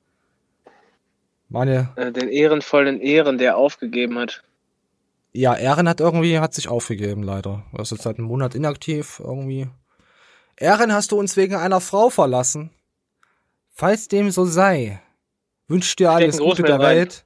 Meine, 1.48 1.90
Äh, 1.94 2.10
Den 2.10 2.28
ehrenvollen 2.28 3.00
Ehren, 3.00 3.38
der 3.38 3.56
aufgegeben 3.56 4.18
hat. 4.18 4.42
ja, 5.32 5.54
Ehren 5.54 5.88
hat 5.88 6.00
irgendwie, 6.00 6.40
hat 6.40 6.54
sich 6.54 6.66
aufgegeben, 6.66 7.22
leider. 7.22 7.62
Er 7.72 7.82
ist 7.82 7.92
jetzt 7.92 8.02
seit 8.02 8.18
einem 8.18 8.26
Monat 8.26 8.56
inaktiv, 8.56 9.20
irgendwie. 9.24 9.68
Ehren, 10.56 10.92
hast 10.92 11.12
du 11.12 11.18
uns 11.20 11.36
wegen 11.36 11.54
einer 11.54 11.80
Frau 11.80 12.10
verlassen? 12.10 12.70
Falls 13.72 14.08
dem 14.08 14.32
so 14.32 14.44
sei, 14.46 15.00
wünsch 15.68 15.94
dir 15.94 16.10
alles 16.10 16.38
Gute 16.38 16.64
der 16.64 16.80
rein. 16.80 16.96
Welt, 16.96 17.24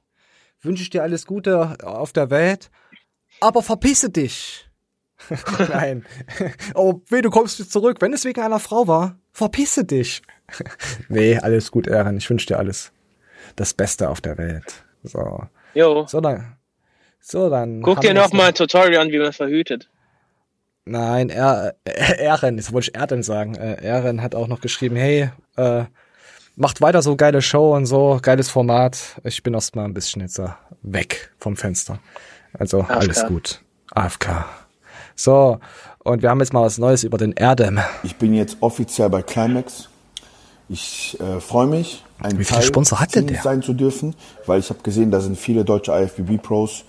wünsche 0.61 0.83
ich 0.83 0.91
dir 0.91 1.01
alles 1.01 1.25
Gute 1.25 1.77
auf 1.83 2.13
der 2.13 2.29
Welt, 2.29 2.69
aber 3.41 3.63
verpisse 3.63 4.11
dich. 4.11 4.64
Nein. 5.69 6.05
Oh, 6.73 7.01
weh, 7.09 7.21
du 7.21 7.29
kommst 7.29 7.59
jetzt 7.59 7.71
zurück. 7.71 7.97
Wenn 7.99 8.13
es 8.13 8.25
wegen 8.25 8.41
einer 8.41 8.59
Frau 8.59 8.87
war, 8.87 9.17
verpisse 9.31 9.85
dich. 9.85 10.21
nee, 11.09 11.37
alles 11.37 11.71
gut, 11.71 11.87
Ehren. 11.87 12.17
Ich 12.17 12.29
wünsche 12.29 12.47
dir 12.47 12.57
alles. 12.57 12.91
Das 13.55 13.73
Beste 13.73 14.09
auf 14.09 14.21
der 14.21 14.37
Welt. 14.37 14.83
So. 15.03 15.43
Jo. 15.73 16.05
So, 16.07 16.21
dann. 16.21 16.57
So, 17.19 17.49
dann. 17.49 17.81
Guck 17.81 18.01
dir 18.01 18.09
wir 18.09 18.13
noch 18.15 18.27
es 18.27 18.33
mal 18.33 18.47
ein 18.47 18.53
Tutorial 18.53 19.01
an, 19.01 19.11
wie 19.11 19.19
man 19.19 19.33
verhütet. 19.33 19.89
Nein, 20.85 21.29
er, 21.29 21.75
äh, 21.85 22.23
Ehren, 22.23 22.57
jetzt 22.57 22.71
wollte 22.71 22.91
ich 22.91 22.99
Erden 22.99 23.23
sagen. 23.23 23.55
Äh, 23.55 23.83
Ehren 23.83 24.21
hat 24.21 24.35
auch 24.35 24.47
noch 24.47 24.61
geschrieben, 24.61 24.95
hey, 24.95 25.31
äh, 25.57 25.85
macht 26.55 26.81
weiter 26.81 27.01
so 27.01 27.15
geile 27.15 27.41
Show 27.41 27.75
und 27.75 27.87
so, 27.87 28.19
geiles 28.21 28.49
Format. 28.49 29.19
Ich 29.23 29.41
bin 29.41 29.55
erst 29.55 29.75
mal 29.75 29.85
ein 29.85 29.95
bisschen 29.95 30.21
jetzt 30.21 30.37
äh, 30.37 30.49
weg 30.83 31.31
vom 31.39 31.55
Fenster. 31.55 31.99
Also 32.53 32.81
AFK. 32.81 32.91
alles 32.91 33.25
gut. 33.25 33.61
AFK. 33.91 34.45
So, 35.15 35.59
und 36.03 36.21
wir 36.21 36.29
haben 36.29 36.39
jetzt 36.39 36.53
mal 36.53 36.61
was 36.63 36.77
Neues 36.77 37.03
über 37.03 37.17
den 37.17 37.31
Erdem. 37.31 37.79
Ich 38.03 38.15
bin 38.17 38.33
jetzt 38.33 38.57
offiziell 38.59 39.09
bei 39.09 39.21
Climax. 39.21 39.89
Ich 40.67 41.17
äh, 41.19 41.39
freue 41.39 41.67
mich, 41.67 42.03
ein 42.19 42.39
Wie 42.39 42.43
viele 42.43 42.61
Sponsor 42.63 42.99
hat 42.99 43.15
denn 43.15 43.27
Teams 43.27 43.41
der? 43.43 43.51
sein 43.51 43.61
zu 43.61 43.73
dürfen, 43.73 44.15
weil 44.45 44.59
ich 44.59 44.69
habe 44.69 44.79
gesehen, 44.81 45.11
da 45.11 45.19
sind 45.19 45.37
viele 45.37 45.63
deutsche 45.63 45.91
IFBB-Pros. 45.91 46.83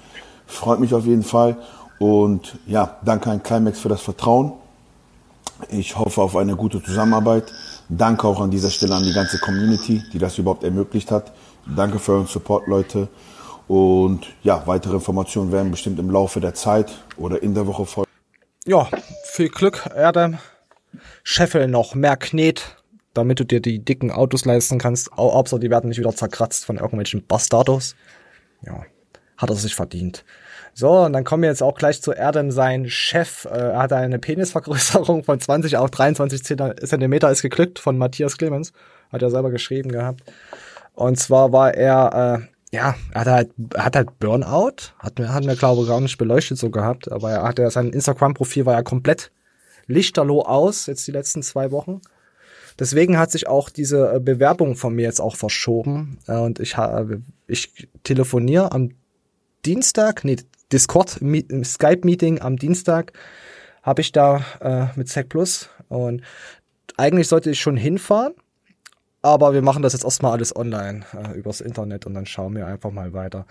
Freut 0.47 0.81
mich 0.81 0.95
auf 0.95 1.05
jeden 1.05 1.22
Fall. 1.24 1.57
Und 1.99 2.59
ja, 2.66 2.97
danke 3.05 3.31
an 3.31 3.43
Climax 3.43 3.81
für 3.81 3.89
das 3.89 4.01
Vertrauen. 4.01 4.53
Ich 5.68 5.97
hoffe 5.99 6.20
auf 6.20 6.37
eine 6.37 6.57
gute 6.57 6.83
Zusammenarbeit. 6.83 7.53
Danke 7.89 8.27
auch 8.27 8.41
an 8.41 8.51
dieser 8.51 8.70
Stelle 8.70 8.95
an 8.95 9.03
die 9.05 9.12
ganze 9.12 9.39
Community, 9.39 10.03
die 10.12 10.18
das 10.18 10.37
überhaupt 10.39 10.64
ermöglicht 10.64 11.11
hat. 11.11 11.33
Danke 11.66 11.99
für 11.99 12.12
euren 12.12 12.27
Support, 12.27 12.66
Leute. 12.66 13.09
Und 13.68 14.27
ja, 14.43 14.62
weitere 14.66 14.95
Informationen 14.95 15.51
werden 15.53 15.70
bestimmt 15.70 15.99
im 15.99 16.11
Laufe 16.11 16.41
der 16.41 16.55
Zeit 16.55 16.93
oder 17.16 17.43
in 17.43 17.55
der 17.55 17.66
Woche 17.66 17.85
folgen. 17.87 18.06
Ja, 18.67 18.89
viel 19.25 19.49
Glück, 19.49 19.89
Erdem. 19.95 20.39
Scheffel 21.23 21.69
noch 21.69 21.95
mehr 21.95 22.17
Knet, 22.17 22.77
damit 23.14 23.39
du 23.41 23.45
dir 23.45 23.61
die 23.61 23.79
dicken 23.85 24.11
Autos 24.11 24.45
leisten 24.45 24.79
kannst. 24.79 25.12
Au- 25.12 25.35
Hauptsache, 25.35 25.61
die 25.61 25.71
werden 25.71 25.89
nicht 25.89 25.99
wieder 25.99 26.14
zerkratzt 26.14 26.64
von 26.64 26.77
irgendwelchen 26.77 27.25
Bastardos. 27.27 27.95
Ja, 28.62 28.83
hat 29.37 29.51
er 29.51 29.57
sich 29.57 29.75
verdient. 29.75 30.25
So, 30.75 30.91
und 31.05 31.12
dann 31.12 31.25
kommen 31.25 31.43
wir 31.43 31.51
jetzt 31.51 31.62
auch 31.62 31.77
gleich 31.77 32.03
zu 32.03 32.12
Erdem, 32.12 32.51
sein 32.51 32.89
Chef. 32.91 33.45
Äh, 33.47 33.49
er 33.73 33.79
hatte 33.79 33.97
eine 33.97 34.19
Penisvergrößerung 34.19 35.25
von 35.25 35.41
20 35.41 35.77
auf 35.77 35.91
23 35.91 36.43
Zentimeter 36.45 37.31
ist 37.31 37.43
geglückt 37.43 37.79
von 37.79 37.97
Matthias 37.97 38.37
Clemens. 38.37 38.73
Hat 39.12 39.23
er 39.23 39.31
selber 39.31 39.51
geschrieben 39.51 39.91
gehabt. 39.93 40.23
Und 40.95 41.19
zwar 41.19 41.53
war 41.53 41.75
er, 41.75 42.41
äh, 42.43 42.56
ja, 42.73 42.95
er 43.12 43.21
hat 43.21 43.27
halt, 43.29 43.51
hat 43.77 43.97
halt 43.97 44.19
Burnout. 44.19 44.93
Hat 44.99 45.19
mir, 45.19 45.33
hat 45.33 45.45
mir 45.45 45.57
glaube 45.57 45.83
ich 45.83 45.89
gar 45.89 46.01
nicht 46.01 46.19
beleuchtet 46.19 46.59
so 46.59 46.71
gehabt. 46.71 47.11
Aber 47.11 47.31
er 47.31 47.43
hatte 47.43 47.71
sein 47.71 47.91
Instagram-Profil 47.91 48.67
war 48.67 48.75
ja 48.75 48.83
komplett 48.83 49.31
lichterloh 49.87 50.43
aus, 50.43 50.87
jetzt 50.87 51.07
die 51.07 51.12
letzten 51.12 51.43
zwei 51.43 51.71
Wochen. 51.71 52.01
Deswegen 52.79 53.19
hat 53.19 53.31
sich 53.31 53.47
auch 53.47 53.71
diese 53.71 54.14
äh, 54.17 54.21
Bewerbung 54.21 54.77
von 54.77 54.95
mir 54.95 55.05
jetzt 55.05 55.21
auch 55.21 55.37
verschoben. 55.37 56.19
Äh, 56.27 56.37
Und 56.37 56.61
ich, 56.61 56.77
ha- 56.77 57.07
ich 57.47 57.89
telefoniere 58.03 58.73
am 58.73 58.91
Dienstag, 59.64 60.25
nee, 60.25 60.37
Discord, 60.73 61.21
Skype-Meeting 61.64 62.41
am 62.41 62.57
Dienstag 62.57 63.12
habe 63.83 64.01
ich 64.01 64.11
da 64.12 64.45
äh, 64.61 64.87
mit 64.99 65.09
Sec 65.09 65.29
Plus 65.29 65.71
und 65.89 66.23
eigentlich 66.97 67.29
sollte 67.29 67.51
ich 67.51 67.61
schon 67.61 67.77
hinfahren, 67.77 68.35
aber 69.27 69.55
wir 69.55 69.62
machen 69.62 69.83
das 69.83 69.93
jetzt 69.93 70.05
erstmal 70.05 70.31
alles 70.31 70.55
online 70.55 71.05
äh, 71.12 71.37
übers 71.37 71.61
Internet 71.61 72.07
und 72.07 72.14
dann 72.14 72.27
schauen 72.27 72.55
wir 72.55 72.64
einfach 72.68 72.93
mal 72.93 73.12
weiter. 73.12 73.45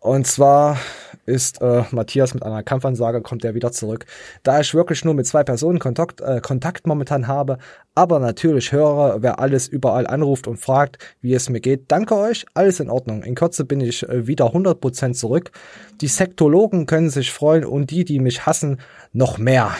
Und 0.00 0.26
zwar 0.26 0.78
ist 1.26 1.62
äh, 1.62 1.84
Matthias 1.92 2.34
mit 2.34 2.42
einer 2.42 2.64
Kampfansage, 2.64 3.22
kommt 3.22 3.44
er 3.44 3.54
wieder 3.54 3.70
zurück. 3.70 4.04
Da 4.42 4.58
ich 4.58 4.74
wirklich 4.74 5.04
nur 5.04 5.14
mit 5.14 5.28
zwei 5.28 5.44
Personen 5.44 5.78
Kontakt, 5.78 6.20
äh, 6.20 6.40
Kontakt 6.40 6.88
momentan 6.88 7.28
habe, 7.28 7.58
aber 7.94 8.18
natürlich 8.18 8.72
höre, 8.72 9.22
wer 9.22 9.38
alles 9.38 9.68
überall 9.68 10.08
anruft 10.08 10.48
und 10.48 10.56
fragt, 10.56 10.98
wie 11.20 11.34
es 11.34 11.48
mir 11.48 11.60
geht. 11.60 11.84
Danke 11.86 12.16
euch, 12.16 12.44
alles 12.54 12.80
in 12.80 12.90
Ordnung. 12.90 13.22
In 13.22 13.36
Kürze 13.36 13.64
bin 13.64 13.80
ich 13.80 14.02
äh, 14.08 14.26
wieder 14.26 14.46
100% 14.46 15.12
zurück. 15.12 15.52
Die 16.00 16.08
Sektologen 16.08 16.86
können 16.86 17.10
sich 17.10 17.30
freuen 17.30 17.64
und 17.64 17.92
die, 17.92 18.04
die 18.04 18.18
mich 18.18 18.44
hassen, 18.44 18.80
noch 19.12 19.38
mehr 19.38 19.70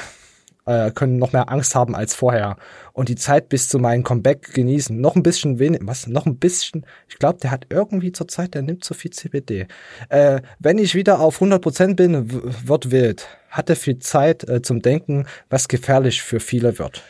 äh, 0.66 0.90
können 0.92 1.18
noch 1.18 1.32
mehr 1.32 1.50
Angst 1.50 1.74
haben 1.74 1.94
als 1.94 2.14
vorher 2.14 2.56
und 2.92 3.08
die 3.08 3.16
Zeit 3.16 3.48
bis 3.48 3.68
zu 3.68 3.78
meinem 3.78 4.04
Comeback 4.04 4.52
genießen. 4.54 5.00
Noch 5.00 5.16
ein 5.16 5.22
bisschen 5.22 5.58
wenig, 5.58 5.80
was? 5.84 6.06
Noch 6.06 6.26
ein 6.26 6.38
bisschen? 6.38 6.86
Ich 7.08 7.18
glaube, 7.18 7.40
der 7.40 7.50
hat 7.50 7.66
irgendwie 7.70 8.12
zur 8.12 8.28
Zeit, 8.28 8.54
der 8.54 8.62
nimmt 8.62 8.84
zu 8.84 8.94
viel 8.94 9.10
CBD. 9.10 9.66
Äh, 10.08 10.42
wenn 10.58 10.78
ich 10.78 10.94
wieder 10.94 11.20
auf 11.20 11.40
100% 11.40 11.96
bin, 11.96 12.30
wird 12.66 12.90
wild. 12.90 13.26
Hatte 13.50 13.76
viel 13.76 13.98
Zeit 13.98 14.48
äh, 14.48 14.62
zum 14.62 14.82
Denken, 14.82 15.26
was 15.50 15.68
gefährlich 15.68 16.22
für 16.22 16.40
viele 16.40 16.78
wird. 16.78 17.02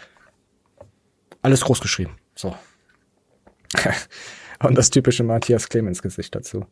Alles 1.42 1.62
groß 1.62 1.80
geschrieben. 1.80 2.16
So. 2.34 2.56
und 4.62 4.76
das 4.76 4.90
typische 4.90 5.24
Matthias 5.24 5.68
Clemens 5.68 6.02
Gesicht 6.02 6.34
dazu. 6.34 6.66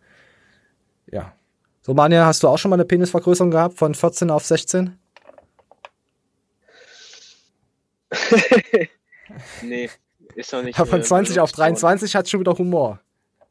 Ja. 1.11 1.35
So, 1.83 1.95
Manja, 1.95 2.27
hast 2.27 2.43
du 2.43 2.49
auch 2.49 2.59
schon 2.59 2.71
mal 2.71 2.77
eine 2.77 2.85
Penisvergrößerung 2.85 3.51
gehabt 3.51 3.79
von 3.79 3.95
14 3.95 4.31
auf 4.31 4.45
16? 4.45 5.00
nee, 9.63 9.89
ist 10.35 10.53
noch 10.53 10.63
nicht. 10.63 10.79
Ja, 10.79 10.85
von 10.85 11.01
äh, 11.01 11.03
20 11.03 11.41
auf 11.41 11.53
benutzt 11.53 11.59
worden. 11.59 11.75
23 11.75 12.17
hat 12.17 12.29
schon 12.29 12.41
wieder 12.41 12.57
Humor. 12.57 13.01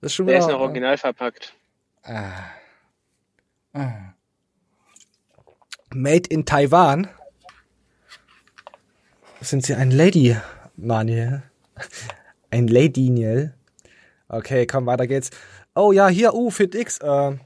Das 0.01 0.11
ist 0.11 0.15
schon 0.15 0.27
Der 0.27 0.37
wieder, 0.37 0.47
ist 0.47 0.51
noch 0.51 0.61
original 0.61 0.97
verpackt. 0.97 1.53
Ah. 2.03 2.31
Ah. 3.73 4.13
Made 5.93 6.29
in 6.29 6.45
Taiwan. 6.45 7.07
Sind 9.41 9.65
Sie 9.65 9.73
ein 9.73 9.91
Lady, 9.91 10.35
Manuel? 10.75 11.43
Ein 12.51 12.67
Lady, 12.67 13.11
Niel? 13.11 13.53
Okay, 14.27 14.65
komm, 14.65 14.87
weiter 14.87 15.05
geht's. 15.05 15.29
Oh 15.75 15.91
ja, 15.91 16.07
hier, 16.07 16.33
uh, 16.33 16.49
FitX. 16.49 16.97
Äh, 16.97 17.31
äh, 17.31 17.37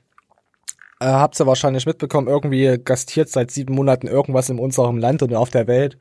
habt 0.99 1.39
ihr 1.39 1.45
wahrscheinlich 1.45 1.86
mitbekommen, 1.86 2.28
irgendwie 2.28 2.80
gastiert 2.84 3.28
seit 3.30 3.51
sieben 3.51 3.76
Monaten 3.76 4.07
irgendwas 4.07 4.49
in 4.49 4.59
unserem 4.59 4.97
Land 4.97 5.22
und 5.22 5.36
auf 5.36 5.49
der 5.49 5.68
Welt, 5.68 5.97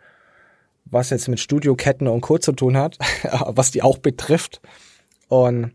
was 0.85 1.11
jetzt 1.11 1.29
mit 1.29 1.41
Studioketten 1.41 2.07
und 2.07 2.21
Co. 2.21 2.39
zu 2.39 2.53
tun 2.53 2.77
hat, 2.77 2.99
was 3.47 3.71
die 3.71 3.83
auch 3.83 3.99
betrifft. 3.99 4.61
Und 5.29 5.73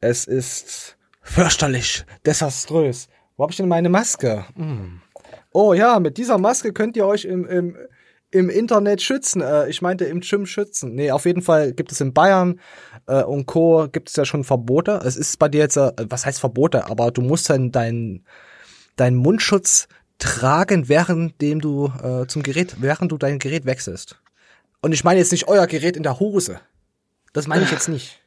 es 0.00 0.26
ist 0.26 0.96
fürchterlich, 1.22 2.04
desaströs. 2.24 3.08
Wo 3.36 3.44
hab 3.44 3.50
ich 3.50 3.56
denn 3.56 3.68
meine 3.68 3.88
Maske? 3.88 4.44
Hm. 4.54 5.00
Oh 5.52 5.74
ja, 5.74 6.00
mit 6.00 6.18
dieser 6.18 6.38
Maske 6.38 6.72
könnt 6.72 6.96
ihr 6.96 7.06
euch 7.06 7.24
im, 7.24 7.46
im, 7.46 7.76
im 8.30 8.48
Internet 8.50 9.02
schützen. 9.02 9.40
Äh, 9.40 9.68
ich 9.68 9.82
meinte 9.82 10.04
im 10.04 10.20
Gym 10.20 10.46
schützen. 10.46 10.94
Nee, 10.94 11.10
auf 11.10 11.24
jeden 11.24 11.42
Fall 11.42 11.72
gibt 11.72 11.92
es 11.92 12.00
in 12.00 12.12
Bayern 12.12 12.60
äh, 13.06 13.22
und 13.22 13.46
Co. 13.46 13.88
gibt 13.90 14.10
es 14.10 14.16
ja 14.16 14.24
schon 14.24 14.44
Verbote. 14.44 15.00
Es 15.04 15.16
ist 15.16 15.38
bei 15.38 15.48
dir 15.48 15.60
jetzt, 15.60 15.76
äh, 15.76 15.92
was 16.08 16.26
heißt 16.26 16.40
Verbote? 16.40 16.86
Aber 16.86 17.10
du 17.10 17.22
musst 17.22 17.50
dann 17.50 17.72
deinen 17.72 18.24
dein 18.96 19.14
Mundschutz 19.14 19.88
tragen, 20.18 20.88
währenddem 20.88 21.60
du 21.60 21.92
äh, 22.02 22.26
zum 22.26 22.42
Gerät, 22.42 22.76
während 22.80 23.12
du 23.12 23.18
dein 23.18 23.38
Gerät 23.38 23.66
wechselst. 23.66 24.20
Und 24.80 24.92
ich 24.92 25.04
meine 25.04 25.18
jetzt 25.20 25.32
nicht 25.32 25.48
euer 25.48 25.66
Gerät 25.66 25.96
in 25.96 26.02
der 26.02 26.20
Hose. 26.20 26.60
Das 27.32 27.46
meine 27.46 27.64
ich 27.64 27.70
jetzt 27.70 27.88
nicht. 27.88 28.20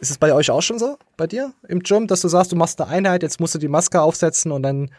Ist 0.00 0.10
es 0.10 0.18
bei 0.18 0.32
euch 0.32 0.50
auch 0.50 0.60
schon 0.60 0.78
so? 0.78 0.98
Bei 1.16 1.26
dir 1.26 1.52
im 1.68 1.80
Gym, 1.80 2.06
dass 2.06 2.20
du 2.20 2.28
sagst, 2.28 2.52
du 2.52 2.56
machst 2.56 2.80
eine 2.80 2.90
Einheit, 2.90 3.22
jetzt 3.22 3.40
musst 3.40 3.54
du 3.54 3.58
die 3.58 3.68
Maske 3.68 4.00
aufsetzen 4.00 4.52
und 4.52 4.62
dann 4.62 4.90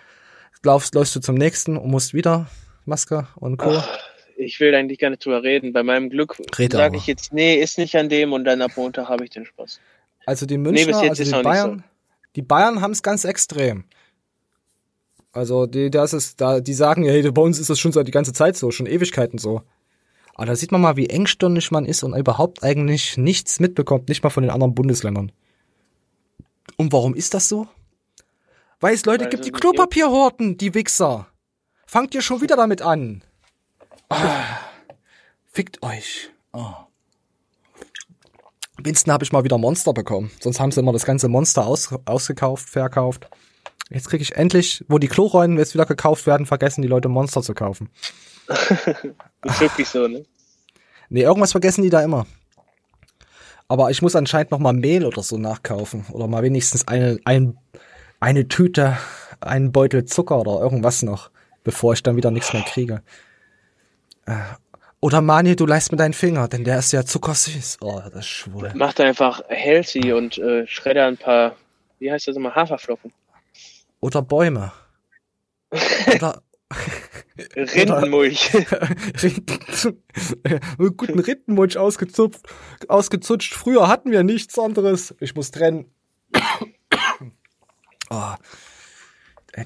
laufst, 0.63 0.95
läufst 0.95 1.15
du 1.15 1.19
zum 1.19 1.35
nächsten 1.35 1.77
und 1.77 1.89
musst 1.91 2.13
wieder 2.13 2.47
Maske 2.85 3.27
und 3.35 3.57
Co. 3.57 3.75
Ach, 3.77 3.99
ich 4.35 4.59
will 4.59 4.73
eigentlich 4.73 4.99
gar 4.99 5.09
nicht 5.09 5.23
drüber 5.23 5.43
reden. 5.43 5.73
Bei 5.73 5.83
meinem 5.83 6.09
Glück 6.09 6.35
sage 6.71 6.97
ich 6.97 7.07
jetzt, 7.07 7.33
nee, 7.33 7.55
ist 7.55 7.77
nicht 7.77 7.95
an 7.95 8.09
dem 8.09 8.33
und 8.33 8.45
dann 8.45 8.61
ab 8.61 8.71
Montag 8.75 9.07
habe 9.07 9.23
ich 9.23 9.29
den 9.29 9.45
Spaß. 9.45 9.79
Also 10.25 10.45
die 10.45 10.57
Nee, 10.57 10.71
Münchner, 10.71 10.87
bis 10.87 11.01
jetzt 11.01 11.19
also 11.21 11.37
die 11.37 11.43
Bayern, 11.43 11.83
die 12.35 12.41
Bayern 12.41 12.81
haben 12.81 12.91
es 12.91 13.03
ganz 13.03 13.23
extrem. 13.23 13.85
Also 15.37 15.67
die, 15.67 15.91
das 15.91 16.13
ist, 16.13 16.41
da, 16.41 16.59
die 16.59 16.73
sagen, 16.73 17.03
hey, 17.03 17.21
bei 17.29 17.41
uns 17.43 17.59
ist 17.59 17.69
das 17.69 17.79
schon 17.79 17.91
seit 17.91 18.07
die 18.07 18.11
ganze 18.11 18.33
Zeit 18.33 18.57
so, 18.57 18.71
schon 18.71 18.87
Ewigkeiten 18.87 19.37
so. 19.37 19.61
Aber 20.33 20.47
da 20.47 20.55
sieht 20.55 20.71
man 20.71 20.81
mal, 20.81 20.97
wie 20.97 21.11
engstirnig 21.11 21.69
man 21.69 21.85
ist 21.85 22.01
und 22.01 22.17
überhaupt 22.17 22.63
eigentlich 22.63 23.17
nichts 23.17 23.59
mitbekommt, 23.59 24.09
nicht 24.09 24.23
mal 24.23 24.31
von 24.31 24.41
den 24.41 24.49
anderen 24.49 24.73
Bundesländern. 24.73 25.31
Und 26.77 26.91
warum 26.91 27.13
ist 27.13 27.35
das 27.35 27.49
so? 27.49 27.67
Weil 28.79 28.95
es 28.95 29.05
Leute 29.05 29.25
Weil 29.25 29.29
gibt, 29.29 29.45
die 29.45 29.51
nicht 29.51 29.61
Klopapier 29.61 30.09
horten, 30.09 30.57
die 30.57 30.73
Wichser. 30.73 31.27
Fangt 31.85 32.15
ihr 32.15 32.23
schon 32.23 32.41
wieder 32.41 32.55
damit 32.55 32.81
an. 32.81 33.23
Ah, 34.09 34.41
fickt 35.45 35.83
euch. 35.83 36.31
Oh. 36.51 36.73
Winston 38.79 39.13
habe 39.13 39.23
ich 39.23 39.31
mal 39.31 39.43
wieder 39.43 39.59
Monster 39.59 39.93
bekommen. 39.93 40.31
Sonst 40.39 40.59
haben 40.59 40.71
sie 40.71 40.79
immer 40.79 40.93
das 40.93 41.05
ganze 41.05 41.27
Monster 41.27 41.67
aus, 41.67 41.93
ausgekauft, 42.05 42.67
verkauft. 42.67 43.29
Jetzt 43.89 44.09
kriege 44.09 44.21
ich 44.21 44.35
endlich, 44.35 44.83
wo 44.87 44.97
die 44.97 45.07
Klorollen 45.07 45.57
jetzt 45.57 45.73
wieder 45.73 45.85
gekauft 45.85 46.27
werden, 46.27 46.45
vergessen 46.45 46.81
die 46.81 46.87
Leute 46.87 47.09
Monster 47.09 47.41
zu 47.41 47.53
kaufen. 47.53 47.89
ist 49.43 49.61
wirklich 49.61 49.87
so, 49.87 50.07
ne? 50.07 50.25
Nee, 51.09 51.21
irgendwas 51.21 51.51
vergessen 51.51 51.83
die 51.83 51.89
da 51.89 52.01
immer. 52.01 52.25
Aber 53.69 53.91
ich 53.91 54.01
muss 54.01 54.15
anscheinend 54.15 54.51
noch 54.51 54.59
mal 54.59 54.73
Mehl 54.73 55.05
oder 55.05 55.23
so 55.23 55.37
nachkaufen. 55.37 56.05
Oder 56.11 56.27
mal 56.27 56.43
wenigstens 56.43 56.87
eine, 56.87 57.19
ein, 57.25 57.57
eine 58.19 58.47
Tüte, 58.47 58.97
einen 59.39 59.71
Beutel 59.71 60.05
Zucker 60.05 60.39
oder 60.39 60.59
irgendwas 60.61 61.03
noch, 61.03 61.31
bevor 61.63 61.93
ich 61.93 62.03
dann 62.03 62.15
wieder 62.15 62.31
nichts 62.31 62.53
mehr 62.53 62.63
kriege. 62.63 63.01
Äh, 64.25 64.35
Oder 64.99 65.21
Mani, 65.21 65.55
du 65.55 65.65
leist 65.65 65.91
mir 65.91 65.97
deinen 65.97 66.13
Finger, 66.13 66.47
denn 66.47 66.63
der 66.63 66.79
ist 66.79 66.91
ja 66.91 67.05
zuckersüß. 67.05 67.77
Oh, 67.81 68.01
das 68.03 68.15
ist 68.15 68.27
schwul. 68.27 68.71
Macht 68.73 68.99
einfach 68.99 69.41
healthy 69.47 70.11
und 70.13 70.37
äh, 70.37 70.65
schredder 70.67 71.05
ein 71.05 71.17
paar, 71.17 71.55
wie 71.99 72.11
heißt 72.11 72.27
das 72.27 72.35
immer, 72.35 72.55
Haferflocken. 72.55 73.11
Oder 74.07 74.21
Bäume. 74.21 74.71
Oder 76.15 76.41
Rindenmulch. 77.55 78.51
Guten 80.77 81.19
Rindenmulch 81.19 81.77
ausgezupft, 81.77 82.47
ausgezutscht. 82.87 83.53
Früher 83.53 83.89
hatten 83.89 84.11
wir 84.11 84.23
nichts 84.23 84.57
anderes. 84.57 85.13
Ich 85.19 85.35
muss 85.35 85.51
trennen. 85.51 85.91
oh. 88.09 88.33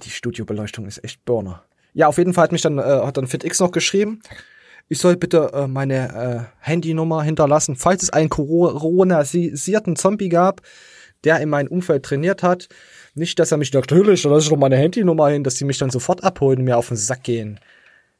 Die 0.03 0.09
Studiobeleuchtung 0.09 0.87
ist 0.87 1.03
echt 1.03 1.23
Burner. 1.25 1.65
Ja, 1.93 2.07
auf 2.07 2.17
jeden 2.17 2.33
Fall 2.33 2.45
hat 2.45 2.51
mich 2.53 2.61
dann, 2.61 2.79
äh, 2.79 2.81
hat 2.81 3.17
dann 3.17 3.27
FitX 3.27 3.59
noch 3.59 3.71
geschrieben. 3.71 4.21
Ich 4.87 4.99
soll 4.99 5.17
bitte 5.17 5.51
äh, 5.53 5.67
meine 5.67 6.49
äh, 6.61 6.65
Handynummer 6.65 7.21
hinterlassen, 7.23 7.75
falls 7.75 8.01
es 8.01 8.09
einen 8.09 8.29
coronisierten 8.29 9.97
Zombie 9.97 10.29
gab, 10.29 10.61
der 11.25 11.41
in 11.41 11.49
meinem 11.49 11.67
Umfeld 11.67 12.03
trainiert 12.03 12.41
hat. 12.41 12.69
Nicht, 13.13 13.39
dass 13.39 13.51
er 13.51 13.57
mich 13.57 13.73
natürlich, 13.73 14.21
da 14.23 14.29
lasse 14.29 14.43
ich 14.45 14.49
doch 14.49 14.57
meine 14.57 14.77
Handynummer 14.77 15.29
hin, 15.29 15.43
dass 15.43 15.55
die 15.55 15.65
mich 15.65 15.77
dann 15.77 15.89
sofort 15.89 16.23
abholen 16.23 16.59
und 16.59 16.65
mir 16.65 16.77
auf 16.77 16.87
den 16.87 16.97
Sack 16.97 17.23
gehen. 17.23 17.59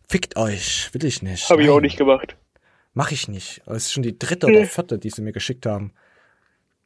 Fickt 0.10 0.36
euch, 0.36 0.90
will 0.94 1.06
ich 1.06 1.22
nicht. 1.22 1.50
Habe 1.50 1.64
ich 1.64 1.70
auch 1.70 1.80
nicht 1.80 1.98
gemacht. 1.98 2.36
Mach 2.94 3.12
ich 3.12 3.30
nicht. 3.30 3.62
Das 3.66 3.78
ist 3.78 3.94
schon 3.94 4.04
die 4.04 4.18
dritte 4.20 4.48
Nee. 4.48 4.58
oder 4.60 4.66
vierte, 4.68 5.00
die 5.00 5.10
sie 5.10 5.22
mir 5.22 5.32
geschickt 5.32 5.66
haben. 5.66 5.94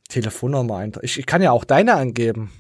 Telefonnummer 0.08 0.78
ein. 0.78 0.94
Ich, 1.02 1.18
ich 1.18 1.26
kann 1.26 1.42
ja 1.42 1.50
auch 1.52 1.64
deine 1.64 1.96
angeben. 1.96 2.52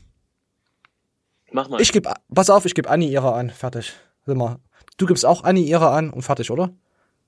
Mach 1.51 1.69
mal. 1.69 1.79
Ich 1.79 1.91
geb, 1.93 2.07
pass 2.33 2.49
auf, 2.49 2.65
ich 2.65 2.73
gebe 2.73 2.89
Anni 2.89 3.07
ihre 3.07 3.33
an. 3.33 3.51
Fertig. 3.51 3.93
Sind 4.25 4.37
wir. 4.39 4.59
Du 4.97 5.05
gibst 5.05 5.25
auch 5.25 5.43
Anni 5.43 5.61
ihre 5.61 5.89
an 5.91 6.09
und 6.09 6.23
fertig, 6.23 6.49
oder? 6.49 6.71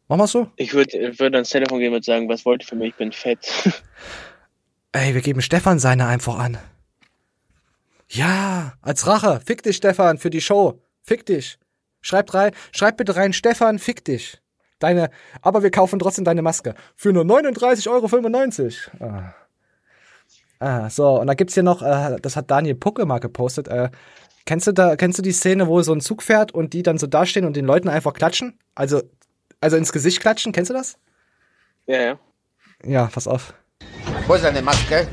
Machen 0.07 0.19
wir 0.21 0.27
so? 0.27 0.47
Ich 0.55 0.73
würde 0.73 1.19
würd 1.19 1.35
ans 1.35 1.49
Telefon 1.49 1.79
gehen 1.79 1.93
und 1.93 2.03
sagen, 2.03 2.27
was 2.29 2.45
wollt 2.45 2.63
ihr 2.63 2.67
von 2.67 2.79
mir? 2.79 2.85
Ich 2.87 2.95
bin 2.95 3.11
fett. 3.11 3.47
Ey, 4.93 5.13
wir 5.13 5.21
geben 5.21 5.41
Stefan 5.41 5.77
seine 5.77 6.07
einfach 6.07 6.39
an. 6.39 6.57
Ja, 8.09 8.73
als 8.81 9.05
Rache. 9.07 9.41
Fick 9.45 9.63
dich, 9.63 9.77
Stefan, 9.77 10.17
für 10.17 10.29
die 10.29 10.41
Show. 10.41 10.81
Fick 11.03 11.25
dich. 11.25 11.59
Schreibt 12.01 12.33
rein, 12.33 12.51
schreibt 12.71 12.97
bitte 12.97 13.15
rein, 13.15 13.33
Stefan, 13.33 13.79
fick 13.79 14.05
dich. 14.05 14.41
Deine, 14.79 15.09
aber 15.41 15.63
wir 15.63 15.71
kaufen 15.71 15.99
trotzdem 15.99 16.23
deine 16.23 16.41
Maske. 16.41 16.75
Für 16.95 17.11
nur 17.11 17.23
39,95 17.23 17.89
Euro. 17.89 19.13
Ah. 19.13 19.35
ah, 20.59 20.89
so, 20.89 21.19
und 21.19 21.27
da 21.27 21.33
gibt's 21.33 21.55
hier 21.55 21.63
noch, 21.63 21.81
äh, 21.81 22.17
das 22.21 22.35
hat 22.35 22.51
Daniel 22.51 22.75
Pucke 22.75 23.05
mal 23.05 23.19
gepostet, 23.19 23.67
äh, 23.67 23.89
kennst 24.45 24.67
du 24.67 24.71
da, 24.71 24.95
kennst 24.95 25.17
du 25.17 25.23
die 25.23 25.31
Szene, 25.31 25.67
wo 25.67 25.81
so 25.81 25.93
ein 25.93 26.01
Zug 26.01 26.21
fährt 26.21 26.53
und 26.53 26.73
die 26.73 26.83
dann 26.83 26.99
so 26.99 27.07
dastehen 27.07 27.45
und 27.45 27.55
den 27.55 27.65
Leuten 27.65 27.89
einfach 27.89 28.13
klatschen? 28.13 28.59
Also, 28.75 29.01
also 29.59 29.77
ins 29.77 29.91
Gesicht 29.91 30.21
klatschen, 30.21 30.51
kennst 30.51 30.69
du 30.69 30.75
das? 30.75 30.97
Ja, 31.87 32.01
ja. 32.01 32.19
Ja, 32.85 33.07
pass 33.07 33.27
auf. 33.27 33.53
Wo 34.27 34.35
ist 34.35 34.43
deine 34.43 34.61
Maske? 34.61 35.07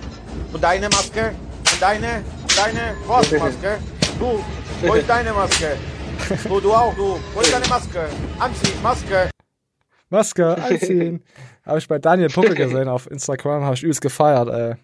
Und 0.53 0.63
deine 0.63 0.89
Maske? 0.91 1.35
Und 1.73 1.81
deine? 1.81 2.23
Deine? 2.57 2.95
Wo 3.07 3.19
ist 3.19 3.33
die 3.33 3.37
Maske? 3.39 3.79
Du, 4.19 4.45
wo 4.87 4.95
ist 4.95 5.09
deine 5.09 5.33
Maske? 5.33 5.77
Du, 6.49 6.61
du 6.61 6.73
auch, 6.73 6.95
du. 6.95 7.19
Wo 7.35 7.41
ist 7.41 7.53
deine 7.53 7.67
Maske? 7.67 8.09
Anziehen, 8.39 8.83
Maske. 8.83 9.31
Maske 10.09 10.57
anziehen. 10.63 11.25
habe 11.67 11.79
ich 11.79 11.89
bei 11.89 11.99
Daniel 11.99 12.29
Pucke 12.29 12.55
gesehen 12.55 12.89
auf 12.89 13.11
Instagram, 13.11 13.65
habe 13.65 13.75
ich 13.75 13.83
übelst 13.83 14.01
gefeiert, 14.01 14.49
ey. 14.49 14.75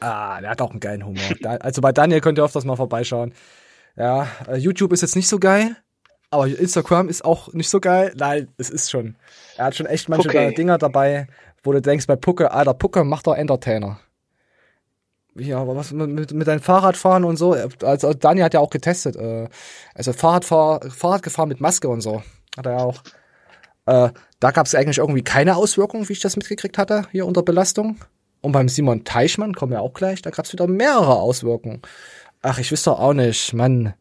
Ah, 0.00 0.40
der 0.40 0.50
hat 0.50 0.62
auch 0.62 0.70
einen 0.70 0.80
geilen 0.80 1.04
Humor. 1.04 1.22
Da, 1.42 1.56
also 1.56 1.82
bei 1.82 1.92
Daniel 1.92 2.22
könnt 2.22 2.38
ihr 2.38 2.44
öfters 2.44 2.64
mal 2.64 2.76
vorbeischauen. 2.76 3.34
Ja, 3.96 4.26
äh, 4.48 4.56
YouTube 4.56 4.92
ist 4.92 5.02
jetzt 5.02 5.16
nicht 5.16 5.28
so 5.28 5.38
geil, 5.38 5.76
aber 6.30 6.46
Instagram 6.46 7.10
ist 7.10 7.24
auch 7.24 7.52
nicht 7.52 7.68
so 7.68 7.78
geil. 7.78 8.12
Nein, 8.16 8.48
es 8.56 8.70
ist 8.70 8.90
schon. 8.90 9.16
Er 9.58 9.66
hat 9.66 9.74
schon 9.74 9.86
echt 9.86 10.08
manche 10.08 10.28
Pucke. 10.28 10.52
Dinger 10.52 10.78
dabei, 10.78 11.26
wo 11.62 11.72
du 11.72 11.82
denkst 11.82 12.06
bei 12.06 12.16
Pucke, 12.16 12.52
Alter, 12.52 12.72
Pucke 12.72 13.04
macht 13.04 13.26
doch 13.26 13.34
Entertainer. 13.34 14.00
Ja, 15.38 15.66
was 15.66 15.92
mit, 15.92 16.32
mit, 16.32 16.48
deinem 16.48 16.60
Fahrradfahren 16.60 17.24
und 17.24 17.36
so? 17.36 17.56
Also 17.82 18.12
Daniel 18.12 18.44
hat 18.44 18.54
ja 18.54 18.60
auch 18.60 18.70
getestet. 18.70 19.16
Äh, 19.16 19.48
also 19.94 20.12
Fahrradfahr, 20.12 20.90
Fahrrad 20.90 21.22
gefahren 21.22 21.48
mit 21.48 21.60
Maske 21.60 21.88
und 21.88 22.00
so. 22.00 22.22
Hat 22.56 22.66
er 22.66 22.72
ja 22.72 22.78
auch. 22.78 23.02
Äh, 23.86 24.10
da 24.40 24.50
gab 24.50 24.66
es 24.66 24.74
eigentlich 24.74 24.98
irgendwie 24.98 25.22
keine 25.22 25.56
Auswirkungen, 25.56 26.08
wie 26.08 26.12
ich 26.12 26.20
das 26.20 26.36
mitgekriegt 26.36 26.76
hatte, 26.76 27.06
hier 27.10 27.26
unter 27.26 27.42
Belastung. 27.42 27.96
Und 28.40 28.52
beim 28.52 28.68
Simon 28.68 29.04
Teichmann, 29.04 29.54
kommen 29.54 29.72
wir 29.72 29.80
auch 29.80 29.94
gleich, 29.94 30.22
da 30.22 30.30
gab 30.30 30.44
es 30.44 30.52
wieder 30.52 30.66
mehrere 30.66 31.16
Auswirkungen. 31.16 31.82
Ach, 32.42 32.58
ich 32.58 32.70
wüsste 32.70 32.92
auch 32.92 33.14
nicht, 33.14 33.52
Mann. 33.52 33.94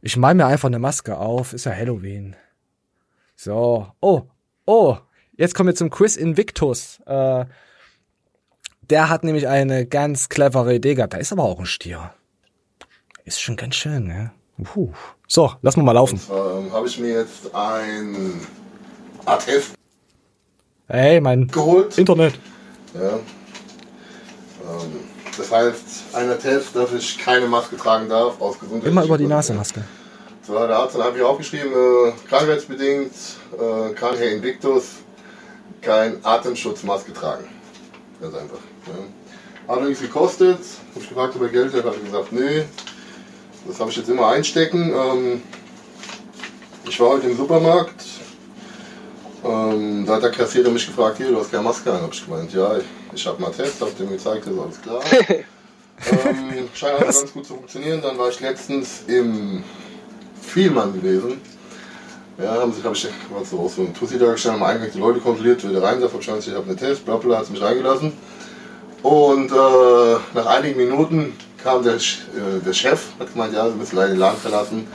Ich 0.00 0.16
mal 0.16 0.34
mir 0.34 0.46
einfach 0.46 0.68
eine 0.68 0.78
Maske 0.78 1.18
auf, 1.18 1.52
ist 1.52 1.66
ja 1.66 1.72
Halloween. 1.72 2.36
So, 3.34 3.88
oh, 4.00 4.22
oh, 4.64 4.96
jetzt 5.36 5.54
kommen 5.54 5.68
wir 5.68 5.74
zum 5.74 5.90
Quiz 5.90 6.16
Invictus. 6.16 7.00
Äh, 7.06 7.44
der 8.90 9.08
hat 9.08 9.24
nämlich 9.24 9.48
eine 9.48 9.86
ganz 9.86 10.28
clevere 10.28 10.74
Idee 10.74 10.94
gehabt. 10.94 11.14
Da 11.14 11.18
ist 11.18 11.32
aber 11.32 11.44
auch 11.44 11.58
ein 11.58 11.66
Stier. 11.66 12.12
Ist 13.24 13.40
schon 13.40 13.56
ganz 13.56 13.74
schön, 13.74 14.06
ne? 14.06 14.32
Puh. 14.62 14.92
So, 15.28 15.52
lass 15.62 15.76
mal 15.76 15.82
mal 15.82 15.92
laufen. 15.92 16.20
Ähm, 16.30 16.72
habe 16.72 16.86
ich 16.86 16.98
mir 16.98 17.12
jetzt 17.20 17.54
ein 17.54 18.40
Attest 19.24 19.74
Hey, 20.88 21.20
mein 21.20 21.48
geholt. 21.48 21.98
Internet. 21.98 22.34
Ja. 22.94 23.14
Ähm, 23.14 23.20
das 25.36 25.50
heißt, 25.50 25.84
ein 26.14 26.30
Attest, 26.30 26.76
dass 26.76 26.92
ich 26.92 27.18
keine 27.18 27.46
Maske 27.46 27.76
tragen 27.76 28.08
darf, 28.08 28.40
aus 28.40 28.54
gesundheitlichen 28.58 28.92
Immer 28.96 29.04
über 29.04 29.18
die. 29.18 29.26
Nase 29.26 29.52
Maske. 29.52 29.82
So, 30.46 30.54
der 30.54 30.76
Arzt 30.76 30.94
dann 30.94 31.02
habe 31.02 31.18
ich 31.18 31.24
aufgeschrieben, 31.24 31.72
äh, 31.72 32.12
krankheitsbedingt 32.28 33.12
äh, 33.58 33.92
kann 33.94 34.16
Herr 34.16 34.30
Invictus 34.30 34.84
kein 35.82 36.24
Atemschutzmaske 36.24 37.12
tragen. 37.12 37.46
Ganz 38.20 38.34
einfach. 38.36 38.58
Ja. 38.86 39.74
Hat 39.74 39.82
nichts 39.82 40.00
gekostet. 40.00 40.58
Habe 40.94 41.00
ich 41.00 41.08
gefragt, 41.08 41.34
ob 41.36 41.42
er 41.42 41.48
Geld 41.48 41.74
hat, 41.74 41.84
hat 41.84 41.94
er 41.94 42.00
gesagt, 42.00 42.32
nee. 42.32 42.64
Das 43.66 43.80
habe 43.80 43.90
ich 43.90 43.96
jetzt 43.96 44.08
immer 44.08 44.28
einstecken. 44.28 44.92
Ähm, 44.94 45.42
ich 46.88 47.00
war 47.00 47.10
heute 47.10 47.26
im 47.28 47.36
Supermarkt. 47.36 48.04
Ähm, 49.44 50.06
da 50.06 50.16
hat 50.16 50.22
der 50.22 50.30
Kassierer 50.30 50.70
mich 50.70 50.86
gefragt, 50.86 51.18
hier, 51.18 51.28
du 51.28 51.38
hast 51.38 51.50
keine 51.50 51.64
Maske 51.64 51.92
an. 51.92 52.02
Habe 52.02 52.12
ich 52.12 52.24
gemeint, 52.24 52.52
ja, 52.52 52.78
ich, 52.78 52.84
ich 53.12 53.26
habe 53.26 53.40
mal 53.40 53.48
einen 53.48 53.56
Test, 53.56 53.80
habe 53.80 53.90
dem 53.92 54.10
gezeigt, 54.10 54.46
das 54.46 54.52
ist 54.52 54.60
alles 54.60 54.82
klar. 54.82 55.02
ähm, 55.30 56.68
scheint 56.74 57.00
also 57.00 57.20
ganz 57.20 57.32
gut 57.32 57.46
zu 57.46 57.54
funktionieren. 57.54 58.00
Dann 58.02 58.16
war 58.18 58.28
ich 58.28 58.40
letztens 58.40 59.02
im 59.08 59.64
Vielmann 60.42 60.92
gewesen. 60.92 61.40
Ja, 62.38 62.60
haben 62.60 62.72
sich, 62.72 62.84
habe 62.84 62.94
ich 62.94 63.08
was 63.30 63.50
so, 63.50 63.68
so 63.74 63.82
ein 63.82 63.94
Tussi 63.94 64.18
da 64.18 64.30
gestanden, 64.30 64.62
am 64.62 64.68
Eingang 64.68 64.90
die 64.92 64.98
Leute 64.98 65.20
kontrolliert, 65.20 65.64
wer 65.64 65.80
da 65.80 65.86
rein 65.86 66.00
darf, 66.00 66.12
wahrscheinlich, 66.12 66.46
ich 66.46 66.54
habe 66.54 66.68
einen 66.68 66.76
Test, 66.76 67.04
bla 67.04 67.16
bla, 67.16 67.38
hat 67.38 67.50
mich 67.50 67.62
reingelassen. 67.62 68.12
Und 69.06 69.52
äh, 69.52 70.16
nach 70.34 70.46
einigen 70.46 70.78
Minuten 70.78 71.32
kam 71.62 71.84
der, 71.84 71.94
äh, 71.94 71.98
der 72.66 72.72
Chef, 72.72 73.04
hat 73.20 73.32
gemeint, 73.32 73.54
ja, 73.54 73.70
sie 73.70 73.76
müssen 73.76 73.94
leider 73.94 74.08
den 74.08 74.18
Laden 74.18 74.36
verlassen, 74.36 74.88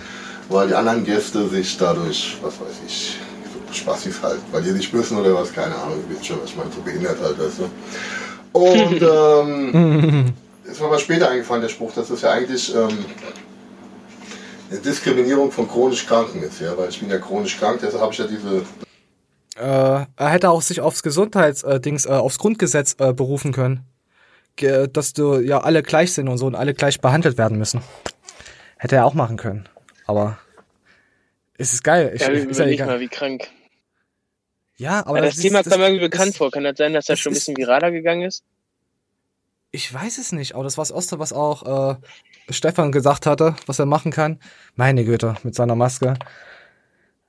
weil 0.49 0.67
die 0.67 0.73
anderen 0.75 1.05
Gäste 1.05 1.47
sich 1.47 1.77
dadurch, 1.77 2.37
was 2.41 2.59
weiß 2.59 2.81
ich, 2.85 3.17
so 3.53 3.73
Spassis 3.73 4.21
halt, 4.21 4.41
weil 4.51 4.63
die 4.63 4.71
nicht 4.71 4.93
müssen 4.93 5.17
oder 5.17 5.33
was, 5.33 5.53
keine 5.53 5.75
Ahnung, 5.75 5.99
ihr 5.99 6.13
wisst 6.13 6.25
schon, 6.25 6.41
was 6.41 6.49
ich 6.49 6.57
meine, 6.57 6.69
so 6.75 6.81
behindert 6.81 7.19
halt, 7.23 7.39
weißt 7.39 7.59
du. 7.59 7.69
Und 8.51 9.01
ähm, 9.01 10.33
ist 10.65 10.81
mir 10.81 10.87
aber 10.87 10.99
später 10.99 11.29
eingefallen, 11.29 11.61
der 11.61 11.69
Spruch, 11.69 11.93
dass 11.93 12.09
das 12.09 12.21
ja 12.21 12.31
eigentlich 12.31 12.75
ähm, 12.75 13.05
eine 14.71 14.79
Diskriminierung 14.81 15.53
von 15.53 15.69
chronisch 15.69 16.05
Kranken 16.05 16.43
ist, 16.43 16.59
ja, 16.59 16.77
weil 16.77 16.89
ich 16.89 16.99
bin 16.99 17.09
ja 17.09 17.17
chronisch 17.17 17.57
krank, 17.57 17.79
deshalb 17.81 18.01
habe 18.01 18.11
ich 18.11 18.19
ja 18.19 18.27
diese 18.27 18.63
Äh, 19.55 20.05
er 20.17 20.29
hätte 20.29 20.49
auch 20.49 20.61
sich 20.61 20.81
aufs 20.81 21.01
Gesundheitsdings, 21.01 22.07
äh, 22.07 22.09
aufs 22.09 22.39
Grundgesetz 22.39 22.97
äh, 22.99 23.13
berufen 23.13 23.53
können. 23.53 23.85
Ge 24.61 24.87
dass 24.87 25.13
du 25.13 25.39
ja 25.39 25.59
alle 25.59 25.83
gleich 25.83 26.13
sind 26.13 26.27
und 26.29 26.37
so 26.37 26.45
und 26.45 26.55
alle 26.55 26.73
gleich 26.73 27.01
behandelt 27.01 27.37
werden 27.37 27.57
müssen. 27.57 27.81
Hätte 28.77 28.95
er 28.95 29.05
auch 29.05 29.13
machen 29.15 29.35
können. 29.37 29.67
Aber 30.05 30.37
es 31.57 31.73
ist 31.73 31.83
geil. 31.83 32.11
Ich, 32.15 32.21
ja, 32.21 32.29
ist 32.29 32.59
ja 32.59 32.65
egal. 32.67 32.87
mal, 32.87 32.99
wie 32.99 33.07
krank. 33.09 33.47
Ja, 34.77 34.99
aber 35.01 35.09
Aber 35.09 35.21
das, 35.21 35.35
ist- 35.35 35.41
Thema 35.41 35.61
das- 35.63 35.71
kam 35.73 35.81
irgendwie 35.81 36.01
bekannt 36.01 36.29
das- 36.29 36.37
vor. 36.37 36.49
Kann 36.51 36.63
das 36.63 36.77
sein, 36.77 36.93
dass 36.93 37.05
das, 37.05 37.15
das 37.15 37.19
schon 37.19 37.31
ein 37.31 37.35
ist- 37.35 37.41
bisschen 37.45 37.57
viraler 37.57 37.91
gegangen 37.91 38.21
ist? 38.23 38.43
Ich 39.71 39.93
weiß 39.93 40.17
es 40.17 40.31
nicht, 40.31 40.55
aber 40.55 40.63
das 40.65 40.77
war 40.77 40.83
das 40.83 40.91
Erste, 40.91 41.17
was 41.19 41.31
auch 41.33 41.91
äh, 41.93 41.95
Stefan 42.49 42.91
gesagt 42.91 43.25
hatte, 43.25 43.55
was 43.67 43.79
er 43.79 43.85
machen 43.85 44.11
kann. 44.11 44.39
Meine 44.75 45.05
Güte, 45.05 45.35
mit 45.43 45.55
seiner 45.55 45.75
Maske. 45.75 46.15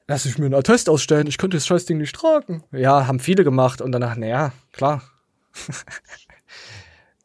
Lass 0.09 0.24
ich 0.26 0.39
mir 0.39 0.47
einen 0.47 0.55
Attest 0.55 0.89
ausstellen, 0.89 1.26
ich 1.28 1.39
könnte 1.39 1.57
das 1.57 1.66
scheiß 1.66 1.85
Ding 1.87 1.99
nicht 1.99 2.14
tragen. 2.16 2.64
Ja, 2.72 3.07
haben 3.07 3.20
viele 3.20 3.45
gemacht 3.45 3.80
und 3.80 3.93
danach, 3.93 4.16
naja, 4.16 4.53
klar. 4.72 5.03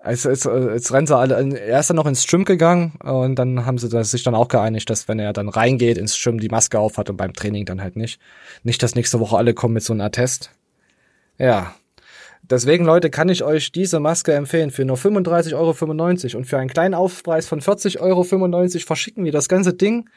Jetzt, 0.10 0.26
äh, 0.26 0.74
jetzt 0.74 0.92
rennen 0.92 1.08
sie 1.08 1.16
alle, 1.16 1.36
er 1.58 1.80
ist 1.80 1.90
dann 1.90 1.98
noch 1.98 2.06
ins 2.06 2.26
Gym 2.28 2.46
gegangen 2.46 2.94
und 3.04 3.36
dann 3.36 3.66
haben 3.66 3.78
sie 3.78 3.90
sich 4.04 4.24
dann 4.24 4.36
auch 4.36 4.48
geeinigt, 4.48 4.90
dass 4.90 5.08
wenn 5.08 5.20
er 5.20 5.34
dann 5.34 5.50
reingeht 5.50 5.98
ins 5.98 6.22
Gym, 6.22 6.40
die 6.40 6.50
Maske 6.50 6.80
auf 6.80 6.98
hat 6.98 7.10
und 7.10 7.18
beim 7.18 7.34
Training 7.34 7.66
dann 7.66 7.82
halt 7.82 7.96
nicht. 7.96 8.20
Nicht, 8.64 8.82
dass 8.84 8.96
nächste 8.96 9.20
Woche 9.20 9.38
alle 9.38 9.54
kommen 9.54 9.74
mit 9.74 9.84
so 9.84 9.94
einem 9.94 10.02
Attest. 10.02 10.52
Ja, 11.38 11.74
Deswegen, 12.50 12.86
Leute, 12.86 13.10
kann 13.10 13.28
ich 13.28 13.44
euch 13.44 13.74
diese 13.74 14.00
Maske 14.00 14.34
empfehlen 14.34 14.72
für 14.72 14.86
nur 14.86 14.96
35,95 14.96 15.54
Euro 15.56 16.38
und 16.38 16.46
für 16.46 16.58
einen 16.58 16.70
kleinen 16.70 16.94
Aufpreis 16.94 17.46
von 17.46 17.60
40,95 17.60 18.00
Euro 18.00 18.24
verschicken 18.86 19.26
wir 19.26 19.34
das 19.34 19.50
ganze 19.50 19.74
Ding 19.74 20.10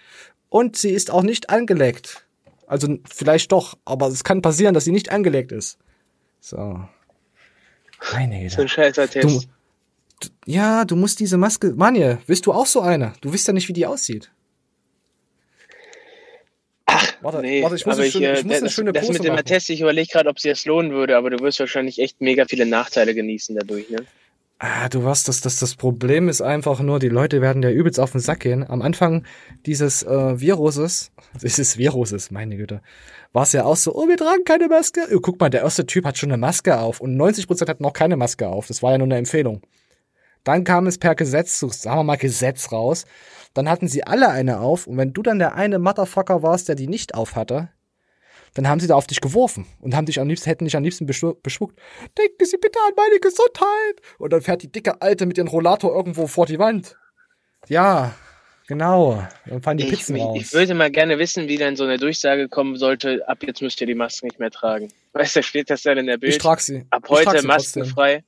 und 0.48 0.76
sie 0.76 0.90
ist 0.90 1.10
auch 1.10 1.22
nicht 1.22 1.50
angelegt. 1.50 2.24
Also 2.68 2.98
vielleicht 3.12 3.50
doch, 3.50 3.76
aber 3.84 4.06
es 4.06 4.22
kann 4.22 4.42
passieren, 4.42 4.74
dass 4.74 4.84
sie 4.84 4.92
nicht 4.92 5.10
angelegt 5.10 5.50
ist. 5.50 5.78
So. 6.38 6.84
Meine 8.12 8.48
So 8.48 8.62
ein 8.62 8.68
scheißer 8.68 9.10
Test. 9.10 9.28
du, 9.28 9.48
ja, 10.46 10.84
du 10.84 10.96
musst 10.96 11.20
diese 11.20 11.36
Maske. 11.36 11.72
Manje, 11.76 12.18
willst 12.26 12.46
du 12.46 12.52
auch 12.52 12.66
so 12.66 12.80
eine? 12.80 13.12
Du 13.20 13.32
wisst 13.32 13.46
ja 13.46 13.52
nicht, 13.52 13.68
wie 13.68 13.72
die 13.72 13.86
aussieht. 13.86 14.30
warte, 17.20 17.40
Nee, 17.40 17.62
warte, 17.62 17.76
ich 17.76 17.86
muss 17.86 17.94
aber 17.94 18.02
eine 18.02 18.06
ich, 18.08 18.12
schöne, 18.12 18.26
äh, 18.26 18.38
ich 18.38 18.44
muss 18.44 18.54
eine 18.56 18.64
das, 18.64 18.72
schöne 18.72 18.92
das 18.92 19.06
Pose 19.06 19.12
mit 19.14 19.24
dem 19.24 19.34
machen. 19.34 19.40
Attest, 19.40 19.70
ich 19.70 19.80
überlege 19.80 20.08
gerade, 20.12 20.28
ob 20.28 20.40
sie 20.40 20.48
das 20.48 20.64
lohnen 20.64 20.92
würde, 20.92 21.16
aber 21.16 21.30
du 21.30 21.40
wirst 21.40 21.60
wahrscheinlich 21.60 21.98
echt 22.00 22.20
mega 22.20 22.44
viele 22.46 22.66
Nachteile 22.66 23.14
genießen 23.14 23.56
dadurch, 23.56 23.88
ne? 23.90 24.04
Ah, 24.62 24.90
du 24.90 25.02
weißt, 25.02 25.26
das, 25.26 25.40
das, 25.40 25.56
das 25.58 25.74
Problem 25.74 26.28
ist 26.28 26.42
einfach 26.42 26.80
nur, 26.80 26.98
die 26.98 27.08
Leute 27.08 27.40
werden 27.40 27.62
ja 27.62 27.70
übelst 27.70 27.98
auf 27.98 28.12
den 28.12 28.20
Sack 28.20 28.40
gehen. 28.40 28.68
Am 28.68 28.82
Anfang 28.82 29.24
dieses 29.64 30.02
äh, 30.02 30.38
Viruses, 30.38 31.12
dieses 31.42 31.78
Viruses, 31.78 32.30
meine 32.30 32.58
Güte, 32.58 32.82
war 33.32 33.44
es 33.44 33.52
ja 33.52 33.64
auch 33.64 33.76
so, 33.76 33.94
oh, 33.94 34.06
wir 34.06 34.18
tragen 34.18 34.44
keine 34.44 34.68
Maske. 34.68 35.00
Oh, 35.14 35.20
guck 35.20 35.40
mal, 35.40 35.48
der 35.48 35.62
erste 35.62 35.86
Typ 35.86 36.04
hat 36.04 36.18
schon 36.18 36.30
eine 36.30 36.36
Maske 36.36 36.78
auf 36.78 37.00
und 37.00 37.16
90% 37.16 37.68
hatten 37.68 37.82
noch 37.82 37.94
keine 37.94 38.18
Maske 38.18 38.48
auf. 38.48 38.66
Das 38.66 38.82
war 38.82 38.92
ja 38.92 38.98
nur 38.98 39.06
eine 39.06 39.16
Empfehlung. 39.16 39.62
Dann 40.44 40.64
kam 40.64 40.86
es 40.86 40.98
per 40.98 41.14
Gesetz, 41.14 41.58
sagen 41.58 41.98
wir 41.98 42.04
mal 42.04 42.16
Gesetz 42.16 42.72
raus. 42.72 43.04
Dann 43.54 43.68
hatten 43.68 43.88
sie 43.88 44.04
alle 44.04 44.28
eine 44.28 44.60
auf 44.60 44.86
und 44.86 44.96
wenn 44.96 45.12
du 45.12 45.22
dann 45.22 45.38
der 45.38 45.54
eine 45.54 45.78
Motherfucker 45.78 46.42
warst, 46.42 46.68
der 46.68 46.76
die 46.76 46.86
nicht 46.88 47.14
auf 47.14 47.36
hatte, 47.36 47.70
dann 48.54 48.68
haben 48.68 48.80
sie 48.80 48.86
da 48.86 48.94
auf 48.94 49.06
dich 49.06 49.20
geworfen 49.20 49.66
und 49.80 49.94
haben 49.94 50.06
dich 50.06 50.20
am 50.20 50.28
liebsten, 50.28 50.48
hätten 50.48 50.64
dich 50.64 50.76
am 50.76 50.82
liebsten 50.82 51.06
beschwuckt. 51.06 51.78
Denken 52.18 52.44
Sie 52.44 52.56
bitte 52.56 52.78
an 52.86 52.94
meine 52.96 53.20
Gesundheit. 53.20 54.00
Und 54.18 54.32
dann 54.32 54.40
fährt 54.40 54.62
die 54.62 54.72
dicke 54.72 55.00
Alte 55.00 55.26
mit 55.26 55.38
ihrem 55.38 55.46
Rollator 55.46 55.94
irgendwo 55.94 56.26
vor 56.26 56.46
die 56.46 56.58
Wand. 56.58 56.96
Ja, 57.68 58.12
Genau, 58.70 59.20
dann 59.46 59.62
fallen 59.62 59.78
die 59.78 59.84
Ich, 59.84 59.90
Pizzen 59.90 60.14
ich, 60.14 60.22
raus. 60.22 60.36
ich 60.40 60.52
würde 60.52 60.74
mal 60.74 60.92
gerne 60.92 61.18
wissen, 61.18 61.48
wie 61.48 61.56
dann 61.56 61.74
so 61.74 61.82
eine 61.82 61.98
Durchsage 61.98 62.48
kommen 62.48 62.76
sollte, 62.76 63.28
ab 63.28 63.38
jetzt 63.42 63.60
müsst 63.62 63.80
ihr 63.80 63.86
die 63.88 63.96
Maske 63.96 64.26
nicht 64.26 64.38
mehr 64.38 64.52
tragen. 64.52 64.92
Weißt 65.12 65.34
du, 65.34 65.42
steht 65.42 65.70
das 65.70 65.82
dann 65.82 65.98
in 65.98 66.06
der 66.06 66.18
Bild? 66.18 66.34
Ich 66.34 66.38
trag 66.38 66.60
sie. 66.60 66.86
Ab 66.90 67.08
heute 67.08 67.44
maskenfrei. 67.44 68.22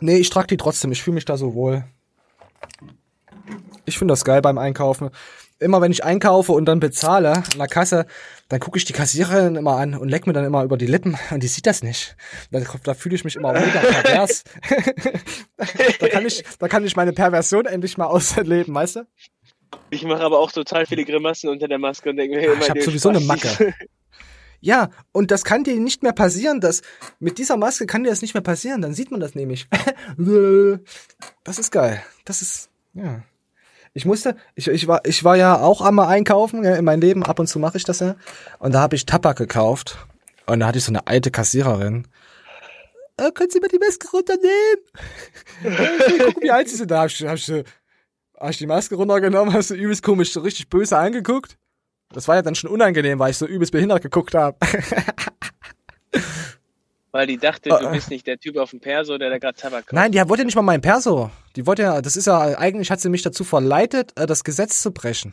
Nee, 0.00 0.16
ich 0.16 0.30
trage 0.30 0.48
die 0.48 0.56
trotzdem. 0.56 0.92
Ich 0.92 1.02
fühle 1.02 1.14
mich 1.14 1.24
da 1.24 1.36
so 1.36 1.54
wohl. 1.54 1.84
Ich 3.84 3.98
finde 3.98 4.12
das 4.12 4.24
geil 4.24 4.40
beim 4.42 4.58
Einkaufen. 4.58 5.10
Immer 5.60 5.80
wenn 5.80 5.92
ich 5.92 6.04
einkaufe 6.04 6.52
und 6.52 6.64
dann 6.66 6.80
bezahle 6.80 7.32
an 7.32 7.58
der 7.58 7.68
Kasse, 7.68 8.06
dann 8.48 8.58
gucke 8.58 8.76
ich 8.76 8.84
die 8.84 8.92
Kassiererin 8.92 9.56
immer 9.56 9.76
an 9.76 9.94
und 9.94 10.08
leck 10.08 10.26
mir 10.26 10.32
dann 10.32 10.44
immer 10.44 10.64
über 10.64 10.76
die 10.76 10.86
Lippen 10.86 11.16
und 11.30 11.42
die 11.42 11.46
sieht 11.46 11.66
das 11.66 11.82
nicht. 11.82 12.16
Da, 12.50 12.60
da 12.82 12.94
fühle 12.94 13.14
ich 13.14 13.24
mich 13.24 13.36
immer 13.36 13.52
mega 13.52 13.80
pervers. 13.80 14.44
da, 16.00 16.08
kann 16.08 16.26
ich, 16.26 16.44
da 16.58 16.68
kann 16.68 16.84
ich 16.84 16.96
meine 16.96 17.12
Perversion 17.12 17.66
endlich 17.66 17.96
mal 17.96 18.06
ausleben, 18.06 18.74
weißt 18.74 18.96
du? 18.96 19.06
Ich 19.90 20.04
mache 20.04 20.22
aber 20.22 20.40
auch 20.40 20.50
total 20.50 20.86
viele 20.86 21.04
Grimassen 21.04 21.48
unter 21.48 21.68
der 21.68 21.78
Maske 21.78 22.10
und 22.10 22.16
denke 22.16 22.36
mir 22.36 22.52
immer, 22.52 22.62
Ich 22.62 22.70
habe 22.70 22.82
sowieso 22.82 23.10
eine 23.10 23.20
Spastis. 23.20 23.60
Macke. 23.60 23.74
Ja, 24.64 24.88
und 25.12 25.30
das 25.30 25.44
kann 25.44 25.62
dir 25.62 25.78
nicht 25.78 26.02
mehr 26.02 26.14
passieren, 26.14 26.58
dass 26.58 26.80
mit 27.20 27.36
dieser 27.36 27.58
Maske 27.58 27.84
kann 27.84 28.02
dir 28.02 28.08
das 28.08 28.22
nicht 28.22 28.32
mehr 28.32 28.42
passieren, 28.42 28.80
dann 28.80 28.94
sieht 28.94 29.10
man 29.10 29.20
das 29.20 29.34
nämlich. 29.34 29.68
Das 31.44 31.58
ist 31.58 31.70
geil. 31.70 32.02
Das 32.24 32.40
ist 32.40 32.70
ja. 32.94 33.22
Ich 33.92 34.06
musste, 34.06 34.36
ich, 34.54 34.68
ich 34.68 34.88
war 34.88 35.02
ich 35.04 35.22
war 35.22 35.36
ja 35.36 35.60
auch 35.60 35.82
einmal 35.82 36.06
einkaufen 36.06 36.64
ja, 36.64 36.76
in 36.76 36.84
meinem 36.86 37.02
Leben, 37.02 37.24
ab 37.24 37.38
und 37.38 37.46
zu 37.46 37.58
mache 37.58 37.76
ich 37.76 37.84
das 37.84 38.00
ja 38.00 38.16
und 38.58 38.72
da 38.72 38.80
habe 38.80 38.96
ich 38.96 39.04
Tabak 39.04 39.36
gekauft 39.36 39.98
und 40.46 40.60
da 40.60 40.66
hatte 40.66 40.78
ich 40.78 40.84
so 40.84 40.92
eine 40.92 41.06
alte 41.06 41.30
Kassiererin. 41.30 42.08
Äh, 43.18 43.30
können 43.32 43.50
Sie 43.50 43.60
mir 43.60 43.68
die 43.68 43.78
Maske 43.78 44.08
runternehmen? 44.10 44.80
Äh, 45.62 46.24
Guck, 46.24 46.42
wie 46.42 46.50
alt 46.50 46.68
sie 46.70 46.76
sind. 46.76 46.90
Da 46.90 47.00
habe 47.00 47.08
ich, 47.08 47.22
hab 47.22 47.36
ich, 47.36 47.48
hab 48.36 48.50
ich 48.50 48.58
die 48.58 48.66
Maske 48.66 48.94
runtergenommen, 48.94 49.52
hast 49.54 49.70
du 49.70 49.74
übelst 49.74 50.02
komisch, 50.02 50.32
so 50.32 50.40
richtig 50.40 50.70
böse 50.70 50.96
angeguckt. 50.96 51.58
Das 52.14 52.28
war 52.28 52.36
ja 52.36 52.42
dann 52.42 52.54
schon 52.54 52.70
unangenehm, 52.70 53.18
weil 53.18 53.32
ich 53.32 53.36
so 53.36 53.46
übelst 53.46 53.72
behindert 53.72 54.02
geguckt 54.02 54.34
habe. 54.34 54.56
Weil 57.12 57.28
die 57.28 57.38
dachte, 57.38 57.70
Ah, 57.72 57.78
du 57.78 57.86
ah. 57.86 57.92
bist 57.92 58.10
nicht 58.10 58.26
der 58.26 58.38
Typ 58.38 58.56
auf 58.56 58.70
dem 58.70 58.80
Perso, 58.80 59.18
der 59.18 59.30
da 59.30 59.38
gerade 59.38 59.56
Tabak 59.56 59.82
kauft. 59.86 59.92
Nein, 59.92 60.10
die 60.10 60.18
wollte 60.28 60.40
ja 60.42 60.46
nicht 60.46 60.56
mal 60.56 60.62
mein 60.62 60.80
Perso. 60.80 61.30
Die 61.54 61.64
wollte 61.64 61.82
ja, 61.82 62.02
das 62.02 62.16
ist 62.16 62.26
ja, 62.26 62.40
eigentlich 62.58 62.90
hat 62.90 63.00
sie 63.00 63.08
mich 63.08 63.22
dazu 63.22 63.44
verleitet, 63.44 64.12
äh, 64.18 64.26
das 64.26 64.42
Gesetz 64.42 64.82
zu 64.82 64.90
brechen. 64.92 65.32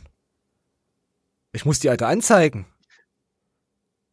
Ich 1.53 1.65
muss 1.65 1.79
die 1.79 1.89
Alte 1.89 2.05
anzeigen. 2.05 2.67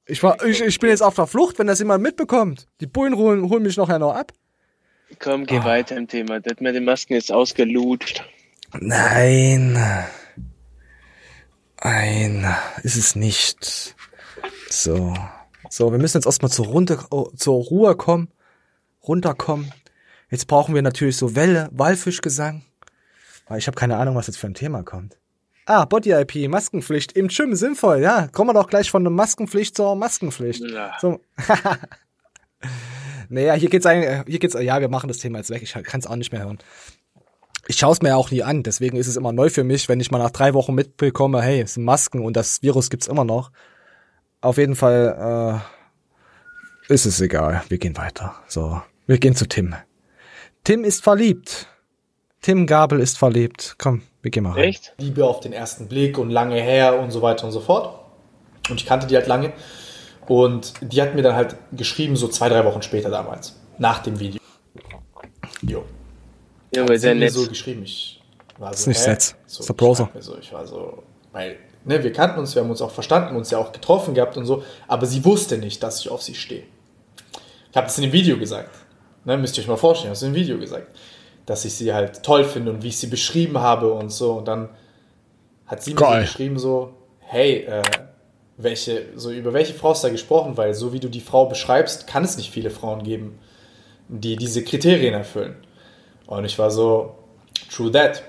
Ich 0.07 0.23
war, 0.23 0.43
ich, 0.47 0.63
ich 0.63 0.79
bin 0.79 0.89
jetzt 0.89 1.03
auf 1.03 1.15
der 1.17 1.27
Flucht, 1.27 1.59
wenn 1.59 1.67
das 1.67 1.79
jemand 1.79 2.03
mitbekommt. 2.03 2.67
Die 2.81 2.87
Bullen 2.87 3.17
holen, 3.17 3.51
holen 3.51 3.63
mich 3.63 3.77
nachher 3.77 3.99
noch 3.99 4.15
ab. 4.15 4.33
Komm, 5.19 5.43
Ah. 5.43 5.47
geh 5.47 5.63
weiter 5.63 5.95
im 5.99 6.09
Thema. 6.09 6.41
Das 6.41 6.61
mit 6.61 6.75
den 6.75 6.85
Masken 6.87 7.15
ist 7.15 7.31
ausgelutscht. 7.31 8.25
Nein. 8.73 9.79
Nein, 11.83 12.55
ist 12.83 12.97
es 12.97 13.15
nicht. 13.15 13.95
So. 14.69 15.15
So, 15.71 15.93
wir 15.93 15.99
müssen 15.99 16.17
jetzt 16.17 16.27
erstmal 16.27 16.51
zur, 16.51 16.67
Runde, 16.67 16.99
oh, 17.11 17.31
zur 17.37 17.63
Ruhe 17.65 17.97
kommen. 17.97 18.29
Runterkommen. 19.07 19.73
Jetzt 20.31 20.47
brauchen 20.47 20.75
wir 20.75 20.83
natürlich 20.83 21.17
so 21.17 21.35
Welle, 21.35 21.69
Walfischgesang. 21.73 22.63
Ich 23.57 23.67
habe 23.67 23.77
keine 23.77 23.97
Ahnung, 23.97 24.15
was 24.15 24.27
jetzt 24.27 24.37
für 24.39 24.47
ein 24.47 24.55
Thema 24.55 24.83
kommt. 24.83 25.17
Ah, 25.65 25.85
Body 25.85 26.13
IP, 26.13 26.49
Maskenpflicht. 26.49 27.13
Im 27.13 27.29
Gym 27.29 27.55
sinnvoll, 27.55 28.01
ja. 28.01 28.29
Kommen 28.29 28.51
wir 28.51 28.55
doch 28.55 28.69
gleich 28.69 28.91
von 28.91 29.05
der 29.05 29.11
Maskenpflicht 29.11 29.77
zur 29.77 29.97
Maskenpflicht. 29.97 30.63
Ja. 30.63 30.97
So. 31.01 31.21
naja, 33.29 33.55
hier 33.55 33.69
geht's 33.69 33.87
eigentlich, 33.87 34.25
hier 34.27 34.39
geht's, 34.39 34.55
ja, 34.55 34.81
wir 34.81 34.89
machen 34.89 35.09
das 35.09 35.19
Thema 35.19 35.39
jetzt 35.39 35.51
weg. 35.51 35.63
Ich 35.63 35.73
kann 35.73 36.01
es 36.01 36.07
auch 36.07 36.17
nicht 36.17 36.33
mehr 36.33 36.43
hören. 36.43 36.59
Ich 37.71 37.77
schaue 37.77 37.93
es 37.93 38.01
mir 38.01 38.09
ja 38.09 38.17
auch 38.17 38.31
nie 38.31 38.43
an, 38.43 38.63
deswegen 38.63 38.97
ist 38.97 39.09
es 39.09 39.17
immer 39.17 39.31
neu 39.31 39.51
für 39.51 39.63
mich, 39.63 39.91
wenn 39.91 40.01
ich 40.01 40.11
mal 40.11 40.17
nach 40.17 40.31
drei 40.31 40.55
Wochen 40.55 40.75
mitbekomme, 40.75 41.43
hey, 41.43 41.61
es 41.61 41.75
sind 41.75 41.85
Masken 41.85 42.25
und 42.25 42.35
das 42.35 42.63
Virus 42.63 42.89
gibt's 42.89 43.07
immer 43.07 43.27
noch. 43.27 43.53
Auf 44.41 44.57
jeden 44.57 44.75
Fall 44.75 45.61
äh, 46.89 46.93
ist 46.93 47.05
es 47.05 47.21
egal. 47.21 47.63
Wir 47.69 47.77
gehen 47.77 47.99
weiter. 47.99 48.37
So, 48.49 48.81
wir 49.07 49.19
gehen 49.19 49.37
zu 49.37 49.47
Tim. 49.47 49.75
Tim 50.65 50.83
ist 50.83 51.05
verliebt. 51.05 51.67
Tim 52.41 52.67
Gabel 52.67 53.01
ist 53.01 53.19
verliebt. 53.19 53.75
Komm, 53.77 54.01
wir 54.23 54.31
gehen 54.31 54.45
mal 54.45 54.53
rein. 54.53 54.65
Echt? 54.65 54.95
Liebe 54.97 55.27
auf 55.27 55.41
den 55.41 55.53
ersten 55.53 55.89
Blick 55.89 56.17
und 56.17 56.31
lange 56.31 56.59
her 56.63 56.99
und 56.99 57.11
so 57.11 57.21
weiter 57.21 57.45
und 57.45 57.53
so 57.53 57.61
fort. 57.61 58.03
Und 58.71 58.81
ich 58.81 58.87
kannte 58.87 59.07
die 59.07 59.15
halt 59.15 59.27
lange. 59.27 59.53
Und 60.27 60.73
die 60.81 61.03
hat 61.03 61.15
mir 61.15 61.23
dann 61.23 61.35
halt 61.35 61.57
geschrieben, 61.73 62.17
so 62.17 62.29
zwei, 62.29 62.49
drei 62.49 62.65
Wochen 62.65 62.81
später 62.81 63.11
damals, 63.11 63.61
nach 63.77 63.99
dem 63.99 64.19
Video. 64.21 64.41
Jo. 65.61 65.85
Hat 66.77 66.89
sie 66.89 66.99
sehr 66.99 67.15
mir 67.15 67.21
nett. 67.21 67.33
so 67.33 67.47
geschrieben, 67.47 67.83
ich 67.83 68.21
war 68.59 68.73
so, 68.73 68.81
Ist 68.81 68.87
nicht 68.87 69.07
nett. 69.07 69.35
So, 69.47 69.61
Ist 69.61 69.69
der 69.69 69.75
Browser. 69.75 70.11
mir 70.15 70.23
So, 70.23 70.37
ich 70.39 70.53
war 70.53 70.67
so, 70.67 71.03
weil, 71.33 71.57
ne, 71.85 72.03
wir 72.03 72.13
kannten 72.13 72.39
uns, 72.41 72.55
wir 72.55 72.63
haben 72.63 72.71
uns 72.71 72.83
auch 72.83 72.91
verstanden, 72.91 73.37
uns 73.37 73.51
ja 73.51 73.59
auch 73.59 73.73
getroffen 73.73 74.15
gehabt 74.15 74.37
und 74.37 74.45
so, 74.47 74.63
aber 74.87 75.07
sie 75.07 75.25
wusste 75.25 75.59
nicht, 75.59 75.83
dass 75.83 76.01
ich 76.01 76.09
auf 76.11 76.23
sie 76.23 76.35
stehe. 76.35 76.65
Ich 77.71 77.77
habe 77.77 77.87
das 77.87 77.97
in 77.99 78.03
dem 78.03 78.13
Video 78.13 78.39
gesagt. 78.39 78.71
Ne, 79.25 79.37
müsst 79.37 79.57
ihr 79.59 79.63
euch 79.63 79.69
mal 79.69 79.77
vorstellen, 79.77 80.13
ich 80.13 80.17
habe 80.17 80.17
es 80.17 80.23
in 80.23 80.33
dem 80.33 80.41
Video 80.41 80.59
gesagt. 80.59 80.97
Dass 81.47 81.65
ich 81.65 81.75
sie 81.75 81.93
halt 81.95 82.23
toll 82.23 82.45
finde 82.45 82.71
und 82.73 82.83
wie 82.83 82.89
ich 82.89 82.99
sie 82.99 83.07
beschrieben 83.07 83.59
habe 83.59 83.93
und 83.93 84.11
so. 84.11 84.33
Und 84.33 84.49
dann 84.49 84.69
hat 85.67 85.83
sie 85.83 85.93
mir 85.93 86.01
so 86.01 86.05
Geil. 86.05 86.21
geschrieben 86.23 86.59
so, 86.59 86.95
hey, 87.21 87.65
äh, 87.65 87.83
welche, 88.57 89.07
so 89.17 89.31
über 89.31 89.53
welche 89.53 89.73
Frau 89.75 89.93
ist 89.93 90.03
da 90.03 90.09
gesprochen? 90.09 90.57
Weil 90.57 90.75
so 90.75 90.93
wie 90.93 91.01
du 91.01 91.09
die 91.09 91.21
Frau 91.21 91.47
beschreibst, 91.47 92.07
kann 92.07 92.25
es 92.25 92.37
nicht 92.37 92.51
viele 92.51 92.71
Frauen 92.71 93.03
geben, 93.03 93.39
die 94.09 94.37
diese 94.37 94.65
Kriterien 94.65 95.15
erfüllen. 95.15 95.57
Und 96.29 96.45
ich 96.45 96.59
war 96.59 96.71
so, 96.71 97.15
true 97.71 97.91
that. 97.91 98.23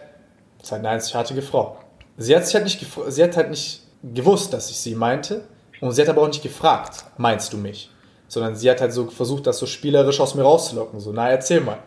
Das 0.57 0.67
ist 0.67 0.71
halt 0.71 0.79
eine 0.79 0.89
einzigartige 0.89 1.41
Frau. 1.41 1.77
Sie 2.17 2.35
hat 2.35 2.45
sich 2.45 2.55
halt 2.55 2.63
nicht, 2.63 2.85
sie 3.07 3.23
hat 3.23 3.37
halt 3.37 3.49
nicht 3.49 3.83
gewusst, 4.03 4.51
dass 4.53 4.69
ich 4.71 4.77
sie 4.77 4.95
meinte. 4.95 5.47
Und 5.81 5.91
sie 5.91 6.01
hat 6.01 6.09
aber 6.09 6.23
auch 6.23 6.27
nicht 6.27 6.41
gefragt, 6.41 7.05
meinst 7.17 7.53
du 7.53 7.57
mich? 7.57 7.91
Sondern 8.27 8.55
sie 8.55 8.69
hat 8.69 8.81
halt 8.81 8.93
so 8.93 9.09
versucht, 9.09 9.47
das 9.47 9.59
so 9.59 9.65
spielerisch 9.65 10.19
aus 10.19 10.33
mir 10.35 10.43
rauszulocken. 10.43 10.99
So, 10.99 11.11
na, 11.11 11.29
erzähl 11.29 11.61
mal. 11.61 11.79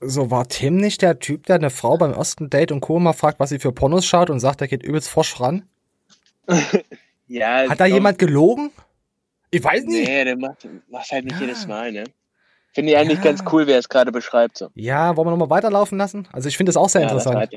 So, 0.00 0.30
war 0.30 0.46
Tim 0.48 0.76
nicht 0.76 1.02
der 1.02 1.18
Typ, 1.18 1.46
der 1.46 1.56
eine 1.56 1.70
Frau 1.70 1.96
beim 1.96 2.12
ersten 2.12 2.50
Date 2.50 2.72
und 2.72 2.80
Co. 2.80 2.98
mal 2.98 3.12
fragt, 3.12 3.40
was 3.40 3.50
sie 3.50 3.58
für 3.58 3.72
Pornos 3.72 4.04
schaut 4.06 4.30
und 4.30 4.40
sagt, 4.40 4.60
er 4.60 4.68
geht 4.68 4.82
übelst 4.82 5.08
forsch 5.08 5.40
ran? 5.40 5.64
Ja, 7.26 7.70
Hat 7.70 7.80
da 7.80 7.86
jemand 7.86 8.18
gelogen? 8.18 8.70
Ich 9.50 9.64
weiß 9.64 9.84
nicht. 9.84 10.06
Nee, 10.06 10.24
der 10.24 10.36
macht, 10.36 10.68
macht 10.90 11.10
halt 11.10 11.24
nicht 11.24 11.40
jedes 11.40 11.66
Mal, 11.66 11.90
ne? 11.90 12.04
Finde 12.74 12.90
ich 12.90 12.98
eigentlich 12.98 13.22
ganz 13.22 13.44
cool, 13.52 13.68
wer 13.68 13.78
es 13.78 13.88
gerade 13.88 14.10
beschreibt. 14.10 14.58
So. 14.58 14.68
Ja, 14.74 15.16
wollen 15.16 15.28
wir 15.28 15.30
nochmal 15.30 15.50
weiterlaufen 15.50 15.96
lassen? 15.96 16.26
Also 16.32 16.48
ich 16.48 16.56
finde 16.56 16.70
das 16.70 16.76
auch 16.76 16.88
sehr 16.88 17.02
Ja, 17.02 17.08
interessant. 17.08 17.48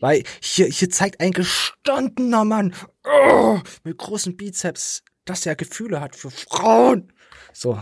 Weil 0.00 0.22
hier, 0.42 0.66
hier 0.66 0.90
zeigt 0.90 1.18
ein 1.20 1.30
gestandener 1.30 2.44
Mann 2.44 2.74
oh, 3.04 3.58
mit 3.84 3.96
großen 3.96 4.36
Bizeps, 4.36 5.02
dass 5.24 5.46
er 5.46 5.56
Gefühle 5.56 6.02
hat 6.02 6.14
für 6.14 6.30
Frauen. 6.30 7.10
So. 7.54 7.78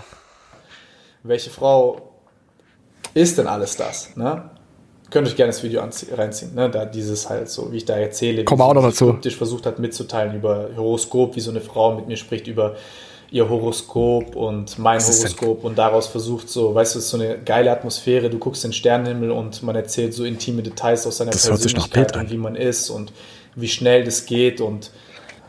Welche 1.25 1.51
Frau 1.51 2.21
ist 3.13 3.39
denn 3.39 3.49
alles 3.49 3.77
das? 3.77 4.15
Ne? 4.15 4.51
Könnt 5.11 5.27
euch 5.27 5.35
gerne 5.35 5.51
das 5.51 5.65
Video 5.65 5.83
reinziehen. 5.83 6.55
Ne? 6.55 6.71
Da 6.71 6.85
dieses 6.85 7.29
halt 7.29 7.49
so, 7.49 7.73
wie 7.73 7.79
ich 7.79 7.85
da 7.85 7.97
erzähle, 7.97 8.45
Kommen 8.45 8.61
wie 8.61 8.63
wir 8.63 8.69
auch 8.69 8.75
noch 8.75 8.85
dazu. 8.85 9.19
versucht 9.31 9.67
hat 9.67 9.81
mitzuteilen 9.81 10.37
über 10.37 10.71
Horoskop, 10.77 11.35
wie 11.35 11.41
so 11.41 11.51
eine 11.51 11.61
Frau 11.61 11.97
mit 11.97 12.07
mir 12.07 12.17
spricht 12.17 12.47
über 12.47 12.77
ihr 13.31 13.49
Horoskop 13.49 14.37
und 14.37 14.79
mein 14.79 14.99
Was 14.99 15.20
Horoskop 15.20 15.64
und 15.64 15.77
daraus 15.77 16.07
versucht 16.07 16.49
so, 16.49 16.75
weißt 16.75 16.95
du, 16.95 16.99
es 16.99 17.07
ist 17.07 17.11
so 17.11 17.18
eine 17.18 17.39
geile 17.39 17.70
Atmosphäre, 17.70 18.31
du 18.31 18.39
guckst 18.39 18.64
den 18.64 18.72
Sternenhimmel 18.72 19.31
und 19.31 19.62
man 19.62 19.75
erzählt 19.77 20.14
so 20.14 20.25
intime 20.25 20.62
Details 20.62 21.07
aus 21.07 21.18
seiner 21.18 21.33
Das 21.33 21.47
Persönlichkeit 21.47 22.16
und 22.16 22.31
wie 22.31 22.37
man 22.37 22.55
ist 22.57 22.91
und 22.91 23.12
wie 23.55 23.68
schnell 23.68 24.05
das 24.05 24.27
geht 24.27 24.61
und 24.61 24.91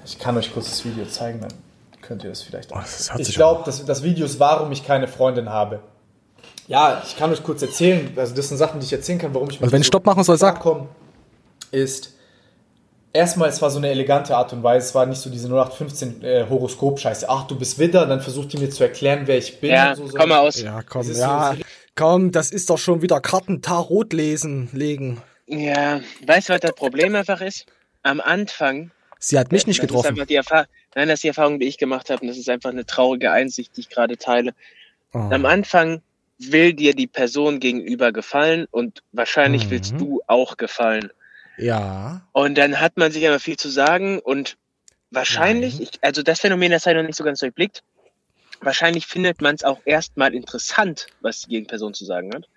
ich 0.05 0.19
kann 0.19 0.38
euch 0.38 0.53
kurz 0.53 0.69
das 0.69 0.86
Video 0.86 1.05
zeigen, 1.05 1.41
dann 1.41 1.53
könnt 2.01 2.23
ihr 2.23 2.30
das 2.30 2.41
vielleicht 2.41 2.71
auch. 2.71 2.78
Oh, 2.78 2.82
das 2.82 3.11
hört 3.11 3.21
ich 3.21 3.36
glaube, 3.36 3.63
das, 3.65 3.84
das 3.86 4.03
Video 4.03 4.26
ist, 4.26 4.39
warum 4.39 4.71
ich 4.71 4.86
keine 4.86 5.07
Freundin 5.07 5.49
habe. 5.49 5.80
Ja, 6.67 7.03
ich 7.05 7.15
kann 7.17 7.32
euch 7.32 7.43
kurz 7.43 7.61
erzählen, 7.61 8.11
also 8.15 8.34
das 8.34 8.49
sind 8.49 8.57
Sachen, 8.57 8.80
die 8.80 8.86
ich 8.86 8.93
erzählen 8.93 9.19
kann, 9.19 9.34
warum 9.34 9.49
ich 9.49 9.61
Also 9.61 9.71
wenn 9.71 9.82
ich 9.82 9.88
Stopp 9.88 10.05
machen 10.05 10.23
soll, 10.23 10.38
sag. 10.38 10.59
Kommen, 10.59 10.88
ist 11.71 12.14
erstmal, 13.16 13.49
es 13.49 13.61
war 13.61 13.70
so 13.72 13.78
eine 13.80 13.89
elegante 13.89 14.36
Art 14.36 14.53
und 14.53 14.61
Weise, 14.63 14.88
es 14.88 14.95
war 14.95 15.05
nicht 15.05 15.20
so 15.20 15.30
diese 15.30 15.47
0815 15.47 16.24
äh, 16.24 16.45
Horoskop-Scheiße. 16.49 17.28
Ach, 17.30 17.47
du 17.47 17.57
bist 17.57 17.80
Widder, 17.80 18.05
dann 18.05 18.22
versucht 18.22 18.53
die 18.53 18.57
mir 18.57 18.70
zu 18.70 18.84
erklären, 18.84 19.24
wer 19.26 19.38
ich 19.38 19.59
bin. 19.59 19.72
Ja, 19.72 19.91
und 19.93 20.07
so, 20.11 20.18
komm 20.18 20.30
mal 20.30 20.39
aus. 20.39 20.61
Ja, 20.61 20.82
komm, 20.84 21.11
ja. 21.11 21.53
so- 21.55 21.61
Komm, 21.95 22.32
das 22.32 22.51
ist 22.51 22.70
doch 22.70 22.78
schon 22.78 23.01
wieder 23.01 23.22
Karten 23.22 23.61
Tarot 23.61 24.11
lesen, 24.13 24.70
legen. 24.74 25.22
Ja, 25.47 26.01
weißt 26.28 26.49
du, 26.49 26.53
was 26.53 26.59
das 26.59 26.74
Problem 26.74 27.16
einfach 27.16 27.39
ist? 27.39 27.66
Am 28.03 28.20
Anfang. 28.20 28.91
Sie 29.20 29.39
hat 29.39 29.51
mich 29.51 29.66
nicht 29.66 29.80
das 29.82 29.88
getroffen. 29.88 30.16
nein, 30.18 31.07
das 31.07 31.13
ist 31.16 31.24
die 31.24 31.28
Erfahrung, 31.30 31.59
die 31.59 31.68
ich 31.68 31.78
gemacht 31.78 32.09
habe. 32.09 32.22
Und 32.22 32.28
das 32.28 32.38
ist 32.38 32.49
einfach 32.49 32.70
eine 32.72 32.86
traurige 32.86 33.32
Einsicht, 33.32 33.78
die 33.78 33.82
ich 33.82 33.89
gerade 33.89 34.18
teile. 34.18 34.53
Oh. 35.13 35.20
Am 35.20 35.45
Anfang 35.45 36.01
will 36.38 36.74
dir 36.74 36.93
die 36.93 37.07
Person 37.07 37.61
gegenüber 37.61 38.11
gefallen 38.11 38.68
und 38.72 39.01
wahrscheinlich 39.13 39.68
Mhm. 39.68 39.70
willst 39.72 39.93
du 39.97 40.22
auch 40.28 40.57
gefallen. 40.57 41.11
Ja. 41.58 42.28
Und 42.34 42.58
dann 42.58 42.80
hat 42.80 42.97
man 42.97 43.12
sich 43.12 43.24
immer 43.24 43.39
viel 43.39 43.58
zu 43.58 43.70
sagen 43.70 44.20
und 44.20 44.58
wahrscheinlich, 45.12 45.82
ich, 45.82 45.91
also 46.01 46.22
das 46.24 46.39
Phänomen, 46.41 46.72
das 46.72 46.84
sei 46.84 46.93
noch 46.93 47.03
nicht 47.03 47.16
so 47.16 47.24
ganz 47.24 47.39
durchblickt, 47.39 47.84
wahrscheinlich 48.62 49.06
findet 49.08 49.41
man 49.41 49.56
es 49.56 49.64
auch 49.64 49.80
erstmal 49.86 50.34
interessant, 50.34 51.08
was 51.22 51.41
die 51.41 51.49
Gegenperson 51.49 51.93
zu 51.93 52.06
sagen 52.06 52.34
hat. 52.34 52.47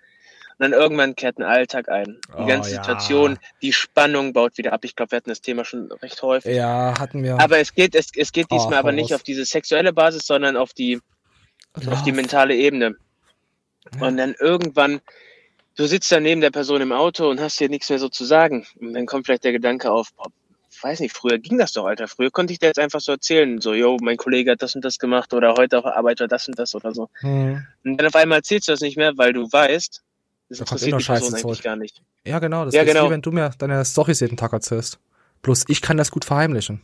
dann 0.57 0.73
irgendwann 0.73 1.15
kehrt 1.15 1.37
ein 1.39 1.43
Alltag 1.43 1.87
ein. 1.89 2.19
Die 2.37 2.41
Oh, 2.41 2.45
ganze 2.45 2.71
ja. 2.71 2.83
Situation, 2.83 3.37
die 3.61 3.71
Spannung 3.73 4.33
baut 4.33 4.57
wieder 4.57 4.73
ab. 4.73 4.81
Ich 4.83 4.95
glaube, 4.95 5.11
wir 5.11 5.17
hatten 5.17 5.29
das 5.29 5.41
Thema 5.41 5.63
schon 5.63 5.89
recht 6.01 6.21
häufig. 6.21 6.53
Ja, 6.55 6.95
hatten 6.99 7.23
wir. 7.23 7.39
Aber 7.39 7.59
es 7.59 7.73
geht, 7.73 7.95
es, 7.95 8.07
es 8.15 8.31
geht 8.33 8.47
Ah, 8.49 8.55
diesmal 8.55 8.79
aber 8.79 8.91
nicht 8.91 9.13
auf 9.13 9.23
diese 9.23 9.45
sexuelle 9.45 9.93
Basis, 9.93 10.25
sondern 10.27 10.57
auf 10.57 10.73
die, 10.73 10.99
auf 11.87 12.03
die 12.03 12.11
mentale 12.11 12.55
Ebene. 12.55 12.95
Und 13.99 14.17
dann 14.17 14.35
irgendwann, 14.39 14.99
du 15.79 15.87
sitzt 15.87 16.11
da 16.11 16.19
neben 16.19 16.41
der 16.41 16.51
Person 16.51 16.81
im 16.81 16.91
Auto 16.91 17.29
und 17.29 17.39
hast 17.39 17.59
dir 17.59 17.69
nichts 17.69 17.89
mehr 17.89 17.99
so 17.99 18.09
zu 18.09 18.25
sagen. 18.25 18.65
Und 18.79 18.93
dann 18.93 19.05
kommt 19.05 19.25
vielleicht 19.25 19.45
der 19.45 19.53
Gedanke 19.53 19.89
auf, 19.89 20.09
boah, 20.13 20.27
ich 20.69 20.83
weiß 20.83 20.99
nicht, 20.99 21.15
früher 21.15 21.39
ging 21.39 21.57
das 21.57 21.71
doch, 21.71 21.85
Alter. 21.85 22.07
Früher 22.07 22.31
konnte 22.31 22.51
ich 22.53 22.59
dir 22.59 22.67
jetzt 22.67 22.79
einfach 22.79 22.99
so 22.99 23.13
erzählen, 23.13 23.59
so, 23.61 23.73
yo, 23.73 23.97
mein 24.01 24.17
Kollege 24.17 24.51
hat 24.51 24.61
das 24.61 24.75
und 24.75 24.83
das 24.83 24.99
gemacht 24.99 25.33
oder 25.33 25.55
heute 25.57 25.77
auf 25.77 25.83
der 25.85 25.95
Arbeit 25.95 26.19
war 26.19 26.27
das 26.27 26.47
und 26.47 26.59
das 26.59 26.75
oder 26.75 26.93
so. 26.93 27.09
Hm. 27.21 27.65
Und 27.85 27.97
dann 27.97 28.07
auf 28.07 28.15
einmal 28.15 28.39
erzählst 28.39 28.67
du 28.67 28.73
das 28.73 28.81
nicht 28.81 28.97
mehr, 28.97 29.17
weil 29.17 29.31
du 29.33 29.49
weißt, 29.51 30.03
das 30.49 30.57
Da 30.57 30.63
interessiert 30.63 30.89
immer 30.89 30.97
die 30.99 31.05
Person 31.05 31.29
eigentlich 31.33 31.41
zurück. 31.41 31.61
gar 31.63 31.75
nicht. 31.77 32.01
Ja, 32.25 32.39
genau. 32.39 32.65
Das 32.65 32.73
Ja, 32.73 32.81
ist 32.81 32.87
genau. 32.87 33.07
wie 33.07 33.11
wenn 33.11 33.21
du 33.21 33.31
mir 33.31 33.51
deine 33.57 33.83
Storys 33.85 34.19
jeden 34.19 34.37
Tag 34.37 34.51
erzählst. 34.51 34.99
Bloß 35.41 35.65
ich 35.69 35.81
kann 35.81 35.95
das 35.97 36.11
gut 36.11 36.25
verheimlichen. 36.25 36.81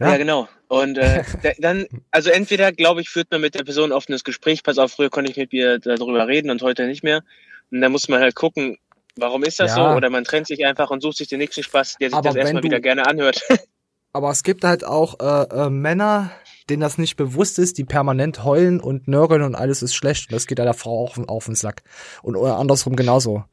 Ja, 0.00 0.16
genau. 0.16 0.48
Und 0.68 0.98
äh, 0.98 1.22
da- 1.42 1.52
dann, 1.58 1.86
also 2.10 2.30
entweder, 2.30 2.72
glaube 2.72 3.00
ich, 3.02 3.08
führt 3.10 3.30
man 3.30 3.40
mit 3.40 3.54
der 3.54 3.64
Person 3.64 3.92
offenes 3.92 4.24
Gespräch, 4.24 4.62
pass 4.62 4.78
auf, 4.78 4.92
früher 4.92 5.10
konnte 5.10 5.30
ich 5.30 5.36
mit 5.36 5.52
ihr 5.52 5.78
darüber 5.78 6.26
reden 6.26 6.50
und 6.50 6.62
heute 6.62 6.86
nicht 6.86 7.02
mehr. 7.04 7.22
Und 7.70 7.80
dann 7.80 7.92
muss 7.92 8.08
man 8.08 8.20
halt 8.20 8.34
gucken, 8.34 8.78
warum 9.16 9.42
ist 9.44 9.60
das 9.60 9.76
Ja. 9.76 9.90
so? 9.90 9.96
Oder 9.96 10.10
man 10.10 10.24
trennt 10.24 10.46
sich 10.46 10.64
einfach 10.64 10.90
und 10.90 11.02
sucht 11.02 11.18
sich 11.18 11.28
den 11.28 11.38
nächsten 11.38 11.62
Spaß, 11.62 11.96
der 12.00 12.08
sich 12.10 12.16
Aber 12.16 12.28
das 12.28 12.36
erstmal 12.36 12.62
du- 12.62 12.66
wieder 12.66 12.80
gerne 12.80 13.06
anhört. 13.06 13.42
Aber 14.14 14.30
es 14.30 14.42
gibt 14.42 14.62
halt 14.64 14.84
auch 14.84 15.20
äh, 15.20 15.66
äh, 15.66 15.70
Männer, 15.70 16.30
denen 16.68 16.82
das 16.82 16.98
nicht 16.98 17.16
bewusst 17.16 17.58
ist, 17.58 17.78
die 17.78 17.84
permanent 17.84 18.44
heulen 18.44 18.78
und 18.78 19.08
nörgeln 19.08 19.40
und 19.42 19.54
alles 19.54 19.82
ist 19.82 19.94
schlecht. 19.94 20.28
Und 20.30 20.34
das 20.34 20.46
geht 20.46 20.58
ja 20.58 20.64
der 20.66 20.74
Frau 20.74 21.04
auch 21.04 21.16
auf 21.28 21.46
den 21.46 21.54
Sack. 21.54 21.82
Und 22.22 22.36
oder 22.36 22.58
andersrum 22.58 22.94
genauso. 22.94 23.44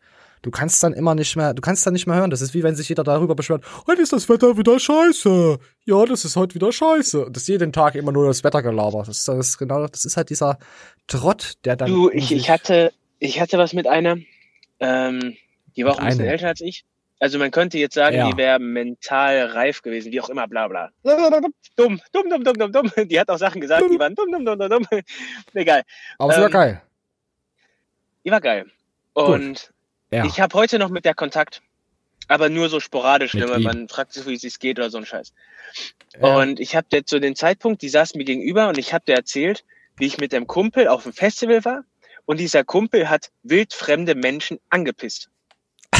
Du 0.41 0.51
kannst 0.51 0.81
dann 0.83 0.93
immer 0.93 1.15
nicht 1.15 1.35
mehr, 1.35 1.53
du 1.53 1.61
kannst 1.61 1.85
dann 1.85 1.93
nicht 1.93 2.07
mehr 2.07 2.15
hören. 2.15 2.29
Das 2.29 2.41
ist 2.41 2.53
wie 2.53 2.63
wenn 2.63 2.75
sich 2.75 2.87
jeder 2.87 3.03
darüber 3.03 3.35
beschwert, 3.35 3.63
heute 3.87 4.01
ist 4.01 4.13
das 4.13 4.29
Wetter 4.29 4.57
wieder 4.57 4.79
scheiße. 4.79 5.59
Ja, 5.85 6.05
das 6.05 6.23
ist 6.25 6.35
heute 6.35 6.55
wieder 6.55 6.71
scheiße. 6.71 7.25
Und 7.25 7.35
das 7.35 7.43
ist 7.43 7.49
jeden 7.49 7.73
Tag 7.73 7.95
immer 7.95 8.11
nur 8.11 8.27
das 8.27 8.43
Wettergelaber. 8.43 8.99
Das 9.05 9.17
ist, 9.17 9.27
das 9.27 9.37
ist 9.37 9.57
genau, 9.57 9.87
das 9.87 10.05
ist 10.05 10.15
halt 10.17 10.29
dieser 10.29 10.57
Trott, 11.07 11.53
der 11.65 11.75
dann. 11.75 11.89
Du, 11.89 12.09
ich, 12.09 12.31
ich 12.31 12.49
hatte, 12.49 12.93
ich 13.19 13.41
hatte 13.41 13.57
was 13.57 13.73
mit 13.73 13.87
einer, 13.87 14.17
ähm, 14.79 15.35
die 15.75 15.83
war 15.85 15.93
auch 15.93 15.99
ein 15.99 16.07
bisschen 16.07 16.25
älter 16.25 16.47
als 16.47 16.61
ich. 16.61 16.85
Also 17.21 17.37
man 17.37 17.51
könnte 17.51 17.77
jetzt 17.77 17.95
sagen, 17.95 18.15
Ja. 18.15 18.31
die 18.31 18.37
wäre 18.37 18.59
mental 18.59 19.47
reif 19.47 19.81
gewesen, 19.81 20.09
wie 20.13 20.21
auch 20.21 20.29
immer, 20.29 20.47
bla 20.47 20.69
bla. 20.69 20.89
Dumm, 21.75 21.99
dumm, 22.13 22.29
dumm, 22.29 22.43
dumm, 22.45 22.53
dumm, 22.57 22.71
dumm. 22.71 22.91
Die 23.09 23.19
hat 23.19 23.27
auch 23.29 23.37
Sachen 23.37 23.59
gesagt, 23.59 23.83
die 23.91 23.99
waren 23.99 24.15
dumm, 24.15 24.31
dumm, 24.31 24.45
dumm, 24.45 24.57
dumm, 24.57 24.69
dumm. 24.69 24.85
Egal. 25.53 25.83
Aber 26.17 26.31
es 26.31 26.37
war 26.39 26.45
Ähm, 26.45 26.51
geil. 26.51 26.81
Die 28.23 28.31
war 28.31 28.39
geil. 28.39 28.65
Und 29.13 29.73
Ja. 30.11 30.25
ich 30.25 30.39
habe 30.39 30.57
heute 30.57 30.79
noch 30.79 30.89
mit 30.89 31.05
der 31.05 31.13
Kontakt, 31.13 31.61
aber 32.27 32.49
nur 32.49 32.69
so 32.69 32.79
sporadisch, 32.79 33.33
Mit 33.33 33.43
ne, 33.45 33.49
weil 33.51 33.59
ihm. 33.61 33.65
man 33.65 33.87
fragt 33.89 34.13
sich, 34.13 34.25
wie 34.25 34.33
es 34.35 34.59
geht 34.59 34.79
oder 34.79 34.89
so 34.89 34.97
ein 34.97 35.05
Scheiß. 35.05 35.33
Und 36.19 36.59
ich 36.59 36.75
habe 36.75 36.87
der 36.91 37.05
zu 37.05 37.19
dem 37.19 37.35
Zeitpunkt, 37.35 37.81
die 37.81 37.89
saß 37.89 38.15
mir 38.15 38.23
gegenüber 38.25 38.69
und 38.69 38.77
ich 38.77 38.93
habe 38.93 39.05
der 39.05 39.17
erzählt, 39.17 39.63
wie 39.97 40.05
ich 40.07 40.17
mit 40.17 40.31
dem 40.31 40.47
Kumpel 40.47 40.87
auf 40.87 41.03
dem 41.03 41.13
Festival 41.13 41.63
war 41.65 41.83
und 42.25 42.39
dieser 42.39 42.63
Kumpel 42.63 43.09
hat 43.09 43.29
wildfremde 43.43 44.15
Menschen 44.15 44.59
angepisst. 44.69 45.29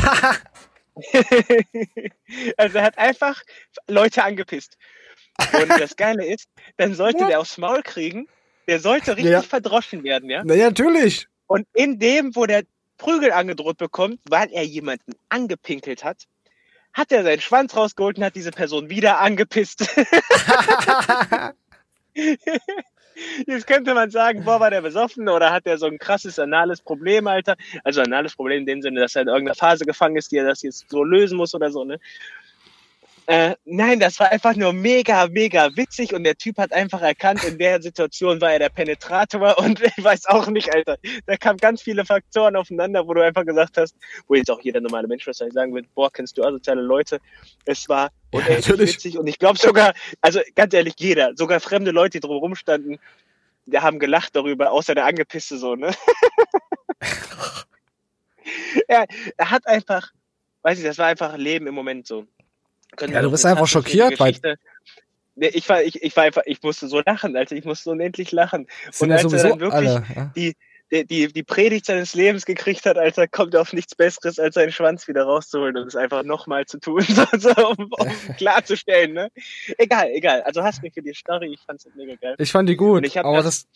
also 2.58 2.78
er 2.78 2.84
hat 2.84 2.98
einfach 2.98 3.42
Leute 3.88 4.24
angepisst. 4.24 4.78
Und 5.54 5.70
das 5.80 5.96
Geile 5.96 6.26
ist, 6.26 6.50
dann 6.78 6.94
sollte 6.96 7.26
der 7.26 7.40
aufs 7.40 7.58
Maul 7.58 7.82
kriegen, 7.82 8.28
der 8.68 8.80
sollte 8.80 9.12
richtig 9.16 9.32
Ja. 9.32 9.42
verdroschen 9.42 10.04
werden, 10.04 10.30
ja? 10.30 10.42
Na 10.44 10.54
ja, 10.54 10.66
natürlich. 10.66 11.28
Und 11.48 11.66
in 11.74 11.98
dem, 12.00 12.36
wo 12.36 12.46
der 12.46 12.64
Prügel 13.00 13.32
angedroht 13.32 13.80
bekommt, 13.80 14.20
weil 14.30 14.52
er 14.52 14.64
jemanden 14.64 15.14
angepinkelt 15.30 16.04
hat, 16.04 16.28
hat 16.94 17.12
er 17.12 17.24
seinen 17.24 17.42
Schwanz 17.42 17.76
rausgeholt 17.76 18.20
und 18.20 18.24
hat 18.24 18.36
diese 18.36 18.52
Person 18.52 18.92
wieder 18.92 19.20
angepisst. 19.20 19.90
Jetzt 23.48 23.68
könnte 23.68 23.94
man 23.94 24.12
sagen, 24.12 24.44
boah, 24.44 24.60
war 24.60 24.70
der 24.70 24.82
besoffen 24.82 25.28
oder 25.28 25.52
hat 25.52 25.66
er 25.66 25.78
so 25.78 25.88
ein 25.88 25.98
krasses 25.98 26.40
anales 26.40 26.82
Problem, 26.82 27.28
Alter? 27.28 27.56
Also 27.84 28.02
anales 28.02 28.36
Problem 28.36 28.60
in 28.60 28.66
dem 28.66 28.82
Sinne, 28.82 29.02
dass 29.02 29.16
er 29.16 29.24
in 29.24 29.28
irgendeiner 29.28 29.56
Phase 29.56 29.86
gefangen 29.86 30.16
ist, 30.18 30.32
die 30.32 30.38
er 30.38 30.46
das 30.46 30.62
jetzt 30.62 30.90
so 30.90 31.04
lösen 31.04 31.38
muss 31.38 31.56
oder 31.56 31.72
so, 31.72 31.84
ne? 31.84 32.00
Äh, 33.30 33.56
nein, 33.64 34.00
das 34.00 34.20
war 34.20 34.32
einfach 34.32 34.56
nur 34.56 34.74
mega, 34.74 35.28
mega 35.28 35.70
witzig 35.76 36.16
und 36.16 36.24
der 36.24 36.36
Typ 36.36 36.58
hat 36.58 36.74
einfach 36.74 37.04
erkannt, 37.04 37.44
in 37.44 37.60
der 37.60 37.80
Situation 37.80 38.42
war 38.42 38.54
er 38.54 38.58
der 38.58 38.70
Penetrator 38.70 39.56
und 39.60 39.80
ich 39.84 40.04
weiß 40.04 40.26
auch 40.26 40.48
nicht, 40.48 40.74
Alter. 40.74 40.98
Da 41.28 41.38
kamen 41.38 41.60
ganz 41.60 41.84
viele 41.84 42.06
Faktoren 42.06 42.56
aufeinander, 42.56 43.08
wo 43.08 43.14
du 43.14 43.24
einfach 43.24 43.46
gesagt 43.46 43.78
hast, 43.78 43.96
wo 44.28 44.34
jetzt 44.34 44.50
auch 44.50 44.60
jeder 44.62 44.82
normale 44.82 45.08
Mensch 45.08 45.28
wahrscheinlich 45.28 45.54
sagen 45.54 45.76
wird, 45.76 45.94
boah, 45.94 46.12
kennst 46.12 46.40
du 46.40 46.44
asoziale 46.44 46.82
Leute? 46.82 47.20
Es 47.66 47.88
war 47.88 48.10
unendlich 48.32 48.68
natürlich. 48.68 48.96
witzig 48.96 49.20
und 49.20 49.28
ich 49.28 49.38
glaube 49.38 49.60
sogar, 49.60 49.94
also 50.22 50.40
ganz 50.56 50.74
ehrlich, 50.74 50.96
jeder, 50.98 51.34
sogar 51.36 51.60
fremde 51.60 51.92
Leute, 51.92 52.20
die 52.20 52.22
drumherum 52.22 52.56
standen, 52.56 52.98
die 53.68 53.78
haben 53.78 54.00
gelacht 54.00 54.36
darüber, 54.36 54.72
außer 54.72 54.96
der 54.96 55.06
Angepisste 55.06 55.60
so, 55.60 55.76
ne? 55.76 55.92
er, 58.88 59.06
er 59.38 59.52
hat 59.52 59.68
einfach, 59.68 60.14
weiß 60.64 60.80
ich, 60.80 60.84
das 60.84 60.98
war 60.98 61.06
einfach 61.06 61.38
Leben 61.38 61.68
im 61.68 61.76
Moment 61.76 62.08
so. 62.08 62.26
Ja, 63.00 63.22
du 63.22 63.32
bist 63.32 63.46
einfach 63.46 63.68
schockiert, 63.68 64.20
weil- 64.20 64.36
ich 65.42 65.70
war, 65.70 65.82
ich, 65.82 66.02
ich 66.04 66.16
war 66.16 66.24
einfach, 66.26 66.42
ich 66.46 66.62
musste 66.62 66.88
so 66.88 67.02
lachen, 67.06 67.36
Alter, 67.36 67.56
ich 67.56 67.66
musste 67.66 67.90
unendlich 67.92 68.32
lachen. 68.32 68.68
Sind 68.92 69.10
Und 69.10 69.18
als 69.18 69.32
er 69.32 69.50
dann 69.50 69.60
wirklich 69.60 69.90
alle, 69.90 70.04
ja. 70.14 70.32
die, 70.36 70.56
die, 70.92 71.32
die, 71.32 71.44
Predigt 71.44 71.86
seines 71.86 72.14
Lebens 72.14 72.46
gekriegt 72.46 72.86
hat, 72.86 72.98
Alter, 72.98 73.28
kommt 73.28 73.56
auf 73.56 73.74
nichts 73.74 73.96
Besseres, 73.96 74.40
als 74.40 74.56
seinen 74.56 74.72
Schwanz 74.72 75.08
wieder 75.08 75.24
rauszuholen 75.24 75.78
und 75.78 75.88
es 75.88 75.96
einfach 75.96 76.24
nochmal 76.24 76.66
zu 76.66 76.80
tun, 76.80 77.02
so, 77.08 77.26
so, 77.38 77.50
um, 77.70 77.90
um 77.92 78.08
klarzustellen, 78.38 79.14
ne? 79.14 79.30
Egal, 79.78 80.10
egal. 80.14 80.42
Also 80.44 80.64
hast 80.64 80.82
mich 80.82 80.94
für 80.94 81.02
die 81.02 81.14
Story, 81.14 81.54
ich 81.54 81.62
fand's 81.62 81.88
mega 81.96 82.16
geil. 82.16 82.36
Ich 82.38 82.52
fand 82.52 82.68
die 82.68 82.76
gut, 82.76 83.16
aber 83.18 83.44
das, 83.44 83.68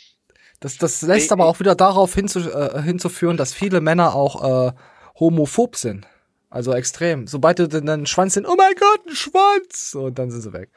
das, 0.59 0.77
das 0.77 1.01
lässt 1.01 1.31
aber 1.31 1.45
auch 1.45 1.59
wieder 1.59 1.75
darauf 1.75 2.13
hinzu, 2.13 2.39
äh, 2.39 2.81
hinzuführen, 2.81 3.37
dass 3.37 3.53
viele 3.53 3.79
Männer 3.79 4.15
auch 4.15 4.69
äh, 4.69 4.71
homophob 5.19 5.75
sind. 5.75 6.07
Also 6.53 6.71
extrem. 6.71 7.25
Sobald 7.25 7.57
du 7.57 7.67
den, 7.67 7.87
den 7.87 8.05
Schwanz 8.05 8.35
sind, 8.35 8.45
oh 8.47 8.53
mein 8.55 8.75
Gott, 8.75 9.07
ein 9.07 9.15
Schwanz! 9.15 9.95
Und 9.95 10.19
dann 10.19 10.29
sind 10.29 10.41
sie 10.41 10.53
weg. 10.53 10.69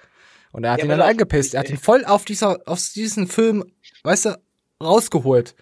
Und 0.51 0.65
er 0.65 0.73
hat 0.73 0.79
Ja, 0.79 0.87
ihn 0.87 0.89
dann 0.89 1.03
auf, 1.03 1.09
eingepisst. 1.09 1.53
Er 1.53 1.61
hat 1.61 1.69
ihn 1.69 1.77
voll 1.77 2.07
auf 2.07 2.25
dieser, 2.25 2.59
aus 2.65 2.95
diesem 2.95 3.29
Film, 3.29 3.63
weißt 4.03 4.25
du, 4.25 4.41
rausgeholt. 4.83 5.55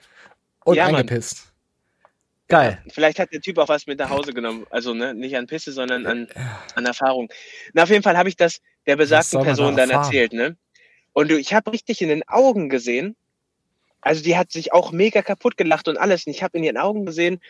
Und 0.64 0.76
Ja, 0.76 0.84
Mann. 0.84 0.94
eingepisst. 1.00 1.52
Geil. 2.46 2.80
Vielleicht 2.92 3.18
hat 3.18 3.32
der 3.32 3.40
Typ 3.40 3.58
auch 3.58 3.66
was 3.68 3.88
mit 3.88 3.98
nach 3.98 4.10
Hause 4.10 4.32
genommen. 4.32 4.64
Also 4.70 4.94
ne, 4.94 5.14
nicht 5.14 5.36
an 5.36 5.48
Pisse, 5.48 5.72
sondern 5.72 6.06
an, 6.06 6.28
an 6.76 6.86
Erfahrung. 6.86 7.28
Na, 7.72 7.82
auf 7.82 7.90
jeden 7.90 8.04
Fall 8.04 8.16
habe 8.16 8.28
ich 8.28 8.36
das 8.36 8.60
der 8.86 8.94
besagten 8.94 9.42
Person 9.42 9.74
da 9.74 9.84
dann 9.84 9.90
erzählt, 9.90 10.32
ne? 10.32 10.56
Und 11.12 11.28
du, 11.28 11.36
ich 11.38 11.54
habe 11.54 11.72
richtig 11.72 12.02
in 12.02 12.08
den 12.08 12.22
Augen 12.28 12.68
gesehen, 12.68 13.16
also 14.00 14.22
die 14.22 14.36
hat 14.36 14.52
sich 14.52 14.72
auch 14.72 14.92
mega 14.92 15.22
kaputt 15.22 15.56
gelacht 15.56 15.88
und 15.88 15.96
alles. 15.96 16.24
Und 16.26 16.30
ich 16.34 16.44
habe 16.44 16.56
in 16.58 16.62
ihren 16.62 16.76
Augen 16.76 17.04
gesehen, 17.04 17.40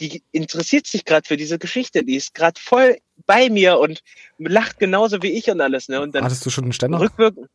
die 0.00 0.22
interessiert 0.32 0.86
sich 0.86 1.04
gerade 1.04 1.26
für 1.26 1.36
diese 1.36 1.58
Geschichte. 1.58 2.02
Die 2.04 2.16
ist 2.16 2.34
gerade 2.34 2.60
voll 2.60 2.98
bei 3.26 3.50
mir 3.50 3.78
und 3.78 4.02
lacht 4.38 4.78
genauso 4.78 5.22
wie 5.22 5.32
ich 5.32 5.50
und 5.50 5.60
alles, 5.60 5.88
ne? 5.88 6.00
Und 6.00 6.14
dann 6.14 6.24
Hattest 6.24 6.44
du 6.46 6.50
schon 6.50 6.64
einen 6.64 6.72
Ständer? 6.72 7.00
rückwirkend. 7.00 7.48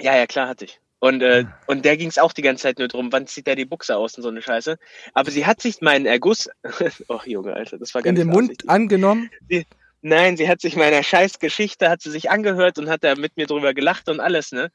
Ja, 0.00 0.16
ja, 0.16 0.26
klar 0.26 0.48
hatte 0.48 0.66
ich. 0.66 0.80
Und, 0.98 1.22
äh, 1.22 1.44
und 1.66 1.84
der 1.84 1.96
ging 1.96 2.08
es 2.08 2.18
auch 2.18 2.32
die 2.32 2.42
ganze 2.42 2.62
Zeit 2.62 2.78
nur 2.78 2.88
drum, 2.88 3.12
wann 3.12 3.26
zieht 3.26 3.46
der 3.46 3.56
die 3.56 3.64
Buchse 3.66 3.96
aus 3.96 4.16
und 4.16 4.22
so 4.22 4.28
eine 4.30 4.40
Scheiße. 4.42 4.78
Aber 5.12 5.30
sie 5.30 5.44
hat 5.44 5.60
sich 5.60 5.80
meinen 5.82 6.06
Erguss, 6.06 6.48
ach 7.08 7.26
Junge, 7.26 7.52
Alter, 7.54 7.78
das 7.78 7.94
war 7.94 8.02
gar 8.02 8.08
In 8.08 8.16
den 8.16 8.28
Mund 8.28 8.68
angenommen? 8.68 9.30
Sie, 9.50 9.66
nein, 10.02 10.36
sie 10.36 10.48
hat 10.48 10.60
sich 10.62 10.76
meiner 10.76 11.02
Scheißgeschichte, 11.02 11.90
hat 11.90 12.00
sie 12.00 12.10
sich 12.10 12.30
angehört 12.30 12.78
und 12.78 12.88
hat 12.88 13.04
da 13.04 13.14
mit 13.16 13.36
mir 13.36 13.46
drüber 13.46 13.74
gelacht 13.74 14.08
und 14.08 14.20
alles, 14.20 14.52
ne? 14.52 14.70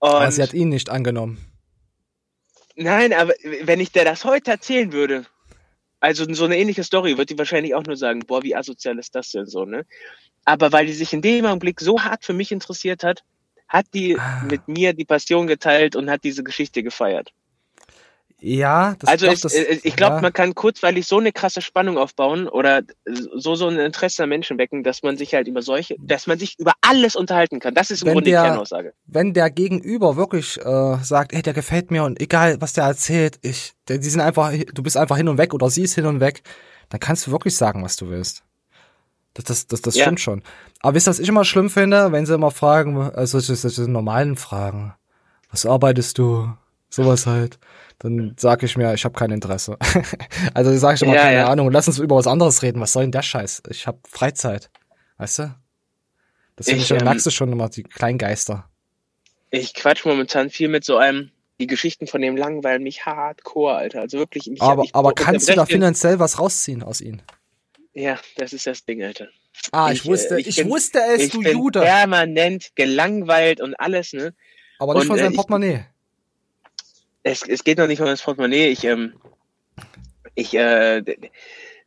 Und 0.00 0.08
Aber 0.10 0.30
sie 0.32 0.42
hat 0.42 0.52
ihn 0.52 0.68
nicht 0.70 0.90
angenommen. 0.90 1.38
nein, 2.76 3.12
aber 3.12 3.32
wenn 3.62 3.80
ich 3.80 3.92
der 3.92 4.04
das 4.04 4.24
heute 4.24 4.50
erzählen 4.50 4.92
würde, 4.92 5.26
also 6.00 6.26
so 6.34 6.44
eine 6.46 6.58
ähnliche 6.58 6.84
Story, 6.84 7.18
wird 7.18 7.30
die 7.30 7.38
wahrscheinlich 7.38 7.74
auch 7.74 7.84
nur 7.84 7.96
sagen, 7.96 8.20
boah, 8.26 8.42
wie 8.42 8.56
asozial 8.56 8.98
ist 8.98 9.14
das 9.14 9.30
denn 9.32 9.46
so, 9.46 9.64
ne? 9.64 9.86
Aber 10.44 10.72
weil 10.72 10.86
die 10.86 10.92
sich 10.94 11.12
in 11.12 11.22
dem 11.22 11.46
Augenblick 11.46 11.80
so 11.80 12.02
hart 12.02 12.24
für 12.24 12.32
mich 12.34 12.52
interessiert 12.52 13.04
hat, 13.04 13.22
hat 13.68 13.86
die 13.94 14.18
Ah. 14.18 14.42
mit 14.50 14.68
mir 14.68 14.92
die 14.94 15.04
Passion 15.04 15.46
geteilt 15.46 15.96
und 15.96 16.10
hat 16.10 16.24
diese 16.24 16.44
Geschichte 16.44 16.82
gefeiert. 16.82 17.30
Ja, 18.42 18.94
das 18.98 19.10
also 19.10 19.26
doch, 19.26 19.38
das, 19.38 19.52
äh, 19.54 19.78
ich 19.82 19.96
glaube, 19.96 20.16
ja. 20.16 20.20
man 20.22 20.32
kann 20.32 20.54
kurzweilig 20.54 21.06
so 21.06 21.18
eine 21.18 21.30
krasse 21.32 21.60
Spannung 21.60 21.98
aufbauen 21.98 22.48
oder 22.48 22.82
so 23.34 23.54
so 23.54 23.68
ein 23.68 23.78
Interesse 23.78 24.22
an 24.22 24.30
Menschen 24.30 24.56
wecken, 24.56 24.82
dass 24.82 25.02
man 25.02 25.16
sich 25.18 25.34
halt 25.34 25.46
über 25.46 25.60
solche, 25.62 25.94
dass 25.98 26.26
man 26.26 26.38
sich 26.38 26.58
über 26.58 26.72
alles 26.80 27.16
unterhalten 27.16 27.60
kann. 27.60 27.74
Das 27.74 27.90
ist 27.90 28.02
im 28.02 28.06
Wenn 28.08 28.14
Grunde 28.14 28.30
der- 28.30 28.42
die 28.42 28.48
Kernaussage. 28.48 28.94
wenn 29.06 29.34
der 29.34 29.50
Gegenüber 29.50 30.16
wirklich 30.16 30.58
äh, 30.58 30.96
sagt, 31.02 31.32
ey, 31.34 31.42
der 31.42 31.52
gefällt 31.52 31.90
mir 31.90 32.04
und 32.04 32.18
egal, 32.20 32.60
was 32.60 32.72
der 32.72 32.84
erzählt, 32.84 33.38
ich, 33.42 33.74
der, 33.88 33.98
die 33.98 34.08
sind 34.08 34.20
einfach, 34.20 34.52
du 34.72 34.82
bist 34.82 34.96
einfach 34.96 35.16
hin 35.18 35.28
und 35.28 35.36
weg 35.38 35.52
oder 35.52 35.68
sie 35.68 35.82
ist 35.82 35.94
hin 35.94 36.06
und 36.06 36.20
weg, 36.20 36.42
dann 36.88 36.98
kannst 37.00 37.26
du 37.26 37.32
wirklich 37.32 37.54
sagen, 37.56 37.84
was 37.84 37.96
du 37.96 38.08
willst. 38.08 38.42
Das, 39.34 39.44
das, 39.44 39.66
das, 39.66 39.82
das 39.82 39.94
Ja. 39.96 40.04
stimmt 40.04 40.20
schon. 40.20 40.42
Aber 40.80 40.94
wisst 40.94 41.06
ihr, 41.06 41.10
was 41.10 41.18
ich 41.20 41.28
immer 41.28 41.44
schlimm 41.44 41.70
finde, 41.70 42.10
wenn 42.10 42.26
sie 42.26 42.34
immer 42.34 42.50
fragen, 42.50 42.96
also 42.98 43.38
solche, 43.38 43.54
solche 43.54 43.90
normalen 43.90 44.36
Fragen. 44.36 44.94
Was 45.50 45.66
arbeitest 45.66 46.16
du? 46.18 46.52
Sowas 46.90 47.26
halt. 47.26 47.58
Dann 48.00 48.34
sag 48.38 48.62
ich 48.62 48.76
mir, 48.76 48.92
ich 48.94 49.04
habe 49.04 49.14
kein 49.18 49.30
Interesse. 49.30 49.76
also 50.54 50.76
sag 50.76 50.96
ich 50.96 51.02
immer, 51.02 51.14
Ja, 51.14 51.22
keine 51.22 51.36
ja. 51.38 51.46
Ahnung, 51.48 51.70
lass 51.70 51.86
uns 51.86 51.98
über 51.98 52.16
was 52.16 52.26
anderes 52.26 52.62
reden. 52.62 52.80
Was 52.80 52.92
soll 52.92 53.04
denn 53.04 53.12
der 53.12 53.22
Scheiß? 53.22 53.62
Ich 53.70 53.86
habe 53.86 53.98
Freizeit. 54.08 54.70
Weißt 55.18 55.38
du? 55.40 55.54
Das 56.56 56.66
finde 56.66 56.82
Ich, 56.82 56.90
ich, 56.90 56.98
ähm, 56.98 57.04
merkst 57.04 57.26
du 57.26 57.30
schon 57.30 57.52
immer, 57.52 57.68
die 57.68 57.82
Kleingeister. 57.84 58.68
Ich 59.50 59.74
quatsch 59.74 60.04
momentan 60.04 60.50
viel 60.50 60.68
mit 60.68 60.84
so 60.84 60.96
einem, 60.96 61.30
die 61.60 61.66
Geschichten 61.66 62.06
von 62.06 62.20
dem 62.22 62.36
langweilen 62.36 62.82
mich 62.82 63.04
hardcore, 63.06 63.74
Alter. 63.76 64.00
Also 64.00 64.18
wirklich, 64.18 64.46
mich, 64.46 64.60
Aber, 64.62 64.82
ich 64.84 64.94
aber 64.94 65.12
kannst 65.12 65.48
du 65.48 65.54
da 65.54 65.66
finanziell 65.66 66.18
was 66.18 66.38
rausziehen 66.38 66.82
aus 66.82 67.00
ihnen? 67.00 67.22
Ja, 67.92 68.18
das 68.36 68.52
ist 68.52 68.66
das 68.66 68.84
Ding, 68.84 69.02
Alter. 69.02 69.28
Ah, 69.72 69.90
ich 69.92 70.06
wusste- 70.06 70.36
äh, 70.36 70.40
ich 70.40 70.56
bin- 70.56 70.70
wusste 70.70 71.00
es, 71.14 71.22
ich 71.24 71.30
du 71.32 71.40
bin 71.42 71.52
Jude. 71.52 71.80
permanent 71.80 72.70
gelangweilt 72.76 73.60
und 73.60 73.74
alles, 73.78 74.12
ne? 74.12 74.32
Aber 74.78 74.94
nicht 74.94 75.02
Und, 75.02 75.08
von 75.08 75.16
äh, 75.18 75.22
seinem 75.22 75.30
ich- 75.32 75.36
Portemonnaie. 75.36 75.84
Es, 77.22 77.42
es 77.42 77.64
geht 77.64 77.78
noch 77.78 77.86
nicht 77.86 78.00
um 78.00 78.06
das 78.06 78.22
Portemonnaie. 78.22 78.68
Ich, 78.68 78.84
ähm, 78.84 79.14
ich, 80.34 80.54
äh, 80.54 81.02
der, 81.02 81.16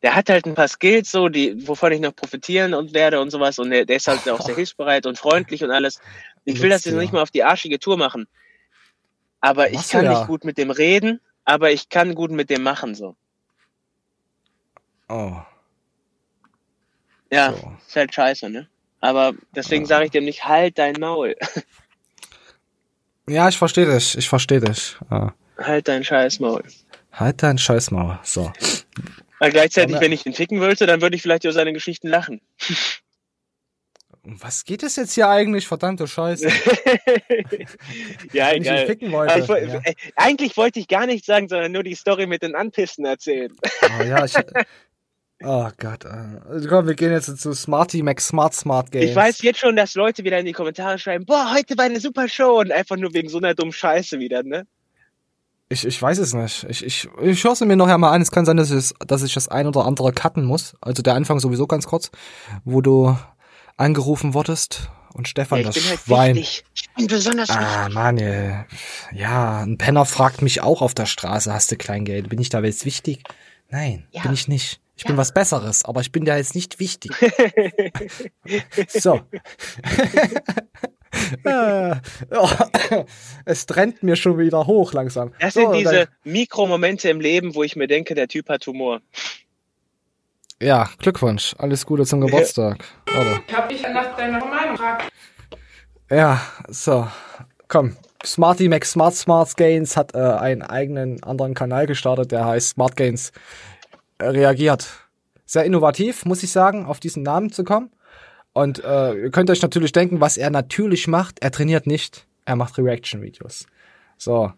der 0.02 0.16
hat 0.16 0.30
halt 0.30 0.46
ein 0.46 0.56
paar 0.56 0.68
Skills, 0.68 1.12
so, 1.12 1.30
die, 1.30 1.68
wovon 1.68 1.92
ich 1.92 2.02
noch 2.02 2.16
profitieren 2.16 2.74
und 2.74 2.94
werde 2.94 3.22
und 3.22 3.30
sowas. 3.30 3.58
Und 3.60 3.72
der, 3.72 3.86
der 3.86 3.96
ist 3.98 4.08
halt 4.08 4.28
auch 4.30 4.42
sehr 4.42 4.56
hilfsbereit 4.56 5.06
und 5.06 5.18
freundlich 5.18 5.64
und 5.64 5.72
alles. 5.72 6.00
Ich 6.46 6.62
will 6.62 6.70
das 6.70 6.84
jetzt 6.84 6.94
Nutzt 6.94 7.02
nicht 7.02 7.14
ja. 7.14 7.18
mal 7.18 7.24
auf 7.24 7.32
die 7.32 7.44
arschige 7.44 7.80
Tour 7.80 7.98
machen. 7.98 8.28
Aber 9.40 9.70
ich 9.70 9.76
Machst 9.76 9.92
kann 9.92 10.06
ja. 10.06 10.18
nicht 10.18 10.28
gut 10.28 10.46
mit 10.46 10.58
dem 10.58 10.72
reden, 10.72 11.20
aber 11.46 11.72
ich 11.72 11.90
kann 11.90 12.16
gut 12.16 12.32
mit 12.32 12.50
dem 12.50 12.64
machen, 12.64 12.96
so. 12.96 13.16
Oh. 15.10 15.38
Ja, 17.32 17.54
ist 17.86 17.96
halt 17.96 18.14
scheiße, 18.14 18.50
ne? 18.50 18.70
Aber 19.00 19.34
deswegen 19.56 19.86
sage 19.86 20.06
ich 20.06 20.12
dem 20.12 20.24
nicht, 20.24 20.46
halt 20.46 20.78
dein 20.78 20.96
Maul. 21.00 21.36
Ja, 23.28 23.48
ich 23.50 23.58
verstehe 23.58 23.86
dich. 23.94 24.18
Ich 24.18 24.28
verstehe 24.30 24.60
dich. 24.60 24.98
Ja. 25.10 25.34
halt 25.58 25.88
dein 25.88 26.04
scheiß 26.04 26.40
Maul. 26.40 26.64
Halt 27.12 27.44
dein 27.44 27.58
Scheißmaul. 27.58 28.20
So. 28.24 28.52
Weil 29.40 29.52
gleichzeitig, 29.52 29.96
Ja, 29.96 30.02
wenn 30.02 30.12
ich 30.12 30.26
ihn 30.26 30.34
ficken 30.34 30.60
wollte, 30.62 30.86
dann 30.88 31.02
würde 31.02 31.16
ich 31.16 31.22
vielleicht 31.22 31.44
über 31.44 31.54
seine 31.54 31.72
Geschichten 31.74 32.08
lachen. 32.08 32.42
Um 34.24 34.42
was 34.42 34.64
geht 34.64 34.84
es 34.84 34.96
jetzt 34.96 35.14
hier 35.14 35.30
eigentlich? 35.30 35.68
Verdammte 35.68 36.08
Scheiße. 36.08 36.48
Ja, 38.34 38.52
Wenn 38.52 38.62
ich 38.62 38.68
egal. 38.70 38.86
ficken 38.88 39.12
wollte, 39.12 39.40
ich, 39.40 39.48
ja. 39.48 39.80
äh, 39.84 39.94
Eigentlich 40.16 40.58
wollte 40.58 40.80
ich 40.80 40.88
gar 40.88 41.06
nichts 41.06 41.28
sagen, 41.28 41.48
sondern 41.50 41.72
nur 41.72 41.84
die 41.84 41.96
Story 41.96 42.26
mit 42.26 42.42
den 42.42 42.56
Anpissen 42.56 43.06
erzählen. 43.06 43.54
Oh, 44.00 44.04
ja, 44.04 44.26
ich, 44.26 44.34
oh 45.44 45.70
Gott. 45.78 46.06
Äh. 46.06 46.66
Komm, 46.68 46.88
wir 46.88 46.96
gehen 46.96 47.12
jetzt 47.12 47.38
zu 47.38 47.54
Smarty 47.54 48.02
Max 48.04 48.28
Smart 48.28 48.54
Smart 48.54 48.92
Games. 48.92 49.10
Ich 49.10 49.16
weiß 49.16 49.42
jetzt 49.42 49.60
schon, 49.60 49.76
dass 49.76 49.96
Leute 49.96 50.24
wieder 50.24 50.40
in 50.40 50.46
die 50.46 50.52
Kommentare 50.54 50.98
schreiben, 51.00 51.26
boah, 51.26 51.54
heute 51.54 51.78
war 51.78 51.86
eine 51.86 52.00
super 52.00 52.28
Show 52.28 52.60
und 52.60 52.72
einfach 52.72 52.98
nur 52.98 53.14
wegen 53.14 53.30
so 53.30 53.38
einer 53.38 53.54
dummen 53.54 53.74
Scheiße 53.74 54.20
wieder, 54.20 54.44
ne? 54.44 54.66
Ich, 55.70 55.86
ich 55.88 56.00
weiß 56.00 56.20
es 56.20 56.34
nicht. 56.34 56.66
Ich, 56.70 56.86
ich, 56.86 57.10
ich 57.22 57.44
höre 57.44 57.54
es 57.54 57.62
mir 57.62 57.76
nachher 57.76 57.98
mal 57.98 58.12
an. 58.12 58.22
Es 58.22 58.30
kann 58.32 58.46
sein, 58.46 58.58
dass 58.58 58.70
ich, 58.70 58.78
es- 58.78 58.94
dass 59.08 59.24
ich 59.24 59.34
das 59.34 59.48
ein 59.48 59.66
oder 59.66 59.86
andere 59.86 60.12
cutten 60.14 60.44
muss. 60.46 60.76
Also 60.82 61.02
der 61.02 61.16
Anfang 61.16 61.40
sowieso 61.40 61.66
ganz 61.68 61.88
kurz, 61.88 62.12
wo 62.64 62.82
du 62.82 63.18
angerufen 63.78 64.36
wurdest 64.36 64.90
und 65.14 65.28
Stefan, 65.28 65.62
Ja, 65.62 65.70
ich 65.70 65.74
das 65.76 65.84
bin 65.84 65.90
halt 65.90 66.00
Schwein. 66.02 66.36
wichtig. 66.36 66.64
Ich 66.76 66.94
bin 66.96 67.08
besonders 67.08 67.50
Ah, 67.50 67.90
Mann, 67.90 68.18
ey. 68.20 68.66
ja, 69.14 69.62
ein 69.62 69.78
Penner 69.80 70.06
fragt 70.06 70.44
mich 70.44 70.62
auch 70.62 70.82
auf 70.84 70.94
der 70.94 71.08
Straße, 71.08 71.52
hast 71.52 71.72
du 71.72 71.76
Kleingeld? 71.76 72.30
Bin 72.30 72.40
ich 72.40 72.50
da 72.50 72.60
jetzt 72.62 72.86
wichtig? 72.86 73.24
Nein, 73.70 74.06
bin 74.22 74.34
ich 74.34 74.48
nicht. 74.48 74.80
Ich 75.04 75.08
bin 75.08 75.18
was 75.18 75.34
Besseres, 75.34 75.84
aber 75.84 76.00
ich 76.00 76.14
bin 76.14 76.24
da 76.24 76.38
jetzt 76.38 76.56
nicht 76.56 76.80
wichtig. 76.80 77.12
so. 78.88 79.20
Äh, 81.44 81.96
oh, 82.32 82.50
es 83.46 83.68
trennt 83.68 84.02
mir 84.02 84.16
schon 84.16 84.40
wieder 84.40 84.66
hoch 84.66 84.94
langsam. 84.94 85.32
Das 85.40 85.54
so, 85.54 85.60
sind 85.60 85.70
und 85.70 85.78
diese 85.78 86.08
Mikromomente 86.24 87.08
im 87.10 87.22
Leben, 87.22 87.54
wo 87.54 87.62
ich 87.62 87.76
mir 87.76 87.88
denke, 87.88 88.16
der 88.16 88.28
Typ 88.28 88.50
hat 88.50 88.66
Humor. 88.66 89.00
Ja, 90.60 90.90
Glückwunsch. 90.98 91.56
Alles 91.60 91.86
Gute 91.86 92.06
zum 92.06 92.20
Geburtstag. 92.22 92.84
Warte. 93.06 93.42
Ich 93.48 93.54
hab 93.54 93.70
dich 93.70 93.84
nach 93.84 94.18
deiner 94.18 94.44
Meinung 94.44 94.72
gefragt. 94.72 95.12
Ja, 96.10 96.42
so. 96.68 97.08
Komm. 97.68 97.96
Smarty 98.26 98.68
Max 98.70 98.92
Smart 98.92 99.14
Smart 99.14 99.56
Gains 99.56 99.96
hat 99.96 100.16
äh, 100.16 100.18
einen 100.18 100.64
eigenen 100.64 101.22
anderen 101.24 101.54
Kanal 101.54 101.86
gestartet, 101.86 102.32
der 102.32 102.46
heißt 102.46 102.70
Smart 102.70 102.96
Gains 102.96 103.32
reagiert. 104.32 104.88
Sehr 105.46 105.66
innovativ, 105.66 106.26
muss 106.26 106.44
ich 106.44 106.52
sagen, 106.52 106.86
auf 106.86 107.00
diesen 107.00 107.24
Namen 107.24 107.52
zu 107.52 107.64
kommen. 107.64 107.92
Und 108.54 108.84
äh, 108.84 109.14
ihr 109.14 109.32
könnt 109.32 109.50
euch 109.50 109.62
natürlich 109.62 109.92
denken, 109.92 110.22
was 110.22 110.38
er 110.38 110.50
natürlich 110.50 111.08
macht. 111.08 111.40
Er 111.42 111.52
trainiert 111.52 111.88
nicht, 111.88 112.28
er 112.46 112.56
macht 112.56 112.78
Reaction-Videos. 112.78 113.66
So. 114.18 114.54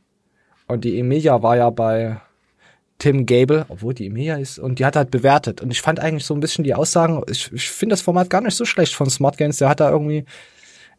Und 0.67 0.83
die 0.83 0.99
Emilia 0.99 1.41
war 1.41 1.57
ja 1.57 1.69
bei 1.69 2.19
Tim 2.97 3.25
Gable, 3.25 3.65
obwohl 3.69 3.93
die 3.93 4.07
Emilia 4.07 4.37
ist, 4.37 4.57
und 4.57 4.79
die 4.79 4.85
hat 4.85 4.95
halt 4.95 5.11
bewertet. 5.11 5.61
Und 5.61 5.71
ich 5.71 5.81
fand 5.81 5.99
eigentlich 5.99 6.25
so 6.25 6.33
ein 6.33 6.39
bisschen 6.39 6.63
die 6.63 6.75
Aussagen, 6.75 7.21
ich, 7.29 7.51
ich 7.51 7.69
finde 7.69 7.93
das 7.93 8.01
Format 8.01 8.29
gar 8.29 8.41
nicht 8.41 8.55
so 8.55 8.65
schlecht 8.65 8.95
von 8.95 9.09
Smart 9.09 9.37
Gains. 9.37 9.57
Der 9.57 9.69
hat 9.69 9.79
da 9.79 9.89
irgendwie, 9.89 10.25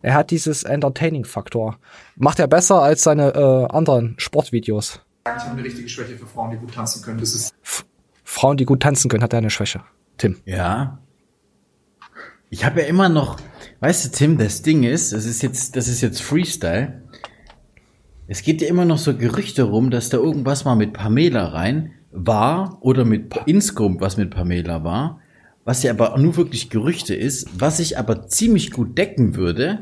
er 0.02 0.14
hat 0.14 0.30
dieses 0.30 0.62
Entertaining-Faktor. 0.62 1.78
Macht 2.16 2.38
er 2.38 2.48
besser 2.48 2.82
als 2.82 3.02
seine 3.02 3.34
äh, 3.34 3.74
anderen 3.74 4.14
Sportvideos. 4.18 5.00
Ich 5.24 5.32
habe 5.42 5.52
eine 5.52 5.64
richtige 5.64 5.88
Schwäche 5.88 6.16
für 6.16 6.26
Frauen, 6.26 6.52
die 6.52 6.58
gut 6.58 6.74
tanzen 6.74 7.02
können. 7.02 7.18
Das 7.18 7.34
ist 7.34 7.54
Frauen, 8.29 8.57
die 8.57 8.64
gut 8.64 8.81
tanzen 8.81 9.09
können, 9.09 9.22
hat 9.22 9.33
er 9.33 9.39
eine 9.39 9.51
Schwäche. 9.51 9.83
Tim. 10.18 10.37
Ja. 10.45 10.99
Ich 12.51 12.64
habe 12.64 12.83
ja 12.83 12.87
immer 12.89 13.09
noch, 13.09 13.39
weißt 13.81 14.05
du, 14.05 14.11
Tim, 14.11 14.37
das 14.37 14.62
Ding 14.62 14.83
ist, 14.83 15.12
das 15.12 15.24
ist 15.24 15.43
jetzt, 15.43 15.77
das 15.77 15.87
ist 15.87 16.01
jetzt 16.01 16.20
Freestyle. 16.20 17.03
Es 18.27 18.43
geht 18.43 18.61
ja 18.61 18.68
immer 18.68 18.85
noch 18.85 18.99
so 18.99 19.16
Gerüchte 19.16 19.62
rum, 19.62 19.91
dass 19.91 20.09
da 20.09 20.16
irgendwas 20.16 20.64
mal 20.64 20.74
mit 20.74 20.93
Pamela 20.93 21.47
rein 21.47 21.93
war 22.11 22.79
oder 22.81 23.05
mit 23.05 23.33
insgesamt 23.47 24.01
was 24.01 24.16
mit 24.16 24.31
Pamela 24.31 24.83
war, 24.83 25.20
was 25.64 25.85
ja 25.85 25.93
aber 25.93 26.18
nur 26.18 26.37
wirklich 26.37 26.68
Gerüchte 26.68 27.14
ist, 27.14 27.49
was 27.59 27.79
ich 27.79 27.97
aber 27.97 28.27
ziemlich 28.27 28.72
gut 28.72 28.99
decken 28.99 29.37
würde, 29.37 29.81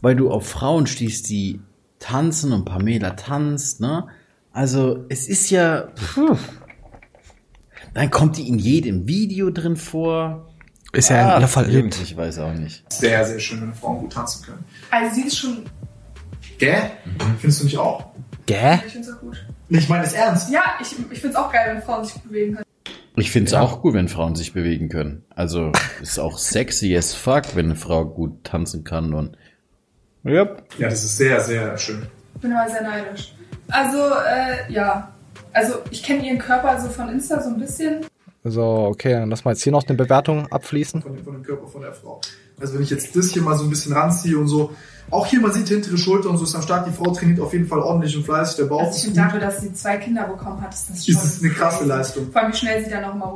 weil 0.00 0.14
du 0.14 0.30
auf 0.30 0.48
Frauen 0.48 0.86
stehst, 0.86 1.28
die 1.28 1.60
tanzen 1.98 2.52
und 2.52 2.64
Pamela 2.64 3.10
tanzt, 3.10 3.80
ne? 3.80 4.06
Also 4.52 5.04
es 5.08 5.28
ist 5.28 5.50
ja, 5.50 5.88
puh. 6.14 6.36
Dann 7.94 8.10
kommt 8.10 8.36
die 8.36 8.48
in 8.48 8.58
jedem 8.58 9.06
Video 9.06 9.50
drin 9.50 9.76
vor. 9.76 10.46
Ist 10.92 11.10
ja 11.10 11.20
in 11.22 11.26
Ah, 11.28 11.34
aller 11.34 11.48
verliebt. 11.48 11.98
Ich 12.02 12.16
weiß 12.16 12.38
auch 12.40 12.52
nicht. 12.52 12.92
sehr, 12.92 13.24
sehr 13.24 13.38
schön, 13.38 13.60
wenn 13.62 13.74
Frauen 13.74 14.00
gut 14.00 14.12
tanzen 14.12 14.44
können. 14.44 14.64
Also 14.90 15.14
sie 15.14 15.22
ist 15.28 15.36
schon. 15.38 15.64
Gell? 16.58 16.90
Findest 17.38 17.60
du 17.60 17.64
nicht 17.64 17.78
auch? 17.78 18.06
Gell? 18.46 18.80
Ich 18.86 18.92
find's 18.92 19.10
auch 19.10 19.20
gut. 19.20 19.46
Ich 19.68 19.88
meine 19.88 20.04
es 20.04 20.12
ernst. 20.12 20.50
Ja, 20.50 20.62
ich, 20.80 20.94
ich 21.10 21.20
find's 21.20 21.36
auch 21.36 21.52
geil, 21.52 21.74
wenn 21.74 21.82
Frauen 21.82 22.04
sich 22.04 22.14
bewegen 22.20 22.54
können. 22.54 22.64
Ich 23.16 23.30
find's 23.30 23.52
auch 23.54 23.82
gut, 23.82 23.94
wenn 23.94 24.08
Frauen 24.08 24.34
sich 24.34 24.52
bewegen 24.52 24.88
können. 24.88 25.24
Also 25.34 25.72
ist 26.02 26.18
auch 26.18 26.38
sexy 26.38 26.96
as 26.96 27.12
fuck, 27.14 27.54
wenn 27.54 27.66
eine 27.66 27.76
Frau 27.76 28.04
gut 28.04 28.42
tanzen 28.44 28.82
kann 28.84 29.14
und 29.14 29.36
Yep. 30.24 30.64
Ja, 30.78 30.88
das 30.90 31.02
ist 31.04 31.16
sehr, 31.16 31.40
sehr 31.40 31.78
schön. 31.78 32.06
Ich 32.34 32.40
bin 32.42 32.52
aber 32.52 32.68
sehr 32.70 32.82
neidisch. 32.82 33.32
Also, 33.68 33.98
äh, 34.28 34.70
ja. 34.72 35.12
Also, 35.52 35.74
ich 35.90 36.02
kenne 36.02 36.26
ihren 36.26 36.38
Körper 36.38 36.80
so 36.80 36.88
von 36.88 37.08
Insta 37.08 37.40
so 37.42 37.50
ein 37.50 37.58
bisschen. 37.58 38.06
So, 38.44 38.62
okay, 38.64 39.12
dann 39.12 39.28
lass 39.30 39.44
mal 39.44 39.52
jetzt 39.52 39.62
hier 39.62 39.72
noch 39.72 39.86
eine 39.86 39.96
Bewertung 39.96 40.46
abfließen. 40.50 41.02
Von 41.02 41.14
dem, 41.14 41.24
von 41.24 41.34
dem 41.34 41.42
Körper 41.42 41.66
von 41.66 41.82
der 41.82 41.92
Frau. 41.92 42.20
Also 42.58 42.74
wenn 42.74 42.82
ich 42.82 42.90
jetzt 42.90 43.14
das 43.16 43.30
hier 43.30 43.42
mal 43.42 43.56
so 43.56 43.64
ein 43.64 43.70
bisschen 43.70 43.92
ranziehe 43.94 44.38
und 44.38 44.46
so, 44.46 44.72
auch 45.10 45.26
hier 45.26 45.40
man 45.40 45.52
sieht 45.52 45.68
die 45.68 45.74
hintere 45.74 45.96
Schulter 45.98 46.28
und 46.30 46.36
so 46.38 46.44
ist 46.44 46.54
am 46.54 46.62
Start. 46.62 46.86
Die 46.86 46.92
Frau 46.92 47.10
trainiert 47.10 47.40
auf 47.40 47.52
jeden 47.52 47.66
Fall 47.66 47.80
ordentlich 47.80 48.16
und 48.16 48.24
fleißig. 48.24 48.56
Der 48.56 48.64
Bauch 48.64 48.80
Also, 48.80 48.90
ich 48.92 48.96
ist 48.96 49.04
finde 49.04 49.20
gut. 49.20 49.26
dafür, 49.28 49.40
dass 49.40 49.60
sie 49.62 49.72
zwei 49.72 49.96
Kinder 49.96 50.24
bekommen 50.26 50.60
hat, 50.60 50.72
ist 50.74 50.90
das 50.90 51.04
schon. 51.04 51.14
Ist 51.14 51.24
es 51.24 51.42
eine 51.42 51.52
krasse 51.52 51.84
Leistung. 51.84 52.30
Vor 52.32 52.42
allem, 52.42 52.52
wie 52.52 52.56
schnell 52.56 52.84
sie 52.84 52.90
dann 52.90 53.02
nochmal. 53.02 53.34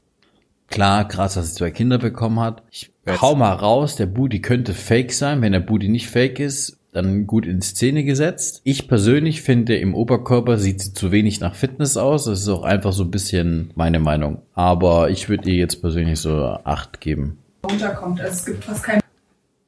klar, 0.68 1.08
krass, 1.08 1.34
dass 1.34 1.48
sie 1.48 1.54
zwei 1.54 1.70
Kinder 1.70 1.98
bekommen 1.98 2.40
hat. 2.40 2.62
Ich 2.70 2.92
hau 3.20 3.34
mal 3.34 3.52
raus, 3.52 3.96
der 3.96 4.06
Booty 4.06 4.40
könnte 4.40 4.72
fake 4.74 5.12
sein. 5.12 5.40
Wenn 5.42 5.52
der 5.52 5.60
Booty 5.60 5.88
nicht 5.88 6.08
fake 6.08 6.38
ist, 6.40 6.78
dann 6.94 7.26
gut 7.26 7.44
in 7.44 7.60
Szene 7.60 8.04
gesetzt. 8.04 8.60
Ich 8.64 8.86
persönlich 8.86 9.42
finde, 9.42 9.76
im 9.76 9.94
Oberkörper 9.94 10.58
sieht 10.58 10.80
sie 10.80 10.94
zu 10.94 11.10
wenig 11.10 11.40
nach 11.40 11.56
Fitness 11.56 11.96
aus. 11.96 12.24
Das 12.24 12.40
ist 12.40 12.48
auch 12.48 12.62
einfach 12.62 12.92
so 12.92 13.02
ein 13.02 13.10
bisschen 13.10 13.72
meine 13.74 13.98
Meinung. 13.98 14.42
Aber 14.54 15.10
ich 15.10 15.28
würde 15.28 15.50
ihr 15.50 15.56
jetzt 15.56 15.80
persönlich 15.80 16.20
so 16.20 16.44
acht 16.64 17.00
geben. 17.00 17.38
runterkommt. 17.64 18.20
Also, 18.20 18.32
es 18.32 18.46
gibt 18.46 18.64
fast 18.64 18.84
keinen. 18.84 19.00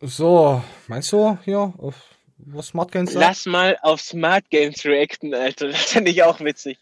So, 0.00 0.62
meinst 0.86 1.10
du 1.10 1.36
hier, 1.44 1.74
auf, 1.78 1.96
was 2.38 2.68
Smart 2.68 2.92
Games 2.92 3.12
sagt? 3.12 3.26
Lass 3.26 3.46
mal 3.46 3.76
auf 3.82 4.00
Smart 4.00 4.48
Games 4.50 4.84
reacten, 4.84 5.34
Alter. 5.34 5.68
Das 5.68 5.82
finde 5.86 6.12
ich 6.12 6.22
auch 6.22 6.38
witzig. 6.40 6.78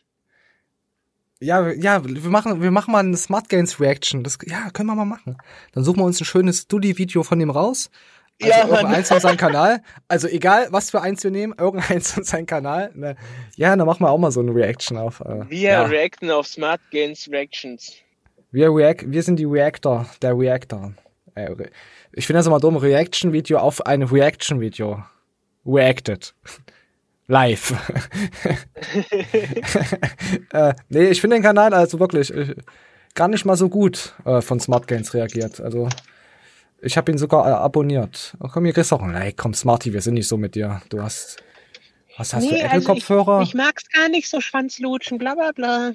Ja, 1.40 1.70
ja, 1.72 2.05
wir 2.05 2.30
machen, 2.30 2.62
wir 2.62 2.70
machen 2.70 2.92
mal 2.92 3.01
eine 3.01 3.16
Smart 3.16 3.49
Games 3.49 3.80
Reaction. 3.80 4.22
Das, 4.24 4.38
ja, 4.47 4.70
können 4.70 4.88
wir 4.88 4.95
mal 4.95 5.05
machen. 5.05 5.38
Dann 5.72 5.84
suchen 5.84 6.01
wir 6.01 6.05
uns 6.05 6.20
ein 6.20 6.24
schönes 6.24 6.62
Studi-Video 6.62 7.22
von 7.22 7.40
ihm 7.40 7.51
raus. 7.51 7.90
Also 8.43 8.53
Ja, 8.53 8.66
Mann. 8.66 8.76
irgendeins 8.80 9.09
von 9.09 9.20
seinem 9.20 9.37
Kanal. 9.37 9.80
Also 10.09 10.28
egal, 10.28 10.66
was 10.70 10.91
für 10.91 11.01
eins 11.01 11.22
wir 11.22 11.30
nehmen, 11.30 11.55
irgendeins 11.59 12.12
von 12.12 12.24
seinem 12.24 12.47
Kanal. 12.47 12.91
Ne? 12.95 13.16
Ja, 13.57 13.74
dann 13.76 13.87
machen 13.87 14.01
wir 14.05 14.11
auch 14.11 14.18
mal 14.18 14.30
so 14.32 14.41
eine 14.41 14.55
Reaction 14.55 14.97
auf. 14.99 15.20
Äh, 15.20 15.49
Wir 15.49 15.70
ja. 15.70 15.82
reacten 15.85 16.30
auf 16.30 16.47
Smart 16.47 16.80
Games 16.91 17.28
Reactions. 17.30 17.93
wir, 18.51 18.68
react, 18.74 19.11
wir 19.11 19.22
sind 19.22 19.37
die 19.37 19.45
Reactor, 19.45 20.07
der 20.22 20.37
Reactor. 20.39 20.93
Äh, 21.35 21.55
ich 22.12 22.26
finde 22.26 22.39
das 22.39 22.47
immer 22.47 22.61
dumm, 22.61 22.76
Reaction-Video 22.76 23.59
auf 23.59 23.85
ein 23.87 24.03
Reaction-Video. 24.03 25.03
Reacted. 25.66 26.35
Live. 27.26 27.72
äh, 30.53 30.74
nee, 30.89 31.07
ich 31.07 31.20
finde 31.20 31.37
den 31.37 31.43
Kanal 31.43 31.72
also 31.72 31.99
wirklich 31.99 32.32
äh, 32.35 32.55
gar 33.14 33.28
nicht 33.28 33.45
mal 33.45 33.57
so 33.57 33.68
gut 33.68 34.14
äh, 34.24 34.41
von 34.43 34.61
Smart 34.61 34.87
Gains 34.87 35.14
reagiert. 35.14 35.61
Also 35.61 35.89
ich 36.85 36.97
habe 36.97 37.11
ihn 37.11 37.18
sogar 37.18 37.47
äh, 37.47 37.53
abonniert. 37.53 38.37
Oh, 38.41 38.49
komm, 38.49 38.64
hier 38.64 38.74
kriegst 38.74 38.93
du 38.93 38.97
auch 38.97 39.03
ein 39.03 39.12
Like. 39.12 39.37
Komm, 39.37 39.55
Smarty, 39.55 39.93
wir 39.93 40.01
sind 40.01 40.14
nicht 40.14 40.28
so 40.28 40.37
mit 40.37 40.55
dir. 40.55 40.82
Du 40.89 41.03
hast, 41.03 41.37
was 42.16 42.35
hast 42.35 42.51
du, 42.51 42.55
Apple-Kopfhörer? 42.55 43.39
Also 43.39 43.43
ich, 43.43 43.49
ich 43.51 43.55
mag's 43.55 43.89
gar 43.89 44.09
nicht 44.09 44.28
so 44.28 44.41
Schwanzlutschen, 44.41 45.18
bla 45.18 45.35
bla 45.35 45.53
bla. 45.53 45.93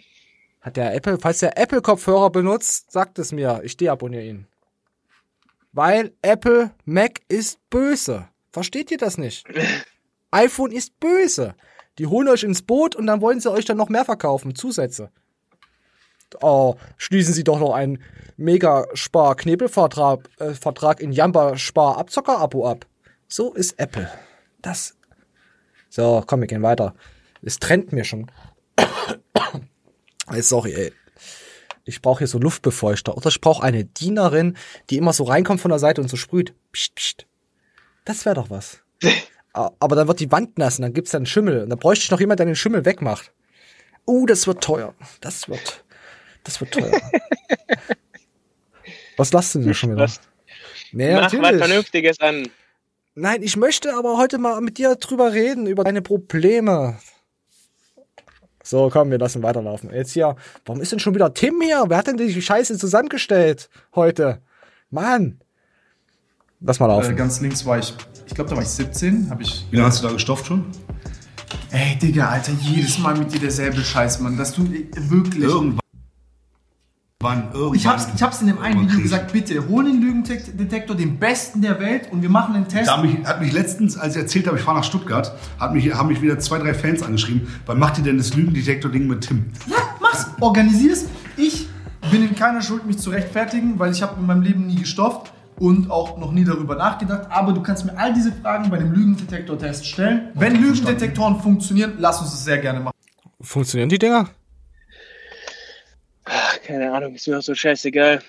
Hat 0.62 0.76
der 0.76 0.94
Apple, 0.94 1.18
falls 1.20 1.40
der 1.40 1.58
Apple-Kopfhörer 1.58 2.30
benutzt, 2.30 2.92
sagt 2.92 3.20
es 3.20 3.32
mir. 3.32 3.62
Ich 3.64 3.78
deabonniere 3.78 4.24
ihn. 4.24 4.48
Weil 5.72 6.12
Apple 6.22 6.72
Mac 6.86 7.22
ist 7.28 7.60
böse. 7.70 8.28
Versteht 8.52 8.92
ihr 8.92 8.98
das 8.98 9.18
nicht? 9.18 9.46
iPhone 10.32 10.72
ist 10.72 11.00
böse. 11.00 11.56
Die 11.98 12.08
holen 12.08 12.28
euch 12.28 12.44
ins 12.44 12.62
Boot 12.62 12.96
und 12.96 13.08
dann 13.08 13.22
wollen 13.22 13.40
sie 13.40 13.52
euch 13.52 13.66
dann 13.66 13.78
noch 13.78 13.90
mehr 13.90 14.06
verkaufen. 14.06 14.56
Zusätze. 14.56 15.12
Oh, 16.42 16.76
schließen 16.98 17.34
Sie 17.34 17.44
doch 17.44 17.60
noch 17.60 17.74
einen 17.74 18.02
Mega-Spar-Knebelvertrag 18.38 20.30
äh, 20.40 20.54
Vertrag 20.54 21.00
in 21.02 21.12
Jamba-Spar-Abzocker-Abo 21.12 22.68
ab. 22.68 22.86
So 23.28 23.54
ist 23.54 23.80
Apple. 23.80 24.10
Das. 24.62 24.96
So, 25.90 26.24
komm, 26.26 26.42
wir 26.42 26.48
gehen 26.48 26.62
weiter. 26.64 26.94
Es 27.42 27.60
trennt 27.60 27.92
mir 27.94 28.04
schon. 28.04 28.32
Sorry, 30.42 30.74
ey. 30.74 30.94
Ich 31.86 32.02
brauche 32.02 32.20
hier 32.20 32.28
so 32.28 32.38
Luftbefeuchter. 32.38 33.18
Oder 33.18 33.30
ich 33.30 33.42
brauche 33.42 33.64
eine 33.64 33.84
Dienerin, 33.86 34.56
die 34.90 34.98
immer 34.98 35.14
so 35.14 35.24
reinkommt 35.24 35.62
von 35.62 35.70
der 35.70 35.80
Seite 35.80 36.02
und 36.02 36.08
so 36.10 36.18
sprüht. 36.18 36.54
Psst, 36.72 36.96
psst. 36.96 37.26
Das 38.06 38.26
wäre 38.26 38.36
doch 38.36 38.50
was. 38.50 38.82
A- 39.54 39.72
Aber 39.80 39.96
dann 39.96 40.08
wird 40.08 40.20
die 40.20 40.32
Wand 40.32 40.58
nass 40.60 40.78
und 40.78 40.84
dann 40.84 40.94
gibt's 40.94 41.12
dann 41.12 41.26
Schimmel. 41.26 41.64
Und 41.64 41.70
dann 41.70 41.80
bräuchte 41.80 42.04
ich 42.04 42.12
noch 42.12 42.20
jemand, 42.20 42.40
der 42.40 42.46
den 42.46 42.56
Schimmel 42.56 42.86
wegmacht. 42.86 43.32
Uh, 44.08 44.26
das 44.26 44.46
wird 44.48 44.64
teuer. 44.64 44.94
Das 45.22 45.50
wird, 45.50 45.84
das 46.50 46.60
wird 46.60 46.72
teuer. 46.72 46.91
was 49.18 49.32
lasst 49.32 49.56
du 49.56 49.60
denn 49.60 49.74
schon 49.74 49.91
wieder? 49.91 50.10
Nee, 50.91 51.14
Mach 51.14 51.26
was 51.26 51.34
natürlich. 51.34 51.64
Vernünftiges 51.64 52.20
an. 52.20 52.47
Nein, 53.16 53.43
ich 53.43 53.58
möchte 53.58 53.93
aber 53.95 54.18
heute 54.18 54.38
mal 54.38 54.60
mit 54.62 54.78
dir 54.78 54.95
drüber 54.95 55.34
reden, 55.34 55.68
über 55.68 55.84
deine 55.84 56.02
Probleme. 56.02 56.97
So, 58.64 58.89
komm, 58.91 59.12
wir 59.12 59.18
lassen 59.18 59.43
weiterlaufen. 59.43 59.91
Jetzt 59.93 60.14
hier, 60.14 60.36
warum 60.66 60.82
ist 60.82 60.91
denn 60.91 61.00
schon 61.00 61.16
wieder 61.16 61.34
Tim 61.34 61.62
hier? 61.62 61.86
Wer 61.88 61.97
hat 61.97 62.08
denn 62.08 62.18
die 62.18 62.41
Scheiße 62.41 62.78
zusammengestellt 62.78 63.70
heute? 63.95 64.41
Mann. 64.89 65.39
Lass 66.62 66.80
mal 66.80 66.88
laufen. 66.88 67.14
Äh, 67.14 67.16
ganz 67.16 67.39
links 67.41 67.66
war 67.66 67.80
ich, 67.80 67.93
ich 68.28 68.34
glaube, 68.34 68.50
da 68.50 68.56
war 68.56 68.64
ich 68.64 68.70
17. 68.70 69.30
Hab 69.30 69.41
ich, 69.41 69.66
Wie 69.72 69.76
lange 69.76 69.88
hast 69.88 70.04
du 70.04 70.08
da 70.08 70.14
gestofft 70.14 70.47
schon? 70.47 70.66
Ey, 71.72 71.97
Digga, 71.97 72.30
Alter, 72.30 72.52
jedes 72.62 72.97
Mal 73.00 73.16
mit 73.18 73.34
dir 73.34 73.39
derselbe 73.39 73.82
Scheiß, 73.82 74.20
Mann. 74.20 74.38
Das 74.38 74.54
tut 74.54 74.70
wirklich. 74.72 75.43
Irgendwann. 75.43 75.80
Irgendwann 77.22 77.76
Ich 77.76 77.86
hab's, 77.86 78.08
ich 78.16 78.24
hab's 78.24 78.40
in 78.40 78.48
dem 78.48 78.60
einen 78.60 78.82
Video 78.82 79.02
gesagt, 79.02 79.34
bitte 79.34 79.68
hol 79.68 79.84
den 79.84 80.02
Lügendetektor, 80.02 80.96
den 80.96 81.20
besten 81.20 81.62
der 81.62 81.80
Welt 81.80 82.12
und 82.12 82.22
wir 82.22 82.30
machen 82.30 82.56
einen 82.56 82.68
Test. 82.68 82.88
Da 82.88 82.98
hat 82.98 83.04
mich, 83.04 83.26
hat 83.26 83.42
mich 83.42 83.52
letztens, 83.52 83.98
als 83.98 84.16
ich 84.16 84.22
erzählt 84.22 84.48
habe, 84.48 84.58
ich 84.58 84.64
fahre 84.64 84.78
nach 84.78 84.86
Stuttgart, 84.86 85.36
hat 85.60 85.74
mich, 85.74 85.94
haben 85.94 86.08
mich 86.08 86.22
wieder 86.22 86.40
zwei, 86.40 86.60
drei 86.60 86.74
Fans 86.74 87.04
angeschrieben. 87.04 87.48
Wann 87.66 87.78
macht 87.78 87.98
ihr 87.98 88.06
denn 88.06 88.18
das 88.18 88.34
Lügendetektor-Ding 88.36 89.08
mit 89.08 89.28
Tim? 89.28 89.52
Ja, 89.68 89.78
mach's, 90.00 90.28
organisier's. 90.40 91.06
Ich 91.36 91.68
bin 92.10 92.24
in 92.24 92.36
keiner 92.36 92.62
Schuld, 92.62 92.86
mich 92.86 93.00
zu 93.00 93.10
rechtfertigen, 93.10 93.80
weil 93.80 93.92
ich 93.92 94.02
habe 94.02 94.18
in 94.18 94.26
meinem 94.26 94.42
Leben 94.42 94.68
nie 94.68 94.78
gestofft 94.78 95.34
und 95.58 95.92
auch 95.92 96.18
noch 96.18 96.32
nie 96.32 96.46
darüber 96.46 96.76
nachgedacht. 96.76 97.28
Aber 97.30 97.52
du 97.52 97.62
kannst 97.62 97.86
mir 97.86 97.98
all 97.98 98.14
diese 98.14 98.32
Fragen 98.32 98.70
bei 98.70 98.78
dem 98.78 98.94
Lügendetektor-Test 98.94 99.86
stellen. 99.86 100.30
Wenn 100.36 100.56
Lügendetektoren 100.56 101.42
funktionieren, 101.42 101.96
lass 101.98 102.22
uns 102.22 102.32
das 102.32 102.46
sehr 102.46 102.60
gerne 102.60 102.80
machen. 102.80 102.94
Funktionieren 103.42 103.90
die 103.90 104.00
Dinger? 104.00 104.30
Ach, 106.32 106.62
keine 106.62 106.92
Ahnung, 106.92 107.16
ist 107.16 107.28
mir 107.28 107.40
auch 107.40 107.42
so 107.42 107.56
scheißegal. 107.56 108.22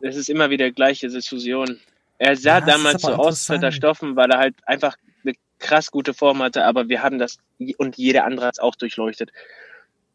Es 0.00 0.16
ist 0.16 0.30
immer 0.30 0.48
wieder 0.48 0.70
gleiche 0.70 1.08
Diskussion. 1.08 1.80
Er 2.18 2.36
sah 2.36 2.58
Ja, 2.58 2.60
damals 2.60 3.02
so 3.02 3.12
aus, 3.12 3.50
als 3.50 3.74
Stoffen, 3.74 4.14
weil 4.14 4.30
er 4.30 4.38
halt 4.38 4.54
einfach 4.64 4.96
eine 5.24 5.34
krass 5.58 5.90
gute 5.90 6.14
Form 6.14 6.40
hatte, 6.40 6.64
aber 6.64 6.88
wir 6.88 7.02
haben 7.02 7.18
das 7.18 7.38
und 7.78 7.96
jeder 7.96 8.24
andere 8.24 8.46
hat 8.46 8.54
es 8.54 8.58
auch 8.60 8.76
durchleuchtet. 8.76 9.30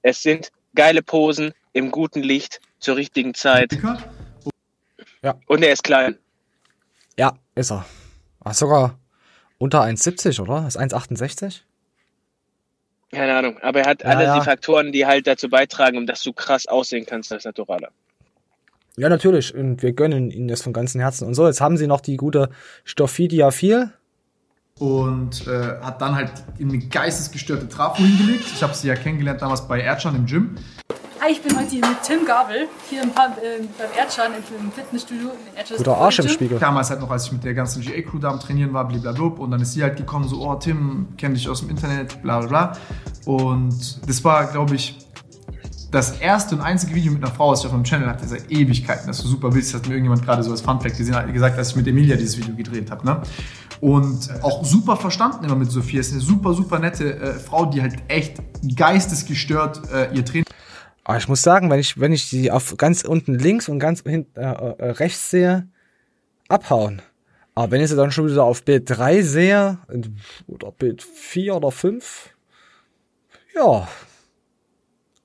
Es 0.02 0.22
sind 0.22 0.52
geile 0.74 1.04
Posen 1.04 1.54
im 1.74 1.92
guten 1.92 2.24
Licht 2.24 2.62
zur 2.80 2.96
richtigen 2.96 3.34
Zeit. 3.34 3.78
Ja. 5.22 5.40
Und 5.48 5.64
er 5.64 5.74
ist 5.74 5.84
klein. 5.84 6.18
Ja, 7.18 7.34
ist 7.56 7.72
er. 7.72 7.86
Ah, 8.40 8.54
sogar 8.54 9.00
unter 9.58 9.82
1,70, 9.82 10.42
oder? 10.42 10.68
Ist 10.68 10.80
1,68? 10.80 11.62
Keine 13.14 13.36
Ahnung, 13.36 13.58
aber 13.62 13.82
er 13.82 13.90
hat 13.90 14.02
Ja, 14.02 14.10
alle 14.10 14.24
ja. 14.24 14.40
die 14.40 14.46
Faktoren, 14.46 14.92
die 14.92 15.06
halt 15.06 15.28
dazu 15.28 15.50
beitragen, 15.50 15.98
um 15.98 16.06
dass 16.08 16.24
du 16.24 16.34
krass 16.34 16.66
aussehen 16.66 17.06
kannst 17.06 17.32
als 17.32 17.46
Naturaler. 17.46 17.90
Ja, 18.98 19.10
natürlich. 19.10 19.54
Und 19.56 19.82
wir 19.82 19.94
gönnen 19.94 20.30
ihnen 20.32 20.48
das 20.48 20.62
von 20.62 20.74
ganzem 20.74 21.02
Herzen. 21.02 21.28
Und 21.28 21.34
so, 21.34 21.48
jetzt 21.48 21.62
haben 21.62 21.78
sie 21.78 21.88
noch 21.88 22.02
die 22.02 22.18
gute 22.18 22.50
Stophidia 22.84 23.52
4. 23.52 23.92
Und 24.80 25.48
äh, 25.48 25.80
hat 25.82 26.02
dann 26.02 26.16
halt 26.16 26.32
in 26.58 26.70
eine 26.70 26.80
geistesgestörte 26.80 27.70
Trafo 27.70 28.04
hingelegt. 28.04 28.46
Ich 28.54 28.64
habe 28.64 28.74
sie 28.74 28.88
ja 28.88 28.96
kennengelernt 28.96 29.42
damals 29.42 29.68
bei 29.68 29.82
Erdschan 29.82 30.16
im 30.16 30.26
Gym. 30.26 30.56
Hi, 31.24 31.32
ich 31.32 31.42
bin 31.42 31.58
heute 31.58 31.70
hier 31.70 31.88
mit 31.88 32.04
Tim 32.06 32.26
Gabel, 32.26 32.68
hier 32.90 33.02
im, 33.02 33.12
Pub- 33.12 33.38
äh, 33.38 33.64
beim 33.78 33.88
Erdschan 33.98 34.34
im, 34.34 34.60
im 34.60 34.72
Fitnessstudio. 34.74 35.30
in 35.30 35.56
Erdschan 35.58 35.78
Guter 35.78 35.98
Arsch 35.98 36.20
im 36.20 36.28
Spiegel. 36.28 36.60
Damals 36.60 36.90
halt 36.90 37.00
noch, 37.00 37.10
als 37.10 37.28
ich 37.28 37.32
mit 37.32 37.46
der 37.46 37.54
ganzen 37.54 37.82
GA-Crew 37.82 38.20
da 38.20 38.30
am 38.32 38.42
Trainieren 38.42 38.74
war, 38.74 38.86
blablabla. 38.86 39.42
Und 39.42 39.52
dann 39.52 39.62
ist 39.62 39.72
sie 39.72 39.82
halt 39.82 39.96
gekommen, 39.96 40.28
so, 40.28 40.46
oh, 40.46 40.54
Tim, 40.56 41.08
kenn 41.16 41.34
dich 41.34 41.48
aus 41.48 41.62
dem 41.62 41.70
Internet, 41.70 42.22
bla 42.22 42.40
bla 42.40 42.48
bla. 42.48 42.78
Und 43.24 44.06
das 44.06 44.22
war, 44.26 44.48
glaube 44.48 44.76
ich, 44.76 44.98
das 45.92 46.20
erste 46.20 46.56
und 46.56 46.62
einzige 46.62 46.94
Video 46.94 47.14
mit 47.14 47.24
einer 47.24 47.34
Frau, 47.34 47.52
was 47.52 47.62
ich 47.62 47.68
auf 47.68 47.72
meinem 47.72 47.86
Channel 47.86 48.10
hatte, 48.10 48.28
seit 48.28 48.52
Ewigkeiten. 48.52 49.08
Das 49.08 49.20
ist 49.20 49.24
so 49.24 49.30
super 49.30 49.56
witzig, 49.56 49.76
hat 49.76 49.88
mir 49.88 49.94
irgendjemand 49.94 50.26
gerade 50.26 50.44
so 50.44 50.52
als 50.52 50.60
Funfact 50.60 50.98
gesehen, 50.98 51.16
hat 51.16 51.32
gesagt, 51.32 51.58
dass 51.58 51.70
ich 51.70 51.78
mit 51.78 51.88
Emilia 51.88 52.18
dieses 52.18 52.38
Video 52.38 52.54
gedreht 52.54 52.92
habe. 52.92 53.06
Ne? 53.06 53.22
Und 53.80 54.30
auch 54.42 54.66
super 54.66 54.98
verstanden 54.98 55.46
immer 55.46 55.56
mit 55.56 55.72
Sophia. 55.72 56.02
Ist 56.02 56.12
eine 56.12 56.22
super, 56.22 56.54
super 56.54 56.80
nette 56.80 57.16
äh, 57.16 57.34
Frau, 57.36 57.66
die 57.66 57.82
halt 57.82 57.96
echt 58.10 58.42
geistesgestört 58.76 59.84
äh, 59.94 60.14
ihr 60.14 60.26
Training 60.26 60.43
Aber 61.04 61.18
ich 61.18 61.28
muss 61.28 61.42
sagen, 61.42 61.70
wenn 61.70 61.80
ich, 61.80 62.00
wenn 62.00 62.14
ich 62.14 62.30
die 62.30 62.52
auf 62.52 62.78
ganz 62.78 63.04
unten 63.04 63.38
links 63.38 63.68
und 63.68 63.80
ganz 63.80 64.04
hinten 64.04 64.40
äh, 64.40 64.44
äh, 64.44 64.90
rechts 64.92 65.30
sehe, 65.30 65.68
abhauen. 66.48 67.02
Aber 67.56 67.72
wenn 67.72 67.82
ich 67.82 67.90
sie 67.90 67.96
dann 67.96 68.12
schon 68.12 68.28
wieder 68.28 68.44
auf 68.44 68.64
Bild 68.64 68.90
3 68.90 69.22
sehe, 69.22 69.78
oder 70.48 70.72
Bild 70.72 71.04
4 71.04 71.56
oder 71.56 71.72
5, 71.72 72.30
ja, 73.56 73.88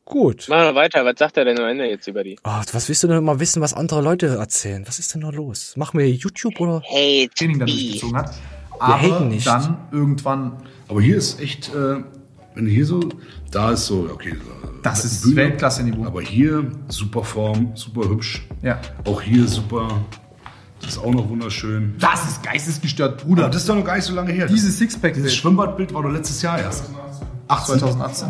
gut. 0.05 0.47
Machen 0.49 0.65
wir 0.65 0.75
weiter, 0.75 1.05
was 1.05 1.15
sagt 1.17 1.39
er 1.39 1.45
denn 1.47 1.59
am 1.59 1.67
Ende 1.69 1.89
jetzt 1.89 2.07
über 2.07 2.25
die? 2.25 2.39
Ah, 2.43 2.63
was 2.73 2.89
willst 2.89 3.03
du 3.03 3.07
denn 3.09 3.19
immer 3.19 3.41
wissen, 3.41 3.63
was 3.63 3.73
andere 3.73 4.03
Leute 4.03 4.27
erzählen? 4.27 4.85
Was 4.87 4.99
ist 4.99 5.15
denn 5.15 5.23
da 5.23 5.31
los? 5.31 5.77
Machen 5.77 5.99
wir 5.99 6.09
YouTube 6.11 6.61
oder? 6.61 6.83
Hey, 6.85 7.31
Training 7.35 7.61
dann 7.61 7.69
durchgezogen 7.69 8.17
hat. 8.17 8.35
Wir 8.35 8.83
Aber 8.83 9.01
haten 9.01 9.29
nicht. 9.29 9.47
dann 9.47 9.89
irgendwann. 9.91 10.63
Aber 10.89 11.01
hier 11.01 11.17
ist 11.17 11.41
echt, 11.41 11.71
äh, 11.71 12.03
wenn 12.55 12.65
du 12.65 12.71
hier 12.71 12.85
so, 12.85 13.01
da 13.51 13.73
ist 13.73 13.87
so, 13.87 14.09
okay. 14.13 14.37
Das 14.83 15.05
ist 15.05 15.35
Weltklasse-Niveau. 15.35 16.05
Aber 16.07 16.23
hier 16.23 16.71
super 16.89 17.25
Form, 17.25 17.73
super 17.75 18.09
hübsch. 18.09 18.47
Ja. 18.63 18.81
Auch 19.05 19.21
hier 19.21 19.47
super. 19.49 19.89
Das 20.81 20.91
ist 20.91 20.99
auch 20.99 21.13
noch 21.13 21.29
wunderschön. 21.29 21.95
Das 21.99 22.25
ist 22.29 22.43
geistesgestört, 22.43 23.25
Bruder. 23.25 23.45
Aber 23.45 23.53
das 23.53 23.63
ist 23.63 23.69
doch 23.69 23.75
noch 23.75 23.85
gar 23.85 23.97
nicht 23.97 24.05
so 24.05 24.15
lange 24.15 24.33
her. 24.33 24.47
Dieses 24.47 24.79
Sixpack. 24.79 25.15
Dieses 25.15 25.35
Schwimmbadbild 25.35 25.93
war 25.93 26.03
doch 26.03 26.11
letztes 26.13 26.41
Jahr 26.43 26.59
erst. 26.59 26.85
18. 27.49 27.79
2018. 27.81 28.29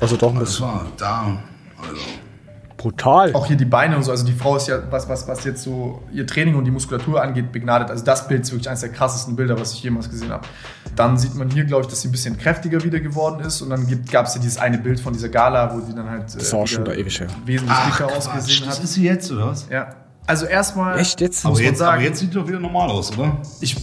Also 0.00 0.16
doch 0.16 0.32
ein 0.32 0.40
Das 0.40 0.60
war 0.60 0.86
da. 0.96 1.42
Also. 1.76 2.00
Brutal. 2.82 3.32
Auch 3.34 3.46
hier 3.46 3.56
die 3.56 3.64
Beine 3.64 3.96
und 3.96 4.02
so. 4.02 4.10
Also 4.10 4.24
die 4.26 4.32
Frau 4.32 4.56
ist 4.56 4.66
ja, 4.66 4.80
was, 4.90 5.08
was, 5.08 5.28
was 5.28 5.44
jetzt 5.44 5.62
so 5.62 6.02
ihr 6.12 6.26
Training 6.26 6.56
und 6.56 6.64
die 6.64 6.72
Muskulatur 6.72 7.22
angeht, 7.22 7.52
begnadet. 7.52 7.90
Also 7.90 8.04
das 8.04 8.26
Bild 8.26 8.40
ist 8.42 8.50
wirklich 8.50 8.68
eines 8.68 8.80
der 8.80 8.90
krassesten 8.90 9.36
Bilder, 9.36 9.56
was 9.56 9.72
ich 9.74 9.84
jemals 9.84 10.10
gesehen 10.10 10.32
habe. 10.32 10.48
Dann 10.96 11.16
sieht 11.16 11.36
man 11.36 11.48
hier, 11.48 11.62
glaube 11.64 11.82
ich, 11.82 11.86
dass 11.88 12.00
sie 12.02 12.08
ein 12.08 12.10
bisschen 12.10 12.36
kräftiger 12.36 12.82
wieder 12.82 12.98
geworden 12.98 13.38
ist. 13.40 13.62
Und 13.62 13.70
dann 13.70 13.86
gab 14.10 14.26
es 14.26 14.34
ja 14.34 14.40
dieses 14.40 14.58
eine 14.58 14.78
Bild 14.78 14.98
von 14.98 15.12
dieser 15.12 15.28
Gala, 15.28 15.72
wo 15.72 15.80
sie 15.80 15.94
dann 15.94 16.10
halt 16.10 16.24
Das 16.24 16.34
ist 16.34 16.52
auch 16.54 16.66
schon 16.66 16.84
da 16.84 16.92
ewig 16.92 17.20
her. 17.20 17.28
wesentlich 17.44 17.72
Ach, 17.72 17.86
dicker 17.92 18.08
Quatsch, 18.08 18.16
ausgesehen 18.16 18.62
hat. 18.62 18.72
das 18.72 18.82
ist 18.82 18.94
sie 18.94 19.04
jetzt, 19.04 19.30
oder 19.30 19.46
was? 19.46 19.68
Ja. 19.70 19.94
Also 20.26 20.46
erstmal. 20.46 20.98
Echt 20.98 21.20
jetzt? 21.20 21.46
Aber 21.46 21.60
jetzt, 21.60 21.78
sagen, 21.78 21.94
aber 21.94 22.02
jetzt 22.02 22.18
sieht 22.18 22.34
doch 22.34 22.48
wieder 22.48 22.58
normal 22.58 22.90
aus, 22.90 23.16
oder? 23.16 23.36
Ich 23.60 23.76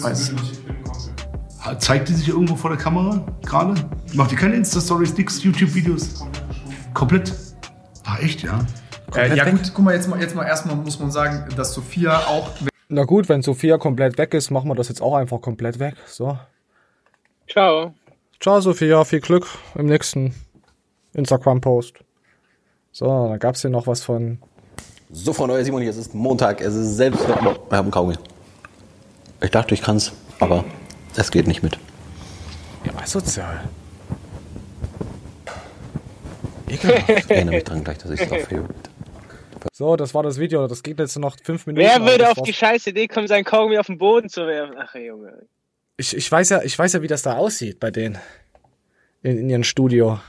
weiß. 0.00 0.34
Zeigt 1.80 2.08
die 2.08 2.14
sich 2.14 2.28
irgendwo 2.28 2.54
vor 2.54 2.70
der 2.70 2.78
Kamera 2.78 3.24
gerade? 3.44 3.74
Macht 4.14 4.30
die 4.30 4.36
keine 4.36 4.54
Insta-Stories, 4.54 5.16
nix, 5.16 5.42
YouTube-Videos? 5.42 6.24
Komplett? 6.94 7.32
Ah, 8.10 8.18
echt, 8.20 8.42
ja? 8.42 8.66
Äh, 9.14 9.36
ja 9.36 9.48
gut, 9.48 9.72
guck 9.74 9.84
mal, 9.84 9.94
jetzt 9.94 10.08
mal, 10.08 10.20
jetzt 10.20 10.34
mal 10.34 10.44
erstmal 10.44 10.76
muss 10.76 10.98
man 10.98 11.10
sagen, 11.10 11.48
dass 11.56 11.74
Sophia 11.74 12.18
auch 12.26 12.50
Na 12.88 13.04
gut, 13.04 13.28
wenn 13.28 13.42
Sophia 13.42 13.78
komplett 13.78 14.18
weg 14.18 14.34
ist, 14.34 14.50
machen 14.50 14.68
wir 14.68 14.74
das 14.74 14.88
jetzt 14.88 15.00
auch 15.00 15.14
einfach 15.14 15.40
komplett 15.40 15.78
weg. 15.78 15.94
So. 16.06 16.38
Ciao. 17.48 17.94
Ciao, 18.40 18.60
Sophia. 18.60 19.04
Viel 19.04 19.20
Glück 19.20 19.46
im 19.74 19.86
nächsten 19.86 20.34
Instagram-Post. 21.12 21.94
So, 22.92 23.06
dann 23.28 23.38
gab's 23.38 23.60
hier 23.60 23.70
noch 23.70 23.86
was 23.86 24.02
von. 24.02 24.38
So, 25.12 25.32
Freunde, 25.32 25.54
euer 25.54 25.64
Simon 25.64 25.82
hier. 25.82 25.90
Es 25.90 25.96
ist 25.96 26.14
Montag. 26.14 26.60
Es 26.60 26.74
ist 26.74 26.96
selbst. 26.96 27.26
Wir 27.28 27.36
haben 27.36 27.70
einen 27.70 27.90
Kaugummi. 27.90 28.16
Ich 29.40 29.50
dachte, 29.50 29.74
ich 29.74 29.82
kann's, 29.82 30.12
aber 30.38 30.64
es 31.16 31.30
geht 31.30 31.46
nicht 31.46 31.62
mit. 31.62 31.78
Ja, 32.84 32.92
asozial. 33.00 33.60
Ich 37.08 37.30
erinnere 37.30 37.56
mich 37.56 37.64
dran 37.64 37.84
gleich, 37.84 37.98
dass 37.98 38.10
ich 38.10 38.20
es 38.20 38.32
aufhebe. 38.32 38.68
So, 39.72 39.96
das 39.96 40.14
war 40.14 40.22
das 40.22 40.38
Video. 40.38 40.66
Das 40.66 40.82
geht 40.82 40.98
jetzt 40.98 41.18
noch 41.18 41.36
fünf 41.42 41.66
Minuten. 41.66 41.86
Wer 41.86 42.00
würde 42.06 42.30
auf 42.30 42.42
die 42.42 42.52
scheiß 42.52 42.86
Idee 42.86 43.08
kommen, 43.08 43.26
seinen 43.28 43.44
Kaugummi 43.44 43.78
auf 43.78 43.86
den 43.86 43.98
Boden 43.98 44.28
zu 44.28 44.46
werfen? 44.46 44.76
Ach, 44.78 44.94
Junge. 44.94 45.46
Ich, 45.96 46.16
ich 46.16 46.30
weiß 46.30 46.48
ja, 46.50 46.62
ich 46.62 46.78
weiß 46.78 46.94
ja, 46.94 47.02
wie 47.02 47.08
das 47.08 47.22
da 47.22 47.36
aussieht 47.36 47.80
bei 47.80 47.90
denen. 47.90 48.18
In, 49.22 49.36
in 49.38 49.50
ihrem 49.50 49.64
Studio. 49.64 50.20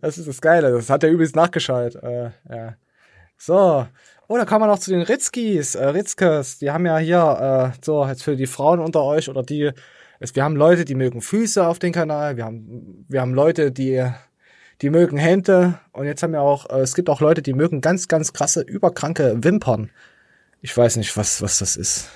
Das 0.00 0.18
ist 0.18 0.28
das 0.28 0.40
Geile. 0.40 0.70
Das 0.70 0.88
hat 0.88 1.02
er 1.02 1.10
übelst 1.10 1.34
nachgeschaut. 1.34 1.96
Äh, 1.96 2.30
ja. 2.48 2.76
So. 3.36 3.86
Oh, 4.26 4.36
da 4.36 4.44
kommen 4.44 4.62
wir 4.62 4.68
noch 4.68 4.78
zu 4.78 4.90
den 4.90 5.02
Ritzkis, 5.02 5.74
äh, 5.74 5.86
Ritzkes. 5.86 6.58
Die 6.58 6.70
haben 6.70 6.86
ja 6.86 6.98
hier, 6.98 7.72
äh, 7.74 7.78
so, 7.84 8.06
jetzt 8.06 8.22
für 8.22 8.36
die 8.36 8.46
Frauen 8.46 8.80
unter 8.80 9.02
euch 9.02 9.28
oder 9.28 9.42
die, 9.42 9.72
es, 10.20 10.34
wir 10.34 10.44
haben 10.44 10.56
Leute, 10.56 10.84
die 10.84 10.94
mögen 10.94 11.20
Füße 11.20 11.66
auf 11.66 11.78
den 11.78 11.92
Kanal. 11.92 12.36
Wir 12.36 12.44
haben, 12.44 13.04
wir 13.08 13.20
haben 13.20 13.34
Leute, 13.34 13.72
die, 13.72 14.04
die 14.80 14.90
mögen 14.90 15.16
Hände. 15.16 15.78
Und 15.92 16.06
jetzt 16.06 16.22
haben 16.22 16.32
wir 16.32 16.42
auch, 16.42 16.70
äh, 16.70 16.80
es 16.80 16.94
gibt 16.94 17.10
auch 17.10 17.20
Leute, 17.20 17.42
die 17.42 17.52
mögen 17.52 17.80
ganz, 17.80 18.08
ganz 18.08 18.32
krasse, 18.32 18.62
überkranke 18.62 19.42
Wimpern. 19.42 19.90
Ich 20.60 20.76
weiß 20.76 20.96
nicht, 20.96 21.16
was, 21.16 21.42
was 21.42 21.58
das 21.58 21.76
ist. 21.76 22.08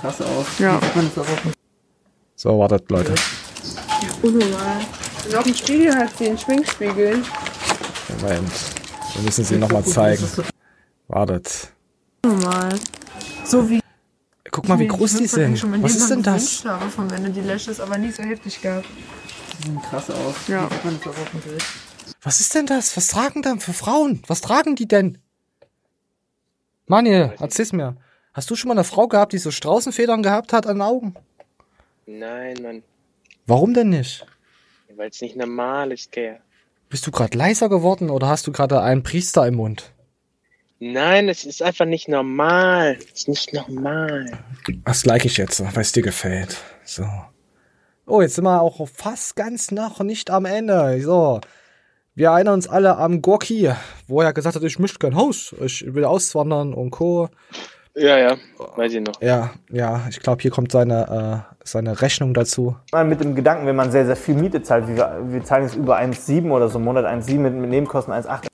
Krass 0.00 0.20
aus. 0.20 0.58
Ja. 0.58 0.80
So, 2.34 2.58
wartet, 2.58 2.90
Leute. 2.90 3.14
Unnormal. 4.22 4.80
Und 5.26 5.34
auch 5.34 5.46
im 5.46 5.54
Spiegel 5.54 5.94
hat 5.94 6.16
sie 6.16 6.28
einen 6.28 6.38
Schminkspiegel. 6.38 7.22
Moment. 8.20 8.52
Wir 9.14 9.22
müssen 9.22 9.44
sie 9.44 9.56
nochmal 9.56 9.84
zeigen. 9.84 10.24
Wartet. 11.08 11.68
Normal. 12.24 12.78
So 13.44 13.68
wie. 13.68 13.80
Guck 14.66 14.78
mal, 14.78 14.82
wie 14.82 14.88
groß 14.88 15.18
die 15.18 15.26
sind. 15.28 15.82
Was 15.82 15.94
ist 15.94 16.10
denn 16.10 16.24
das? 16.24 16.62
gewünscht 16.62 16.64
Habe 16.64 16.90
von 16.90 17.08
wenn 17.08 17.22
du 17.22 17.30
die 17.30 17.40
Lashes 17.40 17.78
aber 17.78 17.98
nie 17.98 18.10
so 18.10 18.24
heftig 18.24 18.60
gab. 18.60 18.82
Krass 19.88 20.10
aus. 20.10 20.34
Ja. 20.48 20.68
Was 22.22 22.40
ist 22.40 22.52
denn 22.52 22.66
das? 22.66 22.96
Was 22.96 23.06
tragen 23.06 23.42
denn 23.42 23.60
für 23.60 23.72
Frauen? 23.72 24.22
Was 24.26 24.40
tragen 24.40 24.74
die 24.74 24.88
denn? 24.88 25.18
Manuel, 26.88 27.34
erzähl's 27.38 27.72
mir. 27.72 27.96
Hast 28.34 28.50
du 28.50 28.56
schon 28.56 28.68
mal 28.68 28.74
eine 28.74 28.82
Frau 28.82 29.06
gehabt, 29.06 29.32
die 29.32 29.38
so 29.38 29.52
Straußenfedern 29.52 30.24
gehabt 30.24 30.52
hat 30.52 30.66
an 30.66 30.78
den 30.78 30.82
Augen? 30.82 31.14
Nein, 32.06 32.56
Mann. 32.60 32.82
Warum 33.46 33.72
denn 33.72 33.90
nicht? 33.90 34.26
Weil 34.96 35.10
es 35.10 35.20
nicht 35.20 35.36
normal 35.36 35.92
ist, 35.92 36.10
Kerl. 36.10 36.40
Bist 36.88 37.06
du 37.06 37.12
gerade 37.12 37.38
leiser 37.38 37.68
geworden 37.68 38.10
oder 38.10 38.28
hast 38.28 38.48
du 38.48 38.52
gerade 38.52 38.80
einen 38.82 39.04
Priester 39.04 39.46
im 39.46 39.54
Mund? 39.54 39.92
Nein, 40.78 41.28
es 41.28 41.44
ist 41.44 41.62
einfach 41.62 41.86
nicht 41.86 42.08
normal. 42.08 42.98
Es 43.00 43.20
ist 43.20 43.28
nicht 43.28 43.52
normal. 43.52 44.26
Das 44.84 45.06
like 45.06 45.24
ich 45.24 45.38
jetzt, 45.38 45.60
weil 45.60 45.82
es 45.82 45.92
dir 45.92 46.02
gefällt. 46.02 46.58
So. 46.84 47.04
Oh, 48.06 48.20
jetzt 48.20 48.34
sind 48.34 48.44
wir 48.44 48.60
auch 48.60 48.86
fast 48.86 49.36
ganz 49.36 49.70
noch 49.70 50.00
nicht 50.00 50.30
am 50.30 50.44
Ende. 50.44 51.00
So. 51.00 51.40
Wir 52.14 52.28
erinnern 52.28 52.54
uns 52.54 52.68
alle 52.68 52.96
am 52.96 53.20
Gorki, 53.20 53.70
wo 54.06 54.20
er 54.20 54.32
gesagt 54.32 54.56
hat, 54.56 54.62
ich 54.62 54.78
möchte 54.78 54.98
kein 54.98 55.16
Haus, 55.16 55.54
ich 55.60 55.92
will 55.94 56.04
auswandern 56.04 56.72
und 56.72 56.90
Co. 56.90 57.28
Ja, 57.94 58.18
ja, 58.18 58.36
weiß 58.76 58.92
ich 58.92 59.00
noch. 59.00 59.20
Ja, 59.22 59.52
ja, 59.70 60.06
ich 60.08 60.20
glaube, 60.20 60.42
hier 60.42 60.50
kommt 60.50 60.72
seine, 60.72 61.44
äh, 61.50 61.56
seine 61.64 62.00
Rechnung 62.00 62.34
dazu. 62.34 62.76
Mal 62.92 63.04
mit 63.04 63.20
dem 63.20 63.34
Gedanken, 63.34 63.66
wenn 63.66 63.76
man 63.76 63.90
sehr, 63.90 64.06
sehr 64.06 64.16
viel 64.16 64.34
Miete 64.34 64.62
zahlt, 64.62 64.88
wie 64.88 64.96
wir, 64.96 65.22
wir 65.24 65.44
zahlen 65.44 65.64
jetzt 65.64 65.76
über 65.76 65.98
1,7 65.98 66.50
oder 66.50 66.68
so 66.68 66.78
im 66.78 66.84
Monat, 66.84 67.06
1,7 67.06 67.38
mit, 67.38 67.54
mit 67.54 67.70
Nebenkosten 67.70 68.12
1,8. 68.12 68.48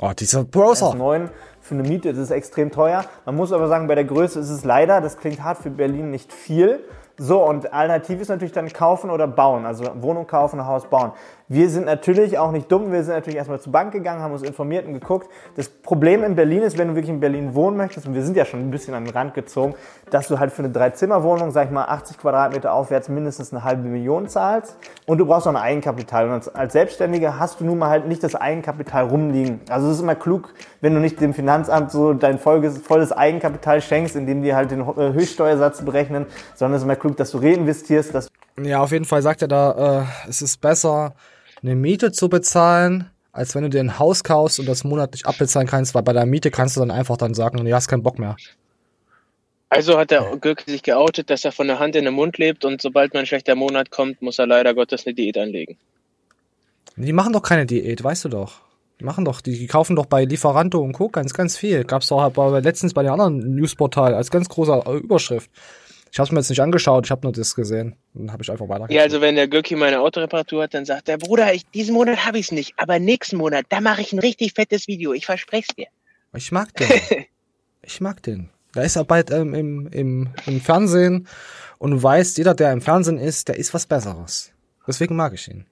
Oh, 0.00 0.12
dieser 0.18 0.44
Browser. 0.44 0.92
1,9 0.92 1.28
für 1.60 1.74
eine 1.74 1.88
Miete, 1.88 2.10
ist 2.10 2.30
extrem 2.30 2.70
teuer. 2.70 3.04
Man 3.24 3.36
muss 3.36 3.52
aber 3.52 3.68
sagen, 3.68 3.86
bei 3.86 3.94
der 3.94 4.04
Größe 4.04 4.40
ist 4.40 4.50
es 4.50 4.64
leider, 4.64 5.00
das 5.00 5.18
klingt 5.18 5.42
hart 5.42 5.58
für 5.58 5.70
Berlin, 5.70 6.10
nicht 6.10 6.32
viel. 6.32 6.84
So, 7.16 7.44
und 7.44 7.72
alternativ 7.72 8.20
ist 8.20 8.28
natürlich 8.28 8.52
dann 8.52 8.68
kaufen 8.72 9.10
oder 9.10 9.28
bauen, 9.28 9.66
also 9.66 9.84
Wohnung 10.00 10.26
kaufen, 10.26 10.66
Haus 10.66 10.86
bauen. 10.86 11.12
Wir 11.46 11.68
sind 11.68 11.84
natürlich 11.84 12.38
auch 12.38 12.52
nicht 12.52 12.72
dumm, 12.72 12.90
wir 12.90 13.04
sind 13.04 13.12
natürlich 13.12 13.36
erstmal 13.36 13.60
zur 13.60 13.70
Bank 13.70 13.92
gegangen, 13.92 14.22
haben 14.22 14.32
uns 14.32 14.42
informiert 14.42 14.86
und 14.86 14.94
geguckt. 14.94 15.28
Das 15.56 15.68
Problem 15.68 16.24
in 16.24 16.36
Berlin 16.36 16.62
ist, 16.62 16.78
wenn 16.78 16.88
du 16.88 16.94
wirklich 16.94 17.10
in 17.10 17.20
Berlin 17.20 17.54
wohnen 17.54 17.76
möchtest, 17.76 18.06
und 18.06 18.14
wir 18.14 18.22
sind 18.22 18.34
ja 18.34 18.46
schon 18.46 18.60
ein 18.60 18.70
bisschen 18.70 18.94
an 18.94 19.04
den 19.04 19.12
Rand 19.12 19.34
gezogen, 19.34 19.74
dass 20.10 20.26
du 20.26 20.38
halt 20.38 20.52
für 20.52 20.62
eine 20.62 20.70
Dreizimmerwohnung, 20.70 21.50
sag 21.50 21.66
ich 21.66 21.70
mal, 21.70 21.84
80 21.84 22.16
Quadratmeter 22.16 22.72
aufwärts 22.72 23.10
mindestens 23.10 23.52
eine 23.52 23.62
halbe 23.62 23.86
Million 23.86 24.26
zahlst 24.26 24.78
und 25.06 25.18
du 25.18 25.26
brauchst 25.26 25.46
auch 25.46 25.52
ein 25.52 25.56
Eigenkapital. 25.56 26.30
Und 26.30 26.56
als, 26.56 26.72
Selbstständiger 26.72 27.38
hast 27.38 27.60
du 27.60 27.64
nun 27.66 27.78
mal 27.78 27.90
halt 27.90 28.08
nicht 28.08 28.24
das 28.24 28.34
Eigenkapital 28.34 29.04
rumliegen. 29.04 29.60
Also 29.68 29.88
es 29.88 29.96
ist 29.96 30.02
immer 30.02 30.14
klug, 30.14 30.54
wenn 30.80 30.94
du 30.94 31.00
nicht 31.00 31.20
dem 31.20 31.34
Finanzamt 31.34 31.90
so 31.90 32.14
dein 32.14 32.38
volles, 32.38 33.12
Eigenkapital 33.12 33.82
schenkst, 33.82 34.16
indem 34.16 34.42
die 34.42 34.54
halt 34.54 34.70
den 34.70 34.80
äh, 34.80 35.12
Höchststeuersatz 35.12 35.82
berechnen, 35.82 36.24
sondern 36.54 36.76
es 36.76 36.82
ist 36.82 36.86
immer 36.86 36.96
klug, 37.04 37.16
dass 37.18 37.32
du 37.32 37.38
reinvestierst, 37.38 38.14
dass 38.14 38.28
Ja, 38.62 38.80
auf 38.80 38.92
jeden 38.92 39.04
Fall 39.04 39.20
sagt 39.20 39.42
er 39.42 39.48
da, 39.48 40.06
äh, 40.24 40.28
es 40.28 40.40
ist 40.40 40.60
besser, 40.60 41.14
eine 41.62 41.74
Miete 41.74 42.12
zu 42.12 42.30
bezahlen, 42.30 43.10
als 43.30 43.54
wenn 43.54 43.64
du 43.64 43.70
dir 43.70 43.80
ein 43.80 43.98
Haus 43.98 44.24
kaufst 44.24 44.58
und 44.58 44.66
das 44.66 44.84
monatlich 44.84 45.26
abbezahlen 45.26 45.68
kannst, 45.68 45.94
weil 45.94 46.02
bei 46.02 46.14
der 46.14 46.24
Miete 46.24 46.50
kannst 46.50 46.76
du 46.76 46.80
dann 46.80 46.90
einfach 46.90 47.18
dann 47.18 47.34
sagen, 47.34 47.62
nee, 47.62 47.72
hast 47.72 47.88
keinen 47.88 48.02
Bock 48.02 48.18
mehr. 48.18 48.36
Also 49.68 49.98
hat 49.98 50.12
der 50.12 50.36
Gürke 50.40 50.70
sich 50.70 50.82
geoutet, 50.82 51.30
dass 51.30 51.44
er 51.44 51.52
von 51.52 51.66
der 51.66 51.78
Hand 51.78 51.96
in 51.96 52.04
den 52.04 52.14
Mund 52.14 52.38
lebt 52.38 52.64
und 52.64 52.80
sobald 52.80 53.12
mal 53.12 53.20
ein 53.20 53.26
schlechter 53.26 53.54
Monat 53.54 53.90
kommt, 53.90 54.22
muss 54.22 54.38
er 54.38 54.46
leider 54.46 54.72
Gottes 54.72 55.06
eine 55.06 55.14
Diät 55.14 55.36
anlegen. 55.36 55.76
Die 56.96 57.12
machen 57.12 57.32
doch 57.32 57.42
keine 57.42 57.66
Diät, 57.66 58.02
weißt 58.02 58.24
du 58.26 58.28
doch. 58.28 58.60
Die 59.00 59.04
machen 59.04 59.24
doch, 59.24 59.40
die 59.40 59.66
kaufen 59.66 59.96
doch 59.96 60.06
bei 60.06 60.24
Lieferanto 60.24 60.78
und 60.78 60.92
Co. 60.92 61.08
ganz, 61.08 61.34
ganz 61.34 61.56
viel. 61.56 61.82
Gab's 61.84 62.06
doch 62.06 62.22
aber 62.22 62.60
letztens 62.60 62.94
bei 62.94 63.02
den 63.02 63.10
anderen 63.10 63.56
Newsportal 63.56 64.14
als 64.14 64.30
ganz 64.30 64.48
großer 64.48 64.84
äh, 64.86 64.98
Überschrift. 64.98 65.50
Ich 66.14 66.20
habe 66.20 66.32
mir 66.32 66.38
jetzt 66.38 66.48
nicht 66.48 66.62
angeschaut, 66.62 67.06
ich 67.06 67.10
habe 67.10 67.22
nur 67.26 67.32
das 67.32 67.56
gesehen. 67.56 67.96
Dann 68.14 68.30
habe 68.30 68.44
ich 68.44 68.48
einfach 68.48 68.68
weiter. 68.68 68.86
Ja, 68.88 69.02
also 69.02 69.20
wenn 69.20 69.34
der 69.34 69.48
Gürki 69.48 69.74
meine 69.74 69.98
Autoreparatur 69.98 70.62
hat, 70.62 70.72
dann 70.72 70.84
sagt 70.84 71.08
er, 71.08 71.18
Bruder, 71.18 71.52
ich, 71.52 71.66
diesen 71.70 71.92
Monat 71.92 72.24
habe 72.24 72.38
ich 72.38 72.46
es 72.46 72.52
nicht, 72.52 72.72
aber 72.76 73.00
nächsten 73.00 73.36
Monat, 73.36 73.66
da 73.68 73.80
mache 73.80 74.00
ich 74.00 74.12
ein 74.12 74.20
richtig 74.20 74.52
fettes 74.52 74.86
Video, 74.86 75.12
ich 75.12 75.26
verspreche 75.26 75.74
dir. 75.76 75.88
Ich 76.32 76.52
mag 76.52 76.72
den. 76.76 76.88
ich 77.82 78.00
mag 78.00 78.22
den. 78.22 78.48
Da 78.74 78.82
ist 78.82 78.94
er 78.94 79.02
bald 79.02 79.32
ähm, 79.32 79.54
im, 79.54 79.88
im, 79.88 80.28
im 80.46 80.60
Fernsehen 80.60 81.26
und 81.78 81.90
du 81.90 82.00
weißt, 82.00 82.38
jeder, 82.38 82.54
der 82.54 82.72
im 82.72 82.80
Fernsehen 82.80 83.18
ist, 83.18 83.48
der 83.48 83.56
ist 83.56 83.74
was 83.74 83.84
Besseres. 83.84 84.52
Deswegen 84.86 85.16
mag 85.16 85.34
ich 85.34 85.48
ihn. 85.48 85.66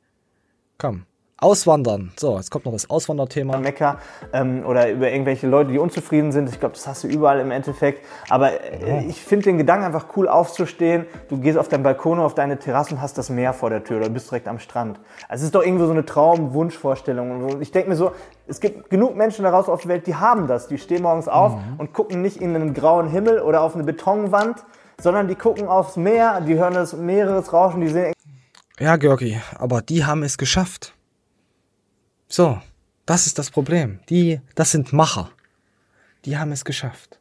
Komm. 0.76 1.06
Auswandern. 1.42 2.12
So, 2.16 2.36
jetzt 2.36 2.50
kommt 2.50 2.64
noch 2.64 2.72
das 2.72 2.88
Auswanderthema. 2.88 3.58
Mecker 3.58 3.98
ähm, 4.32 4.64
oder 4.64 4.90
über 4.90 5.10
irgendwelche 5.10 5.46
Leute, 5.46 5.72
die 5.72 5.78
unzufrieden 5.78 6.32
sind. 6.32 6.48
Ich 6.48 6.60
glaube, 6.60 6.74
das 6.74 6.86
hast 6.86 7.04
du 7.04 7.08
überall 7.08 7.40
im 7.40 7.50
Endeffekt. 7.50 8.04
Aber 8.28 8.52
äh, 8.52 9.04
ich 9.06 9.20
finde 9.20 9.44
den 9.44 9.58
Gedanken 9.58 9.84
einfach 9.84 10.06
cool 10.16 10.28
aufzustehen. 10.28 11.06
Du 11.28 11.38
gehst 11.38 11.58
auf 11.58 11.68
deinen 11.68 11.82
Balkon 11.82 12.18
oder 12.18 12.26
auf 12.26 12.34
deine 12.34 12.58
Terrasse 12.58 12.94
und 12.94 13.02
hast 13.02 13.18
das 13.18 13.28
Meer 13.28 13.52
vor 13.52 13.70
der 13.70 13.82
Tür 13.82 13.98
oder 13.98 14.08
bist 14.08 14.30
direkt 14.30 14.46
am 14.46 14.58
Strand. 14.58 15.00
Also 15.28 15.42
es 15.42 15.46
ist 15.46 15.54
doch 15.54 15.64
irgendwo 15.64 15.86
so 15.86 15.92
eine 15.92 16.04
Traum-Wunschvorstellung. 16.04 17.44
Und 17.44 17.62
ich 17.62 17.72
denke 17.72 17.90
mir 17.90 17.96
so, 17.96 18.12
es 18.46 18.60
gibt 18.60 18.88
genug 18.90 19.16
Menschen 19.16 19.42
daraus 19.44 19.68
auf 19.68 19.82
der 19.82 19.88
Welt, 19.88 20.06
die 20.06 20.14
haben 20.14 20.46
das. 20.46 20.68
Die 20.68 20.78
stehen 20.78 21.02
morgens 21.02 21.28
auf 21.28 21.56
und 21.78 21.92
gucken 21.92 22.22
nicht 22.22 22.36
in 22.36 22.54
einen 22.54 22.72
grauen 22.72 23.08
Himmel 23.08 23.40
oder 23.40 23.62
auf 23.62 23.74
eine 23.74 23.84
Betonwand, 23.84 24.64
sondern 25.00 25.26
die 25.28 25.34
gucken 25.34 25.66
aufs 25.66 25.96
Meer, 25.96 26.40
die 26.40 26.54
hören 26.54 26.74
das 26.74 26.92
Meeresrauschen, 26.92 27.80
die 27.80 27.88
sehen 27.88 28.12
Ja, 28.78 28.96
Georgi, 28.96 29.40
aber 29.58 29.82
die 29.82 30.04
haben 30.04 30.22
es 30.22 30.38
geschafft. 30.38 30.94
So, 32.32 32.58
das 33.04 33.26
ist 33.26 33.38
das 33.38 33.50
Problem. 33.50 34.00
Die, 34.08 34.40
das 34.54 34.70
sind 34.70 34.94
Macher. 34.94 35.28
Die 36.24 36.38
haben 36.38 36.50
es 36.50 36.64
geschafft. 36.64 37.20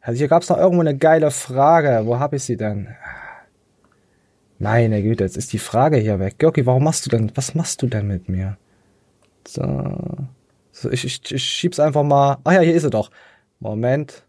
Also 0.00 0.18
hier 0.18 0.28
gab's 0.28 0.48
noch 0.48 0.56
irgendwo 0.56 0.82
eine 0.82 0.96
geile 0.96 1.32
Frage. 1.32 2.02
Wo 2.04 2.20
hab 2.20 2.32
ich 2.32 2.44
sie 2.44 2.56
denn? 2.56 2.94
Meine 4.60 5.02
Güte, 5.02 5.24
jetzt 5.24 5.36
ist 5.36 5.52
die 5.52 5.58
Frage 5.58 5.96
hier 5.96 6.20
weg. 6.20 6.36
Georgi, 6.38 6.64
warum 6.64 6.84
machst 6.84 7.06
du 7.06 7.10
denn, 7.10 7.32
was 7.34 7.56
machst 7.56 7.82
du 7.82 7.88
denn 7.88 8.06
mit 8.06 8.28
mir? 8.28 8.56
So, 9.48 9.64
so 10.70 10.90
ich, 10.92 11.04
ich, 11.04 11.32
ich 11.32 11.42
schieb's 11.42 11.80
einfach 11.80 12.04
mal. 12.04 12.38
Ah 12.44 12.52
ja, 12.52 12.60
hier 12.60 12.76
ist 12.76 12.84
sie 12.84 12.90
doch. 12.90 13.10
Moment. 13.58 14.22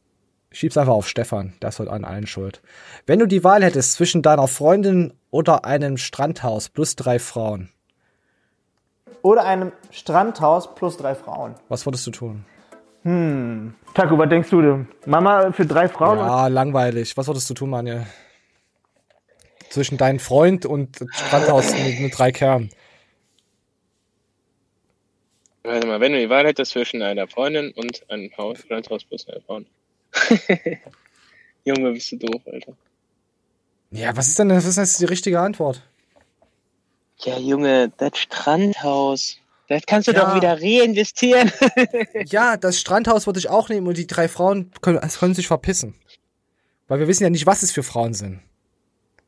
Ich 0.49 0.57
schieb's 0.57 0.78
einfach 0.78 0.94
auf 0.94 1.07
Stefan. 1.07 1.53
Ist 1.64 1.78
heute 1.78 1.91
an 1.91 2.06
allen 2.06 2.26
schuld. 2.26 2.64
Wenn 3.06 3.19
du 3.19 3.28
die 3.28 3.44
Wahl 3.44 3.64
hättest 3.64 3.94
zwischen 3.94 4.23
deiner 4.23 4.48
Freundin 4.48 5.14
oder 5.30 5.64
einem 5.64 5.98
Strandhaus 5.98 6.69
plus 6.69 6.95
drei 6.95 7.19
Frauen, 7.19 7.69
oder 9.22 9.45
einem 9.45 9.72
Strandhaus 9.91 10.73
plus 10.76 10.98
drei 10.98 11.15
Frauen. 11.15 11.56
was 11.69 11.85
würdest 11.85 12.06
du 12.07 12.11
tun? 12.11 12.45
Hm. 13.03 13.73
Taku, 13.93 14.18
was 14.18 14.30
denkst 14.30 14.49
du 14.49 14.61
denn? 14.61 14.88
Mama 15.06 15.52
für 15.52 15.65
drei 15.65 15.88
Frauen? 15.89 16.19
Ja, 16.19 16.48
langweilig. 16.48 17.18
Was 17.18 17.27
würdest 17.27 17.49
du 17.49 17.53
tun, 17.53 17.72
Manuel? 17.72 18.06
Zwischen 19.69 19.98
deinem 19.98 20.19
Freund 20.19 20.65
und 20.65 21.03
Strandhaus 21.11 21.73
mit, 21.73 21.99
mit 21.99 22.18
drei 22.18 22.31
Kernen. 22.31 22.69
Warte 25.64 25.88
mal, 25.88 25.99
wenn 25.99 26.11
du 26.11 26.19
die 26.19 26.30
Wahl 26.30 26.45
hättest 26.45 26.72
zwischen 26.72 27.02
einer 27.02 27.27
Freundin 27.27 27.72
und 27.72 28.10
einem 28.10 28.31
Haus, 28.38 28.68
Landhaus 28.69 29.03
plus 29.03 29.27
einer 29.27 29.41
Frau. 29.41 29.61
Junge, 31.65 31.91
bist 31.91 32.11
du 32.11 32.18
doof, 32.18 32.41
Alter. 32.52 32.73
Ja, 33.91 34.15
was 34.15 34.27
ist 34.27 34.39
denn 34.39 34.49
was 34.49 34.65
ist 34.65 34.77
denn 34.77 34.85
jetzt 34.85 34.99
die 34.99 35.06
richtige 35.06 35.39
Antwort? 35.39 35.81
Ja, 37.23 37.38
Junge, 37.38 37.91
das 37.98 38.18
Strandhaus. 38.18 39.38
Das 39.68 39.84
kannst 39.85 40.07
du 40.07 40.11
Ja. 40.11 40.26
doch 40.26 40.35
wieder 40.35 40.61
reinvestieren. 40.61 41.52
Ja, 42.27 42.57
das 42.57 42.80
Strandhaus 42.80 43.26
würde 43.26 43.39
ich 43.39 43.49
auch 43.49 43.69
nehmen 43.69 43.88
und 43.88 43.98
die 43.98 44.07
drei 44.07 44.27
Frauen 44.27 44.72
können, 44.81 44.99
es 45.02 45.19
können 45.19 45.34
sich 45.34 45.48
verpissen. 45.48 45.95
Weil 46.88 46.99
wir 46.99 47.07
wissen 47.07 47.23
ja 47.23 47.30
nicht, 47.30 47.45
was 47.45 47.64
es 47.64 47.72
für 47.72 47.84
Frauen 47.84 48.14
sind. 48.14 48.41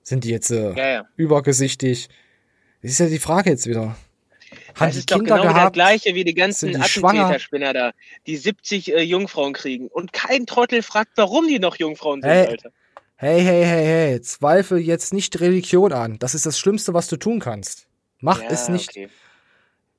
Sind 0.02 0.26
die 0.26 0.30
jetzt 0.32 0.52
äh, 0.52 0.74
Ja, 0.74 0.88
ja. 0.90 1.06
übergesichtig? 1.15 2.10
Das 2.82 2.91
ist 2.91 2.99
ja 2.99 3.06
die 3.07 3.20
Frage 3.20 3.52
jetzt 3.52 3.68
wieder. 3.68 3.82
Haben 3.82 3.95
Das 4.80 4.91
die 4.94 4.99
ist 4.99 5.11
doch 5.11 5.18
Kinder 5.18 5.36
genau 5.36 5.44
wieder 5.44 5.53
das 5.53 5.60
gehabt? 5.61 5.74
gleiche 5.76 6.14
wie 6.15 6.24
die 6.26 6.34
ganzen? 6.34 6.76
Attentäterspinner 6.76 7.74
da, 7.74 7.91
die 8.28 8.36
70 8.38 8.94
äh, 8.94 9.02
Jungfrauen 9.02 9.53
kriegen. 9.53 9.88
Und 9.88 10.11
kein 10.11 10.45
Trottel 10.45 10.82
fragt, 10.84 11.11
warum 11.15 11.48
die 11.48 11.60
noch 11.60 11.78
Jungfrauen 11.78 12.22
sind, 12.22 12.30
Hey. 12.30 12.48
Alter. 12.48 12.72
Hey, 13.24 13.40
hey, 13.40 13.64
hey, 13.64 13.86
hey, 13.86 14.22
zweifel 14.22 14.80
jetzt 14.80 15.14
nicht 15.14 15.40
Religion 15.40 15.94
an. 15.94 16.20
Das 16.20 16.36
ist 16.36 16.45
das 16.45 16.60
Schlimmste, 16.60 16.94
was 16.94 17.08
du 17.08 17.16
tun 17.16 17.40
kannst. 17.40 17.88
Mach 18.20 18.41
Ja, 18.41 18.50
es 18.50 18.68
nicht. 18.68 18.90
okay. 18.90 19.08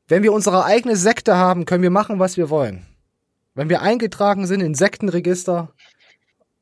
Wenn 0.09 0.23
wir 0.23 0.31
unsere 0.31 0.67
eigene 0.67 0.95
Sekte 0.95 1.35
haben, 1.35 1.65
können 1.65 1.83
wir 1.83 1.89
machen, 1.89 2.19
was 2.19 2.37
wir 2.37 2.51
wollen. 2.51 2.85
Wenn 3.55 3.71
wir 3.71 3.81
eingetragen 3.81 4.47
sind 4.47 4.61
in 4.61 4.75
Sektenregister, 4.75 5.73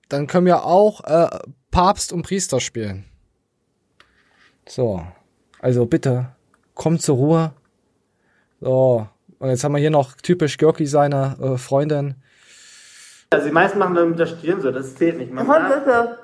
dann 0.09 0.29
können 0.29 0.47
wir 0.47 0.65
auch 0.65 1.03
äh, 1.03 1.37
Papst 1.73 2.13
und 2.13 2.23
Priester 2.23 2.61
spielen. 2.61 3.07
So, 4.69 5.05
also 5.59 5.87
bitte, 5.87 6.29
komm 6.75 7.01
zur 7.01 7.17
Ruhe. 7.17 7.55
So, 8.61 9.09
und 9.41 9.49
jetzt 9.49 9.65
haben 9.65 9.73
wir 9.73 9.81
hier 9.81 9.91
noch 9.91 10.15
typisch 10.15 10.59
Görki 10.59 10.87
seine 10.87 11.37
äh, 11.43 11.59
Freundin. 11.59 12.23
Also 13.31 13.47
die 13.47 13.53
meisten 13.53 13.81
machen 13.81 13.97
dann 13.97 14.11
mit 14.11 14.21
der 14.21 14.27
Stirn 14.27 14.61
so, 14.61 14.71
das 14.71 14.95
zählt 14.95 15.19
nicht. 15.19 15.33
Man 15.33 15.45
Komm 15.45 15.65
bitte. 15.65 16.19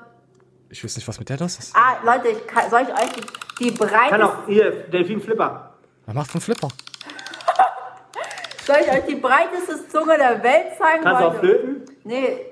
Ich 0.69 0.83
weiß 0.83 0.95
nicht, 0.95 1.07
was 1.07 1.17
mit 1.19 1.29
der 1.29 1.37
los 1.37 1.57
ist. 1.57 1.75
Ah, 1.75 1.97
Leute, 2.03 2.27
ich 2.27 2.45
kann, 2.45 2.69
soll 2.69 2.81
ich 2.81 2.89
euch 2.93 3.11
die, 3.13 3.63
die 3.63 3.71
breite, 3.71 4.09
kann 4.09 4.21
auch 4.21 4.45
hier, 4.45 4.71
Delfin 4.89 5.19
Flipper. 5.19 5.73
Er 6.05 6.13
macht 6.13 6.31
einen 6.33 6.41
Flipper. 6.41 6.67
soll 8.65 8.77
ich 8.85 8.91
euch 8.91 9.05
die 9.05 9.15
breiteste 9.15 9.87
Zunge 9.87 10.17
der 10.17 10.43
Welt 10.43 10.77
zeigen? 10.77 11.03
Kannst 11.03 11.21
du 11.21 11.25
auch 11.25 11.35
flöten? 11.35 11.85
Nee. 12.03 12.45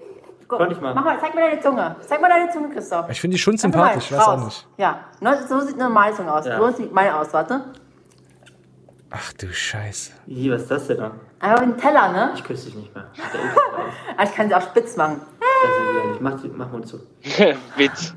Guck, 0.47 0.59
Konnte 0.59 0.73
ich 0.75 0.81
mal. 0.81 0.95
Mach 0.95 1.03
mal, 1.03 1.19
zeig 1.19 1.35
mir 1.35 1.41
deine 1.41 1.59
Zunge. 1.61 1.95
Zeig 2.07 2.21
mal 2.21 2.29
deine 2.29 2.49
Zunge, 2.49 2.69
Christoph. 2.69 3.09
Ich 3.09 3.19
finde 3.21 3.35
die 3.35 3.41
schon 3.41 3.53
mal, 3.55 3.59
sympathisch, 3.59 4.05
ich 4.05 4.17
weiß 4.17 4.27
auch 4.27 4.45
nicht. 4.45 4.67
Ja, 4.77 5.01
ne, 5.19 5.45
so 5.47 5.59
sieht 5.59 5.75
eine 5.75 5.83
normale 5.83 6.15
Zunge 6.15 6.33
aus. 6.33 6.45
Ja. 6.45 6.57
So 6.57 6.71
sieht 6.71 6.91
meine 6.91 7.15
aus, 7.19 7.33
warte. 7.33 7.65
Ach 9.09 9.33
du 9.33 9.53
Scheiße. 9.53 10.11
Ih, 10.27 10.51
was 10.51 10.63
ist 10.63 10.71
das 10.71 10.87
denn 10.87 10.97
da? 10.97 11.11
Einfach 11.39 11.61
wie 11.61 11.65
ein 11.65 11.77
Teller, 11.77 12.11
ne? 12.11 12.31
Ich 12.35 12.43
küsse 12.43 12.65
dich 12.65 12.75
nicht 12.75 12.95
mehr. 12.95 13.05
Ah, 14.19 14.23
ich 14.23 14.33
kann 14.33 14.49
sie 14.49 14.55
auch 14.55 14.61
spitz 14.63 14.95
machen. 14.97 15.21
Das 15.63 15.71
ist 15.77 16.11
nicht. 16.11 16.21
Mach, 16.21 16.43
mach 16.55 16.71
Mund 16.71 16.87
zu. 16.87 16.99
Witz. 17.77 18.13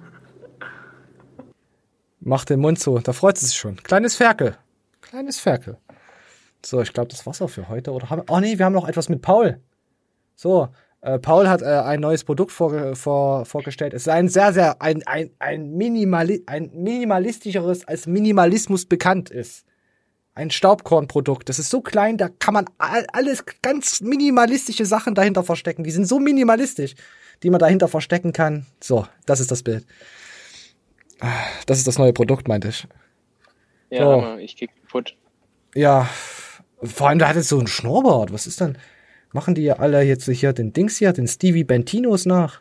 Mach 2.21 2.45
den 2.45 2.61
Mund 2.61 2.79
zu, 2.79 2.99
da 2.99 3.13
freut 3.13 3.39
sie 3.39 3.47
sich 3.47 3.57
schon. 3.57 3.77
Kleines 3.77 4.15
Ferkel. 4.15 4.57
Kleines 5.01 5.41
Ferkel. 5.41 5.79
So, 6.65 6.83
ich 6.83 6.93
glaube, 6.93 7.09
das 7.09 7.25
war's 7.25 7.41
auch 7.41 7.49
für 7.49 7.69
heute. 7.69 7.93
Oder 7.93 8.11
haben, 8.11 8.23
oh 8.29 8.41
nee, 8.41 8.59
wir 8.59 8.67
haben 8.67 8.75
noch 8.75 8.87
etwas 8.87 9.09
mit 9.09 9.23
Paul. 9.23 9.61
So, 10.37 10.69
äh, 11.01 11.19
Paul 11.19 11.49
hat 11.49 11.63
äh, 11.63 11.65
ein 11.65 12.01
neues 12.01 12.25
Produkt 12.25 12.53
vor, 12.53 12.95
vor, 12.95 13.47
vorgestellt. 13.47 13.95
Es 13.95 14.03
ist 14.03 14.09
ein 14.09 14.29
sehr, 14.29 14.53
sehr, 14.53 14.83
ein, 14.83 15.03
ein, 15.07 15.31
ein, 15.39 15.71
Minimali 15.73 16.43
ein 16.47 16.71
minimalistischeres 16.75 17.89
als 17.89 18.07
Minimalismus 18.07 18.85
bekannt 18.85 19.31
ist. 19.31 19.65
Ein 20.35 20.51
Staubkornprodukt. 20.51 21.49
Das 21.49 21.59
ist 21.59 21.71
so 21.71 21.81
klein, 21.81 22.19
da 22.19 22.29
kann 22.29 22.55
man 22.55 22.67
all, 22.79 23.07
alles 23.13 23.45
ganz 23.63 24.01
minimalistische 24.03 24.85
Sachen 24.85 25.15
dahinter 25.15 25.43
verstecken. 25.43 25.85
Die 25.85 25.91
sind 25.91 26.07
so 26.07 26.21
minimalistisch, 26.21 26.95
die 27.43 27.51
man 27.51 27.59
dahinter 27.61 27.89
verstecken 27.89 28.33
kann. 28.33 28.67
So, 28.81 29.07
das 29.27 29.41
ist 29.41 29.51
das 29.51 29.63
Bild. 29.63 29.85
Das 31.67 31.79
ist 31.79 31.87
das 31.87 31.99
neue 31.99 32.13
Produkt, 32.13 32.49
meinte 32.49 32.69
ich. 32.69 32.87
Ja, 33.91 34.05
So. 34.05 34.13
Hammer, 34.23 34.39
ich 34.39 34.57
krieg 34.57 34.71
kaputt. 34.83 35.17
Ja, 35.75 36.09
vor 36.83 37.09
allem, 37.09 37.19
der 37.19 37.29
hat 37.29 37.37
jetzt 37.37 37.49
so 37.49 37.59
einen 37.59 37.67
Schnurrbart. 37.67 38.33
Was 38.33 38.47
ist 38.47 38.61
denn? 38.61 38.79
Machen 39.33 39.55
die 39.55 39.63
ja 39.63 39.75
alle 39.75 40.03
jetzt 40.03 40.29
hier 40.29 40.53
den 40.53 40.73
Dings 40.73 40.97
hier, 40.99 41.13
den 41.13 41.29
Stevie 41.29 41.65
Bentinos 41.65 42.27
nach? 42.27 42.61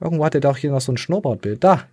Irgendwo 0.00 0.24
hat 0.24 0.34
er 0.34 0.40
doch 0.40 0.56
hier 0.56 0.70
noch 0.70 0.80
so 0.80 0.92
ein 0.92 0.96
Schnurrbartbild. 0.96 1.62
Da. 1.62 1.86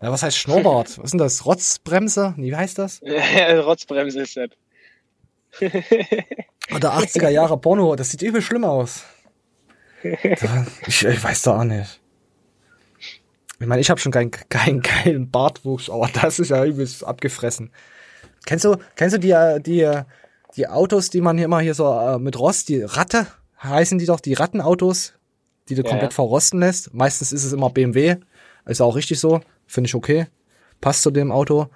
Ja, 0.00 0.12
was 0.12 0.22
heißt 0.22 0.36
Schnurrbart? 0.38 0.88
Was 0.98 1.04
ist 1.06 1.10
denn 1.12 1.18
das? 1.18 1.44
Rotzbremse? 1.44 2.34
Nee, 2.36 2.52
wie 2.52 2.56
heißt 2.56 2.78
das? 2.78 3.00
Rotzbremse 3.64 4.20
ist 4.22 4.36
das. 4.36 4.50
Oder 6.74 6.94
80er 6.96 7.30
Jahre 7.30 7.58
Porno. 7.58 7.96
Das 7.96 8.10
sieht 8.10 8.22
übel 8.22 8.40
schlimm 8.42 8.64
aus. 8.64 9.04
Da- 10.02 10.66
Ich, 10.86 11.04
ich 11.04 11.24
weiß 11.24 11.42
doch 11.42 11.58
auch 11.58 11.64
nicht. 11.64 12.00
Ich 13.60 13.66
meine, 13.66 13.80
ich 13.80 13.90
habe 13.90 14.00
schon 14.00 14.12
keinen 14.12 14.30
keinen 14.30 14.80
geilen 14.82 15.30
Bartwuchs, 15.30 15.90
aber 15.90 16.08
das 16.12 16.38
ist 16.38 16.50
ja 16.50 16.64
übelst 16.64 17.02
abgefressen. 17.04 17.70
Kennst 18.46 18.64
du, 18.64 18.76
kennst 18.94 19.16
du 19.16 19.20
die, 19.20 19.34
die, 19.62 20.00
die 20.56 20.68
Autos, 20.68 21.10
die 21.10 21.20
man 21.20 21.36
hier 21.36 21.46
immer 21.46 21.60
hier 21.60 21.74
so 21.74 21.92
äh, 21.92 22.18
mit 22.18 22.38
Rost, 22.38 22.68
die 22.68 22.82
Ratte, 22.82 23.26
heißen 23.62 23.98
die 23.98 24.06
doch, 24.06 24.20
die 24.20 24.34
Rattenautos, 24.34 25.14
die 25.68 25.74
du 25.74 25.82
Ja, 25.82 25.88
komplett 25.88 26.12
ja. 26.12 26.14
verrosten 26.14 26.60
lässt? 26.60 26.94
Meistens 26.94 27.32
ist 27.32 27.44
es 27.44 27.52
immer 27.52 27.70
BMW. 27.70 28.16
Ist 28.64 28.80
auch 28.80 28.94
richtig 28.94 29.18
so. 29.18 29.40
Finde 29.66 29.88
ich 29.88 29.94
okay. 29.94 30.26
Passt 30.80 31.02
zu 31.02 31.10
dem 31.10 31.32
Auto. 31.32 31.68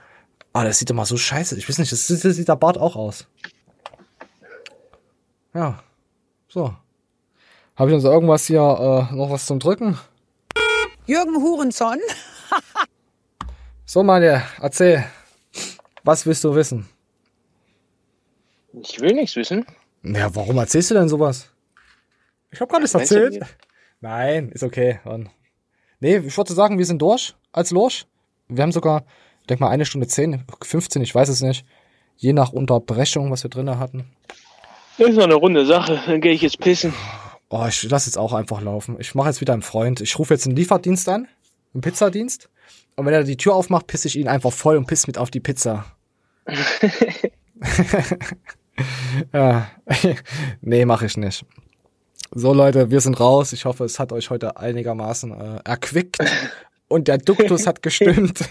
Aber 0.53 0.65
das 0.65 0.79
sieht 0.79 0.91
immer 0.91 1.05
so 1.07 1.17
scheiße. 1.17 1.57
Ich 1.59 1.69
weiß 1.69 1.79
nicht, 1.79 1.91
das 1.91 2.07
das 2.07 2.21
sieht 2.21 2.49
der 2.49 2.57
Bart 2.57 2.79
auch 2.79 2.95
aus. 2.95 3.27
Ja. 5.55 5.83
So. 6.49 6.75
Habe 7.77 7.91
ich 7.91 7.95
uns 7.95 8.05
irgendwas 8.05 8.47
hier, 8.47 8.61
äh, 8.61 9.15
noch 9.15 9.31
was 9.31 9.47
zum 9.47 9.59
Drücken? 9.59 9.99
Jürgen 11.07 11.37
Hurenson. 11.37 11.99
So, 13.87 14.03
Manje, 14.03 14.43
erzähl. 14.61 15.05
Was 16.05 16.25
willst 16.27 16.45
du 16.45 16.55
wissen? 16.55 16.89
Ich 18.73 19.01
will 19.01 19.15
nichts 19.15 19.37
wissen. 19.37 19.67
Ja, 20.03 20.35
warum 20.35 20.59
erzählst 20.59 20.91
du 20.91 20.95
denn 20.95 21.09
sowas? 21.09 21.51
Ich 22.51 22.61
habe 22.61 22.71
gar 22.71 22.81
nichts 22.81 22.95
erzählt. 22.95 23.45
Nein, 24.01 24.51
ist 24.51 24.63
okay. 24.63 25.01
Dann. 25.05 25.29
Nee, 26.01 26.19
ich 26.19 26.37
würde 26.37 26.53
sagen, 26.53 26.79
wir 26.79 26.87
sind 26.87 27.01
durch 27.01 27.35
als 27.53 27.71
Lorsch. 27.71 28.07
Wir 28.49 28.63
haben 28.63 28.73
sogar, 28.73 29.05
ich 29.41 29.47
denk 29.47 29.61
mal, 29.61 29.69
eine 29.69 29.85
Stunde 29.85 30.07
10, 30.07 30.45
15, 30.63 31.03
ich 31.03 31.15
weiß 31.15 31.29
es 31.29 31.43
nicht. 31.43 31.65
Je 32.17 32.33
nach 32.33 32.53
Unterbrechung, 32.53 33.31
was 33.31 33.43
wir 33.45 33.51
drinne 33.51 33.79
hatten. 33.79 34.11
Das 34.99 35.09
ist 35.09 35.19
doch 35.19 35.25
eine 35.25 35.35
runde 35.35 35.65
Sache. 35.67 36.01
Dann 36.07 36.21
gehe 36.21 36.33
ich 36.33 36.43
jetzt 36.43 36.59
pissen. 36.59 36.95
Oh, 37.55 37.67
ich 37.69 37.83
lass 37.83 38.07
jetzt 38.07 38.17
auch 38.17 38.33
einfach 38.33 38.63
laufen. 38.63 38.97
Ich 38.99 39.15
mache 39.15 39.29
jetzt 39.29 39.43
wieder 39.43 39.53
einen 39.53 39.61
Freund. 39.61 40.01
Ich 40.01 40.19
rufe 40.19 40.33
jetzt 40.33 40.47
einen 40.47 40.57
Lieferdienst 40.57 41.07
an, 41.11 41.29
einen 41.75 41.83
Pizzadienst. 41.83 42.49
Und 42.97 43.05
wenn 43.05 43.13
er 43.13 43.25
die 43.25 43.37
Tür 43.37 43.55
aufmacht, 43.55 43.87
pisse 43.89 44.09
ich 44.09 44.17
ihn 44.17 44.27
einfach 44.27 44.51
voll 44.51 44.79
und 44.79 44.87
piss 44.87 45.07
mit 45.07 45.19
auf 45.19 45.31
die 45.31 45.41
Pizza. 45.41 45.85
ja. 49.35 49.71
nee, 50.63 50.87
mache 50.87 51.05
ich 51.05 51.19
nicht. 51.19 51.45
So 52.31 52.55
Leute, 52.55 52.91
wir 52.91 53.03
sind 53.03 53.21
raus. 53.21 53.53
Ich 53.53 53.67
hoffe, 53.67 53.85
es 53.85 53.99
hat 53.99 54.13
euch 54.13 54.31
heute 54.31 54.57
einigermaßen 54.57 55.39
äh, 55.39 55.61
erquickt 55.65 56.17
und 56.89 57.07
der 57.07 57.19
Duktus 57.19 57.67
hat 57.67 57.83
gestimmt. 57.83 58.49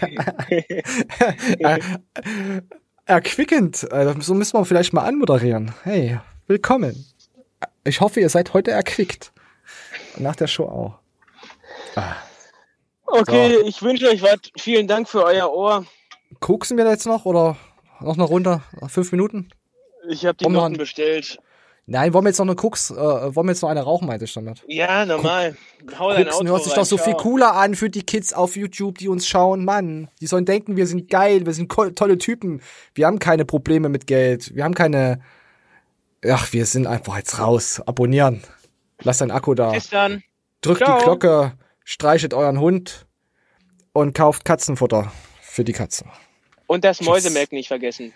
äh, 1.58 1.80
erquickend. 3.06 3.82
Äh, 3.90 4.14
so 4.20 4.34
müssen 4.34 4.56
wir 4.56 4.64
vielleicht 4.64 4.92
mal 4.92 5.02
anmoderieren. 5.02 5.72
Hey, 5.82 6.20
willkommen. 6.46 7.11
Ich 7.84 8.00
hoffe, 8.00 8.20
ihr 8.20 8.28
seid 8.28 8.54
heute 8.54 8.70
erquickt. 8.70 9.32
Nach 10.16 10.36
der 10.36 10.46
Show 10.46 10.64
auch. 10.64 10.98
Okay, 13.04 13.58
ich 13.64 13.82
wünsche 13.82 14.08
euch 14.08 14.22
was. 14.22 14.38
Vielen 14.58 14.88
Dank 14.88 15.08
für 15.08 15.24
euer 15.24 15.52
Ohr. 15.52 15.84
Koksen 16.40 16.76
wir 16.76 16.88
jetzt 16.88 17.06
noch 17.06 17.24
oder 17.24 17.56
noch 18.00 18.14
eine 18.14 18.24
Runde? 18.24 18.62
Fünf 18.88 19.12
Minuten? 19.12 19.50
Ich 20.08 20.24
habe 20.26 20.36
die 20.36 20.44
Wollen 20.44 20.54
Noten 20.54 20.76
bestellt. 20.76 21.38
Nein, 21.86 22.14
wollen 22.14 22.24
wir 22.24 22.30
jetzt 22.30 22.38
noch 22.38 22.46
eine 22.46 22.54
Koks, 22.54 22.90
äh, 22.90 22.94
wollen 22.94 23.46
wir 23.48 23.52
jetzt 23.52 23.62
noch 23.62 23.68
eine 23.68 23.82
rauchen, 23.82 24.06
meinte 24.06 24.24
ich 24.24 24.32
damit. 24.32 24.62
Ja, 24.68 25.04
normal. 25.04 25.56
Hau 25.98 26.10
dein 26.10 26.24
Koksen 26.24 26.46
Auto 26.46 26.52
hört 26.52 26.62
sich 26.64 26.72
rein. 26.72 26.80
doch 26.80 26.86
so 26.86 26.96
viel 26.96 27.14
Ciao. 27.14 27.22
cooler 27.22 27.54
an 27.54 27.74
für 27.74 27.90
die 27.90 28.04
Kids 28.04 28.32
auf 28.32 28.56
YouTube, 28.56 28.98
die 28.98 29.08
uns 29.08 29.26
schauen. 29.26 29.64
Mann, 29.64 30.08
die 30.20 30.26
sollen 30.26 30.44
denken, 30.44 30.76
wir 30.76 30.86
sind 30.86 31.10
geil, 31.10 31.44
wir 31.44 31.52
sind 31.52 31.70
tolle 31.70 32.18
Typen. 32.18 32.62
Wir 32.94 33.06
haben 33.06 33.18
keine 33.18 33.44
Probleme 33.44 33.88
mit 33.88 34.06
Geld. 34.06 34.54
Wir 34.54 34.64
haben 34.64 34.74
keine. 34.74 35.20
Ach, 36.28 36.52
wir 36.52 36.66
sind 36.66 36.86
einfach 36.86 37.16
jetzt 37.16 37.38
raus. 37.38 37.80
Abonnieren. 37.84 38.42
Lasst 39.02 39.20
dein 39.20 39.30
Akku 39.30 39.54
da. 39.54 39.72
Bis 39.72 39.88
dann. 39.90 40.22
Drückt 40.60 40.84
Ciao. 40.84 40.98
die 40.98 41.04
Glocke, 41.04 41.52
streichet 41.84 42.34
euren 42.34 42.60
Hund 42.60 43.06
und 43.92 44.14
kauft 44.14 44.44
Katzenfutter 44.44 45.12
für 45.40 45.64
die 45.64 45.72
Katzen. 45.72 46.08
Und 46.66 46.84
das 46.84 47.00
Mäusemelk 47.00 47.52
nicht 47.52 47.68
vergessen. 47.68 48.12